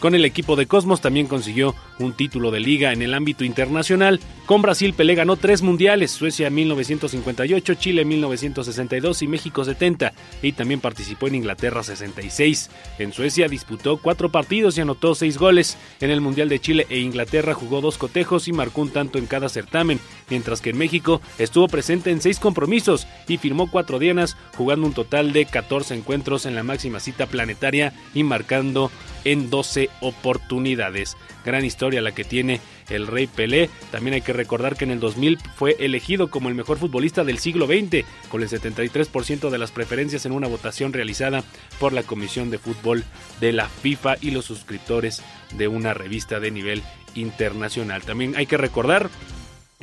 con 0.03 0.15
el 0.15 0.25
equipo 0.25 0.57
de 0.57 0.65
Cosmos 0.65 0.99
también 0.99 1.27
consiguió 1.27 1.75
un 1.97 2.11
título 2.11 2.51
de 2.51 2.59
liga 2.59 2.91
en 2.91 3.01
el 3.01 3.13
ámbito 3.13 3.45
internacional. 3.45 4.19
Con 4.45 4.61
Brasil 4.61 4.93
Pelé 4.93 5.15
ganó 5.15 5.37
tres 5.37 5.61
mundiales, 5.61 6.11
Suecia 6.11 6.49
1958, 6.49 7.75
Chile 7.75 8.03
1962 8.03 9.21
y 9.21 9.27
México 9.27 9.63
70, 9.63 10.11
y 10.41 10.51
también 10.51 10.81
participó 10.81 11.27
en 11.29 11.35
Inglaterra 11.35 11.83
66. 11.83 12.69
En 12.99 13.13
Suecia 13.13 13.47
disputó 13.47 13.95
cuatro 13.95 14.27
partidos 14.27 14.77
y 14.77 14.81
anotó 14.81 15.15
seis 15.15 15.37
goles. 15.37 15.77
En 16.01 16.09
el 16.09 16.19
Mundial 16.19 16.49
de 16.49 16.59
Chile 16.59 16.85
e 16.89 16.99
Inglaterra 16.99 17.53
jugó 17.53 17.79
dos 17.79 17.97
cotejos 17.97 18.49
y 18.49 18.51
marcó 18.51 18.81
un 18.81 18.89
tanto 18.89 19.19
en 19.19 19.25
cada 19.25 19.47
certamen, 19.47 20.01
mientras 20.29 20.59
que 20.59 20.71
en 20.71 20.79
México 20.79 21.21
estuvo 21.37 21.69
presente 21.69 22.11
en 22.11 22.19
seis 22.19 22.39
compromisos 22.39 23.07
y 23.29 23.37
firmó 23.37 23.71
cuatro 23.71 23.99
dianas, 23.99 24.35
jugando 24.57 24.85
un 24.85 24.93
total 24.93 25.31
de 25.31 25.45
14 25.45 25.95
encuentros 25.95 26.45
en 26.45 26.55
la 26.55 26.63
máxima 26.63 26.99
cita 26.99 27.25
planetaria 27.25 27.93
y 28.13 28.23
marcando 28.23 28.91
en 29.25 29.49
12 29.49 29.89
oportunidades. 30.01 31.15
Gran 31.45 31.65
historia 31.65 32.01
la 32.01 32.13
que 32.13 32.23
tiene 32.23 32.61
el 32.89 33.07
Rey 33.07 33.27
Pelé. 33.27 33.69
También 33.91 34.13
hay 34.13 34.21
que 34.21 34.33
recordar 34.33 34.75
que 34.75 34.85
en 34.85 34.91
el 34.91 34.99
2000 34.99 35.39
fue 35.55 35.75
elegido 35.79 36.29
como 36.29 36.49
el 36.49 36.55
mejor 36.55 36.77
futbolista 36.77 37.23
del 37.23 37.39
siglo 37.39 37.67
XX, 37.67 38.05
con 38.29 38.41
el 38.41 38.49
73% 38.49 39.49
de 39.49 39.57
las 39.57 39.71
preferencias 39.71 40.25
en 40.25 40.31
una 40.31 40.47
votación 40.47 40.93
realizada 40.93 41.43
por 41.79 41.93
la 41.93 42.03
Comisión 42.03 42.49
de 42.49 42.59
Fútbol 42.59 43.03
de 43.39 43.51
la 43.51 43.67
FIFA 43.67 44.15
y 44.21 44.31
los 44.31 44.45
suscriptores 44.45 45.21
de 45.57 45.67
una 45.67 45.93
revista 45.93 46.39
de 46.39 46.51
nivel 46.51 46.83
internacional. 47.15 48.03
También 48.03 48.35
hay 48.35 48.45
que 48.45 48.57
recordar 48.57 49.09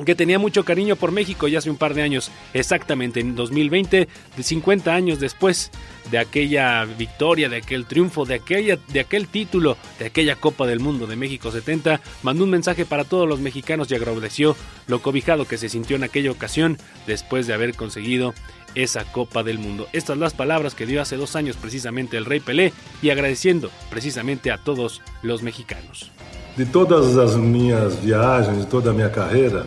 que 0.05 0.15
tenía 0.15 0.39
mucho 0.39 0.63
cariño 0.63 0.95
por 0.95 1.11
México 1.11 1.47
ya 1.47 1.59
hace 1.59 1.69
un 1.69 1.77
par 1.77 1.93
de 1.93 2.01
años, 2.01 2.31
exactamente 2.53 3.19
en 3.19 3.35
2020, 3.35 4.07
de 4.37 4.43
50 4.43 4.93
años 4.93 5.19
después 5.19 5.71
de 6.09 6.17
aquella 6.17 6.85
victoria, 6.85 7.49
de 7.49 7.57
aquel 7.57 7.85
triunfo, 7.85 8.25
de, 8.25 8.35
aquella, 8.35 8.77
de 8.87 8.99
aquel 8.99 9.27
título, 9.27 9.77
de 9.99 10.05
aquella 10.05 10.35
Copa 10.35 10.65
del 10.65 10.79
Mundo 10.79 11.07
de 11.07 11.15
México 11.15 11.51
70, 11.51 12.01
mandó 12.23 12.43
un 12.43 12.49
mensaje 12.49 12.85
para 12.85 13.03
todos 13.03 13.27
los 13.27 13.39
mexicanos 13.39 13.91
y 13.91 13.95
agradeció 13.95 14.55
lo 14.87 15.01
cobijado 15.01 15.45
que 15.45 15.57
se 15.57 15.69
sintió 15.69 15.95
en 15.95 16.03
aquella 16.03 16.31
ocasión 16.31 16.77
después 17.07 17.47
de 17.47 17.53
haber 17.53 17.75
conseguido 17.75 18.33
esa 18.75 19.03
Copa 19.05 19.43
del 19.43 19.59
Mundo. 19.59 19.87
Estas 19.93 20.17
las 20.17 20.33
palabras 20.33 20.75
que 20.75 20.85
dio 20.85 21.01
hace 21.01 21.17
dos 21.17 21.35
años 21.35 21.57
precisamente 21.57 22.17
el 22.17 22.25
Rey 22.25 22.39
Pelé 22.39 22.73
y 23.01 23.09
agradeciendo 23.09 23.69
precisamente 23.89 24.51
a 24.51 24.57
todos 24.57 25.01
los 25.21 25.43
mexicanos. 25.43 26.11
De 26.57 26.65
todas 26.65 27.15
as 27.15 27.37
minhas 27.37 28.03
viagens, 28.03 28.57
de 28.57 28.65
toda 28.65 28.91
a 28.91 28.93
minha 28.93 29.09
carreira, 29.09 29.65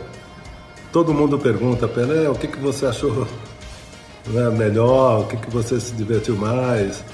todo 0.94 1.12
mundo 1.12 1.36
pergunta, 1.36 1.88
Pelé, 1.88 2.30
o 2.30 2.36
que, 2.36 2.46
que 2.46 2.60
você 2.60 2.86
achou 2.86 3.26
né, 4.28 4.48
melhor, 4.50 5.22
o 5.22 5.24
que, 5.24 5.36
que 5.36 5.50
você 5.50 5.80
se 5.80 5.92
divertiu 5.92 6.36
mais. 6.36 7.04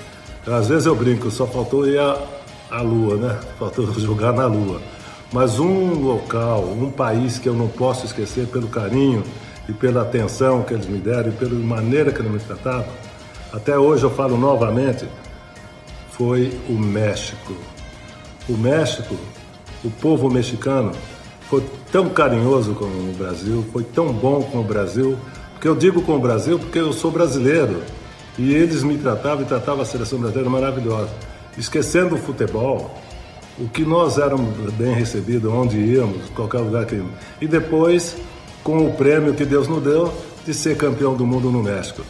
Às 0.47 0.69
vezes 0.69 0.85
eu 0.85 0.95
brinco, 0.95 1.31
só 1.31 1.47
faltou 1.47 1.89
ir 1.89 1.99
a 1.99 2.83
Lua, 2.83 3.17
né? 3.17 3.41
Faltou 3.59 3.91
jogar 3.99 4.35
na 4.35 4.45
Lua. 4.45 4.83
Mas 5.33 5.59
um 5.59 5.95
local, 5.95 6.63
um 6.65 6.91
país 6.91 7.39
que 7.39 7.49
eu 7.49 7.55
não 7.55 7.69
posso 7.69 8.05
esquecer 8.05 8.49
pelo 8.49 8.69
carinho 8.69 9.25
e 9.67 9.73
pela 9.73 10.03
atenção 10.03 10.63
que 10.63 10.75
eles 10.75 10.85
me 10.85 10.99
deram 10.99 11.31
e 11.31 11.33
pela 11.33 11.55
maneira 11.55 12.13
que 12.13 12.21
eles 12.21 12.33
me 12.33 12.39
trataram, 12.39 12.85
até 13.51 13.79
hoje 13.79 14.05
eu 14.05 14.11
falo 14.11 14.37
novamente, 14.37 15.09
foi 16.11 16.53
o 16.69 16.75
México. 16.75 17.57
O 18.47 18.59
México, 18.59 19.17
o 19.83 19.91
povo 19.91 20.29
mexicano, 20.29 20.93
foi 21.51 21.65
tão 21.91 22.09
carinhoso 22.09 22.75
com 22.75 22.85
o 22.85 23.15
Brasil, 23.19 23.65
foi 23.73 23.83
tão 23.83 24.13
bom 24.13 24.41
com 24.41 24.61
o 24.61 24.63
Brasil, 24.63 25.19
porque 25.53 25.67
eu 25.67 25.75
digo 25.75 26.01
com 26.01 26.15
o 26.15 26.21
Brasil 26.21 26.61
porque 26.61 26.79
eu 26.79 26.93
sou 26.93 27.11
brasileiro 27.11 27.83
e 28.39 28.55
eles 28.55 28.85
me 28.85 28.97
tratavam 28.97 29.43
e 29.43 29.47
tratavam 29.47 29.83
a 29.83 29.85
seleção 29.85 30.21
brasileira 30.21 30.49
maravilhosa. 30.49 31.11
Esquecendo 31.59 32.15
o 32.15 32.19
futebol, 32.19 32.97
o 33.59 33.69
que 33.69 33.85
nós 33.85 34.17
éramos 34.17 34.73
bem 34.75 34.95
recebidos, 34.95 35.53
onde 35.53 35.77
íamos, 35.77 36.31
qualquer 36.31 36.59
lugar 36.59 36.87
que 36.87 36.95
íamos. 36.95 37.13
E 37.41 37.49
depois, 37.49 38.17
com 38.63 38.87
o 38.87 38.93
prêmio 38.93 39.35
que 39.35 39.45
Deus 39.45 39.67
nos 39.67 39.83
deu 39.83 40.15
de 40.47 40.55
ser 40.55 40.77
campeão 40.77 41.17
do 41.17 41.27
mundo 41.27 41.51
no 41.51 41.65
México 41.65 42.03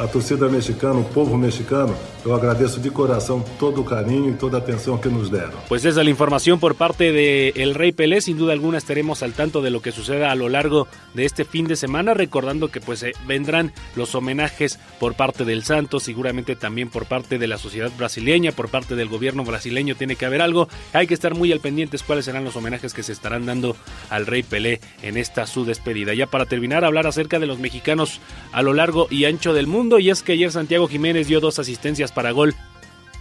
a 0.00 0.06
torcida 0.06 0.48
mexicana, 0.48 0.98
o 0.98 1.04
povo 1.04 1.36
mexicano, 1.36 1.94
yo 2.24 2.34
agradezco 2.34 2.80
de 2.80 2.90
corazón 2.90 3.44
todo 3.58 3.82
el 3.82 3.86
cariño 3.86 4.30
y 4.30 4.32
toda 4.32 4.52
la 4.52 4.58
atención 4.58 4.98
que 4.98 5.10
nos 5.10 5.30
dieron. 5.30 5.52
Pues 5.68 5.84
esa 5.84 6.00
es 6.00 6.04
la 6.04 6.10
información 6.10 6.58
por 6.58 6.74
parte 6.74 7.12
de 7.12 7.52
el 7.56 7.74
Rey 7.74 7.92
Pelé. 7.92 8.20
Sin 8.22 8.38
duda 8.38 8.54
alguna 8.54 8.78
estaremos 8.78 9.22
al 9.22 9.34
tanto 9.34 9.60
de 9.60 9.70
lo 9.70 9.82
que 9.82 9.92
suceda 9.92 10.30
a 10.30 10.34
lo 10.34 10.48
largo 10.48 10.88
de 11.12 11.26
este 11.26 11.44
fin 11.44 11.66
de 11.66 11.76
semana, 11.76 12.14
recordando 12.14 12.68
que 12.68 12.80
pues 12.80 13.02
eh, 13.02 13.12
vendrán 13.26 13.72
los 13.94 14.14
homenajes 14.14 14.78
por 14.98 15.14
parte 15.14 15.44
del 15.44 15.64
Santos, 15.64 16.02
seguramente 16.02 16.56
también 16.56 16.88
por 16.88 17.04
parte 17.06 17.38
de 17.38 17.46
la 17.46 17.58
sociedad 17.58 17.90
brasileña, 17.96 18.52
por 18.52 18.70
parte 18.70 18.96
del 18.96 19.08
gobierno 19.08 19.44
brasileño 19.44 19.96
tiene 19.96 20.16
que 20.16 20.24
haber 20.24 20.40
algo. 20.40 20.68
Hay 20.94 21.06
que 21.06 21.14
estar 21.14 21.34
muy 21.34 21.52
al 21.52 21.60
pendientes 21.60 22.02
cuáles 22.02 22.24
serán 22.24 22.44
los 22.44 22.56
homenajes 22.56 22.94
que 22.94 23.02
se 23.02 23.12
estarán 23.12 23.44
dando 23.44 23.76
al 24.08 24.26
Rey 24.26 24.42
Pelé 24.42 24.80
en 25.02 25.18
esta 25.18 25.46
su 25.46 25.66
despedida. 25.66 26.14
Ya 26.14 26.26
para 26.26 26.46
terminar, 26.46 26.86
hablar 26.86 27.06
acerca 27.06 27.38
de 27.38 27.46
los 27.46 27.58
mexicanos 27.58 28.20
a 28.52 28.62
lo 28.62 28.72
largo 28.72 29.06
y 29.10 29.26
ancho 29.26 29.52
del 29.52 29.66
mundo 29.66 29.89
y 29.98 30.10
es 30.10 30.22
que 30.22 30.32
ayer 30.32 30.52
Santiago 30.52 30.88
Jiménez 30.88 31.26
dio 31.26 31.40
dos 31.40 31.58
asistencias 31.58 32.12
para 32.12 32.30
gol 32.30 32.54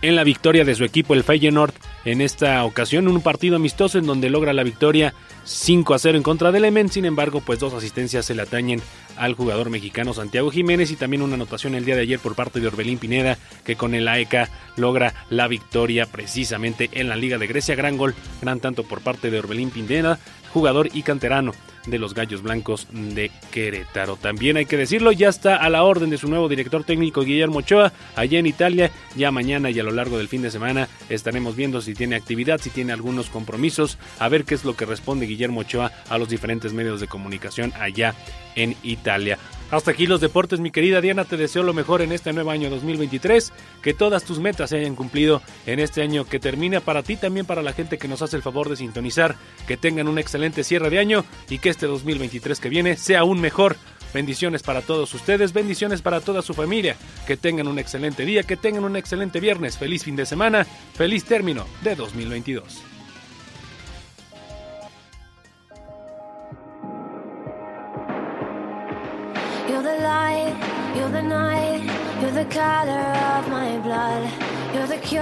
en 0.02 0.16
la 0.16 0.24
victoria 0.24 0.64
de 0.64 0.76
su 0.76 0.84
equipo 0.84 1.14
el 1.14 1.24
Feyenoord 1.24 1.74
en 2.06 2.22
esta 2.22 2.64
ocasión 2.64 3.08
un 3.08 3.22
partido 3.22 3.58
amistoso 3.58 3.98
en 3.98 4.06
donde 4.06 4.30
logra 4.30 4.54
la 4.54 4.64
victoria 4.64 5.14
5 5.44 5.94
a 5.94 6.00
0 6.00 6.18
en 6.18 6.24
contra 6.24 6.52
del 6.52 6.66
Emen, 6.66 6.90
sin 6.90 7.06
embargo 7.06 7.42
pues 7.46 7.60
dos 7.60 7.74
asistencias 7.74 8.26
se 8.26 8.36
le 8.36 8.44
atañen 8.44 8.82
al 9.18 9.34
jugador 9.34 9.70
mexicano 9.70 10.14
Santiago 10.14 10.52
Jiménez 10.52 10.92
y 10.92 10.96
también 10.96 11.22
una 11.22 11.36
anotación 11.36 11.76
el 11.76 11.86
día 11.86 11.96
de 11.96 12.04
ayer 12.04 12.20
por 12.20 12.36
parte 12.36 12.60
de 12.60 12.68
Orbelín 12.68 13.00
Pineda 13.00 13.38
que 13.66 13.76
con 13.76 13.94
el 13.94 14.08
AECA 14.08 14.50
logra 14.78 15.14
la 15.30 15.48
victoria 15.48 16.06
precisamente 16.06 16.90
en 16.94 17.10
la 17.10 17.16
Liga 17.16 17.38
de 17.38 17.48
Grecia, 17.48 17.76
gran 17.76 17.98
gol, 17.98 18.16
gran 18.42 18.60
tanto 18.60 18.84
por 18.84 19.02
parte 19.02 19.32
de 19.32 19.40
Orbelín 19.40 19.72
Pineda, 19.72 20.20
jugador 20.54 20.90
y 20.94 21.04
canterano 21.04 21.54
de 21.90 22.00
los 22.00 22.14
Gallos 22.14 22.42
Blancos 22.42 22.88
de 22.92 23.32
Querétaro. 23.52 24.16
También 24.16 24.58
hay 24.58 24.66
que 24.66 24.78
decirlo, 24.78 25.12
ya 25.12 25.30
está 25.30 25.56
a 25.56 25.70
la 25.70 25.84
orden 25.84 26.10
de 26.10 26.18
su 26.18 26.28
nuevo 26.28 26.50
director 26.50 26.84
técnico 26.84 27.24
Guillermo 27.24 27.60
Ochoa, 27.60 27.94
allá 28.16 28.40
en 28.40 28.46
Italia. 28.46 28.92
Ya 29.16 29.32
mañana 29.32 29.70
y 29.70 29.80
a 29.80 29.84
lo 29.84 29.92
largo 29.92 30.18
del 30.18 30.28
fin 30.28 30.42
de 30.42 30.52
semana 30.52 30.88
estaremos 31.10 31.56
viendo 31.56 31.82
si 31.82 31.94
tiene 31.94 32.16
actividad, 32.16 32.60
si 32.60 32.70
tiene 32.70 32.94
algunos 32.94 33.30
compromisos, 33.30 33.98
a 34.20 34.30
ver 34.30 34.46
qué 34.46 34.56
es 34.56 34.66
lo 34.66 34.76
que 34.76 34.86
responde 34.86 35.26
Guillermo 35.26 35.62
Ochoa 35.62 35.92
a 36.10 36.18
los 36.18 36.30
diferentes 36.30 36.74
medios 36.74 37.00
de 37.02 37.08
comunicación 37.08 37.74
allá 37.80 38.16
en 38.56 38.76
Italia. 38.84 39.38
Hasta 39.72 39.92
aquí 39.92 40.08
los 40.08 40.20
deportes, 40.20 40.60
mi 40.60 40.72
querida 40.72 41.00
Diana, 41.00 41.26
te 41.26 41.38
deseo 41.38 41.62
lo 41.62 41.76
mejor 41.76 42.02
en 42.02 42.12
este 42.12 42.34
nuevo 42.34 42.50
año 42.50 42.72
2023, 42.72 43.54
que 43.84 43.94
todas 43.94 44.24
tus 44.24 44.40
metas 44.40 44.72
se 44.72 44.78
hayan 44.78 44.96
cumplido 44.96 45.44
en 45.68 45.80
este 45.80 46.02
año 46.02 46.26
que 46.26 46.40
termina. 46.40 46.80
Para 46.80 47.04
ti, 47.04 47.18
también 47.18 47.46
para 47.46 47.62
la 47.62 47.74
gente 47.74 48.00
que 48.00 48.08
nos 48.08 48.24
hace 48.24 48.36
el 48.36 48.42
favor 48.42 48.68
de 48.68 48.78
sintonizar, 48.78 49.36
que 49.68 49.78
tengan 49.78 50.08
un 50.08 50.18
excelente 50.18 50.64
cierre 50.64 50.90
de 50.90 50.98
año 50.98 51.24
y 51.50 51.60
que 51.60 51.70
este 51.70 51.86
2023 51.86 52.60
que 52.60 52.70
viene 52.70 52.98
sea 52.98 53.20
aún 53.20 53.40
mejor. 53.42 53.76
Bendiciones 54.12 54.64
para 54.64 54.82
todos 54.82 55.14
ustedes, 55.14 55.54
bendiciones 55.54 56.02
para 56.02 56.20
toda 56.20 56.42
su 56.42 56.56
familia, 56.56 56.96
que 57.28 57.38
tengan 57.38 57.68
un 57.68 57.78
excelente 57.78 58.26
día, 58.26 58.42
que 58.42 58.58
tengan 58.58 58.86
un 58.86 58.96
excelente 58.96 59.40
viernes, 59.40 59.78
feliz 59.78 60.04
fin 60.04 60.16
de 60.16 60.26
semana, 60.26 60.66
feliz 60.96 61.26
término 61.26 61.68
de 61.84 61.96
2022. 61.96 62.89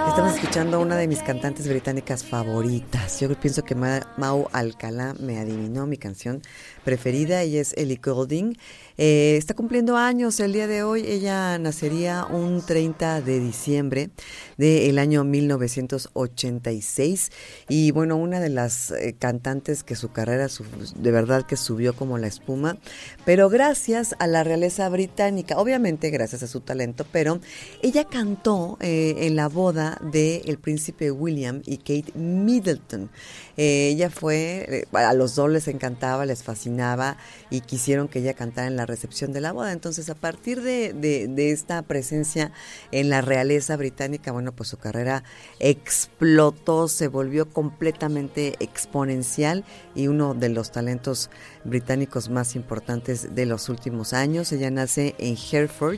Estamos 0.09 0.33
escuchando 0.33 0.77
a 0.77 0.79
una 0.79 0.95
de 0.95 1.07
mis 1.07 1.21
cantantes 1.21 1.67
británicas 1.67 2.23
favoritas. 2.23 3.19
Yo 3.19 3.29
pienso 3.39 3.63
que 3.63 3.75
Mau 3.75 4.49
Alcalá 4.51 5.13
me 5.19 5.39
adivinó 5.39 5.85
mi 5.85 5.97
canción 5.97 6.41
preferida 6.87 7.43
y 7.43 7.57
es 7.57 7.73
Ellie 7.75 7.99
Goulding. 8.01 8.57
Eh, 8.97 9.35
está 9.37 9.53
cumpliendo 9.53 9.97
años 9.97 10.39
el 10.39 10.53
día 10.53 10.67
de 10.67 10.83
hoy. 10.83 11.05
Ella 11.05 11.59
nacería 11.59 12.23
un 12.23 12.65
30 12.65 13.19
de 13.19 13.41
diciembre 13.41 14.09
del 14.55 14.97
año 14.97 15.25
1986. 15.25 17.33
Y 17.67 17.91
bueno, 17.91 18.15
una 18.15 18.39
de 18.39 18.47
las 18.47 18.91
eh, 18.91 19.17
cantantes 19.19 19.83
que 19.83 19.97
su 19.97 20.13
carrera 20.13 20.47
de 20.95 21.11
verdad 21.11 21.45
que 21.45 21.57
subió 21.57 21.93
como 21.93 22.17
la 22.17 22.27
espuma. 22.27 22.77
Pero 23.25 23.49
gracias 23.49 24.15
a 24.19 24.25
la 24.25 24.45
realeza 24.45 24.87
británica, 24.87 25.57
obviamente 25.57 26.09
gracias 26.09 26.41
a 26.41 26.47
su 26.47 26.61
talento, 26.61 27.05
pero 27.11 27.41
ella 27.81 28.05
cantó 28.05 28.77
eh, 28.79 29.27
en 29.27 29.35
la 29.35 29.49
boda 29.49 29.99
del 30.01 30.43
el 30.45 30.57
príncipe 30.57 31.11
William 31.11 31.61
y 31.65 31.79
Kate 31.79 32.17
Middleton. 32.17 33.09
Ella 33.57 34.11
fue, 34.11 34.87
a 34.93 35.13
los 35.13 35.33
dos 35.35 35.49
les 35.49 35.67
encantaba, 35.67 36.25
les 36.27 36.43
fascinaba 36.43 37.17
y 37.49 37.61
quisieron 37.61 38.07
que 38.07 38.19
ella 38.19 38.35
cantara 38.35 38.67
en 38.67 38.75
la 38.75 38.85
recepción 38.85 39.33
de 39.33 39.41
la 39.41 39.51
boda. 39.51 39.71
Entonces, 39.71 40.09
a 40.11 40.15
partir 40.15 40.61
de, 40.61 40.93
de, 40.93 41.51
esta 41.51 41.81
presencia 41.81 42.51
en 42.91 43.09
la 43.09 43.21
realeza 43.21 43.75
británica, 43.75 44.31
bueno, 44.31 44.51
pues 44.51 44.69
su 44.69 44.77
carrera 44.77 45.23
explotó, 45.59 46.87
se 46.87 47.07
volvió 47.07 47.49
completamente 47.49 48.55
exponencial 48.59 49.65
y 49.95 50.07
uno 50.07 50.35
de 50.35 50.49
los 50.49 50.71
talentos 50.71 51.31
británicos 51.63 52.29
más 52.29 52.55
importantes 52.55 53.33
de 53.33 53.45
los 53.47 53.69
últimos 53.69 54.13
años. 54.13 54.51
Ella 54.51 54.69
nace 54.69 55.15
en 55.17 55.35
Hereford, 55.35 55.97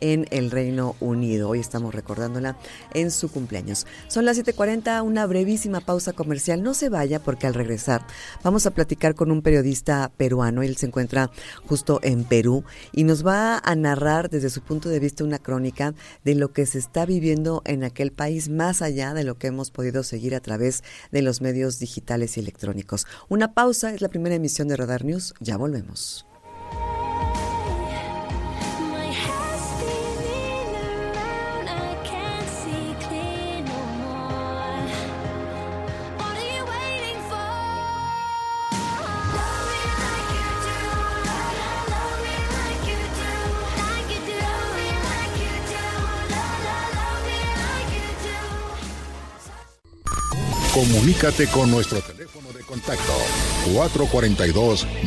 en 0.00 0.26
el 0.30 0.50
Reino 0.50 0.96
Unido. 1.00 1.48
Hoy 1.48 1.60
estamos 1.60 1.94
recordándola 1.94 2.56
en 2.94 3.10
su 3.10 3.30
cumpleaños. 3.30 3.86
Son 4.08 4.24
las 4.24 4.38
7:40, 4.38 5.02
una 5.02 5.26
brevísima 5.26 5.80
pausa 5.80 6.12
comercial. 6.12 6.62
No 6.62 6.74
se 6.74 6.88
porque 7.18 7.46
al 7.46 7.54
regresar 7.54 8.06
vamos 8.42 8.66
a 8.66 8.70
platicar 8.72 9.14
con 9.14 9.30
un 9.30 9.42
periodista 9.42 10.10
peruano. 10.16 10.62
Él 10.62 10.76
se 10.76 10.86
encuentra 10.86 11.30
justo 11.66 12.00
en 12.02 12.24
Perú 12.24 12.64
y 12.92 13.04
nos 13.04 13.26
va 13.26 13.58
a 13.58 13.74
narrar 13.74 14.30
desde 14.30 14.50
su 14.50 14.60
punto 14.60 14.88
de 14.88 15.00
vista 15.00 15.24
una 15.24 15.38
crónica 15.38 15.94
de 16.24 16.34
lo 16.34 16.52
que 16.52 16.66
se 16.66 16.78
está 16.78 17.06
viviendo 17.06 17.62
en 17.64 17.84
aquel 17.84 18.12
país 18.12 18.48
más 18.48 18.82
allá 18.82 19.14
de 19.14 19.24
lo 19.24 19.36
que 19.36 19.48
hemos 19.48 19.70
podido 19.70 20.02
seguir 20.02 20.34
a 20.34 20.40
través 20.40 20.84
de 21.10 21.22
los 21.22 21.40
medios 21.40 21.78
digitales 21.78 22.36
y 22.36 22.40
electrónicos. 22.40 23.06
Una 23.28 23.54
pausa 23.54 23.92
es 23.92 24.00
la 24.00 24.08
primera 24.08 24.34
emisión 24.34 24.68
de 24.68 24.76
Radar 24.76 25.04
News. 25.04 25.34
Ya 25.40 25.56
volvemos. 25.56 26.29
Comunícate 50.80 51.46
con 51.48 51.70
nuestro 51.70 52.00
teléfono 52.00 52.50
de 52.52 52.62
contacto 52.62 53.12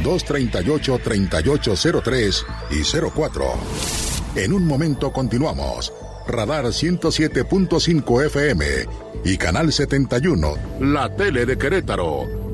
442-238-3803 0.04 2.46
y 2.70 2.84
04. 3.10 3.46
En 4.36 4.54
un 4.54 4.68
momento 4.68 5.12
continuamos. 5.12 5.92
Radar 6.28 6.66
107.5 6.66 8.26
FM 8.28 8.66
y 9.26 9.36
Canal 9.38 9.74
71, 9.74 10.58
la 10.80 11.10
tele 11.16 11.48
de 11.48 11.58
Querétaro 11.58 12.53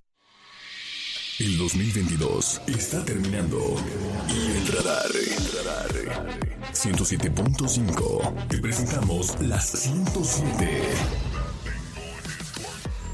El 1.39 1.57
2022 1.57 2.61
está 2.67 3.03
terminando 3.07 3.59
y 4.29 4.59
el 4.59 4.67
radar, 4.69 5.11
el 5.17 5.65
radar 5.65 6.53
107.5 6.75 8.49
te 8.49 8.59
presentamos 8.59 9.41
las 9.41 9.71
107. 9.71 10.83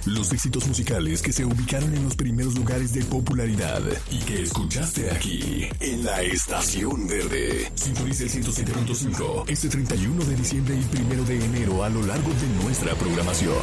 Los 0.06 0.32
éxitos 0.32 0.66
musicales 0.66 1.22
que 1.22 1.32
se 1.32 1.44
ubicaron 1.44 1.94
en 1.94 2.02
los 2.04 2.16
primeros 2.16 2.56
lugares 2.56 2.92
de 2.92 3.04
popularidad 3.04 3.82
y 4.10 4.18
que 4.18 4.42
escuchaste 4.42 5.12
aquí 5.12 5.68
en 5.78 6.04
la 6.04 6.20
Estación 6.22 7.06
Verde. 7.06 7.70
Sintoniza 7.76 8.24
el 8.24 8.30
107.5 8.30 9.44
este 9.46 9.68
31 9.68 10.24
de 10.24 10.34
diciembre 10.34 10.74
y 10.76 11.12
1 11.12 11.24
de 11.24 11.44
enero 11.44 11.84
a 11.84 11.88
lo 11.88 12.02
largo 12.02 12.30
de 12.30 12.64
nuestra 12.64 12.94
programación. 12.96 13.54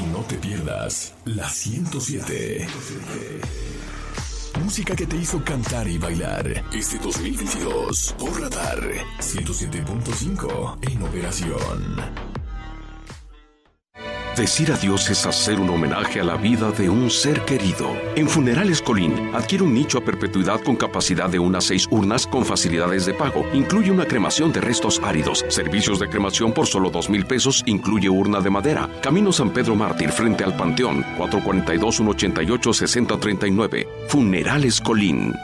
Y 0.00 0.10
no 0.10 0.24
te 0.24 0.36
pierdas 0.38 1.14
la 1.24 1.48
107. 1.48 2.66
Música 4.60 4.94
que 4.94 5.06
te 5.06 5.16
hizo 5.16 5.42
cantar 5.44 5.88
y 5.88 5.98
bailar 5.98 6.64
este 6.72 6.98
2022 6.98 8.14
por 8.18 8.40
Radar 8.40 8.80
107.5 9.18 10.78
en 10.90 11.02
operación. 11.02 12.31
Decir 14.36 14.70
adiós 14.72 15.08
es 15.10 15.26
hacer 15.26 15.60
un 15.60 15.68
homenaje 15.68 16.18
a 16.18 16.24
la 16.24 16.36
vida 16.36 16.70
de 16.70 16.88
un 16.88 17.10
ser 17.10 17.44
querido. 17.44 17.94
En 18.16 18.26
Funerales 18.26 18.80
Colín, 18.80 19.30
adquiere 19.34 19.62
un 19.62 19.74
nicho 19.74 19.98
a 19.98 20.00
perpetuidad 20.00 20.62
con 20.62 20.74
capacidad 20.74 21.28
de 21.28 21.38
unas 21.38 21.64
seis 21.64 21.86
urnas 21.90 22.26
con 22.26 22.46
facilidades 22.46 23.04
de 23.04 23.12
pago. 23.12 23.44
Incluye 23.52 23.90
una 23.90 24.06
cremación 24.06 24.50
de 24.50 24.62
restos 24.62 25.02
áridos. 25.04 25.44
Servicios 25.48 26.00
de 26.00 26.08
cremación 26.08 26.54
por 26.54 26.66
solo 26.66 26.88
dos 26.88 27.10
mil 27.10 27.26
pesos. 27.26 27.62
Incluye 27.66 28.08
urna 28.08 28.40
de 28.40 28.48
madera. 28.48 28.88
Camino 29.02 29.32
San 29.32 29.50
Pedro 29.50 29.76
Mártir 29.76 30.10
frente 30.10 30.44
al 30.44 30.56
Panteón. 30.56 31.04
442-188-6039. 31.18 33.86
Funerales 34.08 34.80
Colín. 34.80 35.34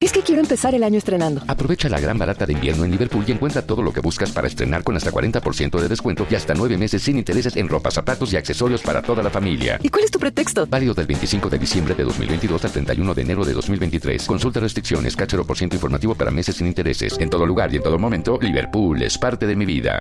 Es 0.00 0.12
que 0.12 0.22
quiero 0.22 0.40
empezar 0.40 0.76
el 0.76 0.84
año 0.84 0.96
estrenando. 0.96 1.42
Aprovecha 1.48 1.88
la 1.88 1.98
gran 1.98 2.16
barata 2.16 2.46
de 2.46 2.52
invierno 2.52 2.84
en 2.84 2.92
Liverpool 2.92 3.24
y 3.26 3.32
encuentra 3.32 3.62
todo 3.62 3.82
lo 3.82 3.92
que 3.92 3.98
buscas 3.98 4.30
para 4.30 4.46
estrenar 4.46 4.84
con 4.84 4.96
hasta 4.96 5.10
40% 5.10 5.80
de 5.80 5.88
descuento 5.88 6.24
y 6.30 6.36
hasta 6.36 6.54
9 6.54 6.78
meses 6.78 7.02
sin 7.02 7.18
intereses 7.18 7.56
en 7.56 7.68
ropa, 7.68 7.90
zapatos 7.90 8.32
y 8.32 8.36
accesorios 8.36 8.80
para 8.80 9.02
toda 9.02 9.24
la 9.24 9.30
familia. 9.30 9.80
¿Y 9.82 9.88
cuál 9.88 10.04
es 10.04 10.12
tu 10.12 10.20
pretexto? 10.20 10.68
Válido 10.68 10.94
del 10.94 11.08
25 11.08 11.50
de 11.50 11.58
diciembre 11.58 11.96
de 11.96 12.04
2022 12.04 12.64
al 12.64 12.70
31 12.70 13.12
de 13.12 13.22
enero 13.22 13.44
de 13.44 13.52
2023. 13.52 14.24
Consulta 14.24 14.60
restricciones, 14.60 15.16
cachero 15.16 15.44
por 15.44 15.58
ciento 15.58 15.74
informativo 15.74 16.14
para 16.14 16.30
meses 16.30 16.54
sin 16.54 16.68
intereses. 16.68 17.16
En 17.18 17.28
todo 17.28 17.44
lugar 17.44 17.74
y 17.74 17.78
en 17.78 17.82
todo 17.82 17.98
momento, 17.98 18.38
Liverpool 18.40 19.02
es 19.02 19.18
parte 19.18 19.48
de 19.48 19.56
mi 19.56 19.66
vida. 19.66 19.98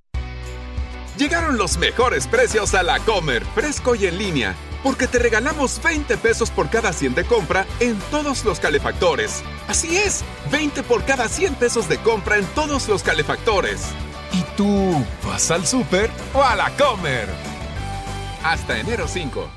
Llegaron 1.17 1.57
los 1.57 1.79
mejores 1.79 2.27
precios 2.27 2.75
a 2.75 2.83
la 2.83 2.99
Comer, 2.99 3.43
fresco 3.55 3.95
y 3.95 4.05
en 4.05 4.19
línea, 4.19 4.55
porque 4.87 5.05
te 5.05 5.19
regalamos 5.19 5.81
20 5.83 6.15
pesos 6.15 6.49
por 6.49 6.69
cada 6.69 6.93
100 6.93 7.13
de 7.13 7.25
compra 7.25 7.67
en 7.81 7.99
todos 8.09 8.45
los 8.45 8.61
calefactores. 8.61 9.43
Así 9.67 9.97
es, 9.97 10.23
20 10.49 10.81
por 10.83 11.03
cada 11.03 11.27
100 11.27 11.55
pesos 11.55 11.89
de 11.89 11.97
compra 11.97 12.37
en 12.37 12.45
todos 12.55 12.87
los 12.87 13.03
calefactores. 13.03 13.81
¿Y 14.31 14.43
tú 14.55 15.05
vas 15.25 15.51
al 15.51 15.67
súper 15.67 16.09
o 16.33 16.41
a 16.41 16.55
la 16.55 16.69
Comer? 16.77 17.27
Hasta 18.45 18.79
enero 18.79 19.09
5. 19.09 19.56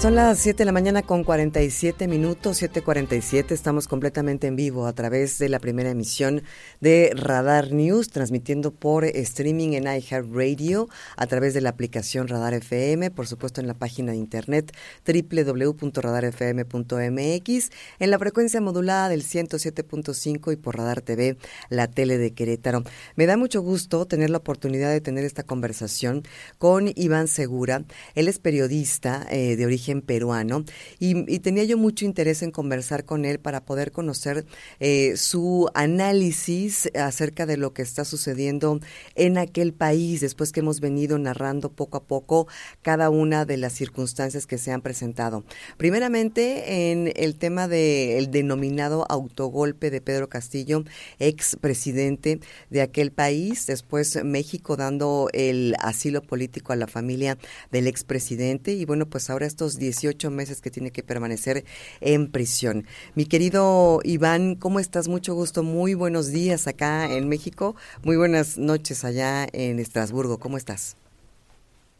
Son 0.00 0.14
las 0.14 0.38
7 0.38 0.56
de 0.56 0.64
la 0.64 0.72
mañana 0.72 1.02
con 1.02 1.24
47 1.24 2.08
minutos, 2.08 2.62
7.47. 2.62 3.50
Estamos 3.50 3.86
completamente 3.86 4.46
en 4.46 4.56
vivo 4.56 4.86
a 4.86 4.94
través 4.94 5.38
de 5.38 5.50
la 5.50 5.58
primera 5.58 5.90
emisión 5.90 6.42
de 6.80 7.12
Radar 7.14 7.72
News, 7.72 8.08
transmitiendo 8.08 8.70
por 8.70 9.04
streaming 9.04 9.74
en 9.74 9.84
iHeartRadio, 9.84 10.88
a 11.18 11.26
través 11.26 11.52
de 11.52 11.60
la 11.60 11.68
aplicación 11.68 12.28
Radar 12.28 12.54
FM, 12.54 13.10
por 13.10 13.26
supuesto 13.26 13.60
en 13.60 13.66
la 13.66 13.74
página 13.74 14.12
de 14.12 14.18
internet 14.18 14.74
www.radarfm.mx, 15.06 17.70
en 17.98 18.10
la 18.10 18.18
frecuencia 18.18 18.62
modulada 18.62 19.10
del 19.10 19.22
107.5 19.22 20.50
y 20.50 20.56
por 20.56 20.78
Radar 20.78 21.02
TV, 21.02 21.36
la 21.68 21.88
tele 21.88 22.16
de 22.16 22.32
Querétaro. 22.32 22.84
Me 23.16 23.26
da 23.26 23.36
mucho 23.36 23.60
gusto 23.60 24.06
tener 24.06 24.30
la 24.30 24.38
oportunidad 24.38 24.90
de 24.90 25.02
tener 25.02 25.26
esta 25.26 25.42
conversación 25.42 26.22
con 26.56 26.90
Iván 26.96 27.28
Segura. 27.28 27.84
Él 28.14 28.28
es 28.28 28.38
periodista 28.38 29.26
eh, 29.28 29.56
de 29.56 29.66
origen 29.66 29.89
origen 29.90 30.02
peruano 30.02 30.64
y, 30.98 31.38
tenía 31.40 31.64
yo 31.64 31.78
mucho 31.78 32.04
interés 32.04 32.42
en 32.42 32.50
conversar 32.50 33.04
con 33.04 33.24
él 33.24 33.38
para 33.38 33.64
poder 33.64 33.92
conocer 33.92 34.44
eh, 34.78 35.16
su 35.16 35.68
análisis 35.74 36.90
acerca 36.94 37.46
de 37.46 37.56
lo 37.56 37.72
que 37.72 37.82
está 37.82 38.04
sucediendo 38.04 38.78
en 39.14 39.38
aquel 39.38 39.72
país 39.72 40.20
después 40.20 40.52
que 40.52 40.60
hemos 40.60 40.80
venido 40.80 41.18
narrando 41.18 41.70
poco 41.72 41.96
a 41.96 42.04
poco 42.04 42.46
cada 42.82 43.10
una 43.10 43.44
de 43.46 43.56
las 43.56 43.72
circunstancias 43.72 44.46
que 44.46 44.58
se 44.58 44.70
han 44.72 44.82
presentado. 44.82 45.44
Primeramente 45.76 46.90
en 46.90 47.12
el 47.16 47.36
tema 47.36 47.68
del 47.68 48.30
denominado 48.30 49.06
autogolpe 49.08 49.90
de 49.90 50.00
Pedro 50.00 50.28
Castillo, 50.28 50.84
ex 51.18 51.56
presidente 51.56 52.40
de 52.68 52.82
aquel 52.82 53.12
país, 53.12 53.66
después 53.66 54.22
México 54.24 54.76
dando 54.76 55.28
el 55.32 55.74
asilo 55.80 56.22
político 56.22 56.72
a 56.72 56.76
la 56.76 56.86
familia 56.86 57.38
del 57.70 57.86
expresidente 57.86 58.72
y 58.72 58.84
bueno, 58.84 59.06
pues 59.06 59.30
ahora 59.30 59.46
estos 59.46 59.78
18 59.80 60.30
meses 60.30 60.60
que 60.60 60.70
tiene 60.70 60.92
que 60.92 61.02
permanecer 61.02 61.64
en 62.00 62.30
prisión. 62.30 62.86
Mi 63.16 63.26
querido 63.26 64.00
Iván, 64.04 64.54
¿cómo 64.54 64.78
estás? 64.78 65.08
Mucho 65.08 65.34
gusto, 65.34 65.64
muy 65.64 65.94
buenos 65.94 66.28
días 66.28 66.68
acá 66.68 67.12
en 67.12 67.28
México, 67.28 67.74
muy 68.04 68.16
buenas 68.16 68.58
noches 68.58 69.04
allá 69.04 69.48
en 69.52 69.80
Estrasburgo, 69.80 70.38
¿cómo 70.38 70.56
estás? 70.56 70.96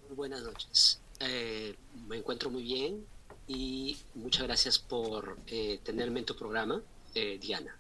Muy 0.07 0.16
buenas 0.16 0.43
noches, 0.43 1.01
eh, 1.19 1.74
me 2.07 2.19
encuentro 2.19 2.51
muy 2.51 2.62
bien 2.62 3.05
y 3.48 3.97
muchas 4.15 4.47
gracias 4.47 4.78
por 4.78 5.39
eh, 5.48 5.81
tenerme 5.82 6.20
en 6.20 6.27
tu 6.27 6.36
programa, 6.36 6.81
eh, 7.16 7.39
Diana. 7.40 7.80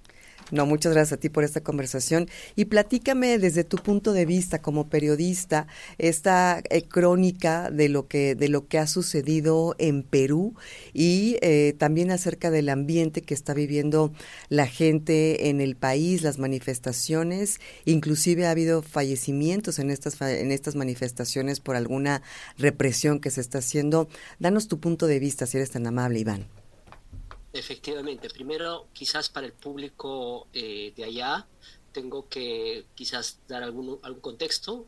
No, 0.50 0.66
muchas 0.66 0.92
gracias 0.92 1.12
a 1.12 1.20
ti 1.20 1.28
por 1.28 1.44
esta 1.44 1.60
conversación. 1.60 2.28
Y 2.56 2.66
platícame 2.66 3.38
desde 3.38 3.64
tu 3.64 3.76
punto 3.76 4.12
de 4.12 4.26
vista 4.26 4.60
como 4.60 4.88
periodista 4.88 5.66
esta 5.98 6.60
eh, 6.70 6.82
crónica 6.82 7.70
de 7.70 7.88
lo 7.88 8.08
que 8.08 8.34
de 8.34 8.48
lo 8.48 8.66
que 8.66 8.78
ha 8.78 8.86
sucedido 8.86 9.76
en 9.78 10.02
Perú 10.02 10.54
y 10.92 11.36
eh, 11.42 11.74
también 11.78 12.10
acerca 12.10 12.50
del 12.50 12.68
ambiente 12.68 13.22
que 13.22 13.34
está 13.34 13.54
viviendo 13.54 14.12
la 14.48 14.66
gente 14.66 15.48
en 15.50 15.60
el 15.60 15.76
país, 15.76 16.22
las 16.22 16.38
manifestaciones, 16.38 17.60
inclusive 17.84 18.46
ha 18.46 18.50
habido 18.50 18.82
fallecimientos 18.82 19.78
en 19.78 19.90
estas 19.90 20.20
en 20.20 20.50
estas 20.50 20.74
manifestaciones 20.74 21.60
por 21.60 21.76
alguna 21.76 22.22
represión 22.58 23.20
que 23.20 23.30
se 23.30 23.40
está 23.40 23.58
haciendo. 23.58 24.08
Danos 24.38 24.68
tu 24.68 24.80
punto 24.80 25.06
de 25.06 25.18
vista, 25.20 25.46
si 25.46 25.58
eres 25.58 25.70
tan 25.70 25.86
amable, 25.86 26.20
Iván. 26.20 26.59
Efectivamente, 27.52 28.30
primero 28.30 28.86
quizás 28.92 29.28
para 29.28 29.46
el 29.46 29.52
público 29.52 30.46
eh, 30.52 30.92
de 30.94 31.04
allá 31.04 31.48
tengo 31.92 32.28
que 32.28 32.86
quizás 32.94 33.40
dar 33.48 33.64
algún, 33.64 33.98
algún 34.02 34.20
contexto. 34.20 34.86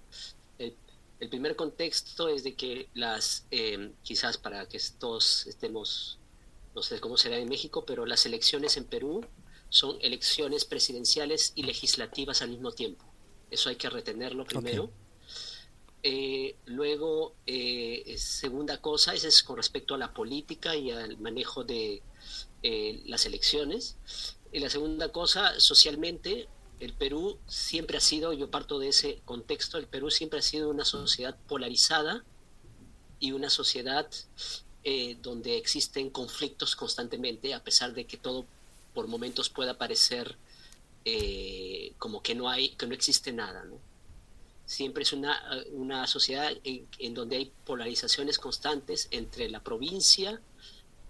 El, 0.59 1.29
primer 1.29 1.55
contexto 1.55 2.29
es 2.29 2.43
de 2.43 2.55
que 2.55 2.89
las, 2.95 3.47
eh, 3.53 3.93
quizás 4.03 4.39
para 4.39 4.69
que 4.69 4.81
todos 4.99 5.47
estemos, 5.47 6.19
no 6.75 6.83
sé 6.83 6.99
cómo 6.99 7.17
será 7.17 7.39
en 7.39 7.49
México, 7.49 7.85
pero 7.85 8.07
las 8.07 8.27
elecciones 8.27 8.77
en 8.77 8.85
Perú 8.85 9.25
son 9.69 9.99
elecciones 10.01 10.65
presidenciales 10.65 11.53
y 11.55 11.63
legislativas 11.63 12.43
al 12.43 12.51
mismo 12.51 12.73
tiempo. 12.73 13.05
Eso 13.53 13.69
hay 13.69 13.77
que 13.77 13.89
retenerlo 13.89 14.45
primero. 14.45 14.91
Eh, 16.03 16.57
luego, 16.67 17.37
segunda 18.17 18.81
cosa, 18.81 19.15
esa 19.15 19.29
es 19.29 19.45
con 19.45 19.57
respecto 19.57 19.95
a 19.95 19.99
la 19.99 20.13
política 20.13 20.75
y 20.75 20.91
al 20.91 21.19
manejo 21.19 21.63
de 21.63 22.03
eh, 22.63 23.03
las 23.07 23.27
elecciones. 23.27 23.97
Y 24.53 24.61
la 24.61 24.71
segunda 24.71 25.11
cosa, 25.11 25.59
socialmente, 25.59 26.49
el 26.79 26.93
Perú 26.93 27.39
siempre 27.47 27.97
ha 27.97 28.01
sido, 28.01 28.33
yo 28.33 28.51
parto 28.51 28.79
de 28.79 28.89
ese 28.89 29.21
contexto, 29.25 29.79
el 29.79 29.87
Perú 29.87 30.11
siempre 30.11 30.39
ha 30.39 30.43
sido 30.43 30.69
una 30.69 30.85
sociedad 30.85 31.37
polarizada 31.49 32.25
y 33.19 33.33
una 33.33 33.51
sociedad 33.51 34.09
eh, 34.85 35.17
donde 35.23 35.57
existen 35.57 36.11
conflictos 36.11 36.77
constantemente, 36.77 37.55
a 37.55 37.63
pesar 37.63 37.95
de 37.95 38.05
que 38.05 38.17
todo 38.17 38.47
por 38.95 39.07
momentos 39.07 39.49
pueda 39.49 39.79
parecer 39.79 40.37
eh, 41.05 41.93
como 41.99 42.23
que 42.23 42.35
no 42.35 42.49
hay, 42.49 42.71
que 42.71 42.87
no 42.87 42.95
existe 42.95 43.33
nada, 43.33 43.65
Siempre 44.65 45.03
es 45.03 45.13
una, 45.13 45.65
una 45.73 46.07
sociedad 46.07 46.51
en, 46.65 46.87
en 46.99 47.15
donde 47.15 47.37
hay 47.37 47.53
polarizaciones 47.67 48.39
constantes 48.39 49.09
entre 49.11 49.51
la 49.51 49.63
provincia 49.63 50.41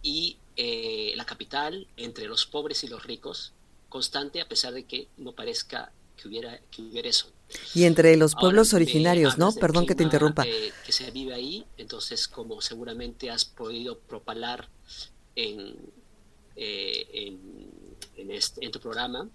y 0.03 0.39
eh, 0.57 1.13
la 1.17 1.25
capital 1.25 1.87
entre 1.97 2.27
los 2.27 2.47
pobres 2.47 2.85
y 2.85 2.89
los 2.89 3.05
ricos, 3.05 3.53
constante 3.89 4.41
a 4.41 4.49
pesar 4.49 4.75
de 4.75 4.85
que 4.85 5.09
no 5.17 5.33
parezca 5.33 5.93
que 6.17 6.29
hubiera, 6.29 6.61
que 6.71 6.83
hubiera 6.83 7.09
eso. 7.09 7.33
Y 7.75 7.85
entre 7.85 8.17
los 8.17 8.35
pueblos 8.35 8.75
originarios, 8.75 9.39
¿no? 9.39 9.53
Perdón 9.55 9.87
que 9.87 9.95
te 9.95 10.03
interrumpa. 10.03 10.45
Eh, 10.47 10.73
que 10.85 10.93
se 10.93 11.11
vive 11.11 11.35
ahí, 11.35 11.65
entonces 11.77 12.29
como 12.29 12.61
seguramente 12.61 13.31
has 13.31 13.45
podido 13.45 13.99
propalar 13.99 14.69
en, 15.37 15.77
eh, 16.57 17.37
en, 18.17 18.31
este, 18.31 18.65
en, 18.65 18.73
tu 18.73 18.81
programa, 18.81 19.29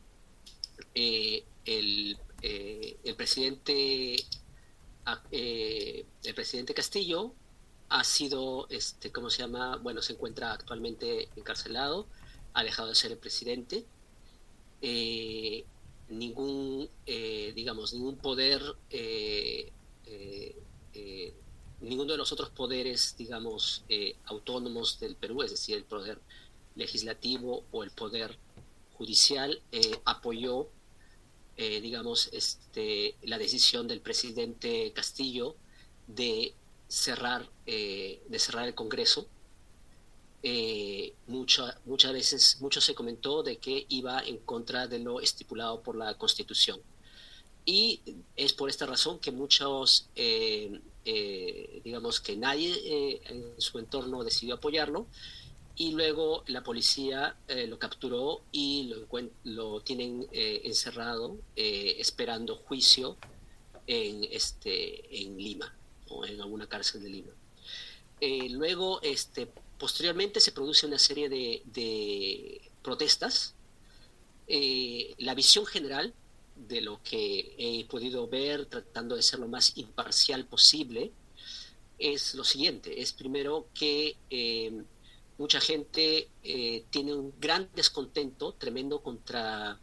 el, 0.94 1.44
el, 2.42 3.16
presidente 3.16 4.16
el 5.32 6.36
presidente 6.36 6.74
Castillo 6.74 7.34
ha 7.90 8.04
sido, 8.04 8.68
este, 8.70 9.12
¿cómo 9.12 9.30
se 9.30 9.44
llama? 9.44 9.78
Bueno, 9.78 10.02
se 10.02 10.14
encuentra 10.14 10.52
actualmente 10.52 11.30
encarcelado, 11.36 12.08
ha 12.54 12.64
dejado 12.64 12.90
de 12.90 12.96
ser 12.96 13.12
el 13.12 13.18
presidente. 13.18 13.86
Eh, 14.82 15.66
ningún, 16.10 16.90
eh, 17.06 17.54
digamos, 17.56 17.94
ningún 17.94 18.18
poder, 18.18 18.62
eh, 18.90 19.72
ninguno 21.82 22.12
de 22.12 22.18
los 22.18 22.32
otros 22.32 22.50
poderes, 22.50 23.16
digamos, 23.18 23.84
autónomos 24.26 25.00
del 25.00 25.16
Perú, 25.16 25.44
es 25.44 25.52
decir, 25.52 25.78
el 25.78 25.84
poder 25.84 26.20
legislativo 26.76 27.64
o 27.72 27.84
el 27.84 27.92
poder 27.92 28.38
judicial, 28.94 29.62
apoyó, 30.06 30.70
digamos, 31.56 32.30
este, 32.34 33.16
la 33.22 33.38
decisión 33.38 33.88
del 33.88 34.02
presidente 34.02 34.92
Castillo 34.94 35.56
de 36.08 36.56
cerrar, 36.88 37.48
eh, 37.66 38.22
de 38.28 38.40
cerrar 38.40 38.68
el 38.68 38.76
Congreso. 38.76 39.28
Eh, 40.44 41.14
muchas 41.28 42.14
veces, 42.14 42.62
mucho 42.62 42.80
se 42.80 42.96
comentó 42.96 43.44
de 43.44 43.58
que 43.58 43.86
iba 43.90 44.22
en 44.24 44.38
contra 44.38 44.88
de 44.88 45.00
lo 45.00 45.20
estipulado 45.20 45.82
por 45.82 45.96
la 45.96 46.14
Constitución. 46.18 46.80
Y 47.66 48.00
es 48.36 48.54
por 48.54 48.70
esta 48.70 48.86
razón 48.86 49.20
que 49.20 49.32
muchos, 49.32 50.08
eh, 50.16 50.80
digamos 51.84 52.22
que 52.22 52.38
nadie 52.38 53.22
en 53.26 53.60
su 53.60 53.80
entorno 53.80 54.24
decidió 54.24 54.56
apoyarlo, 54.56 55.08
y 55.76 55.92
luego 55.92 56.44
la 56.48 56.64
policía 56.64 57.36
lo 57.68 57.78
capturó 57.78 58.42
y 58.52 58.86
lo, 58.86 59.30
lo 59.44 59.82
tienen 59.82 60.28
encerrado 60.32 61.38
esperando 61.56 62.56
juicio 62.56 63.16
en, 63.86 64.24
este, 64.32 65.22
en 65.22 65.38
Lima 65.38 65.78
o 66.10 66.26
en 66.26 66.42
alguna 66.42 66.68
cárcel 66.68 67.02
de 67.04 67.10
Lima. 67.10 67.32
Eh, 68.20 68.50
luego, 68.50 69.02
este, 69.02 69.48
posteriormente 69.78 70.40
se 70.40 70.52
produce 70.52 70.86
una 70.86 71.00
serie 71.00 71.30
de, 71.30 72.62
protestas. 72.82 73.54
Eh, 74.48 75.14
la 75.18 75.36
visión 75.36 75.66
general 75.66 76.14
de 76.56 76.82
lo 76.82 77.02
que 77.04 77.54
he 77.58 77.86
podido 77.86 78.28
ver, 78.28 78.66
tratando 78.66 79.16
de 79.16 79.22
ser 79.22 79.40
lo 79.40 79.48
más 79.48 79.78
imparcial 79.78 80.46
posible, 80.46 81.12
es 82.00 82.34
lo 82.34 82.44
siguiente. 82.44 83.02
Es 83.02 83.12
primero 83.14 83.68
que 83.74 84.16
eh, 84.30 84.84
mucha 85.38 85.60
gente 85.60 86.30
tiene 86.90 87.14
un 87.14 87.34
gran 87.40 87.70
descontento 87.76 88.54
tremendo 88.54 89.02
contra, 89.02 89.80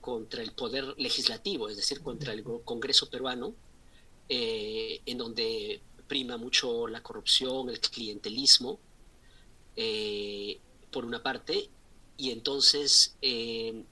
contra 0.00 0.42
el 0.42 0.52
poder 0.52 0.94
legislativo, 0.98 1.68
es 1.68 1.76
decir, 1.76 2.02
contra 2.02 2.32
el 2.32 2.42
Congreso 2.42 3.08
peruano, 3.08 3.54
eh, 4.28 5.00
en 5.06 5.18
donde 5.18 5.80
prima 6.06 6.36
mucho 6.36 6.86
la 6.86 7.02
corrupción, 7.02 7.68
el 7.68 7.80
clientelismo, 7.80 8.78
eh, 9.76 10.58
por 10.90 11.04
una 11.04 11.22
parte, 11.22 11.68
y 12.16 12.30
entonces 12.30 13.16
eh, 13.20 13.84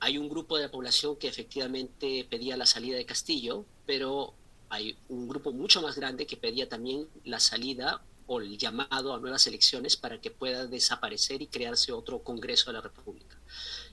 hay 0.00 0.18
un 0.18 0.28
grupo 0.28 0.56
de 0.56 0.64
la 0.64 0.70
población 0.70 1.16
que 1.16 1.28
efectivamente 1.28 2.26
pedía 2.28 2.56
la 2.56 2.66
salida 2.66 2.96
de 2.96 3.06
Castillo, 3.06 3.64
pero 3.86 4.34
hay 4.68 4.96
un 5.08 5.28
grupo 5.28 5.52
mucho 5.52 5.80
más 5.80 5.96
grande 5.96 6.26
que 6.26 6.36
pedía 6.36 6.68
también 6.68 7.08
la 7.24 7.40
salida 7.40 8.02
o 8.26 8.40
el 8.40 8.58
llamado 8.58 9.14
a 9.14 9.18
nuevas 9.18 9.46
elecciones 9.46 9.96
para 9.96 10.20
que 10.20 10.30
pueda 10.30 10.66
desaparecer 10.66 11.40
y 11.40 11.46
crearse 11.46 11.92
otro 11.92 12.22
Congreso 12.22 12.66
de 12.66 12.74
la 12.74 12.82
República. 12.82 13.38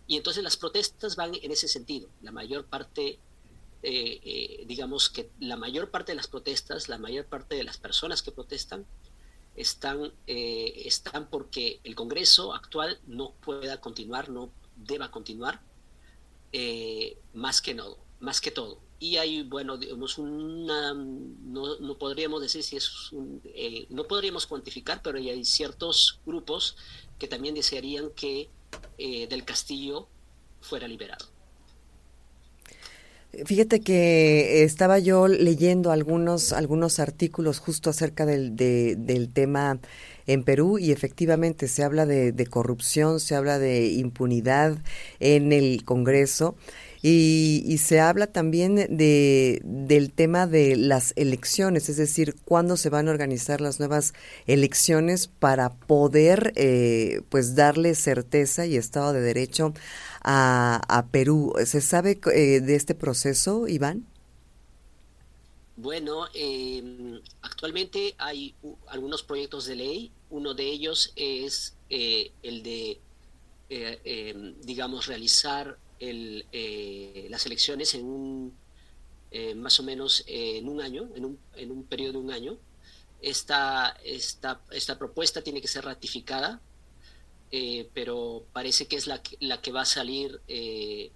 Y 0.08 0.18
entonces 0.18 0.44
las 0.44 0.58
protestas 0.58 1.16
van 1.16 1.34
en 1.36 1.52
ese 1.52 1.68
sentido. 1.68 2.10
La 2.22 2.32
mayor 2.32 2.66
parte 2.66 3.20
eh, 3.88 4.20
eh, 4.24 4.64
digamos 4.66 5.10
que 5.10 5.30
la 5.40 5.58
mayor 5.58 5.92
parte 5.92 6.12
de 6.12 6.16
las 6.16 6.28
protestas, 6.28 6.90
la 6.90 6.98
mayor 6.98 7.26
parte 7.28 7.54
de 7.54 7.64
las 7.64 7.78
personas 7.78 8.24
que 8.24 8.32
protestan, 8.32 8.84
están, 9.56 10.12
eh, 10.26 10.82
están 10.86 11.30
porque 11.30 11.82
el 11.84 11.94
Congreso 11.94 12.56
actual 12.56 13.00
no 13.06 13.34
pueda 13.42 13.80
continuar, 13.82 14.30
no 14.30 14.50
deba 14.76 15.12
continuar, 15.12 15.62
más, 17.34 17.62
que 17.62 17.76
no, 17.76 17.98
más 18.20 18.42
que 18.42 18.50
todo. 18.50 18.80
y 19.00 19.18
hay, 19.18 19.44
bueno, 19.44 19.78
digamos, 19.78 20.18
una, 20.18 20.94
no, 20.96 21.78
no 21.78 21.98
podríamos 22.00 22.42
decir 22.42 22.64
si 22.64 22.78
es 22.78 23.12
un, 23.12 23.42
no 23.90 24.06
podríamos 24.06 24.48
cuantificar, 24.48 25.02
pero 25.04 25.20
hay 25.20 25.46
ciertos 25.46 26.20
grupos 26.26 26.76
que 27.20 27.28
también 27.28 27.54
desearían 27.54 28.10
que 28.12 28.50
del 28.98 29.46
castillo 29.46 30.08
fuera 30.62 30.88
liberado. 30.88 31.35
Fíjate 33.44 33.82
que 33.82 34.64
estaba 34.64 35.00
yo 35.00 35.28
leyendo 35.28 35.92
algunos, 35.92 36.54
algunos 36.54 37.00
artículos 37.00 37.60
justo 37.60 37.90
acerca 37.90 38.26
del, 38.26 38.56
del 38.56 39.30
tema 39.34 39.80
en 40.28 40.44
Perú 40.44 40.80
y 40.80 40.92
efectivamente 40.92 41.68
se 41.68 41.84
habla 41.84 42.06
de, 42.06 42.32
de, 42.32 42.48
corrupción, 42.48 43.20
se 43.20 43.36
habla 43.36 43.60
de 43.60 43.88
impunidad 43.88 44.78
en 45.20 45.52
el 45.52 45.84
Congreso 45.84 46.56
y, 47.08 47.78
se 47.78 48.00
habla 48.00 48.26
también 48.26 48.76
de, 48.76 49.62
del 49.64 50.12
tema 50.12 50.48
de 50.48 50.76
las 50.76 51.14
elecciones, 51.16 51.88
es 51.88 51.98
decir, 51.98 52.36
cuándo 52.46 52.78
se 52.78 52.90
van 52.90 53.08
a 53.08 53.12
organizar 53.12 53.62
las 53.62 53.78
nuevas 53.78 54.16
elecciones 54.48 55.28
para 55.28 55.70
poder 55.70 56.52
eh, 56.56 57.22
pues 57.30 57.54
darle 57.54 57.94
certeza 57.94 58.66
y 58.66 58.76
Estado 58.76 59.14
de 59.14 59.22
Derecho 59.22 59.76
a, 60.26 61.06
Perú. 61.12 61.54
¿Se 61.66 61.82
sabe 61.82 62.20
eh, 62.34 62.60
de 62.60 62.76
este 62.76 62.96
proceso, 62.96 63.68
Iván? 63.68 64.06
Bueno, 65.78 66.28
eh, 66.34 67.22
actualmente 67.42 68.16
hay 68.18 68.56
algunos 68.88 69.24
proyectos 69.24 69.66
de 69.66 69.76
ley. 69.76 70.12
Uno 70.30 70.54
de 70.54 70.64
ellos 70.64 71.14
es 71.16 71.76
eh, 71.90 72.32
el 72.44 72.64
de, 72.64 73.00
eh, 73.70 74.00
em, 74.04 74.62
digamos, 74.62 75.08
realizar 75.08 75.78
el, 76.00 76.46
eh, 76.52 77.28
las 77.30 77.46
elecciones 77.46 77.94
en 77.94 78.06
un, 78.06 78.54
eh, 79.32 79.56
más 79.56 79.80
o 79.80 79.84
menos 79.84 80.24
en 80.28 80.70
un 80.70 80.82
año, 80.82 81.10
en 81.16 81.26
un, 81.26 81.40
en 81.56 81.72
un 81.72 81.84
periodo 81.84 82.14
de 82.14 82.18
un 82.20 82.32
año. 82.32 82.58
Esta, 83.22 83.98
esta, 84.04 84.62
esta 84.72 84.98
propuesta 84.98 85.42
tiene 85.42 85.62
que 85.62 85.68
ser 85.68 85.86
ratificada, 85.86 86.62
eh, 87.58 87.90
pero 87.94 88.46
parece 88.54 88.88
que 88.88 88.96
es 88.98 89.08
la, 89.08 89.22
que 89.22 89.72
va 89.72 89.82
a 89.82 89.86
salir, 89.86 90.42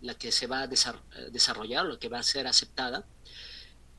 la 0.02 0.14
que 0.16 0.32
se 0.32 0.48
va 0.48 0.62
a 0.62 0.68
desarrollar, 0.68 1.86
la 1.86 2.00
que 2.00 2.10
va 2.10 2.20
a 2.20 2.24
ser 2.24 2.48
aceptada. 2.48 3.06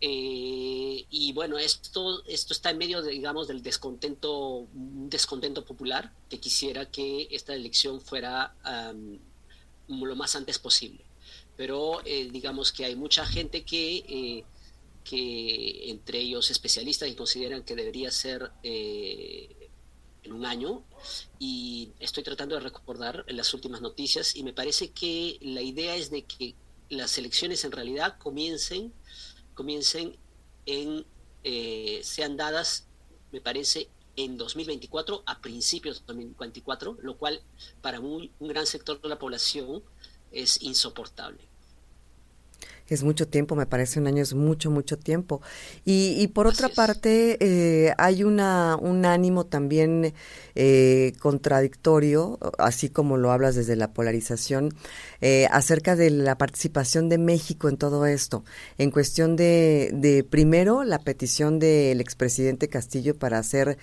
y 0.01 1.33
bueno, 1.35 1.59
esto, 1.59 2.25
esto 2.27 2.53
está 2.55 2.71
en 2.71 2.79
medio, 2.79 3.03
digamos, 3.03 3.49
del 3.49 3.63
descontento, 3.63 4.67
descontento 4.73 5.65
popular 5.65 6.13
que 6.31 6.39
quisiera 6.39 6.91
que 6.91 7.29
esta 7.31 7.55
elección 7.55 8.01
fuera 8.01 8.55
lo 9.99 10.17
más 10.17 10.37
antes 10.37 10.59
posible. 10.59 11.05
Pero 11.57 12.01
eh, 12.05 12.29
digamos 12.31 12.73
que 12.73 12.85
hay 12.85 12.97
mucha 12.97 13.27
gente 13.27 13.65
que, 13.65 13.97
eh, 14.09 14.45
que, 15.05 15.91
entre 15.91 16.21
ellos 16.21 16.51
especialistas, 16.51 17.09
y 17.09 17.15
consideran 17.15 17.65
que 17.65 17.75
debería 17.75 18.11
ser 18.11 18.51
eh, 18.63 19.60
en 20.23 20.33
un 20.33 20.45
año. 20.47 20.83
Y 21.39 21.93
estoy 22.01 22.23
tratando 22.23 22.55
de 22.55 22.61
recordar 22.61 23.25
las 23.29 23.53
últimas 23.55 23.81
noticias 23.81 24.37
y 24.37 24.43
me 24.43 24.53
parece 24.53 24.91
que 24.91 25.39
la 25.41 25.63
idea 25.63 25.97
es 25.97 26.11
de 26.11 26.25
que 26.25 26.55
las 26.89 27.17
elecciones 27.19 27.65
en 27.65 27.73
realidad 27.73 28.19
comiencen, 28.19 28.93
comiencen 29.55 30.17
en, 30.67 31.05
sean 32.03 32.37
dadas, 32.37 32.87
me 33.33 33.41
parece, 33.41 33.89
en 34.17 34.37
2024 34.37 35.23
a 35.25 35.41
principios 35.41 36.01
de 36.01 36.07
2024, 36.07 36.99
lo 37.01 37.17
cual 37.17 37.41
para 37.81 38.01
un, 38.01 38.31
un 38.39 38.49
gran 38.49 38.67
sector 38.67 39.01
de 39.01 39.09
la 39.09 39.19
población 39.19 39.83
es 40.33 40.61
insoportable 40.63 41.50
es 42.91 43.05
mucho 43.05 43.29
tiempo, 43.29 43.55
me 43.55 43.67
parece 43.67 44.01
un 44.01 44.09
año 44.09 44.23
es 44.23 44.35
mucho, 44.35 44.71
mucho 44.71 44.99
tiempo. 44.99 45.41
Y, 45.85 46.17
y 46.19 46.27
por 46.27 46.49
otra 46.49 46.69
parte, 46.69 47.39
eh, 47.41 47.95
hay 47.99 48.25
una, 48.25 48.77
un 48.77 49.07
ánimo 49.07 49.47
también 49.47 50.13
eh, 50.57 51.13
contradictorio, 51.21 52.39
así 52.59 52.89
como 52.89 53.17
lo 53.17 53.31
hablas 53.31 53.55
desde 53.55 53.77
la 53.77 53.93
polarización, 53.93 54.75
eh, 55.21 55.47
acerca 55.53 55.95
de 55.95 56.11
la 56.11 56.37
participación 56.37 57.09
de 57.09 57.19
México 57.19 57.69
en 57.69 57.77
todo 57.77 58.07
esto, 58.07 58.45
en 58.77 58.91
cuestión 58.91 59.37
de, 59.37 59.91
de 59.95 60.25
primero, 60.25 60.83
la 60.83 60.99
petición 60.99 61.61
del 61.61 62.01
expresidente 62.01 62.69
Castillo 62.69 63.17
para 63.17 63.39
hacer, 63.39 63.79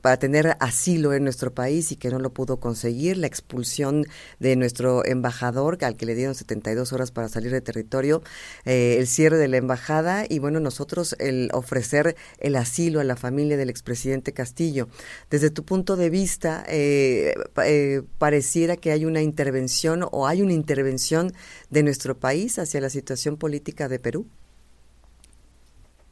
para 0.00 0.16
tener 0.18 0.56
asilo 0.60 1.12
en 1.12 1.24
nuestro 1.24 1.52
país 1.52 1.92
y 1.92 1.96
que 1.96 2.08
no 2.08 2.18
lo 2.18 2.32
pudo 2.32 2.58
conseguir, 2.60 3.18
la 3.18 3.26
expulsión 3.26 4.06
de 4.38 4.56
nuestro 4.56 5.04
embajador, 5.04 5.76
al 5.84 5.96
que 5.96 6.06
le 6.06 6.14
dieron 6.14 6.34
72 6.34 6.94
horas 6.94 7.10
para 7.10 7.28
salir 7.28 7.52
de 7.52 7.60
territorio 7.60 7.89
eh, 8.64 8.96
el 8.98 9.06
cierre 9.06 9.36
de 9.36 9.48
la 9.48 9.56
embajada 9.56 10.24
y 10.28 10.38
bueno, 10.38 10.60
nosotros 10.60 11.16
el 11.18 11.50
ofrecer 11.52 12.16
el 12.38 12.56
asilo 12.56 13.00
a 13.00 13.04
la 13.04 13.16
familia 13.16 13.56
del 13.56 13.68
expresidente 13.68 14.32
Castillo. 14.32 14.88
Desde 15.28 15.50
tu 15.50 15.64
punto 15.64 15.96
de 15.96 16.10
vista, 16.10 16.64
eh, 16.68 17.34
eh, 17.64 18.02
pareciera 18.18 18.76
que 18.76 18.92
hay 18.92 19.04
una 19.04 19.22
intervención 19.22 20.06
o 20.10 20.26
hay 20.26 20.42
una 20.42 20.52
intervención 20.52 21.32
de 21.70 21.82
nuestro 21.82 22.18
país 22.18 22.58
hacia 22.58 22.80
la 22.80 22.90
situación 22.90 23.36
política 23.36 23.88
de 23.88 23.98
Perú. 23.98 24.26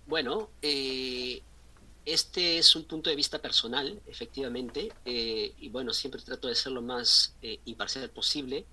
Bueno, 0.07 0.49
este 0.63 2.59
es 2.59 2.75
un 2.75 2.85
punto 2.85 3.11
de 3.11 3.17
vista 3.17 3.39
personal, 3.39 4.01
efectivamente, 4.07 4.91
y 5.05 5.69
bueno, 5.69 5.93
siempre 5.93 6.23
trato 6.23 6.49
de 6.49 6.55
ser 6.55 6.73
lo 6.73 6.81
más 6.81 7.35
imparcial 7.67 8.09
posible. 8.09 8.65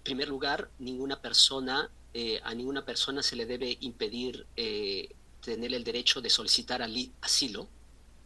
En 0.00 0.04
primer 0.04 0.28
lugar, 0.28 0.70
ninguna 0.78 1.20
persona, 1.20 1.90
eh, 2.14 2.40
a 2.42 2.54
ninguna 2.54 2.86
persona 2.86 3.22
se 3.22 3.36
le 3.36 3.44
debe 3.44 3.76
impedir 3.82 4.46
eh, 4.56 5.14
tener 5.42 5.74
el 5.74 5.84
derecho 5.84 6.22
de 6.22 6.30
solicitar 6.30 6.80
asilo. 7.20 7.68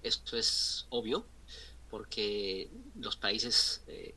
Esto 0.00 0.36
es 0.36 0.86
obvio, 0.90 1.26
porque 1.90 2.70
los 3.00 3.16
países, 3.16 3.82
eh, 3.88 4.14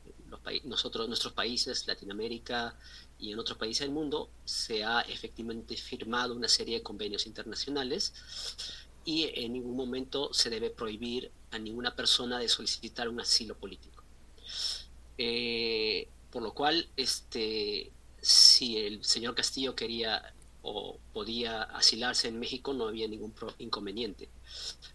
nosotros, 0.62 1.08
nuestros 1.08 1.32
países, 1.32 1.88
Latinoamérica 1.88 2.76
y 3.18 3.32
en 3.32 3.40
otros 3.40 3.58
países 3.58 3.80
del 3.80 3.90
mundo, 3.90 4.30
se 4.44 4.84
ha 4.84 5.00
efectivamente 5.00 5.76
firmado 5.76 6.36
una 6.36 6.48
serie 6.48 6.76
de 6.76 6.82
convenios 6.84 7.26
internacionales 7.26 8.12
y 9.04 9.32
en 9.34 9.54
ningún 9.54 9.76
momento 9.76 10.32
se 10.32 10.48
debe 10.48 10.70
prohibir 10.70 11.32
a 11.50 11.58
ninguna 11.58 11.96
persona 11.96 12.38
de 12.38 12.48
solicitar 12.48 13.08
un 13.08 13.20
asilo 13.20 13.56
político. 13.56 14.04
Por 16.30 16.42
lo 16.42 16.52
cual, 16.52 16.88
este, 16.96 17.90
si 18.20 18.78
el 18.78 19.04
señor 19.04 19.34
Castillo 19.34 19.74
quería 19.74 20.34
o 20.62 20.98
podía 21.12 21.62
asilarse 21.62 22.28
en 22.28 22.38
México, 22.38 22.74
no 22.74 22.88
había 22.88 23.08
ningún 23.08 23.32
inconveniente. 23.58 24.28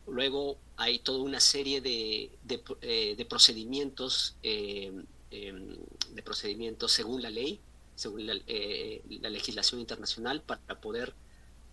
Luego 0.08 0.58
hay 0.78 1.00
toda 1.00 1.24
una 1.24 1.40
serie 1.40 1.82
de, 1.82 2.32
de, 2.44 2.62
eh, 2.82 3.26
procedimientos, 3.26 4.36
em, 4.44 5.06
em, 5.32 5.76
de 6.12 6.22
procedimientos 6.24 6.92
según 6.92 7.22
la 7.22 7.30
ley, 7.30 7.60
según 7.96 8.28
la, 8.28 8.36
eh, 8.48 9.02
legislación 9.08 9.80
internacional, 9.82 10.42
para 10.42 10.80
poder, 10.80 11.14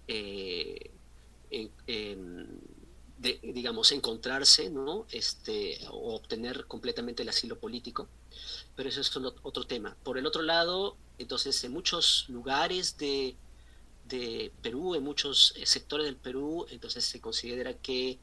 eh, 0.09 0.91
em, 1.51 2.47
digamos, 3.43 3.93
encontrarse, 3.93 4.71
¿no? 4.71 5.07
Este, 5.11 5.79
o 5.91 6.15
obtener 6.15 6.67
completamente 6.67 7.23
el 7.23 7.29
asilo 7.29 7.59
político 7.59 8.09
pero 8.81 8.89
eso 8.89 9.03
es 9.03 9.15
otro 9.43 9.67
tema. 9.67 9.95
Por 10.03 10.17
el 10.17 10.25
otro 10.25 10.41
lado, 10.41 10.97
entonces, 11.19 11.63
en 11.65 11.73
muchos 11.73 12.25
lugares 12.31 12.97
de, 12.97 13.37
de 14.09 14.51
Perú, 14.63 14.95
en 14.95 15.05
muchos 15.05 15.53
eh, 15.59 15.67
sectores 15.67 16.07
del 16.07 16.17
Perú, 16.17 16.65
entonces 16.71 17.05
se 17.05 17.21
considera 17.21 17.75
que, 17.75 18.19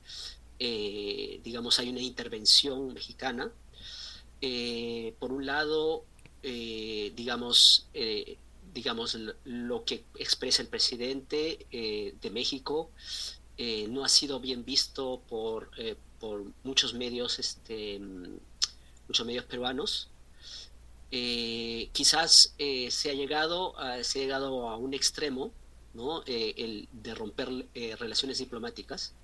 eh, 0.57 1.41
digamos, 1.43 1.77
hay 1.77 1.91
una 1.91 2.01
intervención 2.01 2.91
mexicana. 2.91 3.51
Eh, 4.41 5.13
por 5.19 5.31
un 5.31 5.45
lado, 5.45 6.05
digamos, 6.41 7.87
digamos, 8.73 9.15
lo 9.43 9.85
que 9.85 10.05
expresa 10.15 10.63
el 10.63 10.69
presidente 10.69 11.67
de 11.69 12.29
México 12.31 12.89
no 13.89 14.03
ha 14.03 14.09
sido 14.09 14.39
bien 14.39 14.65
visto 14.65 15.21
por, 15.29 15.69
por 16.19 16.45
muchos 16.63 16.95
medios, 16.95 17.37
este, 17.37 17.99
muchos 19.07 19.23
medios 19.23 19.45
peruanos. 19.45 20.09
Eh, 21.09 21.89
quizás 21.93 22.53
eh, 22.57 22.91
se, 22.91 23.09
ha 23.09 23.13
llegado 23.13 23.79
a, 23.79 24.03
se 24.03 24.19
ha 24.19 24.21
llegado 24.23 24.67
a 24.67 24.75
un 24.75 24.93
extremo 24.93 25.53
¿no? 25.93 26.21
Eh, 26.25 26.53
el 26.57 26.89
de 26.91 27.15
romper 27.15 27.49
relaciones 27.97 28.37
diplomáticas, 28.37 29.15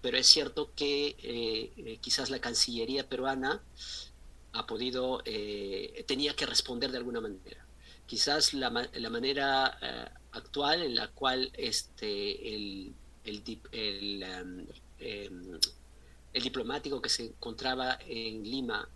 pero 0.00 0.16
es 0.16 0.28
cierto 0.28 0.70
que 0.76 1.98
quizás 2.00 2.30
la 2.30 2.40
Cancillería 2.40 3.08
peruana 3.08 3.60
ha 4.52 4.64
podido, 4.64 5.24
tenía 6.06 6.36
que 6.36 6.46
responder 6.46 6.92
de 6.92 6.98
alguna 6.98 7.20
manera. 7.20 7.66
Quizás 8.06 8.54
la, 8.54 8.88
la 8.92 9.10
manera 9.10 10.12
actual 10.30 10.82
en 10.82 10.94
la 10.94 11.08
cual 11.08 11.50
este, 11.54 12.54
el, 12.54 12.92
el, 13.24 13.42
el, 13.72 14.24
um, 14.40 14.66
em, 15.00 15.58
el 16.32 16.42
diplomático 16.44 17.02
que 17.02 17.08
se 17.08 17.24
encontraba 17.24 17.98
en 18.06 18.44
Lima 18.44 18.88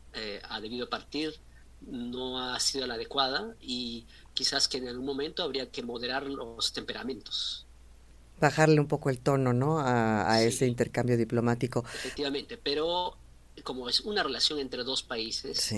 ha 0.48 0.60
debido 0.60 0.88
partir 0.88 1.34
no 1.86 2.40
ha 2.40 2.58
sido 2.60 2.86
la 2.86 2.94
adecuada 2.94 3.54
y 3.60 4.06
quizás 4.32 4.68
que 4.68 4.78
en 4.78 4.88
algún 4.88 5.06
momento 5.06 5.42
habría 5.42 5.70
que 5.70 5.82
moderar 5.82 6.26
los 6.26 6.72
temperamentos. 6.72 7.66
Bajarle 8.40 8.80
un 8.80 8.88
poco 8.88 9.10
el 9.10 9.20
tono, 9.20 9.52
¿no? 9.52 9.78
A, 9.78 10.42
ese 10.42 10.66
intercambio 10.66 11.16
diplomático. 11.16 11.84
Efectivamente, 11.94 12.56
pero 12.56 13.16
como 13.62 13.88
es 13.88 14.00
una 14.00 14.22
relación 14.22 14.58
entre 14.58 14.82
dos 14.82 15.02
países, 15.02 15.72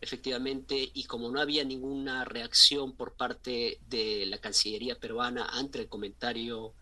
efectivamente, 0.00 0.90
y 0.92 1.04
como 1.04 1.30
no 1.30 1.40
había 1.40 1.62
ninguna 1.62 2.24
reacción 2.24 2.92
por 2.92 3.12
parte 3.12 3.78
de 3.88 4.26
la 4.26 4.38
Cancillería 4.38 4.98
peruana 4.98 5.46
ante 5.52 5.78
el 5.78 5.88
comentario 5.88 6.74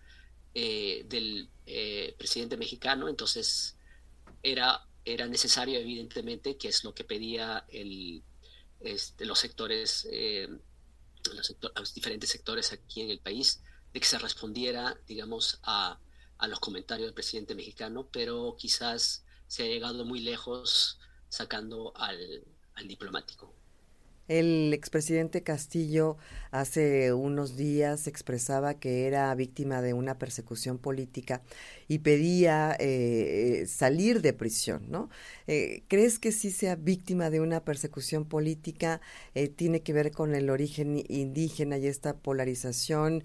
eh, 0.54 1.04
del 1.08 1.50
eh, 1.66 2.14
presidente 2.16 2.56
mexicano, 2.56 3.08
entonces 3.08 3.76
era, 4.42 4.86
era 5.04 5.26
necesario, 5.26 5.78
evidentemente, 5.78 6.56
que 6.56 6.68
es 6.68 6.84
lo 6.84 6.94
que 6.94 7.04
pedía 7.04 7.66
el, 7.68 8.22
este, 8.80 9.26
los 9.26 9.38
sectores, 9.38 10.08
eh, 10.10 10.48
los, 11.74 11.94
diferentes 11.94 12.30
sectores 12.30 12.72
aquí 12.72 13.02
en 13.02 13.10
el 13.10 13.20
país, 13.20 13.62
de 13.92 14.00
que 14.00 14.06
se 14.06 14.18
respondiera, 14.18 14.98
digamos, 15.06 15.60
a, 15.62 15.98
a 16.38 16.48
los 16.48 16.60
comentarios 16.60 17.06
del 17.06 17.14
presidente 17.14 17.54
mexicano, 17.54 18.08
pero 18.10 18.56
quizás 18.58 19.24
se 19.46 19.62
ha 19.62 19.66
llegado 19.66 20.04
muy 20.04 20.20
lejos 20.20 20.98
sacando 21.28 21.92
al, 21.96 22.44
al 22.74 22.88
diplomático. 22.88 23.57
El 24.28 24.74
expresidente 24.74 25.42
Castillo 25.42 26.18
hace 26.50 27.14
unos 27.14 27.56
días 27.56 28.06
expresaba 28.06 28.74
que 28.74 29.06
era 29.06 29.34
víctima 29.34 29.80
de 29.80 29.94
una 29.94 30.18
persecución 30.18 30.76
política 30.76 31.40
y 31.88 32.00
pedía 32.00 32.76
eh, 32.78 33.66
salir 33.66 34.20
de 34.20 34.34
prisión, 34.34 34.84
¿no? 34.90 35.08
Eh, 35.46 35.82
¿Crees 35.88 36.18
que 36.18 36.32
sí 36.32 36.50
sea 36.50 36.76
víctima 36.76 37.30
de 37.30 37.40
una 37.40 37.64
persecución 37.64 38.26
política? 38.26 39.00
Eh, 39.34 39.48
¿Tiene 39.48 39.80
que 39.80 39.94
ver 39.94 40.12
con 40.12 40.34
el 40.34 40.50
origen 40.50 41.02
indígena 41.08 41.78
y 41.78 41.86
esta 41.86 42.14
polarización? 42.14 43.24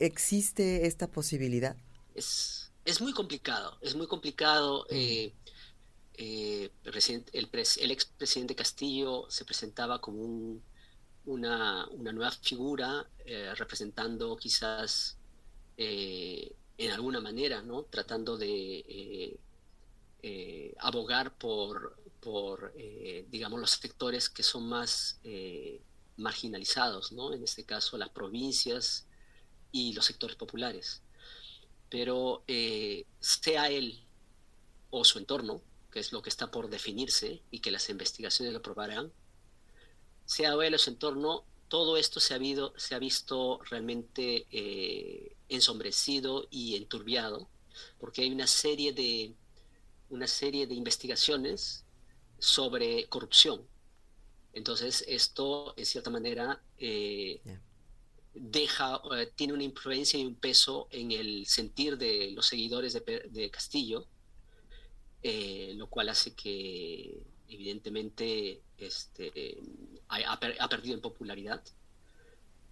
¿Existe 0.00 0.86
esta 0.86 1.06
posibilidad? 1.06 1.76
Es, 2.16 2.72
es 2.84 3.00
muy 3.00 3.12
complicado, 3.12 3.78
es 3.82 3.94
muy 3.94 4.08
complicado. 4.08 4.84
Mm 4.90 5.30
eh, 6.22 6.70
el, 6.84 7.48
el 7.78 7.90
expresidente 7.90 8.54
Castillo 8.54 9.24
se 9.30 9.46
presentaba 9.46 10.02
como 10.02 10.60
una, 11.24 11.86
nueva 11.96 12.30
figura 12.30 13.08
eh, 13.24 13.54
representando 13.56 14.36
quizás 14.36 15.16
eh, 15.78 16.54
en 16.76 16.90
alguna 16.90 17.20
manera, 17.20 17.64
tratando 17.88 18.36
de 18.36 19.40
abogar 20.78 21.38
por, 21.38 21.96
digamos, 23.30 23.58
los 23.58 23.70
sectores 23.70 24.28
que 24.28 24.42
son 24.42 24.68
más 24.68 25.20
marginalizados, 26.18 27.12
en 27.12 27.42
este 27.42 27.64
caso 27.64 27.96
las 27.96 28.10
provincias 28.10 29.06
y 29.72 29.94
los 29.94 30.04
sectores 30.04 30.36
populares. 30.36 31.02
Pero 31.88 32.44
sea 33.20 33.70
él 33.70 34.04
o 34.90 35.04
su 35.04 35.18
entorno, 35.18 35.62
que 35.90 36.00
es 36.00 36.12
lo 36.12 36.22
que 36.22 36.30
está 36.30 36.50
por 36.50 36.70
definirse 36.70 37.42
y 37.50 37.60
que 37.60 37.70
las 37.70 37.88
investigaciones 37.90 38.52
lo 38.52 38.62
probarán, 38.62 39.12
sea 40.24 40.52
él 40.52 40.74
o 40.74 40.78
su 40.78 40.90
entorno, 40.90 41.44
todo 41.68 41.96
esto 41.96 42.20
se 42.20 42.34
ha, 42.34 42.38
se 42.76 42.94
ha 42.94 42.98
visto 42.98 43.60
realmente 43.68 44.46
eh, 44.50 45.36
ensombrecido 45.48 46.46
y 46.50 46.76
enturbiado, 46.76 47.48
porque 47.98 48.22
hay 48.22 48.32
una 48.32 48.46
serie 48.46 48.92
de, 48.92 49.34
una 50.08 50.26
serie 50.26 50.66
de 50.66 50.74
investigaciones 50.74 51.84
sobre 52.38 53.08
corrupción. 53.08 53.66
Entonces, 54.52 55.04
esto, 55.06 55.74
en 55.76 55.86
cierta 55.86 56.10
manera, 56.10 56.60
eh, 56.78 57.40
deja, 58.34 59.00
eh, 59.16 59.30
tiene 59.36 59.52
una 59.52 59.62
influencia 59.62 60.18
y 60.18 60.26
un 60.26 60.34
peso 60.34 60.88
en 60.90 61.12
el 61.12 61.46
sentir 61.46 61.98
de 61.98 62.32
los 62.32 62.46
seguidores 62.46 62.94
de 62.94 63.50
Castillo, 63.50 64.08
eh, 65.22 65.74
lo 65.76 65.86
cual 65.88 66.08
hace 66.08 66.34
que 66.34 67.20
evidentemente 67.48 68.62
este, 68.78 69.58
ha, 70.08 70.68
perdido 70.68 70.94
en 70.94 71.00
popularidad. 71.00 71.62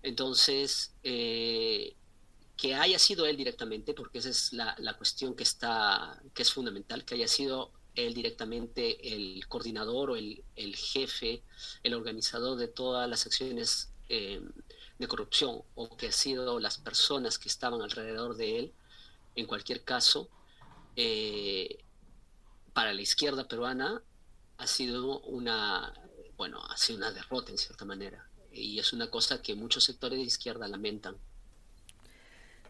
Entonces, 0.03 0.95
eh, 1.03 1.95
que 2.57 2.75
haya 2.75 2.99
sido 2.99 3.27
él 3.27 3.37
directamente, 3.37 3.93
porque 3.93 4.19
esa 4.19 4.31
es 4.31 4.53
la, 4.53 4.95
cuestión 4.97 5.35
que, 5.35 5.43
está, 5.43 6.21
que 6.35 6.43
es 6.43 6.53
fundamental, 6.53 7.05
que 7.05 7.17
haya 7.17 7.29
sido 7.29 7.73
él 7.95 8.15
directamente 8.15 9.15
el 9.15 9.47
coordinador 9.49 10.11
o 10.11 10.17
el, 10.17 10.43
jefe, 10.77 11.43
el 11.83 11.95
organizador 11.95 12.57
de 12.57 12.69
todas 12.69 13.09
las 13.09 13.27
acciones 13.27 13.93
eh, 14.09 14.41
de 14.99 15.09
corrupción, 15.09 15.63
o 15.75 15.97
que 15.97 16.09
ha 16.09 16.13
sido 16.13 16.61
las 16.61 16.79
personas 16.79 17.39
que 17.39 17.49
estaban 17.49 17.83
alrededor 17.83 18.37
de 18.37 18.59
él, 18.59 18.73
en 19.37 19.47
cualquier 19.47 19.85
caso, 19.85 20.29
para 22.73 22.93
la 22.93 23.03
izquierda 23.03 23.49
peruana 23.49 24.03
ha 24.57 24.67
sido 24.67 25.21
una, 25.21 25.93
bueno, 26.37 26.61
ha 26.69 26.77
sido 26.77 26.99
una 26.99 27.13
derrota 27.13 27.53
en 27.53 27.59
cierta 27.59 27.85
manera. 27.85 28.29
Y 28.53 28.79
es 28.79 28.93
una 28.93 29.11
cosa 29.11 29.41
que 29.43 29.55
muchos 29.55 29.85
sectores 29.85 30.19
de 30.19 30.25
izquierda 30.25 30.67
lamentan. 30.69 31.17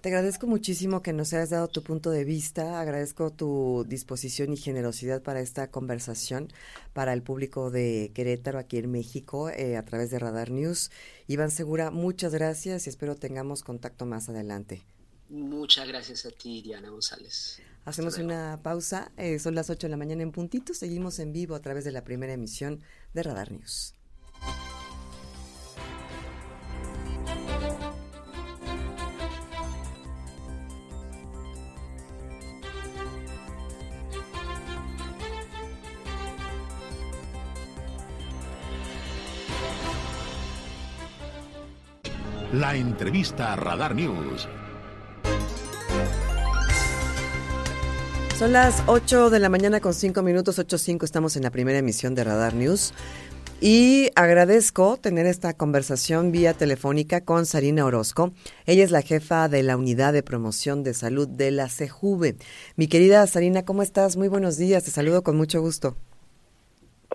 Te 0.00 0.10
agradezco 0.10 0.46
muchísimo 0.46 1.02
que 1.02 1.12
nos 1.12 1.32
hayas 1.32 1.50
dado 1.50 1.66
tu 1.66 1.82
punto 1.82 2.10
de 2.10 2.22
vista, 2.24 2.80
agradezco 2.80 3.32
tu 3.32 3.84
disposición 3.88 4.52
y 4.52 4.56
generosidad 4.56 5.22
para 5.22 5.40
esta 5.40 5.72
conversación 5.72 6.52
para 6.92 7.12
el 7.12 7.22
público 7.22 7.72
de 7.72 8.12
Querétaro 8.14 8.60
aquí 8.60 8.76
en 8.76 8.92
México 8.92 9.50
eh, 9.50 9.76
a 9.76 9.84
través 9.84 10.12
de 10.12 10.20
Radar 10.20 10.52
News. 10.52 10.92
Iván 11.26 11.50
Segura, 11.50 11.90
muchas 11.90 12.32
gracias 12.32 12.86
y 12.86 12.90
espero 12.90 13.16
tengamos 13.16 13.64
contacto 13.64 14.06
más 14.06 14.28
adelante. 14.28 14.84
Muchas 15.30 15.88
gracias 15.88 16.24
a 16.26 16.30
ti, 16.30 16.62
Diana 16.62 16.90
González. 16.90 17.60
Hacemos 17.88 18.18
una 18.18 18.60
pausa, 18.62 19.12
eh, 19.16 19.38
son 19.38 19.54
las 19.54 19.70
8 19.70 19.86
de 19.86 19.90
la 19.90 19.96
mañana 19.96 20.22
en 20.22 20.30
puntito, 20.30 20.74
seguimos 20.74 21.18
en 21.20 21.32
vivo 21.32 21.54
a 21.54 21.60
través 21.60 21.86
de 21.86 21.90
la 21.90 22.04
primera 22.04 22.34
emisión 22.34 22.82
de 23.14 23.22
Radar 23.22 23.50
News. 23.50 23.94
La 42.52 42.76
entrevista 42.76 43.54
a 43.54 43.56
Radar 43.56 43.94
News 43.94 44.46
Son 48.38 48.52
las 48.52 48.84
8 48.86 49.30
de 49.30 49.40
la 49.40 49.48
mañana 49.48 49.80
con 49.80 49.92
5 49.92 50.22
minutos, 50.22 50.60
8.5, 50.60 51.02
estamos 51.02 51.36
en 51.36 51.42
la 51.42 51.50
primera 51.50 51.78
emisión 51.78 52.14
de 52.14 52.22
Radar 52.22 52.54
News. 52.54 52.94
Y 53.60 54.10
agradezco 54.14 54.96
tener 54.96 55.26
esta 55.26 55.54
conversación 55.54 56.30
vía 56.30 56.54
telefónica 56.54 57.24
con 57.24 57.46
Sarina 57.46 57.84
Orozco. 57.84 58.30
Ella 58.64 58.84
es 58.84 58.92
la 58.92 59.02
jefa 59.02 59.48
de 59.48 59.64
la 59.64 59.76
Unidad 59.76 60.12
de 60.12 60.22
Promoción 60.22 60.84
de 60.84 60.94
Salud 60.94 61.26
de 61.26 61.50
la 61.50 61.68
CEJUVE. 61.68 62.36
Mi 62.76 62.86
querida 62.86 63.26
Sarina, 63.26 63.64
¿cómo 63.64 63.82
estás? 63.82 64.16
Muy 64.16 64.28
buenos 64.28 64.56
días, 64.56 64.84
te 64.84 64.92
saludo 64.92 65.24
con 65.24 65.36
mucho 65.36 65.60
gusto. 65.60 65.96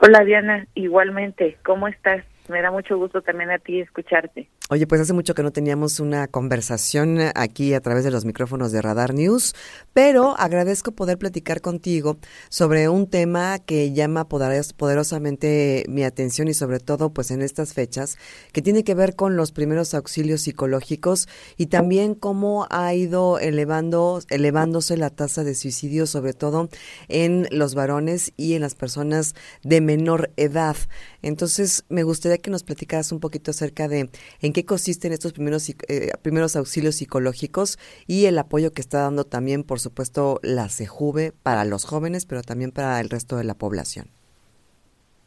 Hola 0.01 0.25
Diana, 0.25 0.67
igualmente, 0.75 1.57
¿cómo 1.63 1.87
estás? 1.87 2.25
Me 2.49 2.61
da 2.61 2.69
mucho 2.69 2.97
gusto 2.97 3.21
también 3.21 3.49
a 3.49 3.59
ti 3.59 3.79
escucharte. 3.79 4.49
Oye, 4.69 4.87
pues 4.87 5.01
hace 5.01 5.11
mucho 5.11 5.35
que 5.35 5.43
no 5.43 5.51
teníamos 5.51 5.99
una 5.99 6.29
conversación 6.29 7.19
aquí 7.35 7.73
a 7.73 7.81
través 7.81 8.05
de 8.05 8.11
los 8.11 8.23
micrófonos 8.23 8.71
de 8.71 8.81
Radar 8.81 9.13
News, 9.13 9.53
pero 9.91 10.39
agradezco 10.39 10.93
poder 10.93 11.17
platicar 11.17 11.59
contigo 11.59 12.17
sobre 12.47 12.87
un 12.87 13.07
tema 13.07 13.59
que 13.59 13.91
llama 13.91 14.29
poderosamente 14.29 15.83
mi 15.89 16.05
atención 16.05 16.47
y 16.47 16.53
sobre 16.53 16.79
todo 16.79 17.09
pues 17.09 17.29
en 17.31 17.41
estas 17.41 17.73
fechas, 17.73 18.17
que 18.53 18.61
tiene 18.61 18.85
que 18.85 18.95
ver 18.95 19.17
con 19.17 19.35
los 19.35 19.51
primeros 19.51 19.93
auxilios 19.93 20.43
psicológicos 20.43 21.27
y 21.57 21.65
también 21.65 22.15
cómo 22.15 22.65
ha 22.69 22.93
ido 22.93 23.39
elevando, 23.39 24.21
elevándose 24.29 24.95
la 24.95 25.09
tasa 25.09 25.43
de 25.43 25.55
suicidio, 25.55 26.07
sobre 26.07 26.31
todo 26.31 26.69
en 27.09 27.49
los 27.51 27.75
varones 27.75 28.31
y 28.37 28.53
en 28.53 28.61
las 28.61 28.75
personas 28.75 29.35
de 29.61 29.81
menor 29.81 30.31
edad. 30.37 30.77
Entonces, 31.21 31.83
me 31.89 32.03
gustaría 32.03 32.37
que 32.37 32.49
nos 32.49 32.63
platicaras 32.63 33.11
un 33.11 33.19
poquito 33.19 33.51
acerca 33.51 33.89
de 33.89 34.09
qué 34.53 34.65
consisten 34.65 35.11
estos 35.11 35.33
primeros, 35.33 35.69
eh, 35.69 36.11
primeros 36.21 36.55
auxilios 36.55 36.95
psicológicos 36.95 37.77
y 38.07 38.25
el 38.25 38.37
apoyo 38.37 38.71
que 38.71 38.81
está 38.81 39.01
dando 39.01 39.25
también, 39.25 39.63
por 39.63 39.79
supuesto, 39.79 40.39
la 40.43 40.69
CEJUVE 40.69 41.33
para 41.43 41.65
los 41.65 41.85
jóvenes, 41.85 42.25
pero 42.25 42.41
también 42.41 42.71
para 42.71 42.99
el 43.01 43.09
resto 43.09 43.37
de 43.37 43.43
la 43.43 43.55
población. 43.55 44.07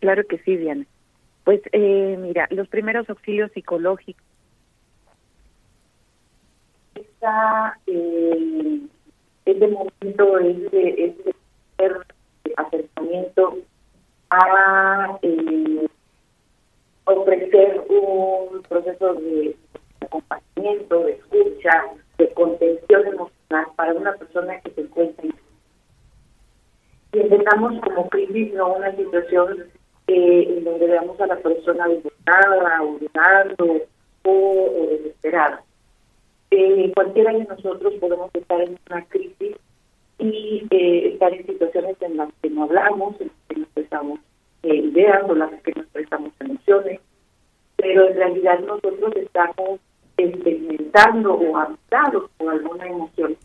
Claro 0.01 0.23
que 0.29 0.39
sí, 0.39 0.57
Diana. 0.57 0.87
Pues 1.45 1.61
eh, 1.73 2.17
mira, 2.21 2.49
los 2.51 2.69
primeros 2.69 3.09
auxilios 3.09 3.53
psicológicos 3.53 4.23
está 6.95 7.79
eh, 7.87 8.81
este 9.45 9.69
momento 9.69 10.39
es 10.39 10.71
de, 10.73 11.15
acercamiento 12.57 13.59
a 14.31 15.19
eh, 15.23 15.87
ofrecer 17.07 17.83
un 17.89 18.63
proceso 18.63 19.15
de 19.15 19.57
acompañamiento, 20.01 21.05
de 21.05 21.13
escucha, 21.13 21.85
de 22.19 22.29
contención 22.33 23.07
emocional 23.07 23.67
para 23.77 23.95
una 23.95 24.13
persona 24.15 24.61
que 24.61 24.71
se 24.73 24.81
encuentra 24.83 25.25
y 27.17 27.21
empezamos 27.21 27.81
como 27.81 28.09
crisis, 28.11 28.53
no 28.53 28.75
una 28.75 28.95
situación 28.95 29.65
eh, 30.07 30.45
en 30.49 30.65
donde 30.65 30.87
veamos 30.87 31.19
a 31.21 31.27
la 31.27 31.37
persona 31.37 31.89
desesperada, 31.89 32.83
olvidando 32.83 33.81
o, 34.25 34.87
desesperada. 34.91 35.63
Eh, 36.51 36.93
cualquiera 36.95 37.33
de 37.33 37.45
nosotros 37.45 37.95
podemos 38.01 38.31
estar 38.35 38.61
en 38.61 38.79
una 38.91 39.05
crisis 39.07 39.57
y 40.19 40.67
eh, 40.71 41.09
estar 41.13 41.33
en 41.33 41.47
situaciones 41.47 41.97
en 42.03 42.19
las 42.19 42.29
que 42.43 42.51
no 42.51 42.65
hablamos, 42.65 43.19
en 43.21 43.29
las 43.29 43.37
que 43.49 43.57
no 43.57 43.63
expresamos 43.63 44.21
eh, 44.67 44.77
ideas 44.77 45.23
o 45.29 45.35
las 45.35 45.51
que 45.63 45.73
no 45.77 45.83
expresamos 45.83 46.33
emociones, 46.41 47.01
pero 47.77 48.09
en 48.09 48.17
realidad 48.17 48.59
nosotros 48.61 49.15
estamos 49.15 49.79
experimentando 50.17 51.35
o 51.35 51.57
habitados 51.57 52.31
por 52.37 52.53
alguna 52.53 52.87
emoción 52.87 53.37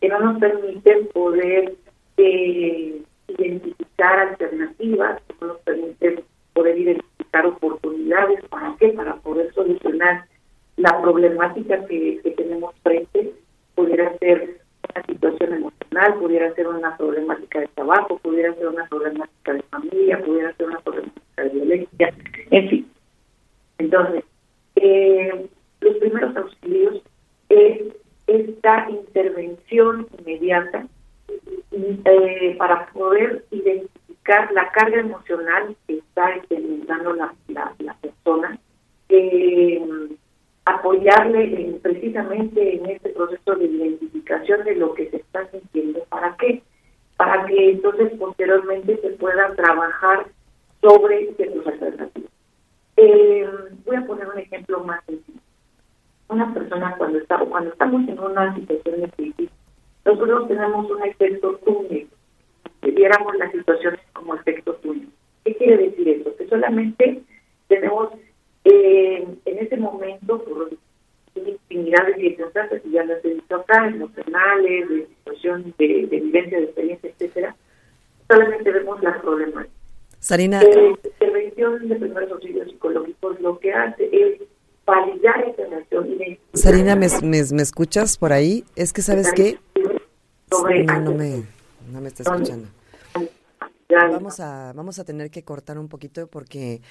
que 0.00 0.08
no 0.08 0.20
nos 0.20 0.38
permiten 0.38 1.08
poder 1.08 1.74
eh, 2.16 3.02
identificar 3.26 4.18
alternativas, 4.20 5.20
que 5.22 5.34
no 5.40 5.48
nos 5.48 5.58
permiten 5.58 6.22
poder 6.54 6.78
identificar 6.78 7.46
oportunidades, 7.46 8.42
¿para 8.48 8.76
qué? 8.78 8.88
Para 8.90 9.16
poder 9.16 9.52
solucionar 9.52 10.24
la 10.76 11.02
problemática 11.02 11.84
que, 11.86 12.20
que 12.22 12.30
tenemos 12.30 12.74
frente, 12.82 13.34
pudiera 13.74 14.16
ser 14.18 14.60
una 14.94 15.06
situación 15.06 15.54
emocional, 15.54 16.14
pudiera 16.18 16.54
ser 16.54 16.68
una 16.68 16.96
problemática 16.96 17.60
de 17.60 17.68
trabajo, 17.68 18.18
pudiera 18.18 18.54
ser 18.54 18.68
una 18.68 18.86
problemática 18.86 19.52
de 19.52 19.62
familia, 19.62 20.22
pudiera 20.24 20.52
ser 20.54 20.66
una 20.66 20.80
problemática 20.80 21.42
de 21.42 21.48
violencia, 21.50 22.14
en 22.50 22.68
fin. 22.68 22.90
Entonces, 23.78 24.24
eh, 24.76 25.48
los 25.80 25.96
primeros 25.96 26.36
auxilios 26.36 27.02
es 27.48 27.82
esta 28.26 28.90
intervención 28.90 30.06
inmediata 30.18 30.86
eh, 31.72 32.56
para 32.58 32.86
poder 32.86 33.44
identificar 33.50 34.50
la 34.52 34.70
carga 34.70 35.00
emocional 35.00 35.74
que 35.86 35.98
está 35.98 36.34
experimentando 36.36 37.14
la, 37.14 37.32
la, 37.48 37.94
persona, 38.00 38.58
eh, 39.08 39.82
apoyarle 40.68 41.78
precisamente 41.82 42.76
en 42.76 42.86
este 42.86 43.10
proceso 43.10 43.54
de 43.54 43.64
identificación 43.66 44.64
de 44.64 44.76
lo 44.76 44.94
que 44.94 45.10
se 45.10 45.16
está 45.16 45.48
sintiendo. 45.50 46.04
¿Para 46.08 46.36
qué? 46.36 46.62
Para 47.16 47.46
que 47.46 47.70
entonces 47.70 48.12
posteriormente 48.18 48.98
se 49.00 49.10
pueda 49.10 49.54
trabajar 49.54 50.26
sobre 50.80 51.32
ciertos 51.34 51.66
alternativos. 51.66 52.30
Eh, 52.96 53.48
voy 53.84 53.96
a 53.96 54.06
poner 54.06 54.28
un 54.28 54.38
ejemplo 54.38 54.84
más 54.84 55.04
sencillo. 55.06 55.40
Una 56.28 56.52
persona 56.52 56.94
cuando 56.98 57.18
está 57.18 57.38
cuando 57.38 57.70
estamos 57.70 58.06
en 58.08 58.18
una 58.18 58.54
situación 58.54 59.00
de 59.00 59.08
crisis, 59.10 59.50
nosotros 60.04 60.48
tenemos 60.48 60.90
un 60.90 61.02
efecto 61.04 61.56
túnel. 61.64 62.08
Si 62.82 62.90
viéramos 62.90 63.34
las 63.36 63.52
situaciones 63.52 64.00
como 64.12 64.34
efecto 64.34 64.74
túnel. 64.74 65.08
¿Qué 65.44 65.56
quiere 65.56 65.78
decir 65.78 66.08
eso? 66.08 66.36
Que 66.36 66.46
solamente 66.48 67.22
tenemos 67.68 68.10
eh, 68.72 69.26
en 69.44 69.58
ese 69.58 69.76
momento, 69.76 70.42
por 70.44 70.70
infinidad 71.34 72.06
de 72.06 72.14
circunstancias, 72.16 72.82
y 72.84 72.90
ya 72.90 73.04
las 73.04 73.24
he 73.24 73.34
visto 73.34 73.56
acá, 73.56 73.88
emocionales, 73.88 74.88
de 74.88 75.06
situación 75.06 75.74
de, 75.78 76.06
de 76.10 76.20
vivencia, 76.20 76.58
de 76.58 76.64
experiencia, 76.64 77.10
etcétera, 77.10 77.56
solamente 78.28 78.70
vemos 78.70 79.02
las 79.02 79.20
problemas. 79.20 79.66
Sarina. 80.18 80.62
La 80.62 80.68
eh, 80.68 80.94
intervención 81.04 81.88
de 81.88 81.96
primeros 81.96 82.32
auxilios 82.32 82.68
psicológicos 82.68 83.40
lo 83.40 83.58
que 83.60 83.72
hace 83.72 84.08
es 84.12 84.42
validar 84.84 85.44
esa 85.48 85.62
relación. 85.62 86.08
Sarina, 86.54 86.96
¿me, 86.96 87.06
me, 87.22 87.42
me 87.52 87.62
escuchas 87.62 88.18
por 88.18 88.32
ahí? 88.32 88.64
Es 88.74 88.92
que, 88.92 89.02
¿sabes 89.02 89.32
qué? 89.32 89.58
No, 90.50 91.00
no 91.00 91.12
me, 91.12 91.44
no 91.92 92.00
me 92.00 92.08
está 92.08 92.24
escuchando. 92.24 92.68
Vamos 93.90 94.38
a, 94.38 94.74
vamos 94.74 94.98
a 94.98 95.04
tener 95.04 95.30
que 95.30 95.44
cortar 95.44 95.78
un 95.78 95.88
poquito 95.88 96.26
porque 96.26 96.82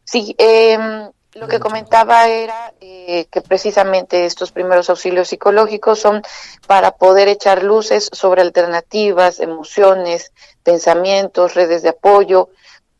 Sí, 0.03 0.35
eh, 0.37 0.77
lo 1.35 1.49
que 1.49 1.59
comentaba 1.59 2.29
era 2.29 2.73
eh, 2.79 3.25
que 3.29 3.41
precisamente 3.41 4.25
estos 4.25 4.53
primeros 4.53 4.89
auxilios 4.89 5.27
psicológicos 5.27 5.99
son 5.99 6.23
para 6.65 6.91
poder 6.91 7.27
echar 7.27 7.61
luces 7.61 8.09
sobre 8.13 8.41
alternativas, 8.41 9.41
emociones, 9.41 10.31
pensamientos, 10.63 11.53
redes 11.53 11.83
de 11.83 11.89
apoyo 11.89 12.49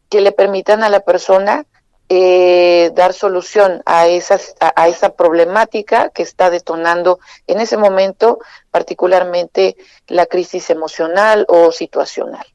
que 0.10 0.20
le 0.20 0.34
permitan 0.34 0.84
a 0.84 0.90
la 0.90 1.00
persona 1.00 1.66
eh, 2.10 2.92
dar 2.94 3.14
solución 3.14 3.82
a, 3.86 4.08
esas, 4.08 4.56
a, 4.60 4.88
esa 4.90 5.16
problemática 5.16 6.10
que 6.10 6.22
está 6.22 6.50
detonando 6.50 7.20
en 7.48 7.62
ese 7.62 7.78
momento, 7.78 8.40
particularmente 8.70 9.78
la 10.08 10.26
crisis 10.26 10.70
emocional 10.70 11.46
o 11.48 11.72
situacional. 11.72 12.46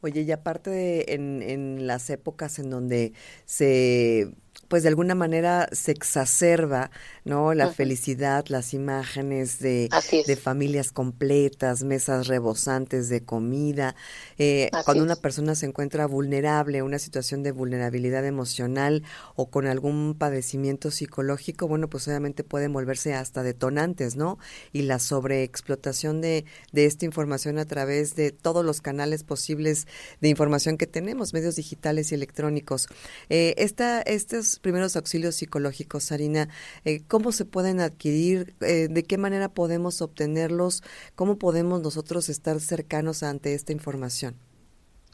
Oye, 0.00 0.22
y 0.22 0.32
aparte 0.32 0.70
de 0.70 1.04
en, 1.08 1.42
en 1.42 1.86
las 1.86 2.10
épocas 2.10 2.58
en 2.58 2.70
donde 2.70 3.12
se 3.44 4.32
pues 4.72 4.84
de 4.84 4.88
alguna 4.88 5.14
manera 5.14 5.68
se 5.72 5.92
exacerba, 5.92 6.90
¿no? 7.24 7.54
La 7.54 7.72
felicidad, 7.72 8.44
las 8.48 8.74
imágenes 8.74 9.58
de, 9.58 9.88
de, 10.26 10.36
familias 10.36 10.90
completas, 10.92 11.84
mesas 11.84 12.26
rebosantes 12.26 13.08
de 13.08 13.24
comida. 13.24 13.94
Eh, 14.38 14.70
cuando 14.84 15.04
una 15.04 15.16
persona 15.16 15.54
se 15.54 15.66
encuentra 15.66 16.06
vulnerable, 16.06 16.82
una 16.82 16.98
situación 16.98 17.42
de 17.42 17.52
vulnerabilidad 17.52 18.26
emocional 18.26 19.04
o 19.36 19.50
con 19.50 19.66
algún 19.66 20.16
padecimiento 20.18 20.90
psicológico, 20.90 21.68
bueno, 21.68 21.88
pues 21.88 22.08
obviamente 22.08 22.44
pueden 22.44 22.72
volverse 22.72 23.14
hasta 23.14 23.42
detonantes, 23.42 24.16
¿no? 24.16 24.38
Y 24.72 24.82
la 24.82 24.98
sobreexplotación 24.98 26.20
de, 26.20 26.44
de 26.72 26.86
esta 26.86 27.04
información 27.04 27.58
a 27.58 27.64
través 27.66 28.16
de 28.16 28.32
todos 28.32 28.64
los 28.64 28.80
canales 28.80 29.22
posibles 29.22 29.86
de 30.20 30.28
información 30.28 30.76
que 30.76 30.86
tenemos, 30.86 31.32
medios 31.32 31.56
digitales 31.56 32.10
y 32.10 32.14
electrónicos. 32.14 32.88
Eh, 33.28 33.54
esta, 33.58 34.02
estos 34.02 34.58
primeros 34.58 34.96
auxilios 34.96 35.36
psicológicos, 35.36 36.04
Sarina, 36.04 36.48
eh, 36.84 37.02
¿cómo 37.12 37.30
se 37.30 37.44
pueden 37.44 37.82
adquirir? 37.82 38.54
Eh, 38.62 38.88
¿De 38.88 39.02
qué 39.04 39.18
manera 39.18 39.50
podemos 39.50 40.00
obtenerlos? 40.00 40.82
¿Cómo 41.14 41.36
podemos 41.36 41.82
nosotros 41.82 42.30
estar 42.30 42.58
cercanos 42.58 43.22
ante 43.22 43.52
esta 43.52 43.72
información? 43.72 44.34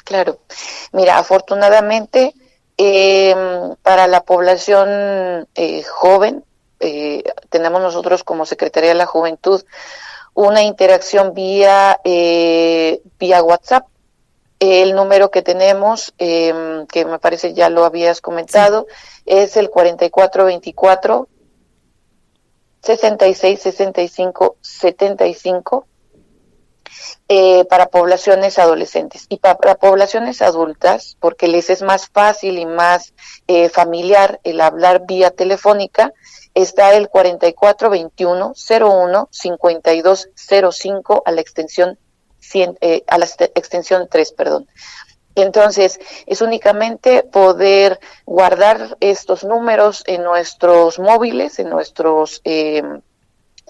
Claro, 0.05 0.39
mira, 0.93 1.19
afortunadamente 1.19 2.35
em, 2.77 3.75
para 3.83 4.07
la 4.07 4.21
población 4.21 5.49
eh, 5.57 5.83
joven, 5.83 6.45
tenemos 7.51 7.83
nosotros 7.83 8.23
como 8.23 8.47
Secretaría 8.47 8.91
de 8.91 8.95
la 8.95 9.07
Juventud 9.07 9.65
una 10.35 10.63
interacción 10.63 11.35
vía, 11.35 11.99
vía 12.05 13.43
WhatsApp 13.43 13.89
el 14.61 14.95
número 14.95 15.33
que 15.33 15.43
tenemos, 15.43 16.15
eh, 16.19 16.85
que 16.93 17.05
me 17.05 17.19
parece 17.19 17.55
ya 17.55 17.69
lo 17.71 17.85
habías 17.85 18.21
comentado, 18.21 18.87
es 19.27 19.57
el 19.57 19.71
4424 19.71 21.29
66 22.83 23.61
65 23.61 24.57
75 24.61 25.87
eh, 27.29 27.65
para 27.67 27.87
poblaciones 27.87 28.59
adolescentes 28.59 29.27
y 29.29 29.37
para, 29.39 29.75
poblaciones 29.75 30.41
adultas, 30.41 31.17
porque 31.21 31.47
les 31.49 31.69
es 31.71 31.83
más 31.83 32.09
fácil 32.09 32.59
y 32.59 32.67
más 32.67 33.13
eh, 33.47 33.69
familiar 33.69 34.41
el 34.45 34.61
hablar 34.61 35.07
vía 35.07 35.31
telefónica, 35.31 36.13
está 36.55 36.95
el 36.95 37.09
4421 37.09 38.55
01 38.81 39.29
5205 39.31 41.23
a 41.25 41.33
la 41.33 41.41
extensión 41.41 41.99
eh, 42.55 43.05
a 43.07 43.19
la 43.19 43.27
extensión 43.55 44.09
3, 44.11 44.33
perdón. 44.33 44.67
Entonces, 45.43 46.01
es 46.27 46.41
únicamente 46.43 47.23
poder 47.23 48.01
guardar 48.27 48.97
estos 49.01 49.45
números 49.45 50.03
en 50.07 50.23
nuestros 50.23 50.99
móviles, 50.99 51.59
en 51.59 51.71
nuestros 51.71 52.41
eh, 52.45 52.83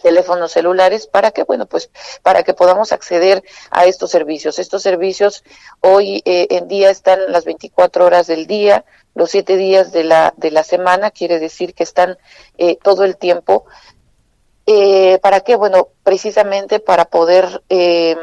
teléfonos 0.02 0.52
celulares 0.52 1.08
para 1.08 1.32
que 1.32 1.42
bueno 1.42 1.66
pues 1.66 1.90
para 2.22 2.44
que 2.44 2.54
podamos 2.54 2.92
acceder 2.92 3.42
a 3.70 3.86
estos 3.86 4.10
servicios. 4.10 4.58
Estos 4.58 4.82
servicios 4.82 5.42
hoy 5.80 6.22
eh, 6.24 6.46
en 6.50 6.68
día 6.68 6.90
están 6.90 7.32
las 7.32 7.44
24 7.44 8.04
horas 8.04 8.26
del 8.28 8.46
día 8.46 8.84
los 9.14 9.30
siete 9.30 9.56
días 9.56 9.90
de 9.90 10.04
la 10.04 10.32
de 10.36 10.52
la 10.52 10.62
semana 10.62 11.10
quiere 11.10 11.40
decir 11.40 11.74
que 11.74 11.82
están 11.82 12.16
todo 12.82 13.04
el 13.04 13.16
tiempo 13.16 13.64
eh, 14.70 15.18
¿Para 15.22 15.40
qué? 15.40 15.56
Bueno, 15.56 15.88
precisamente 16.02 16.78
para 16.78 17.06
poder 17.06 17.62
eh, 17.70 18.14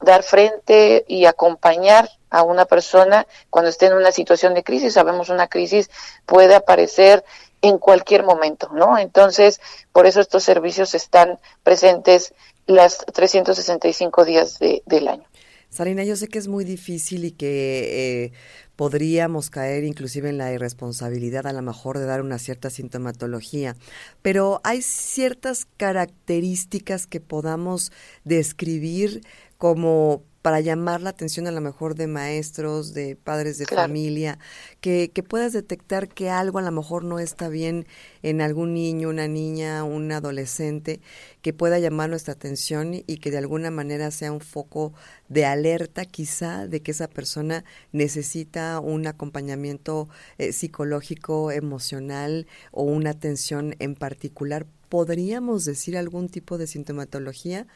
dar 0.00 0.22
frente 0.22 1.04
y 1.06 1.26
acompañar 1.26 2.08
a 2.30 2.42
una 2.42 2.64
persona 2.64 3.26
cuando 3.50 3.68
esté 3.68 3.84
en 3.84 3.92
una 3.92 4.10
situación 4.10 4.54
de 4.54 4.64
crisis. 4.64 4.94
Sabemos 4.94 5.28
una 5.28 5.48
crisis 5.48 5.90
puede 6.24 6.54
aparecer 6.54 7.22
en 7.60 7.76
cualquier 7.76 8.22
momento, 8.22 8.70
¿no? 8.72 8.96
Entonces, 8.96 9.60
por 9.92 10.06
eso 10.06 10.22
estos 10.22 10.42
servicios 10.42 10.94
están 10.94 11.38
presentes 11.62 12.32
las 12.66 13.04
365 13.12 14.24
días 14.24 14.58
del 14.58 15.06
año. 15.06 15.24
Sarina, 15.68 16.02
yo 16.02 16.16
sé 16.16 16.28
que 16.28 16.38
es 16.38 16.48
muy 16.48 16.64
difícil 16.64 17.26
y 17.26 17.32
que 17.32 18.24
eh, 18.24 18.32
podríamos 18.80 19.50
caer 19.50 19.84
inclusive 19.84 20.30
en 20.30 20.38
la 20.38 20.54
irresponsabilidad 20.54 21.46
a 21.46 21.52
lo 21.52 21.60
mejor 21.60 21.98
de 21.98 22.06
dar 22.06 22.22
una 22.22 22.38
cierta 22.38 22.70
sintomatología, 22.70 23.76
pero 24.22 24.62
hay 24.64 24.80
ciertas 24.80 25.66
características 25.76 27.06
que 27.06 27.20
podamos 27.20 27.92
describir 28.24 29.20
como 29.58 30.22
para 30.42 30.60
llamar 30.60 31.02
la 31.02 31.10
atención 31.10 31.46
a 31.46 31.52
lo 31.52 31.60
mejor 31.60 31.94
de 31.94 32.06
maestros, 32.06 32.94
de 32.94 33.16
padres 33.16 33.58
de 33.58 33.66
familia, 33.66 34.38
que, 34.80 35.10
que, 35.12 35.22
puedas 35.22 35.52
detectar 35.52 36.08
que 36.08 36.30
algo 36.30 36.58
a 36.58 36.62
lo 36.62 36.72
mejor 36.72 37.04
no 37.04 37.18
está 37.18 37.48
bien 37.48 37.86
en 38.22 38.40
algún 38.40 38.72
niño, 38.72 39.10
una 39.10 39.28
niña, 39.28 39.84
un 39.84 40.10
adolescente, 40.12 41.00
que 41.42 41.52
pueda 41.52 41.78
llamar 41.78 42.08
nuestra 42.10 42.34
atención 42.34 42.94
y 43.06 43.18
que 43.18 43.30
de 43.30 43.38
alguna 43.38 43.70
manera 43.70 44.10
sea 44.10 44.32
un 44.32 44.40
foco 44.40 44.92
de 45.28 45.44
alerta 45.44 46.04
quizá 46.04 46.66
de 46.66 46.80
que 46.80 46.92
esa 46.92 47.08
persona 47.08 47.64
necesita 47.92 48.80
un 48.80 49.06
acompañamiento 49.06 50.08
eh, 50.38 50.52
psicológico, 50.52 51.50
emocional 51.52 52.46
o 52.72 52.82
una 52.82 53.10
atención 53.10 53.76
en 53.78 53.94
particular. 53.94 54.66
¿Podríamos 54.88 55.64
decir 55.64 55.96
algún 55.96 56.28
tipo 56.28 56.58
de 56.58 56.66
sintomatología? 56.66 57.66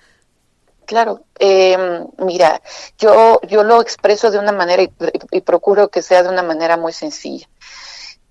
Claro, 0.87 1.25
eh, 1.39 2.05
mira, 2.19 2.61
yo, 2.99 3.41
yo 3.43 3.63
lo 3.63 3.81
expreso 3.81 4.31
de 4.31 4.39
una 4.39 4.53
manera 4.53 4.83
y, 4.83 5.41
procuro 5.41 5.89
que 5.89 6.03
sea 6.03 6.23
de 6.23 6.29
una 6.29 6.43
manera 6.43 6.77
muy 6.77 6.93
sencilla. 6.93 7.49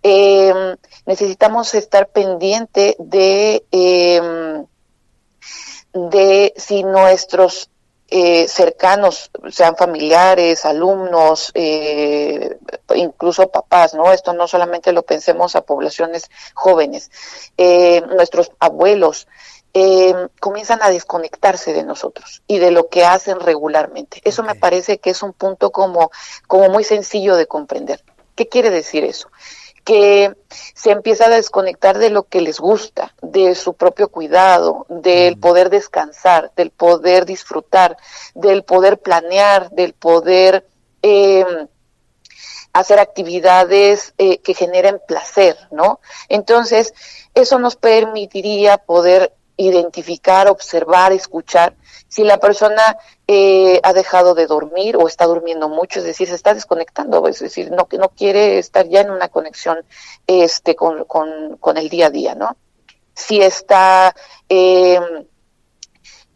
Eh, 0.04 0.76
necesitamos 1.06 1.74
estar 1.76 2.10
pendiente 2.10 2.96
de, 3.00 3.66
eh, 3.72 4.64
de 5.94 6.54
si 6.58 6.84
nuestros 6.84 7.70
eh, 8.16 8.48
cercanos, 8.48 9.32
sean 9.50 9.76
familiares, 9.76 10.66
alumnos, 10.66 11.52
eh, 11.56 12.58
incluso 12.94 13.50
papás, 13.50 13.96
¿no? 13.96 14.12
Esto 14.12 14.34
no 14.34 14.48
solamente 14.48 14.92
lo 14.92 15.02
pensemos 15.02 15.56
a 15.56 15.62
poblaciones 15.66 16.30
jóvenes, 16.54 17.10
eh, 17.58 18.04
nuestros 18.16 18.52
abuelos, 18.60 19.28
eh, 19.74 20.14
comienzan 20.40 20.82
a 20.84 20.90
desconectarse 20.90 21.74
de 21.74 21.84
nosotros 21.84 22.44
y 22.48 22.60
de 22.60 22.72
lo 22.72 22.90
que 22.90 23.06
hacen 23.06 23.40
regularmente. 23.40 24.22
Eso 24.24 24.44
me 24.44 24.56
parece 24.56 25.00
que 25.00 25.10
es 25.10 25.24
un 25.24 25.34
punto 25.34 25.72
como, 25.72 26.12
como 26.48 26.70
muy 26.70 26.84
sencillo 26.84 27.36
de 27.36 27.48
comprender. 27.48 28.04
¿Qué 28.36 28.48
quiere 28.48 28.70
decir 28.70 29.04
eso? 29.04 29.30
que 29.84 30.34
se 30.48 30.92
empieza 30.92 31.26
a 31.26 31.30
desconectar 31.30 31.98
de 31.98 32.10
lo 32.10 32.24
que 32.24 32.42
les 32.42 32.60
gusta, 32.60 33.14
de 33.22 33.54
su 33.54 33.74
propio 33.74 34.08
cuidado, 34.08 34.86
del 34.88 35.38
poder 35.38 35.70
descansar, 35.70 36.52
del 36.56 36.70
poder 36.72 37.26
disfrutar, 37.26 37.98
del 38.34 38.64
poder 38.64 39.00
planear, 39.00 39.72
del 39.72 39.94
poder 39.94 40.66
eh, 41.02 41.46
hacer 42.72 43.00
actividades 43.00 44.14
eh, 44.18 44.40
que 44.40 44.54
generen 44.54 45.02
placer, 45.06 45.58
¿no? 45.72 46.00
Entonces, 46.30 46.94
eso 47.36 47.60
nos 47.60 47.76
permitiría 47.76 48.78
poder 48.78 49.34
identificar, 49.58 50.48
observar, 50.48 51.12
escuchar. 51.12 51.76
Si 52.08 52.24
la 52.24 52.40
persona 52.40 52.98
eh, 53.28 53.80
ha 53.84 53.94
dejado 53.94 54.36
de 54.36 54.48
dormir 54.48 54.98
o 54.98 55.08
está 55.08 55.26
durmiendo 55.26 55.70
mucho, 55.70 56.00
es 56.00 56.06
decir, 56.06 56.28
se 56.28 56.36
está 56.36 56.54
desconectando, 56.54 57.28
es 57.28 57.40
decir, 57.40 57.72
no, 57.72 57.88
no 57.92 58.10
quiere 58.10 58.60
estar 58.60 58.88
ya 58.88 59.02
en 59.02 59.12
una 59.12 59.30
conexión 59.30 59.80
este, 60.28 60.76
con, 60.76 61.06
con, 61.06 61.78
el 61.78 61.90
día 61.90 62.08
a 62.08 62.12
día, 62.12 62.36
¿no? 62.36 62.56
Si 63.16 63.42
está 63.42 64.16
eh, 64.50 65.00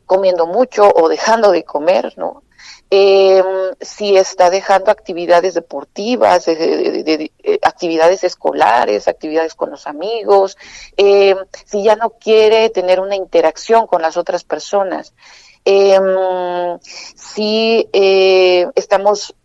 comiendo 0.06 0.48
mucho 0.48 0.91
o 0.95 1.10
dejando 1.10 1.52
de 1.52 1.64
comer, 1.64 2.14
¿no? 2.18 2.44
Eh, 2.89 3.43
si 3.81 4.15
está 4.15 4.49
dejando 4.49 4.91
actividades 4.91 5.53
deportivas, 5.53 6.45
de, 6.45 7.31
eh, 7.43 7.59
actividades 7.61 8.23
escolares, 8.23 9.07
actividades 9.07 9.55
con 9.55 9.72
los 9.72 9.88
amigos, 9.88 10.57
eh, 10.95 11.35
si 11.65 11.84
ya 11.84 11.95
no 11.95 12.11
quiere 12.11 12.69
tener 12.69 12.99
una 12.99 13.15
interacción 13.15 13.88
con 13.88 14.01
las 14.01 14.18
otras 14.18 14.43
personas, 14.43 15.14
eh, 15.65 15.99
si 17.15 17.89
estamos 17.93 19.35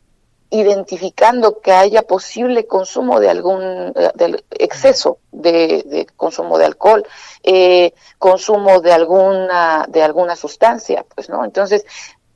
identificando 0.53 1.61
que 1.61 1.73
haya 1.73 2.03
posible 2.03 2.67
consumo 2.67 3.21
de 3.21 3.31
algún 3.31 3.95
exceso 4.51 5.19
de, 5.33 6.07
consumo 6.15 6.59
de 6.59 6.67
alcohol, 6.67 7.07
eh, 7.43 7.95
consumo 8.19 8.83
de 8.83 8.93
alguna 8.93 9.87
de 9.89 10.03
alguna 10.03 10.37
sustancia, 10.37 11.07
pues 11.15 11.31
no. 11.31 11.43
Entonces 11.43 11.87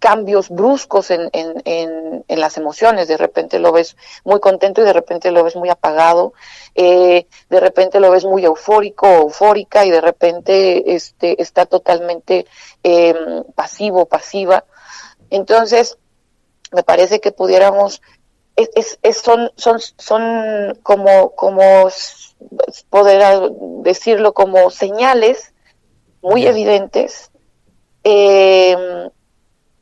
cambios 0.06 0.50
bruscos 0.50 1.10
en, 1.10 1.30
en, 1.32 2.24
en, 2.28 2.40
las 2.40 2.56
emociones. 2.56 3.08
De 3.08 3.16
repente 3.16 3.58
lo 3.58 3.72
ves 3.72 3.96
muy 4.22 4.38
contento 4.38 4.80
y 4.80 4.84
de 4.84 4.92
repente 4.92 5.32
lo 5.32 5.42
ves 5.42 5.56
muy 5.56 5.68
apagado. 5.68 6.32
Eh, 6.76 7.26
de 7.50 7.60
repente 7.60 7.98
lo 7.98 8.12
ves 8.12 8.24
muy 8.24 8.44
eufórico 8.44 9.08
o 9.08 9.22
eufórica 9.22 9.84
y 9.84 9.90
de 9.90 10.00
repente 10.00 10.94
este, 10.94 11.42
está 11.42 11.66
totalmente 11.66 12.46
eh, 12.84 13.16
pasivo, 13.56 14.06
pasiva. 14.06 14.64
Entonces, 15.30 15.98
me 16.70 16.84
parece 16.84 17.20
que 17.20 17.32
pudiéramos 17.32 18.00
es, 18.54 19.00
es, 19.02 19.18
son, 19.18 19.50
son, 19.56 19.80
son 19.80 20.78
como, 20.84 21.32
como 21.32 21.88
poder 22.90 23.50
decirlo, 23.82 24.34
como 24.34 24.70
señales 24.70 25.52
muy 26.22 26.46
evidentes 26.46 27.32
eh, 28.04 29.10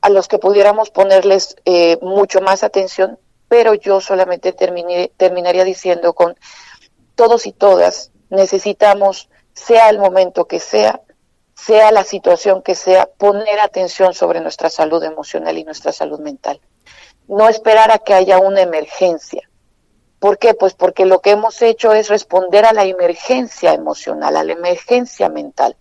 a 0.05 0.11
los 0.11 0.29
que 0.29 0.39
pudiéramos 0.39 0.91
ponerles 0.91 1.57
eh, 1.65 1.97
mucho 2.03 2.43
más 2.43 2.63
atención, 2.63 3.19
pero 3.49 3.73
yo 3.73 4.03
solamente 4.03 4.53
terminaría 4.53 5.65
diciendo 5.65 6.13
con 6.13 6.37
todos 7.15 7.47
y 7.47 7.53
todas 7.53 8.13
necesitamos, 8.29 9.31
sea 9.55 9.89
el 9.89 9.99
momento 9.99 10.45
que 10.45 10.61
sea, 10.61 11.01
sea 11.55 11.91
la 11.91 12.05
situación 12.05 12.61
que 12.61 12.75
sea, 12.75 13.07
poner 13.17 13.61
atención 13.61 14.13
sobre 14.13 14.43
nuestra 14.43 14.69
salud 14.69 15.03
emocional 15.03 15.57
y 15.57 15.65
nuestra 15.65 15.91
salud 15.91 16.21
mental. 16.21 16.61
No 17.27 17.49
esperar 17.49 17.91
a 17.91 17.99
que 17.99 18.13
haya 18.13 18.39
una 18.39 18.61
emergencia. 18.61 19.49
¿Por 20.19 20.37
qué? 20.37 20.53
Pues 20.53 20.75
porque 20.75 21.07
lo 21.07 21.23
que 21.23 21.31
hemos 21.31 21.63
hecho 21.63 21.95
es 21.95 22.11
responder 22.11 22.67
a 22.67 22.75
la 22.75 22.85
emergencia 22.85 23.73
emocional, 23.73 24.37
a 24.37 24.45
la 24.45 24.53
emergencia 24.53 25.31
mental. 25.31 25.79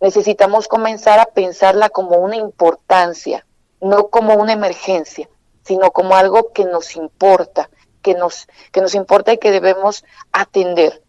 Necesitamos 0.00 0.66
comenzar 0.66 1.20
a 1.20 1.26
pensarla 1.26 1.90
como 1.90 2.16
una 2.16 2.34
importancia, 2.34 3.46
no 3.82 4.08
como 4.08 4.34
una 4.34 4.52
emergencia, 4.52 5.28
sino 5.64 5.90
como 5.90 6.14
algo 6.14 6.52
que 6.52 6.64
nos 6.64 6.96
importa, 6.96 7.68
que 8.00 8.14
nos, 8.14 8.46
que 8.70 8.80
nos 8.80 8.94
importa 8.94 9.32
y 9.32 9.38
que 9.38 9.50
debemos 9.50 10.04
atender, 10.32 11.02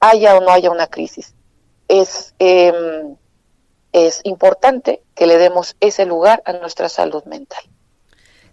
haya 0.00 0.36
o 0.36 0.40
no 0.40 0.50
haya 0.50 0.70
una 0.70 0.86
crisis. 0.86 1.34
Es, 1.88 2.34
em, 2.38 3.16
es 3.92 4.20
importante 4.24 5.02
que 5.14 5.26
le 5.26 5.36
demos 5.36 5.76
ese 5.80 6.06
lugar 6.06 6.42
a 6.46 6.52
nuestra 6.52 6.88
salud 6.88 7.24
mental. 7.24 7.62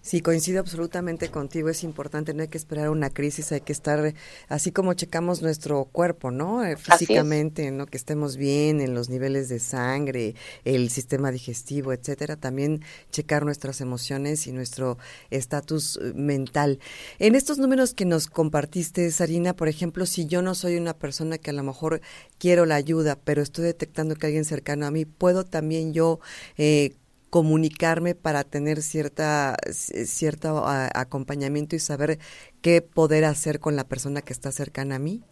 Sí, 0.05 0.19
coincido 0.19 0.59
absolutamente 0.59 1.30
contigo. 1.30 1.69
Es 1.69 1.85
importante, 1.85 2.34
no 2.34 2.41
hay 2.41 2.49
que 2.49 2.57
esperar 2.57 2.89
una 2.89 3.09
crisis, 3.09 3.53
hay 3.53 3.61
que 3.61 3.71
estar, 3.71 4.13
así 4.49 4.73
como 4.73 4.93
checamos 4.95 5.41
nuestro 5.41 5.85
cuerpo, 5.85 6.30
¿no? 6.30 6.65
Eh, 6.65 6.75
físicamente, 6.75 7.71
¿no? 7.71 7.85
Que 7.85 7.95
estemos 7.95 8.35
bien 8.35 8.81
en 8.81 8.95
los 8.95 9.07
niveles 9.07 9.47
de 9.47 9.59
sangre, 9.59 10.35
el 10.65 10.89
sistema 10.89 11.31
digestivo, 11.31 11.93
etcétera. 11.93 12.35
También 12.35 12.81
checar 13.11 13.45
nuestras 13.45 13.80
emociones 13.80 14.45
y 14.45 14.51
nuestro 14.51 14.97
estatus 15.30 15.97
eh, 16.03 16.11
mental. 16.13 16.80
En 17.17 17.35
estos 17.35 17.57
números 17.57 17.93
que 17.93 18.03
nos 18.03 18.27
compartiste, 18.27 19.09
Sarina, 19.09 19.55
por 19.55 19.69
ejemplo, 19.69 20.05
si 20.05 20.25
yo 20.25 20.41
no 20.41 20.53
soy 20.53 20.75
una 20.75 20.95
persona 20.95 21.38
que 21.38 21.51
a 21.51 21.53
lo 21.53 21.63
mejor 21.63 22.01
quiero 22.39 22.65
la 22.65 22.75
ayuda, 22.75 23.17
pero 23.23 23.41
estoy 23.41 23.63
detectando 23.63 24.15
que 24.15 24.25
alguien 24.25 24.43
cercano 24.43 24.85
a 24.85 24.91
mí, 24.91 25.05
puedo 25.05 25.45
también 25.45 25.93
yo 25.93 26.19
eh, 26.57 26.93
comunicarme 27.34 28.14
para 28.14 28.43
tener 28.43 28.84
cierta 28.84 29.57
cierto 29.72 30.65
acompañamiento 30.68 31.76
y 31.76 31.80
saber 31.80 32.19
qué 32.61 32.84
poder 32.84 33.26
hacer 33.26 33.60
con 33.60 33.76
la 33.76 33.85
persona 33.85 34.22
que 34.22 34.34
está 34.34 34.51
cercana 34.51 34.97
a 34.97 34.99
mí? 34.99 35.23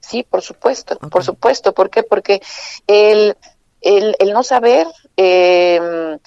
Sí, 0.00 0.26
por 0.28 0.42
supuesto, 0.42 0.98
por 0.98 1.22
supuesto. 1.22 1.72
¿Por 1.72 1.88
qué? 1.88 2.02
Porque 2.02 2.42
el, 2.88 3.36
el, 3.80 4.32
no 4.32 4.42
saber 4.42 4.88
em, 5.16 6.18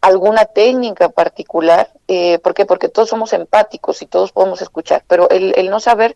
alguna 0.00 0.44
técnica 0.44 1.08
particular, 1.08 1.92
eh, 2.06 2.38
¿por 2.38 2.54
qué? 2.54 2.66
Porque 2.66 2.88
todos 2.88 3.08
somos 3.08 3.32
empáticos 3.32 4.00
y 4.00 4.06
todos 4.06 4.30
podemos 4.30 4.62
escuchar, 4.62 5.02
pero 5.08 5.28
el, 5.30 5.54
el 5.56 5.70
no 5.70 5.80
saber 5.80 6.14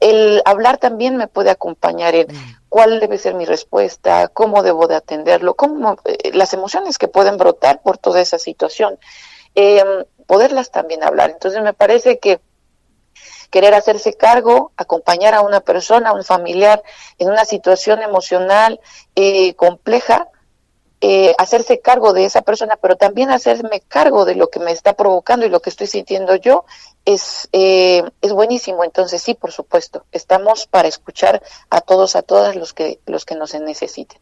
el 0.00 0.42
hablar 0.46 0.78
también 0.78 1.16
me 1.16 1.28
puede 1.28 1.50
acompañar 1.50 2.14
en 2.14 2.26
mm. 2.28 2.56
cuál 2.68 3.00
debe 3.00 3.18
ser 3.18 3.34
mi 3.34 3.44
respuesta, 3.44 4.28
cómo 4.28 4.62
debo 4.62 4.88
de 4.88 4.96
atenderlo, 4.96 5.54
cómo 5.54 5.96
eh, 6.04 6.32
las 6.32 6.54
emociones 6.54 6.98
que 6.98 7.08
pueden 7.08 7.36
brotar 7.36 7.82
por 7.82 7.98
toda 7.98 8.20
esa 8.20 8.38
situación, 8.38 8.98
eh, 9.54 9.84
poderlas 10.26 10.70
también 10.70 11.04
hablar. 11.04 11.30
Entonces 11.30 11.62
me 11.62 11.74
parece 11.74 12.18
que 12.18 12.40
querer 13.50 13.74
hacerse 13.74 14.14
cargo, 14.14 14.72
acompañar 14.76 15.34
a 15.34 15.42
una 15.42 15.60
persona, 15.60 16.10
a 16.10 16.14
un 16.14 16.24
familiar 16.24 16.82
en 17.18 17.28
una 17.28 17.44
situación 17.44 18.00
emocional 18.02 18.80
eh, 19.16 19.54
compleja, 19.54 20.28
eh, 21.02 21.34
hacerse 21.38 21.80
cargo 21.80 22.12
de 22.12 22.24
esa 22.26 22.42
persona, 22.42 22.76
pero 22.76 22.96
también 22.96 23.30
hacerme 23.30 23.80
cargo 23.80 24.24
de 24.24 24.34
lo 24.34 24.48
que 24.48 24.60
me 24.60 24.70
está 24.72 24.92
provocando 24.92 25.46
y 25.46 25.48
lo 25.48 25.60
que 25.60 25.70
estoy 25.70 25.86
sintiendo 25.86 26.36
yo, 26.36 26.64
es, 27.04 27.48
eh, 27.52 28.02
es 28.20 28.32
buenísimo. 28.32 28.84
Entonces 28.84 29.22
sí, 29.22 29.34
por 29.34 29.52
supuesto, 29.52 30.04
estamos 30.12 30.66
para 30.66 30.88
escuchar 30.88 31.42
a 31.70 31.80
todos, 31.80 32.16
a 32.16 32.22
todas 32.22 32.54
los 32.54 32.74
que, 32.74 33.00
los 33.06 33.24
que 33.24 33.34
nos 33.34 33.54
necesiten. 33.54 34.20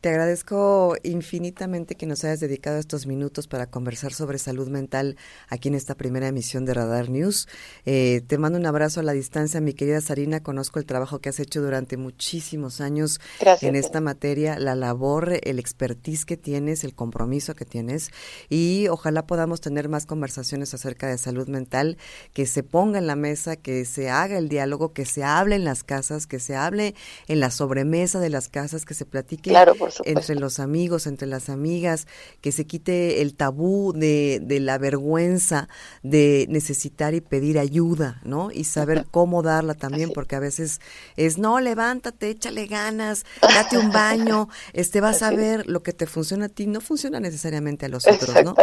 Te 0.00 0.10
agradezco 0.10 0.94
infinitamente 1.02 1.94
que 1.94 2.06
nos 2.06 2.22
hayas 2.24 2.40
dedicado 2.40 2.78
estos 2.78 3.06
minutos 3.06 3.48
para 3.48 3.66
conversar 3.66 4.12
sobre 4.12 4.38
salud 4.38 4.68
mental 4.68 5.16
aquí 5.48 5.68
en 5.68 5.74
esta 5.74 5.94
primera 5.94 6.28
emisión 6.28 6.64
de 6.64 6.74
Radar 6.74 7.08
News. 7.08 7.48
Eh, 7.86 8.22
te 8.26 8.38
mando 8.38 8.58
un 8.58 8.66
abrazo 8.66 9.00
a 9.00 9.02
la 9.02 9.12
distancia, 9.12 9.60
mi 9.60 9.72
querida 9.72 10.00
Sarina. 10.00 10.42
Conozco 10.42 10.78
el 10.78 10.86
trabajo 10.86 11.20
que 11.20 11.30
has 11.30 11.40
hecho 11.40 11.62
durante 11.62 11.96
muchísimos 11.96 12.80
años 12.80 13.20
en 13.62 13.74
esta 13.74 14.00
materia, 14.00 14.58
la 14.58 14.74
labor, 14.74 15.40
el 15.42 15.58
expertise 15.58 16.24
que 16.26 16.36
tienes, 16.36 16.84
el 16.84 16.94
compromiso 16.94 17.54
que 17.54 17.64
tienes 17.64 18.10
y 18.48 18.88
ojalá 18.88 19.26
podamos 19.26 19.60
tener 19.60 19.88
más 19.88 20.06
conversaciones 20.06 20.74
acerca 20.74 21.08
de 21.08 21.18
salud 21.18 21.48
mental, 21.48 21.96
que 22.32 22.46
se 22.46 22.62
ponga 22.62 22.98
en 22.98 23.06
la 23.06 23.16
mesa, 23.16 23.56
que 23.56 23.84
se 23.84 24.10
haga 24.10 24.38
el 24.38 24.48
diálogo, 24.48 24.92
que 24.92 25.06
se 25.06 25.24
hable 25.24 25.56
en 25.56 25.64
las 25.64 25.84
casas, 25.84 26.26
que 26.26 26.38
se 26.38 26.54
hable 26.54 26.94
en 27.28 27.40
la 27.40 27.50
sobremesa 27.50 28.20
de 28.20 28.30
las 28.30 28.48
casas, 28.48 28.84
que 28.84 28.94
se 28.94 29.06
platique. 29.06 29.50
Claro, 29.50 29.74
entre 30.04 30.36
los 30.36 30.58
amigos, 30.60 31.06
entre 31.06 31.26
las 31.26 31.48
amigas, 31.48 32.06
que 32.40 32.52
se 32.52 32.66
quite 32.66 33.22
el 33.22 33.34
tabú 33.34 33.92
de, 33.92 34.40
de 34.42 34.60
la 34.60 34.78
vergüenza 34.78 35.68
de 36.02 36.46
necesitar 36.48 37.14
y 37.14 37.20
pedir 37.20 37.58
ayuda, 37.58 38.20
¿no? 38.24 38.50
Y 38.50 38.64
saber 38.64 39.06
cómo 39.10 39.42
darla 39.42 39.74
también, 39.74 40.10
porque 40.12 40.36
a 40.36 40.40
veces 40.40 40.80
es, 41.16 41.38
no, 41.38 41.60
levántate, 41.60 42.30
échale 42.30 42.66
ganas, 42.66 43.24
date 43.40 43.78
un 43.78 43.92
baño, 43.92 44.48
este 44.72 45.00
vas 45.00 45.22
a 45.22 45.30
ver 45.30 45.66
lo 45.66 45.82
que 45.82 45.92
te 45.92 46.06
funciona 46.06 46.46
a 46.46 46.48
ti, 46.48 46.66
no 46.66 46.80
funciona 46.80 47.20
necesariamente 47.20 47.86
a 47.86 47.88
los 47.88 48.06
otros, 48.06 48.44
¿no? 48.44 48.54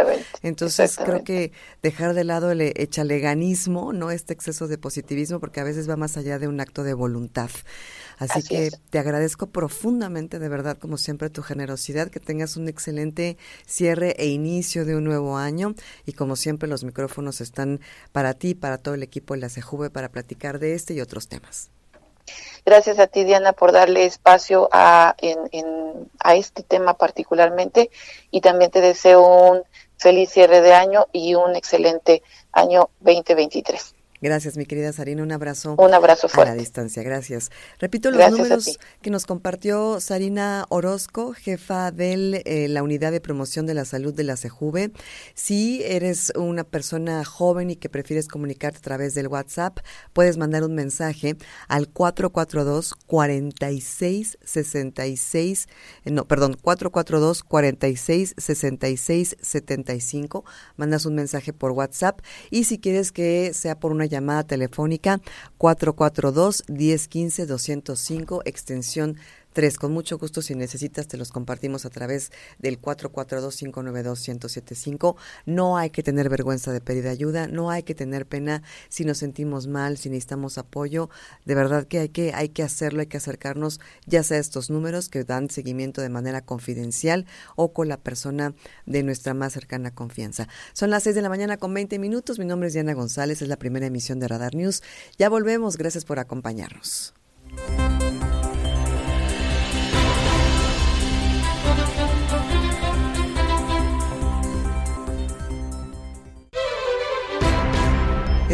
Entonces 0.42 0.96
creo 0.96 1.24
que 1.24 1.52
dejar 1.82 2.14
de 2.14 2.24
lado 2.24 2.50
el 2.50 2.60
echaleganismo, 2.60 3.92
¿no? 3.92 4.10
Este 4.10 4.32
exceso 4.32 4.68
de 4.68 4.78
positivismo, 4.78 5.40
porque 5.40 5.60
a 5.60 5.64
veces 5.64 5.88
va 5.88 5.96
más 5.96 6.16
allá 6.16 6.38
de 6.38 6.48
un 6.48 6.60
acto 6.60 6.82
de 6.82 6.94
voluntad. 6.94 7.50
Así, 8.18 8.42
que 8.42 8.70
te 8.90 8.98
agradezco 8.98 9.48
profundamente, 9.48 10.38
de 10.38 10.48
verdad, 10.48 10.78
como 10.78 10.96
siempre, 10.96 11.30
tu 11.30 11.42
generosidad, 11.42 12.08
que 12.08 12.20
tengas 12.20 12.56
un 12.56 12.68
excelente 12.68 13.36
cierre 13.66 14.14
e 14.18 14.26
inicio 14.26 14.84
de 14.84 14.96
un 14.96 15.04
nuevo 15.04 15.36
año. 15.36 15.74
Y 16.06 16.12
como 16.12 16.36
siempre, 16.36 16.68
los 16.68 16.84
micrófonos 16.84 17.40
están 17.40 17.80
para 18.12 18.34
ti, 18.34 18.54
para 18.54 18.78
todo 18.78 18.94
el 18.94 19.02
equipo 19.02 19.34
de 19.34 19.40
la 19.40 19.48
CEJUVE, 19.48 19.90
para 19.90 20.10
platicar 20.10 20.58
de 20.58 20.74
este 20.74 20.94
y 20.94 21.00
otros 21.00 21.28
temas. 21.28 21.70
Gracias 22.64 22.98
a 22.98 23.06
ti, 23.06 23.24
Diana, 23.24 23.52
por 23.52 23.72
darle 23.72 24.06
espacio 24.06 24.68
a, 24.72 25.14
en, 25.18 26.10
a 26.18 26.34
este 26.34 26.62
tema 26.62 26.94
particularmente. 26.94 27.90
Y 28.30 28.40
también 28.40 28.70
te 28.70 28.80
deseo 28.80 29.22
un 29.22 29.62
feliz 29.98 30.30
cierre 30.30 30.60
de 30.60 30.72
año 30.72 31.06
y 31.12 31.34
un 31.34 31.56
excelente 31.56 32.22
año 32.52 32.90
2023. 33.00 33.93
Gracias, 34.24 34.56
mi 34.56 34.64
querida 34.64 34.90
Sarina. 34.90 35.22
Un 35.22 35.32
abrazo. 35.32 35.74
Un 35.76 35.92
abrazo 35.92 36.30
fuerte. 36.30 36.52
A 36.52 36.54
la 36.54 36.58
distancia. 36.58 37.02
Gracias. 37.02 37.50
Repito 37.78 38.10
los 38.10 38.30
números 38.30 38.78
que 39.02 39.10
nos 39.10 39.26
compartió 39.26 40.00
Sarina 40.00 40.64
Orozco, 40.70 41.34
jefa 41.34 41.90
de 41.90 42.42
eh, 42.46 42.68
la 42.68 42.82
Unidad 42.82 43.12
de 43.12 43.20
Promoción 43.20 43.66
de 43.66 43.74
la 43.74 43.84
Salud 43.84 44.14
de 44.14 44.24
la 44.24 44.38
CEJUVE. 44.38 44.92
Si 45.34 45.82
eres 45.84 46.32
una 46.36 46.64
persona 46.64 47.22
joven 47.26 47.68
y 47.68 47.76
que 47.76 47.90
prefieres 47.90 48.26
comunicarte 48.26 48.78
a 48.78 48.80
través 48.80 49.12
del 49.12 49.28
WhatsApp, 49.28 49.80
puedes 50.14 50.38
mandar 50.38 50.64
un 50.64 50.74
mensaje 50.74 51.36
al 51.68 51.88
442 51.88 52.94
46 53.06 54.38
66 54.42 55.68
no, 56.06 56.26
perdón, 56.26 56.56
442 56.62 57.42
46 57.42 58.36
66 58.38 59.36
75. 59.38 60.44
Mandas 60.78 61.04
un 61.04 61.14
mensaje 61.14 61.52
por 61.52 61.72
WhatsApp 61.72 62.20
y 62.50 62.64
si 62.64 62.78
quieres 62.78 63.12
que 63.12 63.52
sea 63.52 63.78
por 63.78 63.92
una 63.92 64.06
llamada 64.06 64.13
telefónica 64.46 65.20
442-1015-205, 65.58 68.42
extensión 68.44 69.16
3. 69.54 69.78
Con 69.78 69.92
mucho 69.92 70.18
gusto, 70.18 70.42
si 70.42 70.54
necesitas, 70.54 71.08
te 71.08 71.16
los 71.16 71.32
compartimos 71.32 71.86
a 71.86 71.90
través 71.90 72.30
del 72.58 72.78
442-592-1075. 72.82 75.16
No 75.46 75.78
hay 75.78 75.88
que 75.88 76.02
tener 76.02 76.28
vergüenza 76.28 76.72
de 76.72 76.82
pedir 76.82 77.08
ayuda, 77.08 77.46
no 77.46 77.70
hay 77.70 77.84
que 77.84 77.94
tener 77.94 78.26
pena 78.26 78.62
si 78.90 79.06
nos 79.06 79.16
sentimos 79.18 79.66
mal, 79.66 79.96
si 79.96 80.10
necesitamos 80.10 80.58
apoyo. 80.58 81.08
De 81.46 81.54
verdad 81.54 81.86
que 81.86 82.00
hay 82.00 82.10
que, 82.10 82.34
hay 82.34 82.50
que 82.50 82.62
hacerlo, 82.62 83.00
hay 83.00 83.06
que 83.06 83.16
acercarnos 83.16 83.80
ya 84.06 84.22
sea 84.22 84.36
a 84.36 84.40
estos 84.40 84.68
números 84.68 85.08
que 85.08 85.24
dan 85.24 85.48
seguimiento 85.48 86.02
de 86.02 86.10
manera 86.10 86.44
confidencial 86.44 87.24
o 87.56 87.72
con 87.72 87.88
la 87.88 87.96
persona 87.96 88.52
de 88.84 89.02
nuestra 89.02 89.32
más 89.32 89.54
cercana 89.54 89.94
confianza. 89.94 90.48
Son 90.72 90.90
las 90.90 91.04
6 91.04 91.14
de 91.14 91.22
la 91.22 91.28
mañana 91.28 91.56
con 91.56 91.72
20 91.72 91.98
minutos. 91.98 92.38
Mi 92.38 92.44
nombre 92.44 92.66
es 92.66 92.74
Diana 92.74 92.94
González, 92.94 93.40
es 93.40 93.48
la 93.48 93.56
primera 93.56 93.86
emisión 93.86 94.18
de 94.18 94.26
Radar 94.28 94.54
News. 94.54 94.82
Ya 95.16 95.28
volvemos, 95.28 95.76
gracias 95.76 96.04
por 96.04 96.18
acompañarnos. 96.18 97.14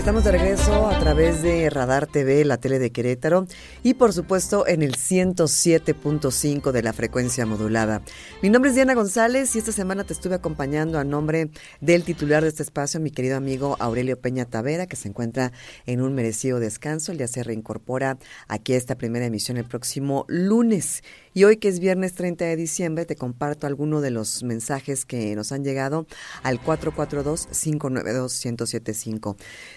Estamos 0.00 0.24
de 0.24 0.32
regreso 0.32 0.88
a 0.88 0.98
través 0.98 1.42
de 1.42 1.68
Radar 1.68 2.06
TV, 2.06 2.46
la 2.46 2.56
tele 2.56 2.78
de 2.78 2.90
Querétaro, 2.90 3.46
y 3.82 3.92
por 3.92 4.14
supuesto 4.14 4.66
en 4.66 4.82
el 4.82 4.96
107.5 4.96 6.72
de 6.72 6.82
la 6.82 6.94
frecuencia 6.94 7.44
modulada. 7.44 8.00
Mi 8.42 8.48
nombre 8.48 8.70
es 8.70 8.76
Diana 8.76 8.94
González 8.94 9.54
y 9.54 9.58
esta 9.58 9.72
semana 9.72 10.04
te 10.04 10.14
estuve 10.14 10.36
acompañando 10.36 10.98
a 10.98 11.04
nombre 11.04 11.50
del 11.82 12.02
titular 12.04 12.42
de 12.42 12.48
este 12.48 12.62
espacio, 12.62 12.98
mi 12.98 13.10
querido 13.10 13.36
amigo 13.36 13.76
Aurelio 13.78 14.18
Peña 14.18 14.46
Tavera, 14.46 14.86
que 14.86 14.96
se 14.96 15.06
encuentra 15.06 15.52
en 15.84 16.00
un 16.00 16.14
merecido 16.14 16.60
descanso. 16.60 17.12
ya 17.12 17.28
se 17.28 17.42
reincorpora 17.42 18.16
aquí 18.48 18.72
a 18.72 18.78
esta 18.78 18.96
primera 18.96 19.26
emisión 19.26 19.58
el 19.58 19.66
próximo 19.66 20.24
lunes. 20.28 21.02
Y 21.32 21.44
hoy 21.44 21.58
que 21.58 21.68
es 21.68 21.78
viernes 21.78 22.14
30 22.14 22.44
de 22.44 22.56
diciembre, 22.56 23.06
te 23.06 23.14
comparto 23.14 23.68
algunos 23.68 24.02
de 24.02 24.10
los 24.10 24.42
mensajes 24.42 25.04
que 25.04 25.36
nos 25.36 25.52
han 25.52 25.62
llegado 25.62 26.08
al 26.42 26.60
442-592-1075. 26.60 29.36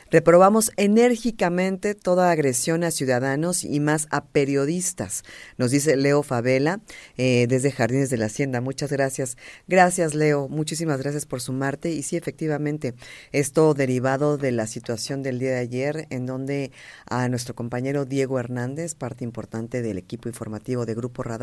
Reprobamos 0.10 0.72
enérgicamente 0.78 1.94
toda 1.94 2.32
agresión 2.32 2.84
a 2.84 2.90
ciudadanos 2.90 3.64
y 3.64 3.80
más 3.80 4.08
a 4.10 4.26
periodistas, 4.26 5.22
nos 5.58 5.70
dice 5.70 5.96
Leo 5.96 6.24
Favela 6.24 6.82
eh, 7.18 7.46
desde 7.48 7.72
Jardines 7.72 8.10
de 8.10 8.18
la 8.18 8.26
Hacienda. 8.26 8.60
Muchas 8.60 8.92
gracias. 8.92 9.38
Gracias, 9.68 10.16
Leo. 10.16 10.50
Muchísimas 10.50 11.00
gracias 11.00 11.28
por 11.28 11.40
sumarte. 11.40 11.92
Y 11.92 12.02
sí, 12.02 12.18
efectivamente, 12.18 12.96
esto 13.32 13.76
derivado 13.76 14.38
de 14.38 14.52
la 14.52 14.66
situación 14.66 15.22
del 15.22 15.38
día 15.38 15.52
de 15.52 15.60
ayer, 15.60 16.08
en 16.10 16.26
donde 16.26 16.72
a 17.06 17.30
nuestro 17.30 17.54
compañero 17.54 18.06
Diego 18.06 18.40
Hernández, 18.40 18.96
parte 18.96 19.24
importante 19.24 19.84
del 19.84 20.00
equipo 20.00 20.30
informativo 20.30 20.88
de 20.88 20.96
Grupo 20.96 21.22
Radar, 21.22 21.43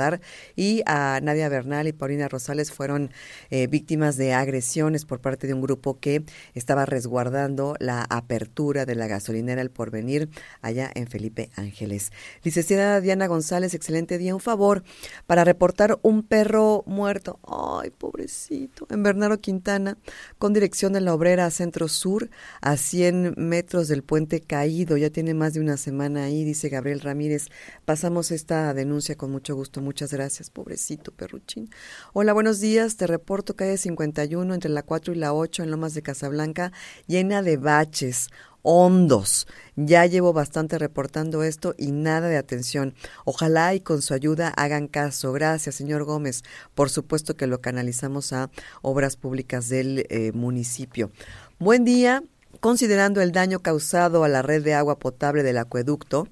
y 0.57 0.83
a 0.87 1.21
Nadia 1.23 1.49
Bernal 1.49 1.89
y 1.89 1.93
Paulina 1.93 2.29
Rosales 2.29 2.73
fueron 2.73 3.11
eh, 3.51 3.67
víctimas 3.67 4.17
de 4.17 4.33
agresiones 4.33 5.05
por 5.05 5.21
parte 5.21 5.47
de 5.47 5.55
un 5.55 5.61
grupo 5.61 5.99
que 6.01 6.25
estaba 6.55 6.87
resguardando 6.87 7.75
la 7.79 8.07
apertura 8.09 8.87
de 8.87 8.95
la 8.95 9.07
gasolinera 9.07 9.63
El 9.63 9.71
Porvenir 9.71 10.31
allá 10.63 10.91
en 10.95 11.07
Felipe 11.07 11.51
Ángeles. 11.57 12.13
Licenciada 12.43 13.01
Diana 13.01 13.27
González, 13.27 13.75
excelente 13.75 14.19
día. 14.19 14.35
Un 14.35 14.41
favor 14.41 14.83
para 15.27 15.45
reportar 15.45 15.99
un 16.03 16.23
perro 16.23 16.83
muerto. 16.87 17.39
Ay, 17.47 17.91
pobrecito. 17.91 18.87
En 18.91 19.03
Bernardo 19.03 19.41
Quintana, 19.41 19.99
con 20.39 20.53
dirección 20.53 20.93
de 20.93 21.01
la 21.01 21.15
obrera 21.15 21.51
Centro 21.51 21.89
Sur, 21.89 22.31
a 22.61 22.77
100 22.77 23.35
metros 23.37 23.89
del 23.89 24.03
puente 24.03 24.41
caído. 24.41 24.97
Ya 24.97 25.11
tiene 25.11 25.35
más 25.35 25.55
de 25.55 25.61
una 25.61 25.77
semana 25.77 26.25
ahí, 26.25 26.45
dice 26.45 26.69
Gabriel 26.69 27.01
Ramírez. 27.01 27.49
Pasamos 27.85 28.31
esta 28.31 28.73
denuncia 28.75 29.17
con 29.17 29.31
mucho 29.31 29.55
gusto. 29.55 29.81
Muchas 29.91 30.13
gracias, 30.13 30.51
pobrecito 30.51 31.11
perruchín. 31.11 31.69
Hola, 32.13 32.33
buenos 32.33 32.61
días. 32.61 32.97
Te 32.97 33.09
reporto 33.09 33.57
calle 33.57 33.77
51 33.77 34.55
entre 34.55 34.71
la 34.71 34.85
4 34.85 35.15
y 35.15 35.17
la 35.17 35.35
8 35.35 35.65
en 35.65 35.73
Lomas 35.73 35.95
de 35.95 36.03
Casablanca, 36.03 36.71
llena 37.09 37.43
de 37.43 37.57
baches 37.57 38.29
hondos. 38.63 39.49
Ya 39.75 40.07
llevo 40.07 40.33
bastante 40.33 40.79
reportando 40.79 41.43
esto 41.43 41.75
y 41.77 41.91
nada 41.91 42.29
de 42.29 42.37
atención. 42.37 42.95
Ojalá 43.25 43.75
y 43.75 43.81
con 43.81 44.01
su 44.01 44.15
ayuda 44.15 44.51
hagan 44.51 44.87
caso. 44.87 45.33
Gracias, 45.33 45.75
señor 45.75 46.05
Gómez. 46.05 46.45
Por 46.77 46.89
supuesto 46.89 47.37
que 47.37 47.49
lo 47.49 47.61
canalizamos 47.61 48.33
a 48.33 48.49
obras 48.83 49.17
públicas 49.17 49.69
del 49.69 50.07
eh, 50.09 50.31
municipio. 50.31 51.11
Buen 51.59 51.85
día. 51.85 52.23
Considerando 52.61 53.21
el 53.23 53.33
daño 53.33 53.59
causado 53.59 54.23
a 54.23 54.29
la 54.29 54.43
red 54.43 54.63
de 54.63 54.75
agua 54.75 55.01
potable 55.01 55.43
del 55.43 55.59
acueducto, 55.59 56.29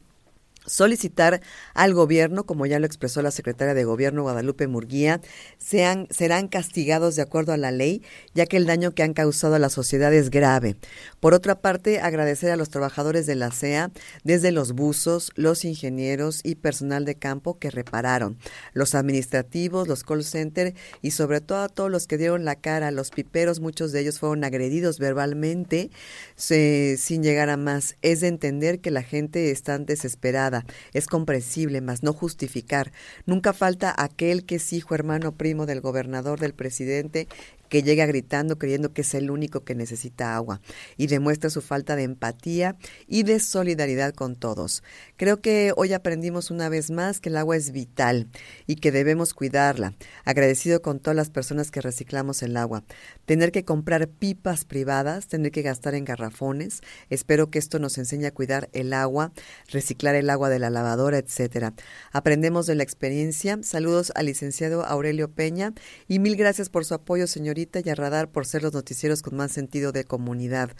solicitar 0.68 1.40
al 1.74 1.94
gobierno, 1.94 2.44
como 2.44 2.66
ya 2.66 2.78
lo 2.78 2.86
expresó 2.86 3.22
la 3.22 3.30
secretaria 3.30 3.74
de 3.74 3.84
Gobierno 3.84 4.22
Guadalupe 4.22 4.68
Murguía, 4.68 5.20
sean, 5.58 6.06
serán 6.10 6.48
castigados 6.48 7.16
de 7.16 7.22
acuerdo 7.22 7.52
a 7.52 7.56
la 7.56 7.70
ley, 7.72 8.02
ya 8.34 8.46
que 8.46 8.56
el 8.56 8.66
daño 8.66 8.92
que 8.92 9.02
han 9.02 9.14
causado 9.14 9.56
a 9.56 9.58
la 9.58 9.70
sociedad 9.70 10.12
es 10.14 10.30
grave. 10.30 10.76
Por 11.20 11.34
otra 11.34 11.60
parte, 11.60 12.00
agradecer 12.00 12.50
a 12.50 12.56
los 12.56 12.68
trabajadores 12.68 13.26
de 13.26 13.34
la 13.34 13.50
CEA, 13.50 13.90
desde 14.24 14.52
los 14.52 14.72
buzos, 14.72 15.32
los 15.34 15.64
ingenieros 15.64 16.40
y 16.44 16.54
personal 16.54 17.04
de 17.04 17.14
campo 17.14 17.58
que 17.58 17.70
repararon, 17.70 18.38
los 18.72 18.94
administrativos, 18.94 19.88
los 19.88 20.04
call 20.04 20.24
center 20.24 20.74
y 21.02 21.12
sobre 21.12 21.40
todo 21.40 21.62
a 21.62 21.68
todos 21.68 21.90
los 21.90 22.06
que 22.06 22.18
dieron 22.18 22.44
la 22.44 22.56
cara, 22.56 22.90
los 22.90 23.10
piperos, 23.10 23.60
muchos 23.60 23.92
de 23.92 24.00
ellos 24.00 24.18
fueron 24.18 24.44
agredidos 24.44 24.98
verbalmente 24.98 25.90
sin 26.36 27.22
llegar 27.22 27.50
a 27.50 27.56
más. 27.56 27.96
Es 28.02 28.20
de 28.20 28.28
entender 28.28 28.80
que 28.80 28.90
la 28.90 29.02
gente 29.02 29.50
está 29.50 29.78
desesperada 29.78 30.57
es 30.92 31.06
comprensible, 31.06 31.80
mas 31.80 32.02
no 32.02 32.12
justificar. 32.12 32.92
Nunca 33.26 33.52
falta 33.52 33.94
aquel 33.96 34.44
que 34.44 34.56
es 34.56 34.72
hijo, 34.72 34.94
hermano, 34.94 35.32
primo 35.32 35.66
del 35.66 35.80
gobernador, 35.80 36.40
del 36.40 36.54
presidente, 36.54 37.28
que 37.68 37.82
llega 37.82 38.06
gritando 38.06 38.58
creyendo 38.58 38.92
que 38.92 39.02
es 39.02 39.14
el 39.14 39.30
único 39.30 39.64
que 39.64 39.74
necesita 39.74 40.36
agua 40.36 40.60
y 40.96 41.06
demuestra 41.06 41.50
su 41.50 41.60
falta 41.60 41.96
de 41.96 42.04
empatía 42.04 42.76
y 43.06 43.22
de 43.22 43.40
solidaridad 43.40 44.14
con 44.14 44.36
todos. 44.36 44.82
Creo 45.16 45.40
que 45.40 45.72
hoy 45.76 45.92
aprendimos 45.92 46.50
una 46.50 46.68
vez 46.68 46.90
más 46.90 47.20
que 47.20 47.28
el 47.28 47.36
agua 47.36 47.56
es 47.56 47.72
vital 47.72 48.28
y 48.66 48.76
que 48.76 48.92
debemos 48.92 49.34
cuidarla. 49.34 49.94
Agradecido 50.24 50.82
con 50.82 51.00
todas 51.00 51.16
las 51.16 51.30
personas 51.30 51.70
que 51.70 51.80
reciclamos 51.80 52.42
el 52.42 52.56
agua. 52.56 52.84
Tener 53.26 53.52
que 53.52 53.64
comprar 53.64 54.08
pipas 54.08 54.64
privadas, 54.64 55.28
tener 55.28 55.52
que 55.52 55.62
gastar 55.62 55.94
en 55.94 56.04
garrafones. 56.04 56.80
Espero 57.10 57.50
que 57.50 57.58
esto 57.58 57.78
nos 57.78 57.98
enseñe 57.98 58.26
a 58.26 58.30
cuidar 58.30 58.68
el 58.72 58.92
agua, 58.92 59.32
reciclar 59.68 60.14
el 60.14 60.30
agua 60.30 60.48
de 60.48 60.58
la 60.58 60.70
lavadora, 60.70 61.18
etcétera. 61.18 61.74
Aprendemos 62.12 62.66
de 62.66 62.74
la 62.74 62.82
experiencia. 62.82 63.58
Saludos 63.62 64.12
al 64.14 64.26
licenciado 64.26 64.84
Aurelio 64.84 65.30
Peña 65.30 65.72
y 66.06 66.18
mil 66.18 66.36
gracias 66.36 66.68
por 66.68 66.84
su 66.84 66.94
apoyo, 66.94 67.26
señor 67.26 67.57
y 67.58 67.90
a 67.90 67.94
Radar 67.94 68.30
por 68.30 68.46
ser 68.46 68.62
los 68.62 68.72
noticieros 68.72 69.22
con 69.22 69.36
más 69.36 69.50
sentido 69.50 69.90
de 69.90 70.04
comunidad. 70.04 70.70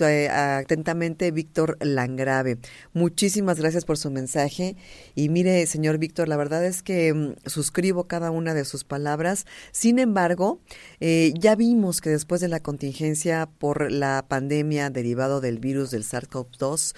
Eh, 0.00 0.28
atentamente, 0.28 1.30
Víctor 1.30 1.76
Langrave. 1.80 2.58
Muchísimas 2.94 3.58
gracias 3.58 3.84
por 3.84 3.98
su 3.98 4.10
mensaje. 4.10 4.76
Y 5.14 5.28
mire, 5.28 5.66
señor 5.66 5.98
Víctor, 5.98 6.28
la 6.28 6.36
verdad 6.36 6.64
es 6.64 6.82
que 6.82 7.12
mm, 7.12 7.34
suscribo 7.46 8.04
cada 8.04 8.30
una 8.30 8.54
de 8.54 8.64
sus 8.64 8.84
palabras. 8.84 9.44
Sin 9.72 9.98
embargo, 9.98 10.60
eh, 11.00 11.34
ya 11.38 11.54
vimos 11.54 12.00
que 12.00 12.10
después 12.10 12.40
de 12.40 12.48
la 12.48 12.60
contingencia 12.60 13.48
por 13.58 13.92
la 13.92 14.24
pandemia 14.26 14.90
derivado 14.90 15.40
del 15.40 15.58
virus 15.58 15.90
del 15.90 16.04
SARS-CoV-2, 16.04 16.94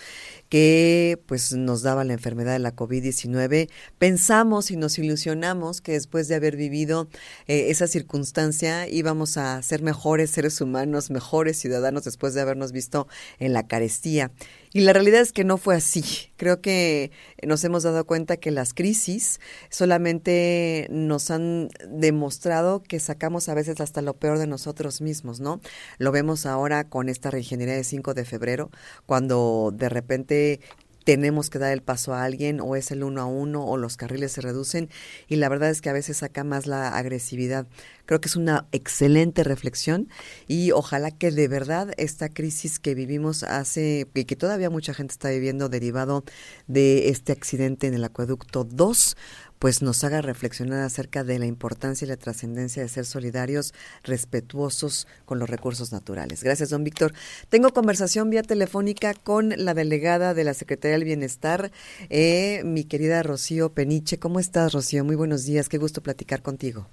que 0.50 1.18
pues 1.26 1.52
nos 1.54 1.82
daba 1.82 2.04
la 2.04 2.12
enfermedad 2.12 2.52
de 2.52 2.58
la 2.58 2.74
COVID-19, 2.74 3.70
pensamos 3.98 4.70
y 4.70 4.76
nos 4.76 4.98
ilusionamos 4.98 5.80
que 5.80 5.92
después 5.92 6.28
de 6.28 6.34
haber 6.34 6.56
vivido 6.56 7.08
eh, 7.46 7.70
esa 7.70 7.86
circunstancia 7.86 8.88
íbamos 8.88 9.36
a 9.36 9.62
ser 9.62 9.80
mejores 9.82 10.30
seres 10.30 10.60
humanos, 10.60 11.10
mejores 11.10 11.56
ciudadanos 11.56 12.04
después 12.04 12.34
de 12.34 12.40
habernos 12.42 12.72
visto 12.72 13.06
en 13.38 13.52
la 13.52 13.66
carestía. 13.66 14.32
Y 14.72 14.82
la 14.82 14.92
realidad 14.92 15.20
es 15.20 15.32
que 15.32 15.42
no 15.42 15.58
fue 15.58 15.74
así. 15.74 16.30
Creo 16.36 16.60
que 16.60 17.10
nos 17.42 17.64
hemos 17.64 17.82
dado 17.82 18.06
cuenta 18.06 18.36
que 18.36 18.52
las 18.52 18.72
crisis 18.72 19.40
solamente 19.68 20.86
nos 20.90 21.30
han 21.32 21.70
demostrado 21.88 22.82
que 22.82 23.00
sacamos 23.00 23.48
a 23.48 23.54
veces 23.54 23.80
hasta 23.80 24.00
lo 24.00 24.14
peor 24.14 24.38
de 24.38 24.46
nosotros 24.46 25.00
mismos, 25.00 25.40
¿no? 25.40 25.60
Lo 25.98 26.12
vemos 26.12 26.46
ahora 26.46 26.88
con 26.88 27.08
esta 27.08 27.30
reingeniería 27.30 27.74
de 27.74 27.84
5 27.84 28.14
de 28.14 28.24
febrero, 28.24 28.70
cuando 29.06 29.72
de 29.74 29.88
repente 29.88 30.60
tenemos 31.04 31.50
que 31.50 31.58
dar 31.58 31.72
el 31.72 31.82
paso 31.82 32.14
a 32.14 32.24
alguien 32.24 32.60
o 32.60 32.76
es 32.76 32.90
el 32.90 33.02
uno 33.02 33.20
a 33.20 33.26
uno 33.26 33.64
o 33.64 33.76
los 33.76 33.96
carriles 33.96 34.32
se 34.32 34.40
reducen 34.40 34.90
y 35.28 35.36
la 35.36 35.48
verdad 35.48 35.70
es 35.70 35.80
que 35.80 35.90
a 35.90 35.94
veces 35.94 36.18
saca 36.18 36.44
más 36.44 36.66
la 36.66 36.88
agresividad. 36.96 37.66
Creo 38.06 38.20
que 38.20 38.28
es 38.28 38.36
una 38.36 38.66
excelente 38.72 39.44
reflexión 39.44 40.08
y 40.48 40.72
ojalá 40.72 41.10
que 41.10 41.30
de 41.30 41.48
verdad 41.48 41.92
esta 41.96 42.28
crisis 42.28 42.78
que 42.78 42.94
vivimos 42.94 43.42
hace 43.44 44.08
y 44.14 44.24
que 44.24 44.36
todavía 44.36 44.70
mucha 44.70 44.94
gente 44.94 45.12
está 45.12 45.30
viviendo 45.30 45.68
derivado 45.68 46.24
de 46.66 47.08
este 47.08 47.32
accidente 47.32 47.86
en 47.86 47.94
el 47.94 48.04
acueducto 48.04 48.64
2 48.64 49.16
pues 49.60 49.82
nos 49.82 50.02
haga 50.04 50.22
reflexionar 50.22 50.80
acerca 50.80 51.22
de 51.22 51.38
la 51.38 51.44
importancia 51.44 52.06
y 52.06 52.08
la 52.08 52.16
trascendencia 52.16 52.82
de 52.82 52.88
ser 52.88 53.04
solidarios, 53.04 53.74
respetuosos 54.02 55.06
con 55.26 55.38
los 55.38 55.50
recursos 55.50 55.92
naturales. 55.92 56.42
Gracias, 56.42 56.70
don 56.70 56.82
Víctor. 56.82 57.12
Tengo 57.50 57.72
conversación 57.72 58.30
vía 58.30 58.42
telefónica 58.42 59.12
con 59.12 59.52
la 59.56 59.74
delegada 59.74 60.32
de 60.32 60.44
la 60.44 60.54
Secretaría 60.54 60.96
del 60.96 61.04
Bienestar, 61.04 61.70
eh, 62.08 62.62
mi 62.64 62.84
querida 62.84 63.22
Rocío 63.22 63.74
Peniche. 63.74 64.18
¿Cómo 64.18 64.40
estás, 64.40 64.72
Rocío? 64.72 65.04
Muy 65.04 65.14
buenos 65.14 65.44
días. 65.44 65.68
Qué 65.68 65.76
gusto 65.76 66.02
platicar 66.02 66.40
contigo. 66.40 66.88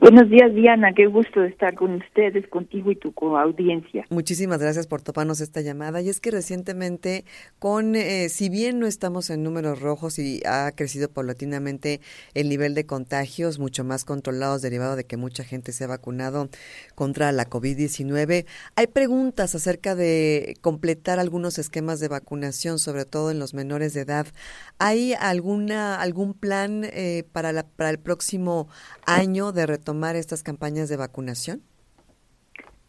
Buenos 0.00 0.30
días, 0.30 0.54
Diana. 0.54 0.94
Qué 0.94 1.08
gusto 1.08 1.44
estar 1.44 1.74
con 1.74 1.96
ustedes, 1.96 2.48
contigo 2.48 2.90
y 2.90 2.96
tu 2.96 3.12
audiencia. 3.36 4.06
Muchísimas 4.08 4.58
gracias 4.58 4.86
por 4.86 5.02
toparnos 5.02 5.42
esta 5.42 5.60
llamada. 5.60 6.00
Y 6.00 6.08
es 6.08 6.20
que 6.20 6.30
recientemente, 6.30 7.26
con 7.58 7.94
eh, 7.94 8.30
si 8.30 8.48
bien 8.48 8.78
no 8.78 8.86
estamos 8.86 9.28
en 9.28 9.42
números 9.42 9.82
rojos 9.82 10.18
y 10.18 10.40
ha 10.46 10.72
crecido 10.72 11.10
paulatinamente 11.10 12.00
el 12.32 12.48
nivel 12.48 12.74
de 12.74 12.86
contagios, 12.86 13.58
mucho 13.58 13.84
más 13.84 14.06
controlados 14.06 14.62
derivado 14.62 14.96
de 14.96 15.04
que 15.04 15.18
mucha 15.18 15.44
gente 15.44 15.70
se 15.72 15.84
ha 15.84 15.88
vacunado 15.88 16.48
contra 16.94 17.30
la 17.30 17.44
COVID-19, 17.44 18.46
hay 18.76 18.86
preguntas 18.86 19.54
acerca 19.54 19.94
de 19.94 20.56
completar 20.62 21.18
algunos 21.18 21.58
esquemas 21.58 22.00
de 22.00 22.08
vacunación, 22.08 22.78
sobre 22.78 23.04
todo 23.04 23.30
en 23.30 23.38
los 23.38 23.52
menores 23.52 23.92
de 23.92 24.00
edad. 24.00 24.26
¿Hay 24.78 25.12
alguna 25.12 26.00
algún 26.00 26.32
plan 26.32 26.84
eh, 26.84 27.24
para 27.32 27.52
la, 27.52 27.64
para 27.64 27.90
el 27.90 27.98
próximo 27.98 28.66
año 29.04 29.52
de 29.52 29.66
retorno 29.66 29.89
tomar 29.90 30.14
estas 30.14 30.44
campañas 30.44 30.88
de 30.88 30.96
vacunación? 30.96 31.62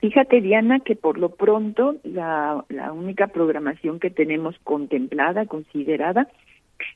Fíjate, 0.01 0.39
Diana, 0.39 0.81
que 0.81 0.95
por 0.95 1.17
lo 1.17 1.29
pronto 1.29 1.95
la, 2.03 2.63
la 2.69 2.93
única 2.93 3.25
programación 3.25 3.99
que 3.99 4.11
tenemos 4.11 4.55
contemplada, 4.63 5.47
considerada, 5.47 6.27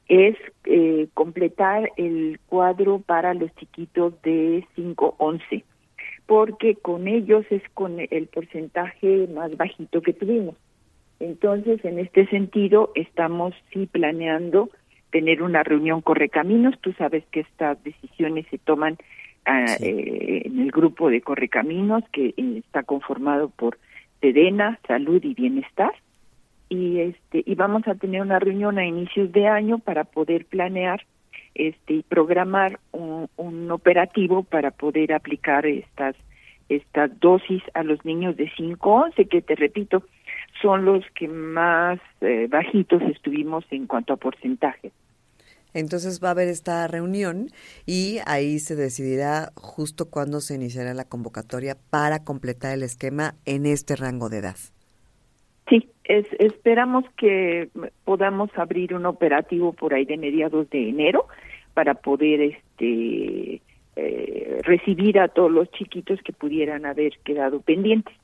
es 0.07 0.36
eh, 0.65 1.07
completar 1.15 1.90
el 1.98 2.40
cuadro 2.45 2.99
para 2.99 3.34
los 3.34 3.49
chiquitos 3.56 4.14
de 4.22 4.64
5-11, 4.77 5.64
porque 6.27 6.76
con 6.76 7.07
ellos 7.07 7.44
es 7.49 7.64
con 7.73 7.98
el 7.99 8.27
porcentaje 8.27 9.27
más 9.34 9.57
bajito 9.57 10.03
que 10.03 10.14
tuvimos. 10.14 10.56
Entonces, 11.19 11.84
en 11.84 11.98
este 11.98 12.27
sentido, 12.27 12.91
estamos 12.94 13.56
sí 13.73 13.88
planeando 13.88 14.69
tener 15.10 15.41
una 15.41 15.64
reunión 15.64 16.02
Correcaminos. 16.02 16.76
Tú 16.80 16.94
sabes 16.94 17.23
que 17.32 17.40
estas 17.40 17.84
decisiones 17.84 18.45
se 18.52 18.60
toman 18.60 18.98
eh, 19.46 20.42
en 20.46 20.60
el 20.60 20.72
grupo 20.72 21.10
de 21.10 21.22
Correcaminos 21.22 22.04
que 22.12 22.28
eh, 22.30 22.58
está 22.58 22.84
conformado 22.84 23.50
por 23.50 23.78
Sedena, 24.22 24.80
Salud 24.88 25.24
y 25.24 25.34
Bienestar 25.34 25.94
y 26.70 27.00
este 27.00 27.44
y 27.46 27.56
vamos 27.56 27.88
a 27.88 27.96
tener 27.96 28.22
una 28.22 28.40
reunión 28.40 28.80
a 28.80 28.86
inicios 28.86 29.32
de 29.32 29.48
año 29.48 29.78
para 29.80 30.04
poder 30.04 30.46
planear 30.46 31.06
este 31.54 31.94
y 31.94 32.04
programar 32.04 32.80
un, 32.92 33.30
un 33.38 33.72
operativo 33.72 34.44
para 34.44 34.72
poder 34.72 35.14
aplicar 35.14 35.66
estas 35.66 36.16
estas 36.68 37.20
dosis 37.20 37.62
a 37.76 37.84
los 37.84 38.04
niños 38.04 38.36
de 38.38 38.52
5 38.58 38.90
11 38.90 39.26
que 39.26 39.42
te 39.42 39.56
repito 39.56 40.04
son 40.62 40.86
los 40.86 41.04
que 41.12 41.28
más 41.28 42.00
eh, 42.22 42.48
bajitos 42.50 43.02
estuvimos 43.04 43.66
en 43.72 43.88
cuanto 43.88 44.14
a 44.14 44.18
porcentaje. 44.18 44.92
Entonces 45.76 46.24
va 46.24 46.30
a 46.30 46.32
haber 46.32 46.48
esta 46.48 46.88
reunión 46.88 47.50
y 47.86 48.20
ahí 48.26 48.60
se 48.60 48.76
decidirá 48.76 49.52
justo 49.56 50.10
cuándo 50.10 50.40
se 50.40 50.56
iniciará 50.56 50.94
la 50.94 51.04
convocatoria 51.04 51.76
para 51.90 52.24
completar 52.24 52.74
el 52.74 52.82
esquema 52.82 53.36
en 53.46 53.66
este 53.66 53.98
rango 53.98 54.30
de 54.30 54.38
edad. 54.38 54.56
Sí, 55.70 55.90
es, 56.06 56.26
esperamos 56.40 57.04
que 57.18 57.70
podamos 58.06 58.50
abrir 58.56 58.94
un 58.94 59.06
operativo 59.06 59.74
por 59.74 59.94
ahí 59.94 60.06
de 60.06 60.18
mediados 60.18 60.70
de 60.70 60.90
enero 60.90 61.28
para 61.74 61.94
poder 61.96 62.42
este 62.42 63.62
eh, 63.98 64.62
recibir 64.64 65.20
a 65.20 65.28
todos 65.28 65.52
los 65.52 65.70
chiquitos 65.72 66.22
que 66.22 66.32
pudieran 66.32 66.86
haber 66.86 67.18
quedado 67.26 67.60
pendientes. 67.62 68.16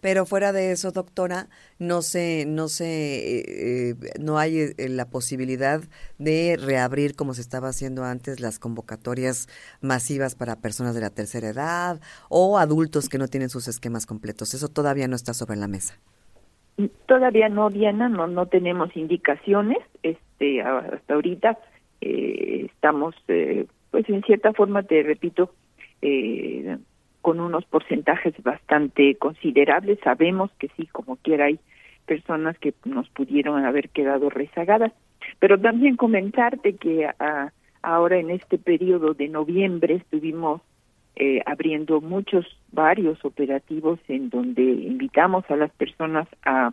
Pero 0.00 0.26
fuera 0.26 0.52
de 0.52 0.72
eso, 0.72 0.92
doctora, 0.92 1.48
no 1.78 2.02
se, 2.02 2.44
no 2.46 2.68
se, 2.68 2.86
eh, 2.86 3.44
eh, 3.90 3.94
no 4.20 4.38
hay 4.38 4.58
eh, 4.58 4.88
la 4.88 5.10
posibilidad 5.10 5.80
de 6.18 6.56
reabrir 6.60 7.14
como 7.14 7.34
se 7.34 7.40
estaba 7.40 7.68
haciendo 7.68 8.04
antes 8.04 8.40
las 8.40 8.58
convocatorias 8.58 9.48
masivas 9.80 10.34
para 10.34 10.56
personas 10.56 10.94
de 10.94 11.02
la 11.02 11.10
tercera 11.10 11.48
edad 11.48 12.00
o 12.28 12.58
adultos 12.58 13.08
que 13.08 13.18
no 13.18 13.28
tienen 13.28 13.50
sus 13.50 13.68
esquemas 13.68 14.06
completos. 14.06 14.54
Eso 14.54 14.68
todavía 14.68 15.08
no 15.08 15.16
está 15.16 15.34
sobre 15.34 15.56
la 15.56 15.68
mesa. 15.68 15.94
Todavía 17.06 17.48
no, 17.48 17.68
Diana, 17.68 18.08
no, 18.08 18.26
no 18.26 18.46
tenemos 18.46 18.96
indicaciones. 18.96 19.78
Este, 20.02 20.62
hasta 20.62 21.14
ahorita 21.14 21.58
estamos, 22.00 23.14
pues 23.26 24.08
en 24.08 24.22
cierta 24.22 24.54
forma, 24.54 24.82
te 24.82 25.02
repito, 25.02 25.52
eh, 26.02 26.78
con 27.22 27.40
unos 27.40 27.64
porcentajes 27.66 28.34
bastante 28.42 29.14
considerables. 29.16 29.98
Sabemos 30.02 30.50
que 30.58 30.68
sí, 30.76 30.86
como 30.86 31.16
quiera, 31.16 31.46
hay 31.46 31.58
personas 32.06 32.58
que 32.58 32.74
nos 32.84 33.08
pudieron 33.10 33.64
haber 33.64 33.88
quedado 33.90 34.30
rezagadas, 34.30 34.92
pero 35.38 35.60
también 35.60 35.96
comentarte 35.96 36.74
que 36.74 37.08
ah, 37.18 37.52
ahora 37.82 38.18
en 38.18 38.30
este 38.30 38.58
periodo 38.58 39.14
de 39.14 39.28
noviembre 39.28 39.94
estuvimos 39.94 40.60
eh, 41.16 41.42
abriendo 41.44 42.00
muchos, 42.00 42.46
varios 42.72 43.22
operativos 43.24 43.98
en 44.08 44.30
donde 44.30 44.62
invitamos 44.62 45.44
a 45.50 45.56
las 45.56 45.70
personas 45.72 46.26
a, 46.44 46.72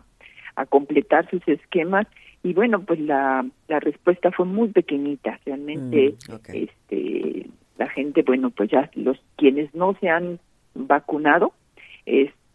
a 0.56 0.66
completar 0.66 1.28
sus 1.30 1.46
esquemas. 1.46 2.06
Y 2.42 2.54
bueno, 2.54 2.80
pues 2.80 3.00
la, 3.00 3.44
la 3.66 3.80
respuesta 3.80 4.30
fue 4.30 4.46
muy 4.46 4.68
pequeñita, 4.68 5.38
realmente 5.44 6.14
mm, 6.28 6.54
este 6.54 7.46
la 7.78 7.88
gente, 7.88 8.22
bueno, 8.22 8.50
pues 8.50 8.70
ya 8.70 8.90
los 8.94 9.18
quienes 9.36 9.74
no 9.74 9.94
se 10.00 10.10
han 10.10 10.38
vacunado, 10.74 11.52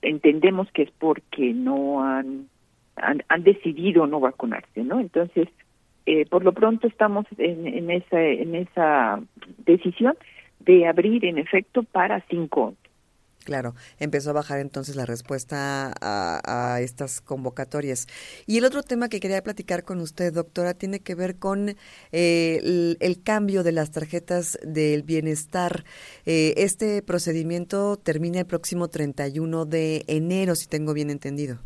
entendemos 0.01 0.69
que 0.71 0.83
es 0.83 0.91
porque 0.91 1.53
no 1.53 2.03
han, 2.03 2.47
han, 2.95 3.43
decidido 3.43 4.05
no 4.05 4.19
vacunarse, 4.19 4.83
¿no? 4.83 4.99
Entonces, 4.99 5.47
eh, 6.05 6.25
por 6.25 6.43
lo 6.43 6.51
pronto 6.51 6.87
estamos 6.87 7.25
en, 7.37 7.65
en, 7.65 7.89
esa, 7.89 8.21
en 8.21 8.55
esa 8.55 9.21
decisión 9.65 10.15
de 10.59 10.87
abrir, 10.87 11.25
en 11.25 11.37
efecto, 11.37 11.83
para 11.83 12.21
cinco 12.29 12.75
Claro, 13.43 13.73
empezó 13.99 14.29
a 14.29 14.33
bajar 14.33 14.59
entonces 14.59 14.95
la 14.95 15.05
respuesta 15.05 15.93
a, 16.01 16.79
estas 16.79 17.21
convocatorias. 17.21 18.07
Y 18.47 18.57
el 18.57 18.65
otro 18.65 18.83
tema 18.83 19.09
que 19.09 19.19
quería 19.19 19.43
platicar 19.43 19.83
con 19.83 19.99
usted, 19.99 20.33
doctora, 20.33 20.73
tiene 20.73 20.99
que 21.01 21.15
ver 21.15 21.37
con 21.37 21.69
eh, 22.11 22.95
el, 22.99 23.23
cambio 23.23 23.63
de 23.63 23.73
las 23.73 23.91
tarjetas 23.91 24.57
del 24.63 25.03
bienestar. 25.03 25.83
Eh, 26.25 26.53
este 26.57 27.01
procedimiento 27.01 27.97
termina 27.97 28.39
el 28.39 28.45
próximo 28.45 28.87
31 28.87 29.65
de 29.65 30.03
enero, 30.07 30.55
si 30.55 30.67
tengo 30.67 30.93
bien 30.93 31.09
entendido. 31.09 31.57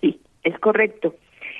Sí, 0.00 0.20
es 0.44 0.58
correcto. 0.60 1.14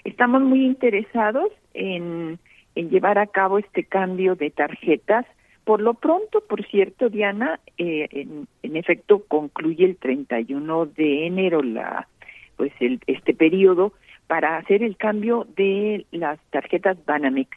Estamos 0.04 0.40
muy 0.42 0.64
interesados 0.64 1.52
en 1.74 2.38
llevar 2.74 3.18
a 3.18 3.26
cabo 3.26 3.58
este 3.58 3.84
cambio 3.84 4.34
de 4.34 4.50
tarjetas 4.50 5.26
por 5.64 5.80
lo 5.80 5.94
pronto, 5.94 6.42
por 6.48 6.64
cierto, 6.66 7.08
Diana, 7.08 7.60
eh, 7.76 8.08
en, 8.62 8.76
efecto 8.76 9.24
concluye 9.26 9.84
el 9.84 9.96
31 9.96 10.86
de 10.86 11.26
enero 11.26 11.62
la, 11.62 12.08
pues 12.56 12.72
el, 12.80 13.00
este 13.06 13.34
periodo 13.34 13.92
para 14.26 14.56
hacer 14.56 14.82
el 14.82 14.96
cambio 14.96 15.46
de 15.56 16.06
las 16.12 16.38
tarjetas 16.50 17.04
Banamex. 17.04 17.50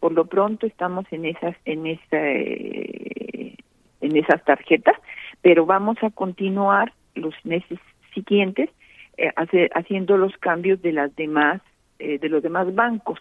Por 0.00 0.12
lo 0.12 0.26
pronto 0.26 0.66
estamos 0.66 1.06
en 1.12 1.24
esas, 1.24 1.56
en 1.64 1.86
esa, 1.86 2.18
eh, 2.18 3.56
en 4.00 4.16
esas 4.16 4.44
tarjetas, 4.44 4.96
pero 5.40 5.66
vamos 5.66 5.96
a 6.02 6.10
continuar 6.10 6.92
los 7.14 7.34
meses 7.44 7.78
siguientes 8.14 8.70
eh, 9.16 9.32
haciendo 9.74 10.16
los 10.16 10.36
cambios 10.38 10.80
de 10.82 10.92
las 10.92 11.14
demás, 11.16 11.60
de 11.98 12.28
los 12.30 12.42
demás 12.42 12.74
bancos, 12.74 13.18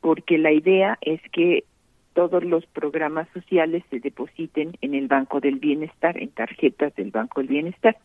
porque 0.00 0.36
la 0.36 0.50
idea 0.50 0.98
es 1.00 1.20
que 1.30 1.62
todos 2.12 2.44
los 2.44 2.66
programas 2.66 3.28
sociales 3.32 3.84
se 3.90 4.00
depositen 4.00 4.76
en 4.80 4.94
el 4.94 5.06
Banco 5.08 5.40
del 5.40 5.56
Bienestar, 5.56 6.18
en 6.18 6.30
tarjetas 6.30 6.94
del 6.96 7.10
Banco 7.10 7.40
del 7.40 7.48
Bienestar. 7.48 7.96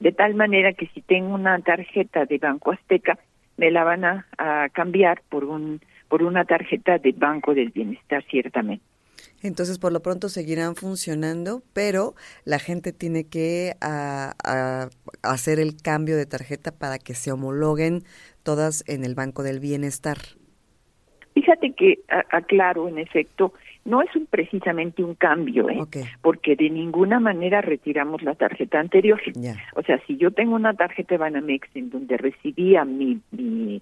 De 0.00 0.12
tal 0.12 0.34
manera 0.34 0.72
que 0.72 0.88
si 0.88 1.00
tengo 1.00 1.34
una 1.34 1.58
tarjeta 1.60 2.24
de 2.24 2.38
Banco 2.38 2.72
Azteca, 2.72 3.18
me 3.56 3.70
la 3.70 3.84
van 3.84 4.04
a, 4.04 4.26
cambiar 4.72 5.22
por 5.28 5.44
un 5.44 5.80
por 6.08 6.22
una 6.22 6.44
tarjeta 6.44 6.98
de 6.98 7.12
Banco 7.12 7.54
del 7.54 7.70
Bienestar, 7.70 8.22
ciertamente. 8.30 8.84
Entonces, 9.42 9.78
por 9.78 9.92
lo 9.92 10.02
pronto 10.02 10.28
seguirán 10.28 10.76
funcionando, 10.76 11.62
pero 11.72 12.14
la 12.44 12.58
gente 12.58 12.92
tiene 12.92 13.24
que 13.24 13.74
hacer 13.80 15.58
el 15.58 15.80
cambio 15.80 16.16
de 16.16 16.26
tarjeta 16.26 16.70
para 16.70 16.98
que 16.98 17.14
se 17.14 17.32
homologuen 17.32 18.02
todas 18.42 18.84
en 18.86 19.04
el 19.04 19.14
Banco 19.14 19.42
del 19.42 19.58
Bienestar. 19.58 20.18
Fíjate 21.34 21.72
que, 21.72 22.00
aclaro, 22.30 22.88
en 22.88 22.98
efecto, 22.98 23.54
no 23.84 24.02
es 24.02 24.14
un, 24.14 24.26
precisamente 24.26 25.02
un 25.02 25.14
cambio, 25.14 25.68
¿eh? 25.70 25.80
porque 26.20 26.56
de 26.56 26.70
ninguna 26.70 27.20
manera 27.20 27.60
retiramos 27.60 28.22
la 28.22 28.34
tarjeta 28.34 28.78
anterior. 28.78 29.20
O 29.74 29.82
sea, 29.82 29.98
si 30.06 30.16
yo 30.16 30.30
tengo 30.30 30.54
una 30.54 30.74
tarjeta 30.74 31.14
de 31.14 31.18
Banamex 31.18 31.68
en 31.74 31.90
donde 31.90 32.16
recibía 32.16 32.84
mi, 32.84 33.20
mi, 33.30 33.80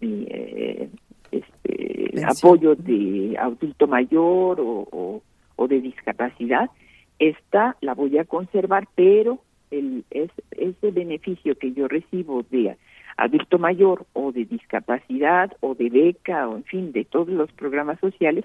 eh, 0.00 0.88
este, 1.30 2.24
apoyo 2.24 2.74
de 2.76 3.36
adulto 3.38 3.86
mayor 3.86 4.60
o, 4.60 5.22
o, 5.56 5.68
de 5.68 5.80
discapacidad, 5.80 6.70
esta 7.18 7.76
la 7.80 7.94
voy 7.94 8.18
a 8.18 8.24
conservar, 8.24 8.88
pero 8.94 9.38
el, 9.70 10.04
es, 10.10 10.30
ese 10.50 10.90
beneficio 10.90 11.56
que 11.56 11.72
yo 11.72 11.88
recibo 11.88 12.42
de 12.50 12.76
adulto 13.16 13.58
mayor 13.58 14.06
o 14.12 14.32
de 14.32 14.44
discapacidad 14.44 15.52
o 15.60 15.74
de 15.74 15.90
beca 15.90 16.48
o 16.48 16.56
en 16.56 16.64
fin 16.64 16.92
de 16.92 17.04
todos 17.04 17.28
los 17.28 17.52
programas 17.52 17.98
sociales 18.00 18.44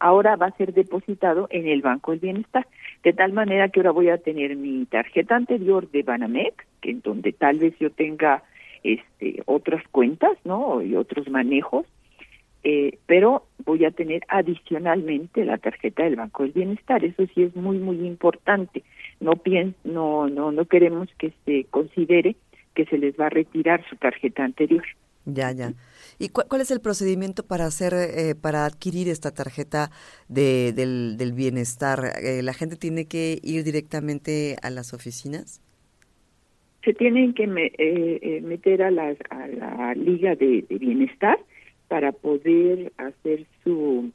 ahora 0.00 0.36
va 0.36 0.46
a 0.46 0.56
ser 0.56 0.72
depositado 0.72 1.48
en 1.50 1.66
el 1.66 1.82
Banco 1.82 2.12
del 2.12 2.20
Bienestar. 2.20 2.66
De 3.02 3.12
tal 3.12 3.32
manera 3.32 3.68
que 3.68 3.80
ahora 3.80 3.90
voy 3.90 4.08
a 4.10 4.18
tener 4.18 4.56
mi 4.56 4.84
tarjeta 4.86 5.36
anterior 5.36 5.90
de 5.90 6.02
Banamex 6.02 6.64
que 6.80 6.90
en 6.90 7.00
donde 7.00 7.32
tal 7.32 7.58
vez 7.58 7.76
yo 7.78 7.90
tenga 7.90 8.42
este 8.84 9.42
otras 9.46 9.82
cuentas 9.88 10.38
no 10.44 10.80
y 10.82 10.94
otros 10.94 11.28
manejos 11.28 11.84
eh, 12.64 12.98
pero 13.06 13.44
voy 13.64 13.84
a 13.84 13.90
tener 13.92 14.22
adicionalmente 14.28 15.44
la 15.44 15.58
tarjeta 15.58 16.04
del 16.04 16.16
Banco 16.16 16.42
del 16.42 16.52
Bienestar. 16.52 17.04
Eso 17.04 17.24
sí 17.34 17.44
es 17.44 17.56
muy 17.56 17.78
muy 17.78 18.06
importante. 18.06 18.82
No 19.20 19.32
piens 19.32 19.74
no 19.84 20.28
no 20.28 20.52
no 20.52 20.64
queremos 20.64 21.08
que 21.18 21.32
se 21.44 21.64
considere 21.70 22.36
que 22.78 22.84
se 22.84 22.96
les 22.96 23.18
va 23.18 23.26
a 23.26 23.30
retirar 23.30 23.84
su 23.90 23.96
tarjeta 23.96 24.44
anterior. 24.44 24.84
Ya, 25.24 25.50
ya. 25.50 25.72
¿Y 26.20 26.28
cuál 26.28 26.60
es 26.60 26.70
el 26.70 26.80
procedimiento 26.80 27.44
para 27.44 27.66
hacer, 27.66 27.92
eh, 27.92 28.36
para 28.40 28.64
adquirir 28.66 29.08
esta 29.08 29.32
tarjeta 29.32 29.90
de, 30.28 30.72
del, 30.72 31.32
bienestar? 31.32 32.12
Eh, 32.22 32.40
¿La 32.44 32.54
gente 32.54 32.76
tiene 32.76 33.06
que 33.06 33.40
ir 33.42 33.64
directamente 33.64 34.56
a 34.62 34.70
las 34.70 34.94
oficinas? 34.94 35.60
se 36.84 36.94
tienen 36.94 37.34
que 37.34 37.46
meter 37.46 38.82
a 38.82 38.90
la, 38.90 39.14
a 39.28 39.48
la 39.48 39.94
Liga 39.94 40.36
de, 40.36 40.64
Bienestar 40.70 41.38
para 41.88 42.12
poder 42.12 42.92
hacer 42.96 43.44
su, 43.62 44.10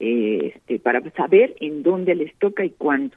este, 0.00 0.80
para 0.80 1.08
saber 1.12 1.54
en 1.60 1.84
dónde 1.84 2.16
les 2.16 2.34
toca 2.38 2.64
y 2.64 2.70
cuándo. 2.70 3.14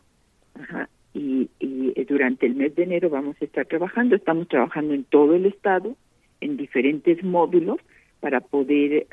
Ajá. 0.54 0.90
Y, 1.14 1.50
y 1.60 2.04
durante 2.06 2.46
el 2.46 2.56
mes 2.56 2.76
de 2.76 2.84
enero 2.84 3.10
vamos 3.10 3.36
a 3.42 3.46
estar 3.46 3.66
trabajando, 3.66 4.16
estamos 4.16 4.48
trabajando 4.48 4.94
en 4.94 5.04
todo 5.06 5.36
el 5.36 5.46
estado, 5.46 5.96
en 6.40 6.56
diferentes 6.56 7.24
módulos, 7.24 7.80
para 8.20 8.42
poder 8.42 9.08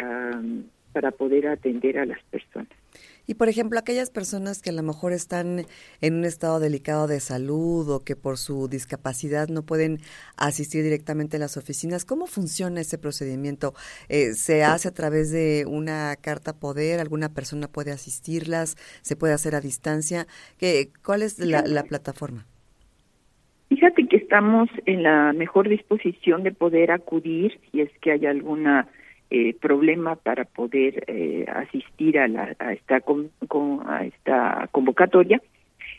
para 0.93 1.11
poder 1.11 1.49
atender 1.49 1.99
a 1.99 2.07
las 2.07 2.23
personas. 2.25 2.69
Y 3.27 3.35
por 3.35 3.49
ejemplo, 3.49 3.79
aquellas 3.79 4.11
personas 4.11 4.63
que 4.63 4.71
a 4.71 4.73
lo 4.73 4.83
mejor 4.83 5.13
están 5.13 5.67
en 6.01 6.15
un 6.15 6.25
estado 6.25 6.61
delicado 6.61 7.09
de 7.09 7.21
salud 7.21 7.89
o 7.91 8.05
que 8.05 8.17
por 8.17 8.39
su 8.39 8.69
discapacidad 8.69 9.49
no 9.49 9.63
pueden 9.63 9.99
asistir 10.37 10.85
directamente 10.85 11.37
a 11.37 11.41
las 11.41 11.57
oficinas, 11.57 12.05
¿cómo 12.05 12.27
funciona 12.27 12.81
ese 12.81 12.99
procedimiento? 12.99 13.75
Eh, 14.09 14.35
¿Se 14.35 14.63
hace 14.65 14.89
a 14.89 14.95
través 14.95 15.33
de 15.33 15.65
una 15.67 16.15
carta 16.21 16.53
poder? 16.53 17.01
¿Alguna 17.01 17.31
persona 17.31 17.69
puede 17.69 17.91
asistirlas? 17.91 18.77
¿Se 19.03 19.17
puede 19.17 19.35
hacer 19.35 19.55
a 19.55 19.61
distancia? 19.61 20.27
¿Qué, 20.59 20.91
¿Cuál 21.05 21.23
es 21.23 21.39
la, 21.39 21.63
la 21.63 21.83
plataforma? 21.83 22.47
Fíjate 23.69 24.07
que 24.07 24.17
estamos 24.17 24.69
en 24.85 25.03
la 25.03 25.33
mejor 25.33 25.69
disposición 25.69 26.45
de 26.45 26.53
poder 26.53 26.93
acudir 26.93 27.59
si 27.71 27.81
es 27.81 27.91
que 28.01 28.13
hay 28.13 28.25
alguna 28.27 28.89
eh, 29.31 29.55
problema 29.55 30.17
para 30.17 30.45
poder 30.45 31.05
eh, 31.09 31.47
asistir 31.49 32.19
a, 32.19 32.29
la, 32.29 32.55
a, 32.59 32.73
esta, 32.73 32.97
a 32.97 34.05
esta 34.05 34.69
convocatoria. 34.71 35.41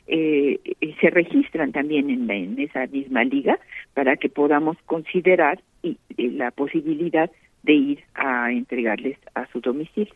Eh, 0.08 0.60
se 1.02 1.10
registran 1.10 1.74
también 1.74 2.10
en, 2.10 2.32
en 2.32 2.58
esa 2.60 2.88
misma 2.88 3.26
liga 3.26 3.60
para 3.94 4.16
que 4.16 4.30
podamos 4.30 4.78
considerar 4.86 5.62
y, 5.84 5.98
la 6.18 6.52
posibilidad 6.52 7.30
de 7.64 7.74
ir 7.74 8.00
a 8.16 8.52
entregarles 8.52 9.18
a 9.36 9.46
su 9.52 9.60
domicilio. 9.60 10.14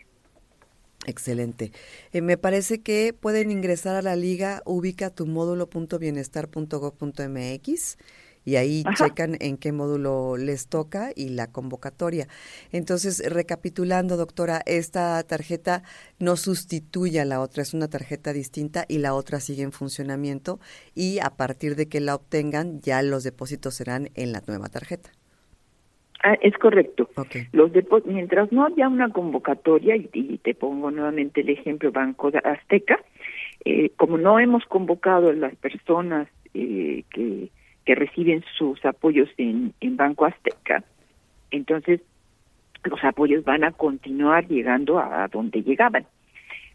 Excelente. 1.08 1.72
Eh, 2.14 2.22
me 2.22 2.38
parece 2.38 2.82
que 2.82 3.12
pueden 3.12 3.52
ingresar 3.52 3.96
a 3.96 4.02
la 4.02 4.16
liga 4.16 4.62
ubica 4.66 5.10
tu 5.10 5.26
módulo.bienestar.gov.mx 5.26 7.98
y 8.46 8.56
ahí 8.56 8.84
checan 8.96 9.38
en 9.40 9.58
qué 9.58 9.72
módulo 9.72 10.38
les 10.38 10.68
toca 10.68 11.12
y 11.16 11.30
la 11.30 11.48
convocatoria. 11.48 12.28
Entonces, 12.72 13.24
recapitulando, 13.32 14.18
doctora, 14.18 14.62
esta 14.66 15.22
tarjeta 15.24 15.84
no 16.20 16.36
sustituye 16.36 17.20
a 17.20 17.26
la 17.26 17.40
otra, 17.42 17.64
es 17.64 17.74
una 17.74 17.88
tarjeta 17.88 18.34
distinta 18.34 18.86
y 18.88 18.98
la 18.98 19.14
otra 19.14 19.40
sigue 19.40 19.64
en 19.64 19.72
funcionamiento 19.72 20.60
y 20.96 21.20
a 21.20 21.30
partir 21.32 21.76
de 21.76 21.88
que 21.88 22.00
la 22.00 22.16
obtengan 22.16 22.82
ya 22.82 23.02
los 23.02 23.24
depósitos 23.24 23.76
serán 23.76 24.10
en 24.16 24.32
la 24.32 24.42
nueva 24.48 24.70
tarjeta. 24.70 25.12
Ah, 26.24 26.38
es 26.42 26.56
correcto. 26.58 27.10
Los 27.52 27.72
mientras 28.06 28.52
no 28.52 28.66
haya 28.66 28.88
una 28.88 29.10
convocatoria, 29.10 29.96
y, 29.96 30.38
te 30.38 30.54
pongo 30.54 30.92
nuevamente 30.92 31.42
el 31.42 31.50
ejemplo 31.50 31.92
Banco 31.92 32.32
Azteca, 32.44 33.00
eh, 33.66 33.90
como 33.98 34.18
no 34.18 34.40
hemos 34.40 34.64
convocado 34.66 35.30
a 35.30 35.34
las 35.34 35.56
personas 35.56 36.28
eh, 36.54 37.04
que 37.12 37.50
que 37.86 37.96
reciben 37.96 38.44
sus 38.58 38.84
apoyos 38.86 39.30
en, 39.38 39.74
en 39.82 39.98
Banco 39.98 40.26
Azteca, 40.26 40.84
entonces 41.50 42.02
los 42.84 43.04
apoyos 43.04 43.44
van 43.44 43.64
a 43.64 43.72
continuar 43.72 44.48
llegando 44.48 45.00
a, 45.00 45.28
donde 45.28 45.62
llegaban. 45.62 46.06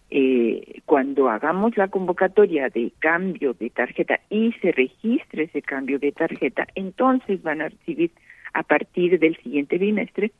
Eh, 0.08 0.82
cuando 0.84 1.28
hagamos 1.28 1.76
la 1.76 1.88
convocatoria 1.88 2.68
de 2.68 2.92
cambio 3.00 3.54
de 3.54 3.70
tarjeta 3.70 4.20
y 4.30 4.52
se 4.62 4.70
registre 4.70 5.44
ese 5.44 5.62
cambio 5.62 5.98
de 5.98 6.12
tarjeta, 6.12 6.66
entonces 6.76 7.42
van 7.42 7.60
a 7.60 7.68
recibir 7.68 8.12
a 8.52 8.62
partir 8.62 9.18
del 9.18 9.36
siguiente 9.38 9.78
bimestre 9.78 10.30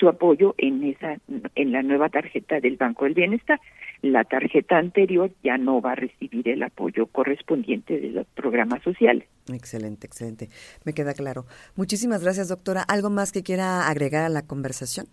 su 0.00 0.08
apoyo 0.08 0.54
en 0.58 0.82
esa 0.82 1.18
en 1.54 1.72
la 1.72 1.82
nueva 1.82 2.08
tarjeta 2.08 2.58
del 2.58 2.76
Banco 2.76 3.04
del 3.04 3.14
Bienestar. 3.14 3.60
La 4.02 4.24
tarjeta 4.24 4.78
anterior 4.78 5.30
ya 5.44 5.58
no 5.58 5.80
va 5.82 5.92
a 5.92 5.94
recibir 5.94 6.48
el 6.48 6.62
apoyo 6.62 7.06
correspondiente 7.06 8.00
de 8.00 8.08
los 8.08 8.26
programas 8.28 8.82
sociales. 8.82 9.28
Excelente, 9.52 10.06
excelente. 10.06 10.48
Me 10.86 10.94
queda 10.94 11.12
claro. 11.12 11.44
Muchísimas 11.76 12.24
gracias, 12.24 12.48
doctora. 12.48 12.82
¿Algo 12.82 13.10
más 13.10 13.30
que 13.30 13.42
quiera 13.42 13.88
agregar 13.88 14.24
a 14.24 14.30
la 14.30 14.46
conversación? 14.46 15.06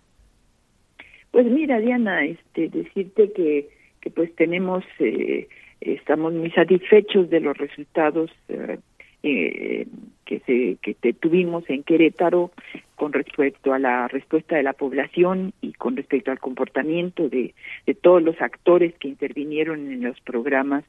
Pues 1.31 1.45
mira, 1.45 1.80
Diana, 1.80 2.26
este 2.26 2.69
decirte 2.69 3.34
que 3.34 3.69
que 4.01 4.09
pues 4.09 4.34
tenemos 4.35 4.84
eh, 4.99 5.47
estamos 5.81 6.34
muy 6.34 6.51
satisfechos 6.51 7.30
de 7.30 7.39
los 7.39 7.57
resultados 7.57 8.31
eh, 8.47 8.80
eh, 9.23 9.88
que 10.26 10.39
se 10.39 10.77
que 10.81 11.14
tuvimos 11.14 11.69
en 11.69 11.84
Querétaro 11.84 12.51
con 12.98 13.14
respecto 13.14 13.74
a 13.74 13.80
la 13.80 14.07
respuesta 14.07 14.56
de 14.56 14.64
la 14.64 14.74
población 14.74 15.53
y 15.61 15.74
con 15.74 15.95
respecto 15.95 16.32
al 16.32 16.40
comportamiento 16.40 17.30
de, 17.30 17.53
todos 18.02 18.24
los 18.24 18.41
actores 18.41 18.94
que 18.95 19.07
intervinieron 19.07 19.91
en 19.91 20.03
los 20.03 20.19
programas 20.22 20.84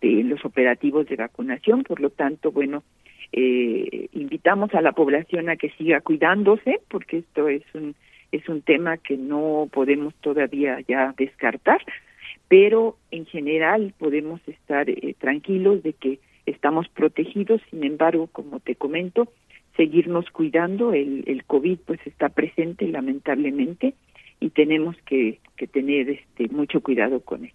de 0.00 0.24
los 0.24 0.44
operativos 0.44 1.06
de 1.06 1.14
vacunación. 1.16 1.84
Por 1.84 2.00
lo 2.00 2.10
tanto, 2.10 2.50
bueno, 2.50 2.82
eh, 3.30 4.08
invitamos 4.12 4.74
a 4.74 4.80
la 4.80 4.90
población 4.90 5.48
a 5.48 5.56
que 5.56 5.70
siga 5.70 6.00
cuidándose, 6.00 6.80
porque 6.88 7.18
esto 7.18 7.48
es 7.48 7.62
un 7.74 7.94
es 8.32 8.48
un 8.48 8.62
tema 8.62 8.96
que 8.96 9.16
no 9.16 9.68
podemos 9.70 10.14
todavía 10.16 10.80
ya 10.88 11.14
descartar, 11.16 11.82
pero 12.48 12.96
en 13.10 13.26
general 13.26 13.94
podemos 13.98 14.40
estar 14.48 14.88
eh, 14.88 15.14
tranquilos 15.18 15.82
de 15.82 15.92
que 15.92 16.18
estamos 16.46 16.88
protegidos. 16.88 17.60
Sin 17.70 17.84
embargo, 17.84 18.28
como 18.32 18.58
te 18.58 18.74
comento, 18.74 19.28
seguirnos 19.76 20.30
cuidando. 20.30 20.92
El, 20.92 21.24
el 21.26 21.44
COVID 21.44 21.78
pues 21.86 22.00
está 22.06 22.28
presente 22.28 22.86
lamentablemente 22.88 23.94
y 24.40 24.50
tenemos 24.50 24.96
que, 25.06 25.38
que 25.56 25.66
tener 25.66 26.10
este 26.10 26.48
mucho 26.48 26.80
cuidado 26.80 27.20
con 27.20 27.44
él. 27.44 27.52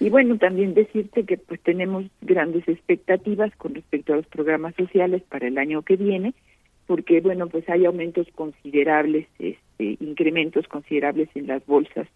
Y 0.00 0.08
bueno, 0.08 0.38
también 0.38 0.72
decirte 0.72 1.24
que 1.24 1.36
pues 1.36 1.60
tenemos 1.60 2.06
grandes 2.22 2.66
expectativas 2.66 3.54
con 3.56 3.74
respecto 3.74 4.14
a 4.14 4.16
los 4.16 4.26
programas 4.26 4.74
sociales 4.74 5.22
para 5.28 5.46
el 5.46 5.58
año 5.58 5.82
que 5.82 5.96
viene, 5.96 6.32
porque 6.86 7.20
bueno, 7.20 7.48
pues 7.48 7.68
hay 7.68 7.84
aumentos 7.84 8.26
considerables, 8.34 9.26
este, 9.38 9.98
incrementos 10.00 10.66
considerables 10.68 11.28
en 11.34 11.48
las 11.48 11.64
bolsas 11.66 12.08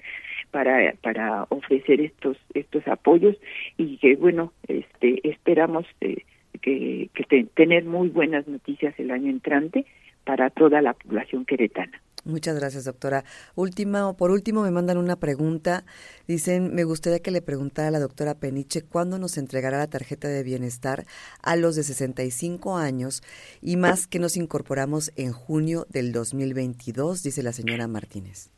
para 0.51 0.95
para 1.03 1.45
ofrecer 1.51 2.01
estos 2.01 2.39
estos 2.55 2.89
apoyos 2.89 3.37
y 3.77 3.99
que 3.99 4.17
bueno, 4.17 4.55
este 4.67 5.21
esperamos 5.29 5.85
eh, 6.01 6.25
que, 6.61 7.11
tener 7.55 7.85
muy 7.85 8.09
buenas 8.09 8.47
noticias 8.49 8.95
el 8.99 9.11
año 9.11 9.31
entrante 9.31 9.87
para 10.25 10.51
toda 10.51 10.81
la 10.83 10.95
población 10.95 11.45
queretana. 11.45 12.01
Muchas 12.25 12.59
gracias, 12.59 12.85
doctora. 12.85 13.25
Última, 13.55 14.15
por 14.15 14.31
último, 14.31 14.63
me 14.63 14.71
mandan 14.71 14.97
una 14.97 15.17
pregunta. 15.17 15.85
Dicen, 16.27 16.75
me 16.75 16.85
gustaría 16.85 17.19
que 17.19 17.31
le 17.31 17.43
preguntara 17.43 17.89
a 17.89 17.91
la 17.91 18.01
doctora 18.01 18.35
Peniche 18.35 18.81
cuándo 18.81 19.19
nos 19.19 19.37
entregará 19.37 19.77
la 19.77 19.91
tarjeta 19.91 20.29
de 20.29 20.43
bienestar 20.43 21.05
a 21.43 21.57
los 21.57 21.77
de 21.77 21.83
65 21.83 22.79
años 22.79 23.23
y 23.61 23.77
más 23.77 24.07
que 24.07 24.19
nos 24.19 24.39
incorporamos 24.39 25.13
en 25.17 25.33
junio 25.33 25.87
del 25.91 26.13
2022, 26.13 27.23
dice 27.23 27.43
la 27.43 27.53
señora 27.53 27.89
Martínez. 27.89 28.54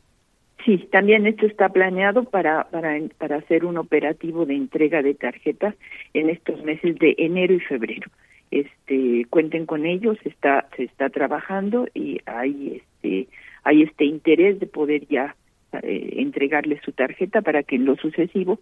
Sí, 0.65 0.77
también 0.91 1.27
esto 1.27 1.45
está 1.45 1.69
planeado 1.69 2.23
para, 2.23 2.65
para, 2.69 2.97
para 3.17 3.37
hacer 3.37 3.63
un 3.63 3.77
operativo 3.77 4.45
de 4.45 4.55
entrega 4.55 5.01
de 5.01 5.13
tarjetas 5.13 5.75
en 6.13 6.29
estos 6.29 6.63
meses 6.63 6.97
de 6.99 7.15
enero 7.17 7.53
y 7.53 7.59
febrero. 7.59 8.09
Este, 8.49 9.25
cuenten 9.29 9.65
con 9.65 9.85
ellos, 9.85 10.17
está, 10.23 10.67
se 10.75 10.83
está 10.83 11.09
trabajando 11.09 11.87
y 11.93 12.19
hay 12.25 12.81
este, 12.81 13.27
hay 13.63 13.83
este 13.83 14.05
interés 14.05 14.59
de 14.59 14.67
poder 14.67 15.05
ya 15.07 15.35
eh, 15.83 16.13
entregarles 16.17 16.81
su 16.83 16.93
tarjeta 16.93 17.41
para 17.41 17.63
que 17.63 17.75
en 17.75 17.85
lo 17.85 17.97
sucesivo 17.97 18.59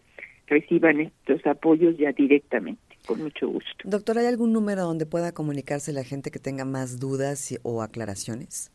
reciban 0.47 0.99
estos 0.99 1.45
apoyos 1.45 1.97
ya 1.97 2.11
directamente, 2.11 2.81
con 3.05 3.22
mucho 3.22 3.47
gusto. 3.47 3.69
Doctor, 3.84 4.17
¿hay 4.17 4.26
algún 4.26 4.53
número 4.53 4.84
donde 4.84 5.05
pueda 5.05 5.31
comunicarse 5.31 5.93
la 5.93 6.03
gente 6.03 6.31
que 6.31 6.39
tenga 6.39 6.65
más 6.65 6.99
dudas 6.99 7.57
o 7.63 7.81
aclaraciones? 7.81 8.72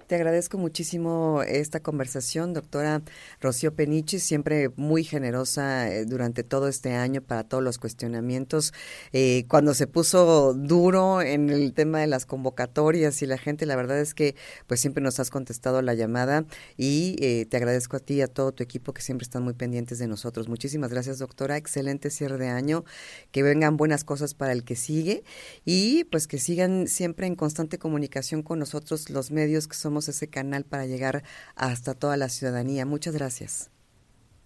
Te 0.06 0.16
agradezco 0.16 0.59
muchísimo 0.59 1.43
esta 1.47 1.81
conversación, 1.81 2.52
doctora 2.52 3.01
Rocío 3.40 3.74
Penichi, 3.74 4.18
siempre 4.18 4.68
muy 4.76 5.02
generosa 5.02 5.90
eh, 5.90 6.05
durante 6.05 6.43
todo 6.43 6.68
este 6.68 6.93
año 6.93 7.22
para 7.22 7.44
todos 7.44 7.64
los 7.64 7.78
cuestionamientos. 7.78 8.74
Eh, 9.14 9.47
cuando 9.48 9.72
se 9.72 9.86
puso 9.86 10.52
duro 10.52 11.22
en 11.22 11.48
el 11.48 11.72
tema 11.72 12.01
de 12.01 12.06
las 12.06 12.26
convocatorias 12.26 13.22
y 13.22 13.26
la 13.26 13.39
gente, 13.39 13.64
la 13.64 13.76
verdad 13.76 13.98
es 13.98 14.12
que 14.12 14.36
pues 14.66 14.81
siempre 14.81 15.02
nos 15.02 15.20
has 15.20 15.31
contestado 15.31 15.81
la 15.81 15.94
llamada 15.94 16.44
y 16.76 17.16
eh, 17.20 17.47
te 17.47 17.56
agradezco 17.56 17.97
a 17.97 18.01
ti 18.01 18.14
y 18.14 18.20
a 18.20 18.28
todo 18.28 18.52
tu 18.52 18.62
equipo 18.62 18.93
que 18.93 19.01
siempre 19.01 19.24
están 19.24 19.43
muy 19.43 19.55
pendientes 19.55 19.98
de 19.98 20.06
nosotros. 20.06 20.48
Muchísimas 20.48 20.90
gracias, 20.90 21.18
doctora. 21.18 21.56
Excelente 21.56 22.10
cierre 22.10 22.36
de 22.36 22.48
año. 22.48 22.85
Que 23.31 23.43
vengan 23.43 23.78
buenas 23.78 24.05
cosas 24.05 24.35
para 24.35 24.52
el 24.52 24.64
que 24.64 24.76
sigue 24.76 25.24
y 25.64 26.05
pues 26.05 26.26
que 26.26 26.39
sigan 26.39 26.89
siempre 26.89 27.26
en 27.26 27.36
constante 27.36 27.78
comunicación 27.78 28.43
con 28.43 28.59
nosotros 28.59 29.09
los 29.09 29.31
medios 29.31 29.66
que 29.66 29.76
somos 29.76 30.03
ese 30.09 30.28
canal 30.28 30.64
para 30.64 30.86
llegar 30.86 31.22
hasta 31.56 31.94
toda 31.94 32.16
la 32.16 32.28
ciudadanía. 32.28 32.86
Muchas 32.86 33.14
gracias. 33.14 33.70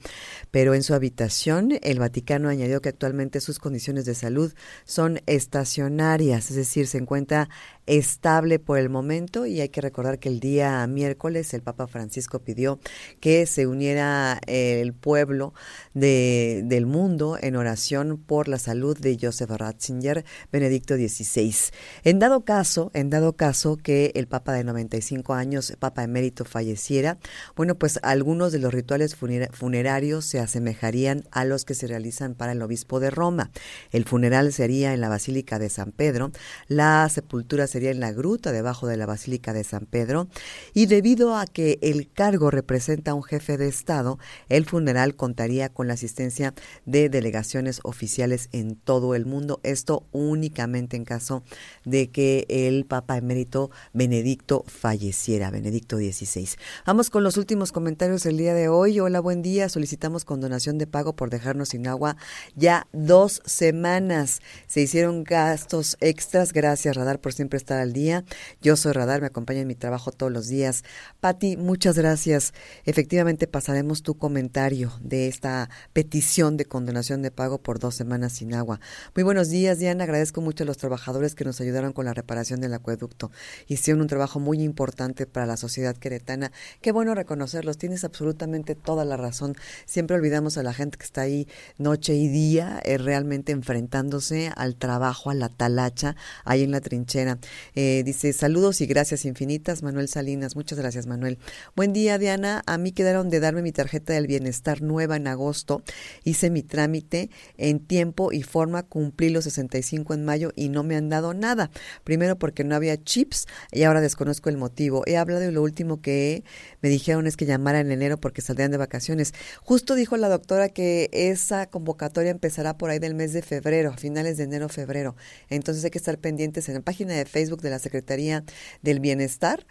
pero 0.52 0.76
en 0.76 0.84
su 0.84 0.94
habitación 0.94 1.80
el 1.82 1.98
Vaticano 1.98 2.50
añadió 2.50 2.82
que 2.82 2.90
actualmente 2.90 3.42
sus 3.42 3.58
condiciones 3.58 4.06
de 4.06 4.14
salud 4.14 4.54
son 4.84 5.22
estacionarias, 5.26 6.52
es 6.52 6.56
decir, 6.56 6.86
se 6.86 7.00
encuentra 7.00 7.50
estable 7.88 8.60
por 8.60 8.80
el 8.80 8.90
momento 8.90 9.46
y 9.46 9.62
hay 9.62 9.70
que 9.70 9.82
recordar 9.82 10.20
que 10.20 10.30
el 10.30 10.40
día 10.40 10.86
miércoles 10.88 11.54
el 11.54 11.62
Papa 11.62 11.88
Francisco 11.88 12.40
pidió 12.40 12.80
que 13.20 13.46
se 13.46 13.68
uniera 13.68 14.40
el 14.48 14.94
pueblo 14.94 15.54
de, 15.94 16.64
del 16.66 16.86
mundo 16.86 17.38
en 17.40 17.56
oración 17.56 18.18
por 18.18 18.48
la 18.48 18.60
salud 18.60 18.98
de 18.98 19.18
Joseph 19.22 19.50
Ratzinger, 19.50 20.26
Benedicto 20.52 20.96
XVI. 20.96 21.56
En 22.04 22.20
dado 22.20 22.44
caso, 22.46 22.92
en 22.94 23.10
dado 23.10 23.34
caso 23.34 23.78
que 23.78 24.12
el 24.16 24.28
Papa 24.28 24.54
de 24.54 24.64
95 24.64 25.34
años, 25.34 25.74
Papa 25.80 26.04
emérito, 26.04 26.46
falleciera, 26.46 27.18
bueno, 27.56 27.76
pues 27.76 28.00
algunos 28.04 28.52
de 28.52 28.60
los 28.60 28.74
rituales 28.74 29.16
funerarios 29.16 30.26
se 30.26 30.40
asemejarían 30.40 31.24
a 31.32 31.46
los 31.46 31.66
que 31.66 31.76
se 31.76 31.88
realizan 31.88 32.36
para 32.36 32.54
el 32.54 32.62
obispo 32.62 33.00
de 33.00 33.10
Roma. 33.10 33.52
El 33.92 34.06
funeral 34.06 34.54
sería 34.54 34.94
en 34.94 35.02
la 35.02 35.10
Basílica 35.10 35.60
de 35.60 35.70
San 35.70 35.92
Pedro, 35.92 36.32
la 36.68 37.08
sepultura 37.10 37.68
sería 37.76 37.92
en 37.92 38.00
la 38.00 38.14
gruta 38.14 38.54
debajo 38.54 38.88
de 38.88 38.96
la 38.96 39.06
Basílica 39.06 39.52
de 39.52 39.66
San 39.66 39.86
Pedro 39.86 40.30
y 40.74 40.86
debido 40.86 41.36
a 41.36 41.46
que 41.46 41.78
el 41.82 42.10
cargo 42.10 42.50
representa 42.50 43.12
a 43.12 43.14
un 43.16 43.24
jefe 43.24 43.58
de 43.58 43.68
Estado, 43.68 44.18
el 44.48 44.66
funeral 44.66 45.18
contaría 45.18 45.68
con 45.68 45.90
la 45.90 45.96
asistencia 45.96 46.54
de 46.86 47.10
delegaciones 47.10 47.82
oficiales 47.84 48.48
en 48.54 48.78
todo 48.78 49.14
el 49.14 49.26
mundo, 49.26 49.60
esto 49.64 50.06
únicamente 50.14 50.96
en 50.96 51.04
caso 51.04 51.44
de 51.84 52.10
que 52.12 52.46
el 52.48 52.86
Papa 52.86 53.18
emérito 53.18 53.72
Benedicto 53.92 54.64
falleciera, 54.68 55.52
Benedicto 55.52 55.98
XVI. 55.98 56.48
Vamos 56.86 57.10
con 57.10 57.26
los 57.26 57.36
últimos 57.36 57.74
comentarios 57.74 58.26
el 58.26 58.38
día 58.38 58.54
de 58.54 58.70
hoy. 58.70 59.02
Hola, 59.02 59.20
buen 59.20 59.42
día. 59.42 59.68
Solicitamos 59.68 60.24
condonación 60.24 60.78
de 60.78 60.88
pago 60.88 61.14
por 61.18 61.30
dejarnos 61.30 61.70
sin 61.70 61.88
agua 61.88 62.16
ya 62.56 62.88
dos 62.94 63.42
semanas. 63.44 64.40
Se 64.66 64.80
hicieron 64.80 65.26
gastos 65.26 65.98
extras. 66.00 66.54
Gracias, 66.54 66.96
Radar, 66.96 67.20
por 67.20 67.34
siempre 67.34 67.58
estar 67.58 67.65
al 67.74 67.94
día. 67.94 68.24
Yo 68.62 68.76
soy 68.76 68.94
Radar, 68.94 69.22
me 69.22 69.28
acompaña 69.28 69.62
en 69.62 69.68
mi 69.68 69.76
trabajo 69.76 70.12
todos 70.12 70.32
los 70.32 70.48
días. 70.48 70.84
Pati, 71.20 71.58
muchas 71.58 71.98
gracias. 71.98 72.54
Efectivamente, 72.86 73.48
pasaremos 73.48 74.04
tu 74.04 74.18
comentario 74.18 74.94
de 75.02 75.28
esta 75.28 75.70
petición 75.94 76.58
de 76.58 76.66
condonación 76.66 77.22
de 77.22 77.32
pago 77.32 77.58
por 77.58 77.80
dos 77.80 77.96
semanas 77.96 78.34
sin 78.34 78.54
agua. 78.54 78.80
Muy 79.16 79.24
buenos 79.24 79.50
días, 79.50 79.80
Diana. 79.80 80.04
Agradezco 80.04 80.42
mucho 80.42 80.64
a 80.64 80.68
los 80.68 80.78
trabajadores 80.78 81.36
que 81.36 81.46
nos 81.46 81.60
ayudaron 81.62 81.94
con 81.94 82.06
la 82.06 82.14
reparación 82.14 82.62
del 82.62 82.74
acueducto. 82.74 83.32
Hicieron 83.68 84.02
un 84.02 84.08
trabajo 84.08 84.40
muy 84.40 84.62
importante 84.62 85.26
para 85.26 85.46
la 85.46 85.58
sociedad 85.58 85.96
queretana. 85.96 86.52
Qué 86.82 86.92
bueno 86.92 87.16
reconocerlos. 87.16 87.78
Tienes 87.78 88.04
absolutamente 88.04 88.76
toda 88.76 89.06
la 89.06 89.18
razón. 89.18 89.56
Siempre 89.86 90.16
olvidamos 90.16 90.58
a 90.58 90.64
la 90.64 90.74
gente 90.74 90.98
que 90.98 91.06
está 91.06 91.22
ahí 91.22 91.48
noche 91.78 92.14
y 92.14 92.28
día, 92.28 92.80
eh, 92.84 92.98
realmente 92.98 93.52
enfrentándose 93.52 94.52
al 94.56 94.76
trabajo, 94.76 95.30
a 95.30 95.34
la 95.34 95.50
talacha, 95.50 96.16
ahí 96.44 96.64
en 96.64 96.72
la 96.72 96.82
trinchera. 96.82 97.38
Eh, 97.76 98.04
dice, 98.06 98.34
saludos 98.34 98.82
y 98.82 98.86
gracias 98.86 99.26
infinitas, 99.26 99.84
Manuel 99.84 100.08
Salinas. 100.08 100.56
Muchas 100.56 100.80
gracias, 100.80 101.08
Manuel. 101.08 101.38
Buen 101.76 101.94
día, 101.94 102.18
Diana. 102.18 102.64
A 102.66 102.78
mí 102.78 102.92
quedaron 102.92 103.30
de 103.30 103.40
darme 103.40 103.62
mi 103.62 103.72
tarjeta 103.72 104.14
del 104.14 104.28
bienestar 104.28 104.82
nueva 104.82 105.16
en 105.18 105.28
agosto. 105.28 105.82
Hice 106.24 106.50
mi 106.50 106.64
trámite 106.64 107.30
en 107.58 107.80
tiempo 107.80 108.32
y 108.32 108.44
forma, 108.44 108.84
cumplí 108.84 109.30
los 109.30 109.46
65 109.46 110.14
en 110.14 110.26
mayo 110.26 110.52
y 110.56 110.70
no 110.70 110.84
me 110.84 110.96
han 110.96 111.10
dado 111.10 111.34
nada. 111.34 111.72
Primero 112.04 112.38
porque 112.38 112.64
no 112.64 112.76
había 112.76 113.02
chips 113.02 113.48
y 113.72 113.84
ahora 113.84 114.02
desconozco 114.02 114.50
el 114.50 114.58
motivo. 114.58 115.04
He 115.06 115.18
hablado 115.18 115.42
de 115.42 115.52
lo 115.52 115.62
último 115.62 116.02
que 116.02 116.44
me 116.82 116.90
dijeron 116.90 117.28
es 117.28 117.38
que 117.38 117.46
llamara 117.46 117.80
en 117.80 117.92
enero 117.92 118.18
porque 118.18 118.42
saldrían 118.42 118.72
de 118.72 118.78
vacaciones. 118.78 119.34
Justo 119.62 119.96
dijo 119.96 120.18
la 120.18 120.30
doctora 120.30 120.70
que 120.70 121.10
esa 121.12 121.68
convocatoria 121.68 122.32
empezará 122.32 122.78
por 122.78 122.90
ahí 122.90 123.00
del 123.00 123.16
mes 123.16 123.34
de 123.34 123.42
febrero, 123.42 123.92
a 123.92 123.98
finales 123.98 124.38
de 124.38 124.44
enero, 124.44 124.70
febrero. 124.70 125.16
Entonces 125.50 125.84
hay 125.84 125.92
que 125.92 125.98
estar 125.98 126.18
pendientes 126.18 126.68
en 126.70 126.76
la 126.76 126.82
página 126.82 127.14
de 127.14 127.26
Facebook 127.26 127.45
de 127.62 127.70
la 127.70 127.80
Secretaría 127.80 128.44
del 128.82 129.00
Bienestar 129.00 129.66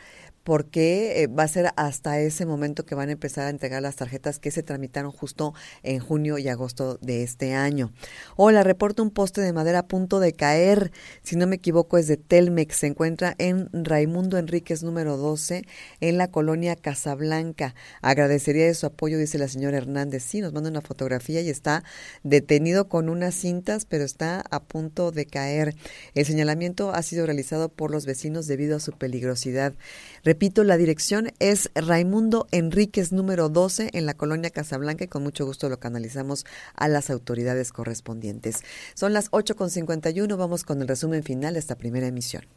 porque 0.44 1.22
eh, 1.22 1.26
va 1.26 1.42
a 1.42 1.48
ser 1.48 1.72
hasta 1.76 2.20
ese 2.20 2.46
momento 2.46 2.84
que 2.84 2.94
van 2.94 3.08
a 3.08 3.12
empezar 3.12 3.46
a 3.46 3.50
entregar 3.50 3.82
las 3.82 3.96
tarjetas 3.96 4.38
que 4.38 4.50
se 4.50 4.62
tramitaron 4.62 5.10
justo 5.10 5.54
en 5.82 6.00
junio 6.00 6.38
y 6.38 6.48
agosto 6.48 6.98
de 7.00 7.22
este 7.22 7.54
año. 7.54 7.92
Hola, 8.36 8.62
reporta 8.62 9.02
un 9.02 9.10
poste 9.10 9.40
de 9.40 9.54
madera 9.54 9.80
a 9.80 9.86
punto 9.86 10.20
de 10.20 10.34
caer. 10.34 10.92
Si 11.22 11.36
no 11.36 11.46
me 11.46 11.56
equivoco, 11.56 11.96
es 11.96 12.06
de 12.06 12.18
Telmex. 12.18 12.76
Se 12.76 12.86
encuentra 12.86 13.34
en 13.38 13.70
Raimundo 13.72 14.36
Enríquez 14.36 14.82
número 14.82 15.16
12, 15.16 15.64
en 16.00 16.18
la 16.18 16.28
colonia 16.28 16.76
Casablanca. 16.76 17.74
Agradecería 18.02 18.66
de 18.66 18.74
su 18.74 18.84
apoyo, 18.86 19.18
dice 19.18 19.38
la 19.38 19.48
señora 19.48 19.78
Hernández. 19.78 20.22
Sí, 20.24 20.42
nos 20.42 20.52
manda 20.52 20.68
una 20.68 20.82
fotografía 20.82 21.40
y 21.40 21.48
está 21.48 21.84
detenido 22.22 22.88
con 22.88 23.08
unas 23.08 23.34
cintas, 23.34 23.86
pero 23.86 24.04
está 24.04 24.44
a 24.50 24.62
punto 24.62 25.10
de 25.10 25.24
caer. 25.24 25.74
El 26.14 26.26
señalamiento 26.26 26.90
ha 26.94 27.02
sido 27.02 27.24
realizado 27.24 27.70
por 27.70 27.90
los 27.90 28.04
vecinos 28.04 28.46
debido 28.46 28.76
a 28.76 28.80
su 28.80 28.92
peligrosidad. 28.92 29.72
Repito, 30.34 30.64
la 30.64 30.76
dirección 30.76 31.30
es 31.38 31.70
Raimundo 31.76 32.48
Enríquez 32.50 33.12
número 33.12 33.48
12 33.48 33.90
en 33.92 34.04
la 34.04 34.14
colonia 34.14 34.50
Casablanca 34.50 35.04
y 35.04 35.06
con 35.06 35.22
mucho 35.22 35.46
gusto 35.46 35.68
lo 35.68 35.78
canalizamos 35.78 36.44
a 36.74 36.88
las 36.88 37.08
autoridades 37.08 37.70
correspondientes. 37.70 38.64
Son 38.94 39.12
las 39.12 39.30
8.51, 39.30 40.36
vamos 40.36 40.64
con 40.64 40.82
el 40.82 40.88
resumen 40.88 41.22
final 41.22 41.54
de 41.54 41.60
esta 41.60 41.76
primera 41.76 42.08
emisión. 42.08 42.48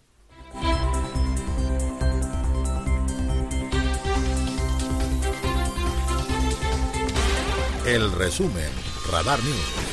El 7.85 8.11
resumen, 8.13 8.71
Radar 9.11 9.37
News. 9.43 9.86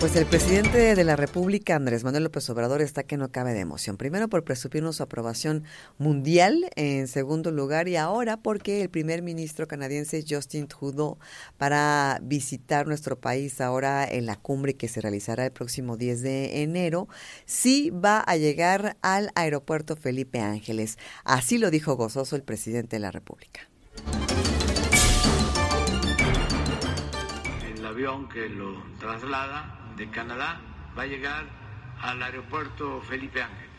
Pues 0.00 0.16
el 0.16 0.26
presidente 0.26 0.94
de 0.94 1.04
la 1.04 1.16
República, 1.16 1.76
Andrés 1.76 2.04
Manuel 2.04 2.24
López 2.24 2.48
Obrador, 2.50 2.82
está 2.82 3.04
que 3.04 3.16
no 3.16 3.30
cabe 3.30 3.54
de 3.54 3.60
emoción. 3.60 3.96
Primero 3.96 4.28
por 4.28 4.44
presupirnos 4.44 4.96
su 4.96 5.02
aprobación 5.02 5.64
mundial, 5.96 6.68
en 6.76 7.08
segundo 7.08 7.50
lugar, 7.50 7.88
y 7.88 7.96
ahora 7.96 8.36
porque 8.36 8.82
el 8.82 8.90
primer 8.90 9.22
ministro 9.22 9.66
canadiense 9.66 10.24
Justin 10.28 10.66
Trudeau 10.66 11.18
para 11.56 12.18
visitar 12.22 12.86
nuestro 12.86 13.18
país 13.18 13.60
ahora 13.60 14.04
en 14.04 14.26
la 14.26 14.36
cumbre 14.36 14.74
que 14.74 14.88
se 14.88 15.00
realizará 15.00 15.46
el 15.46 15.52
próximo 15.52 15.96
10 15.96 16.20
de 16.22 16.62
enero, 16.62 17.08
sí 17.46 17.90
va 17.90 18.20
a 18.20 18.36
llegar 18.36 18.98
al 19.00 19.30
aeropuerto 19.34 19.96
Felipe 19.96 20.40
Ángeles. 20.40 20.98
Así 21.24 21.56
lo 21.56 21.70
dijo 21.70 21.96
gozoso 21.96 22.36
el 22.36 22.42
presidente 22.42 22.96
de 22.96 23.00
la 23.00 23.10
República 23.10 23.68
avión 27.94 28.28
que 28.28 28.48
lo 28.48 28.82
traslada 28.98 29.83
de 29.96 30.10
Canadá 30.10 30.60
va 30.96 31.02
a 31.02 31.06
llegar 31.06 31.44
al 32.00 32.22
aeropuerto 32.22 33.00
Felipe 33.02 33.42
Ángeles. 33.42 33.70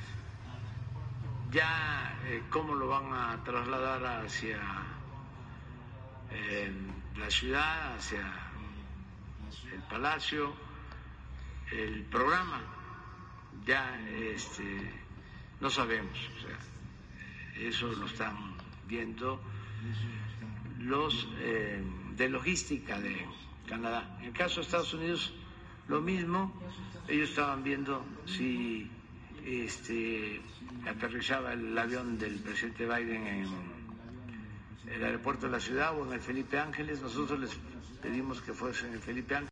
Ya 1.51 2.19
eh, 2.25 2.43
cómo 2.49 2.75
lo 2.75 2.87
van 2.87 3.13
a 3.13 3.43
trasladar 3.43 4.23
hacia 4.25 4.59
eh, 6.31 6.71
la 7.17 7.29
ciudad, 7.29 7.95
hacia 7.95 8.21
el 9.71 9.81
palacio, 9.83 10.53
el 11.71 12.03
programa, 12.03 12.61
ya 13.65 13.99
este, 14.09 14.91
no 15.59 15.69
sabemos, 15.69 16.17
o 16.37 16.41
sea, 16.41 17.67
eso 17.67 17.87
lo 17.87 18.05
están 18.05 18.55
viendo 18.87 19.41
los 20.79 21.27
eh, 21.39 21.81
de 22.15 22.29
logística 22.29 22.99
de 22.99 23.25
Canadá. 23.67 24.17
En 24.19 24.25
el 24.25 24.33
caso 24.33 24.55
de 24.55 24.61
Estados 24.61 24.93
Unidos, 24.93 25.33
lo 25.87 26.01
mismo, 26.01 26.51
ellos 27.07 27.29
estaban 27.29 27.63
viendo 27.63 28.03
si 28.25 28.89
este, 29.45 30.41
aterrizaba 30.87 31.53
el 31.53 31.77
avión 31.77 32.17
del 32.17 32.35
presidente 32.39 32.85
Biden 32.85 33.27
en 33.27 33.45
el 34.91 35.03
aeropuerto 35.03 35.45
de 35.45 35.51
la 35.51 35.59
ciudad 35.59 35.97
o 35.97 36.05
en 36.05 36.13
el 36.13 36.19
Felipe 36.19 36.57
Ángeles. 36.57 37.01
Nosotros 37.01 37.39
les 37.39 37.51
pedimos 38.01 38.41
que 38.41 38.53
fuese 38.53 38.87
en 38.87 38.93
el 38.93 38.99
Felipe 38.99 39.35
Ángeles. 39.35 39.51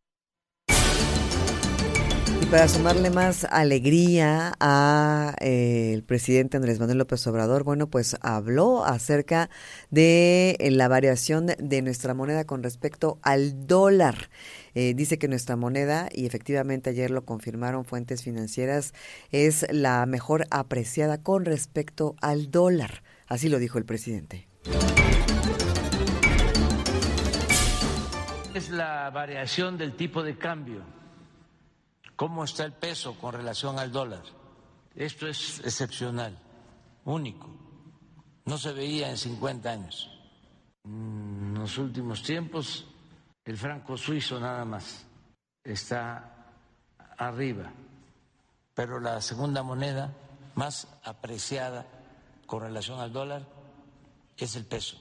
Y 2.41 2.45
para 2.47 2.67
sumarle 2.67 3.09
más 3.09 3.45
alegría 3.45 4.53
a 4.59 5.33
eh, 5.39 5.91
el 5.93 6.03
presidente 6.03 6.57
Andrés 6.57 6.79
Manuel 6.79 6.97
López 6.97 7.25
Obrador, 7.27 7.63
bueno, 7.63 7.87
pues 7.87 8.17
habló 8.21 8.83
acerca 8.85 9.49
de 9.91 10.57
eh, 10.59 10.71
la 10.71 10.87
variación 10.87 11.47
de 11.57 11.81
nuestra 11.81 12.13
moneda 12.13 12.45
con 12.45 12.61
respecto 12.61 13.19
al 13.21 13.65
dólar. 13.65 14.29
Eh, 14.75 14.93
dice 14.93 15.17
que 15.19 15.27
nuestra 15.27 15.55
moneda, 15.55 16.09
y 16.11 16.25
efectivamente 16.25 16.89
ayer 16.89 17.11
lo 17.11 17.25
confirmaron 17.25 17.85
fuentes 17.85 18.23
financieras, 18.23 18.93
es 19.31 19.65
la 19.71 20.05
mejor 20.05 20.45
apreciada 20.51 21.21
con 21.21 21.45
respecto 21.45 22.15
al 22.21 22.51
dólar. 22.51 23.03
Así 23.27 23.49
lo 23.49 23.59
dijo 23.59 23.77
el 23.77 23.85
presidente. 23.85 24.47
Es 28.53 28.69
la 28.69 29.09
variación 29.09 29.77
del 29.77 29.95
tipo 29.95 30.21
de 30.21 30.37
cambio 30.37 30.83
cómo 32.15 32.43
está 32.43 32.65
el 32.65 32.73
peso 32.73 33.15
con 33.19 33.33
relación 33.33 33.77
al 33.79 33.91
dólar. 33.91 34.23
Esto 34.95 35.27
es 35.27 35.59
excepcional, 35.59 36.39
único. 37.05 37.49
No 38.45 38.57
se 38.57 38.73
veía 38.73 39.09
en 39.09 39.17
50 39.17 39.69
años. 39.69 40.09
En 40.85 41.53
los 41.55 41.77
últimos 41.77 42.21
tiempos, 42.23 42.87
el 43.45 43.57
franco 43.57 43.97
suizo 43.97 44.39
nada 44.39 44.63
más 44.65 45.05
está 45.63 46.47
arriba, 47.17 47.71
pero 48.73 48.99
la 48.99 49.21
segunda 49.21 49.63
moneda 49.63 50.13
más 50.55 50.87
apreciada 51.03 51.85
con 52.45 52.61
relación 52.61 52.99
al 52.99 53.11
dólar 53.11 53.45
es 54.37 54.55
el 54.55 54.65
peso. 54.65 54.97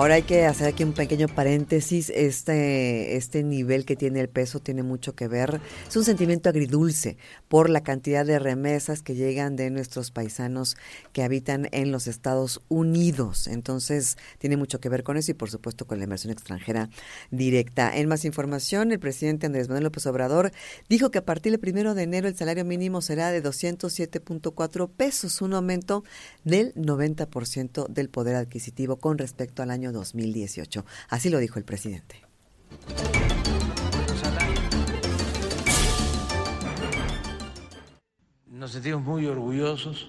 Ahora 0.00 0.14
hay 0.14 0.22
que 0.22 0.46
hacer 0.46 0.66
aquí 0.66 0.82
un 0.82 0.94
pequeño 0.94 1.28
paréntesis. 1.28 2.08
Este, 2.08 3.16
este 3.16 3.42
nivel 3.42 3.84
que 3.84 3.96
tiene 3.96 4.20
el 4.20 4.30
peso 4.30 4.58
tiene 4.58 4.82
mucho 4.82 5.14
que 5.14 5.28
ver. 5.28 5.60
Es 5.86 5.94
un 5.94 6.04
sentimiento 6.04 6.48
agridulce 6.48 7.18
por 7.48 7.68
la 7.68 7.82
cantidad 7.82 8.24
de 8.24 8.38
remesas 8.38 9.02
que 9.02 9.14
llegan 9.14 9.56
de 9.56 9.68
nuestros 9.68 10.10
paisanos 10.10 10.78
que 11.12 11.22
habitan 11.22 11.68
en 11.72 11.92
los 11.92 12.06
Estados 12.06 12.62
Unidos. 12.68 13.46
Entonces, 13.46 14.16
tiene 14.38 14.56
mucho 14.56 14.80
que 14.80 14.88
ver 14.88 15.02
con 15.02 15.18
eso 15.18 15.32
y, 15.32 15.34
por 15.34 15.50
supuesto, 15.50 15.86
con 15.86 15.98
la 15.98 16.04
inversión 16.04 16.32
extranjera 16.32 16.88
directa. 17.30 17.94
En 17.94 18.08
más 18.08 18.24
información, 18.24 18.92
el 18.92 19.00
presidente 19.00 19.44
Andrés 19.44 19.68
Manuel 19.68 19.84
López 19.84 20.06
Obrador 20.06 20.50
dijo 20.88 21.10
que 21.10 21.18
a 21.18 21.26
partir 21.26 21.52
del 21.52 21.60
primero 21.60 21.94
de 21.94 22.04
enero 22.04 22.26
el 22.26 22.36
salario 22.38 22.64
mínimo 22.64 23.02
será 23.02 23.30
de 23.32 23.42
207.4 23.42 24.88
pesos, 24.88 25.42
un 25.42 25.52
aumento 25.52 26.04
del 26.42 26.74
90% 26.74 27.86
del 27.88 28.08
poder 28.08 28.36
adquisitivo 28.36 28.96
con 28.96 29.18
respecto 29.18 29.62
al 29.62 29.70
año 29.90 29.98
2018. 29.98 30.84
Así 31.08 31.30
lo 31.30 31.38
dijo 31.38 31.58
el 31.58 31.64
presidente. 31.64 32.22
Nos 38.46 38.72
sentimos 38.72 39.02
muy 39.02 39.26
orgullosos 39.26 40.08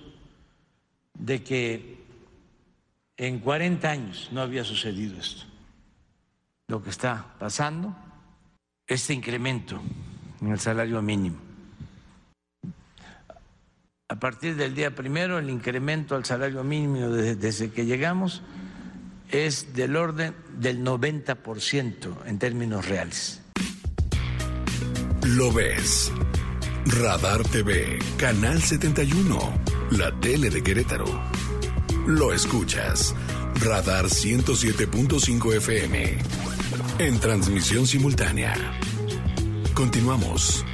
de 1.17 1.43
que 1.43 2.03
en 3.17 3.39
40 3.39 3.89
años 3.89 4.29
no 4.31 4.41
había 4.41 4.63
sucedido 4.63 5.19
esto. 5.19 5.45
Lo 6.67 6.81
que 6.83 6.89
está 6.89 7.35
pasando, 7.39 7.95
este 8.87 9.13
incremento 9.13 9.81
en 10.41 10.51
el 10.51 10.59
salario 10.59 11.01
mínimo. 11.01 11.37
A 14.09 14.19
partir 14.19 14.57
del 14.57 14.75
día 14.75 14.93
primero, 14.93 15.39
el 15.39 15.49
incremento 15.49 16.15
al 16.15 16.25
salario 16.25 16.63
mínimo 16.63 17.09
desde 17.09 17.71
que 17.71 17.85
llegamos 17.85 18.41
es 19.31 19.73
del 19.73 19.95
orden 19.95 20.35
del 20.57 20.83
90% 20.83 22.25
en 22.25 22.39
términos 22.39 22.87
reales. 22.87 23.41
Lo 25.23 25.51
ves. 25.51 26.11
Radar 26.85 27.43
TV, 27.43 27.99
Canal 28.17 28.61
71, 28.61 29.61
la 29.91 30.11
tele 30.19 30.49
de 30.49 30.63
Querétaro. 30.63 31.05
Lo 32.07 32.33
escuchas. 32.33 33.15
Radar 33.63 34.05
107.5 34.05 35.55
FM. 35.57 36.17
En 36.99 37.19
transmisión 37.19 37.85
simultánea. 37.85 38.55
Continuamos. 39.75 40.65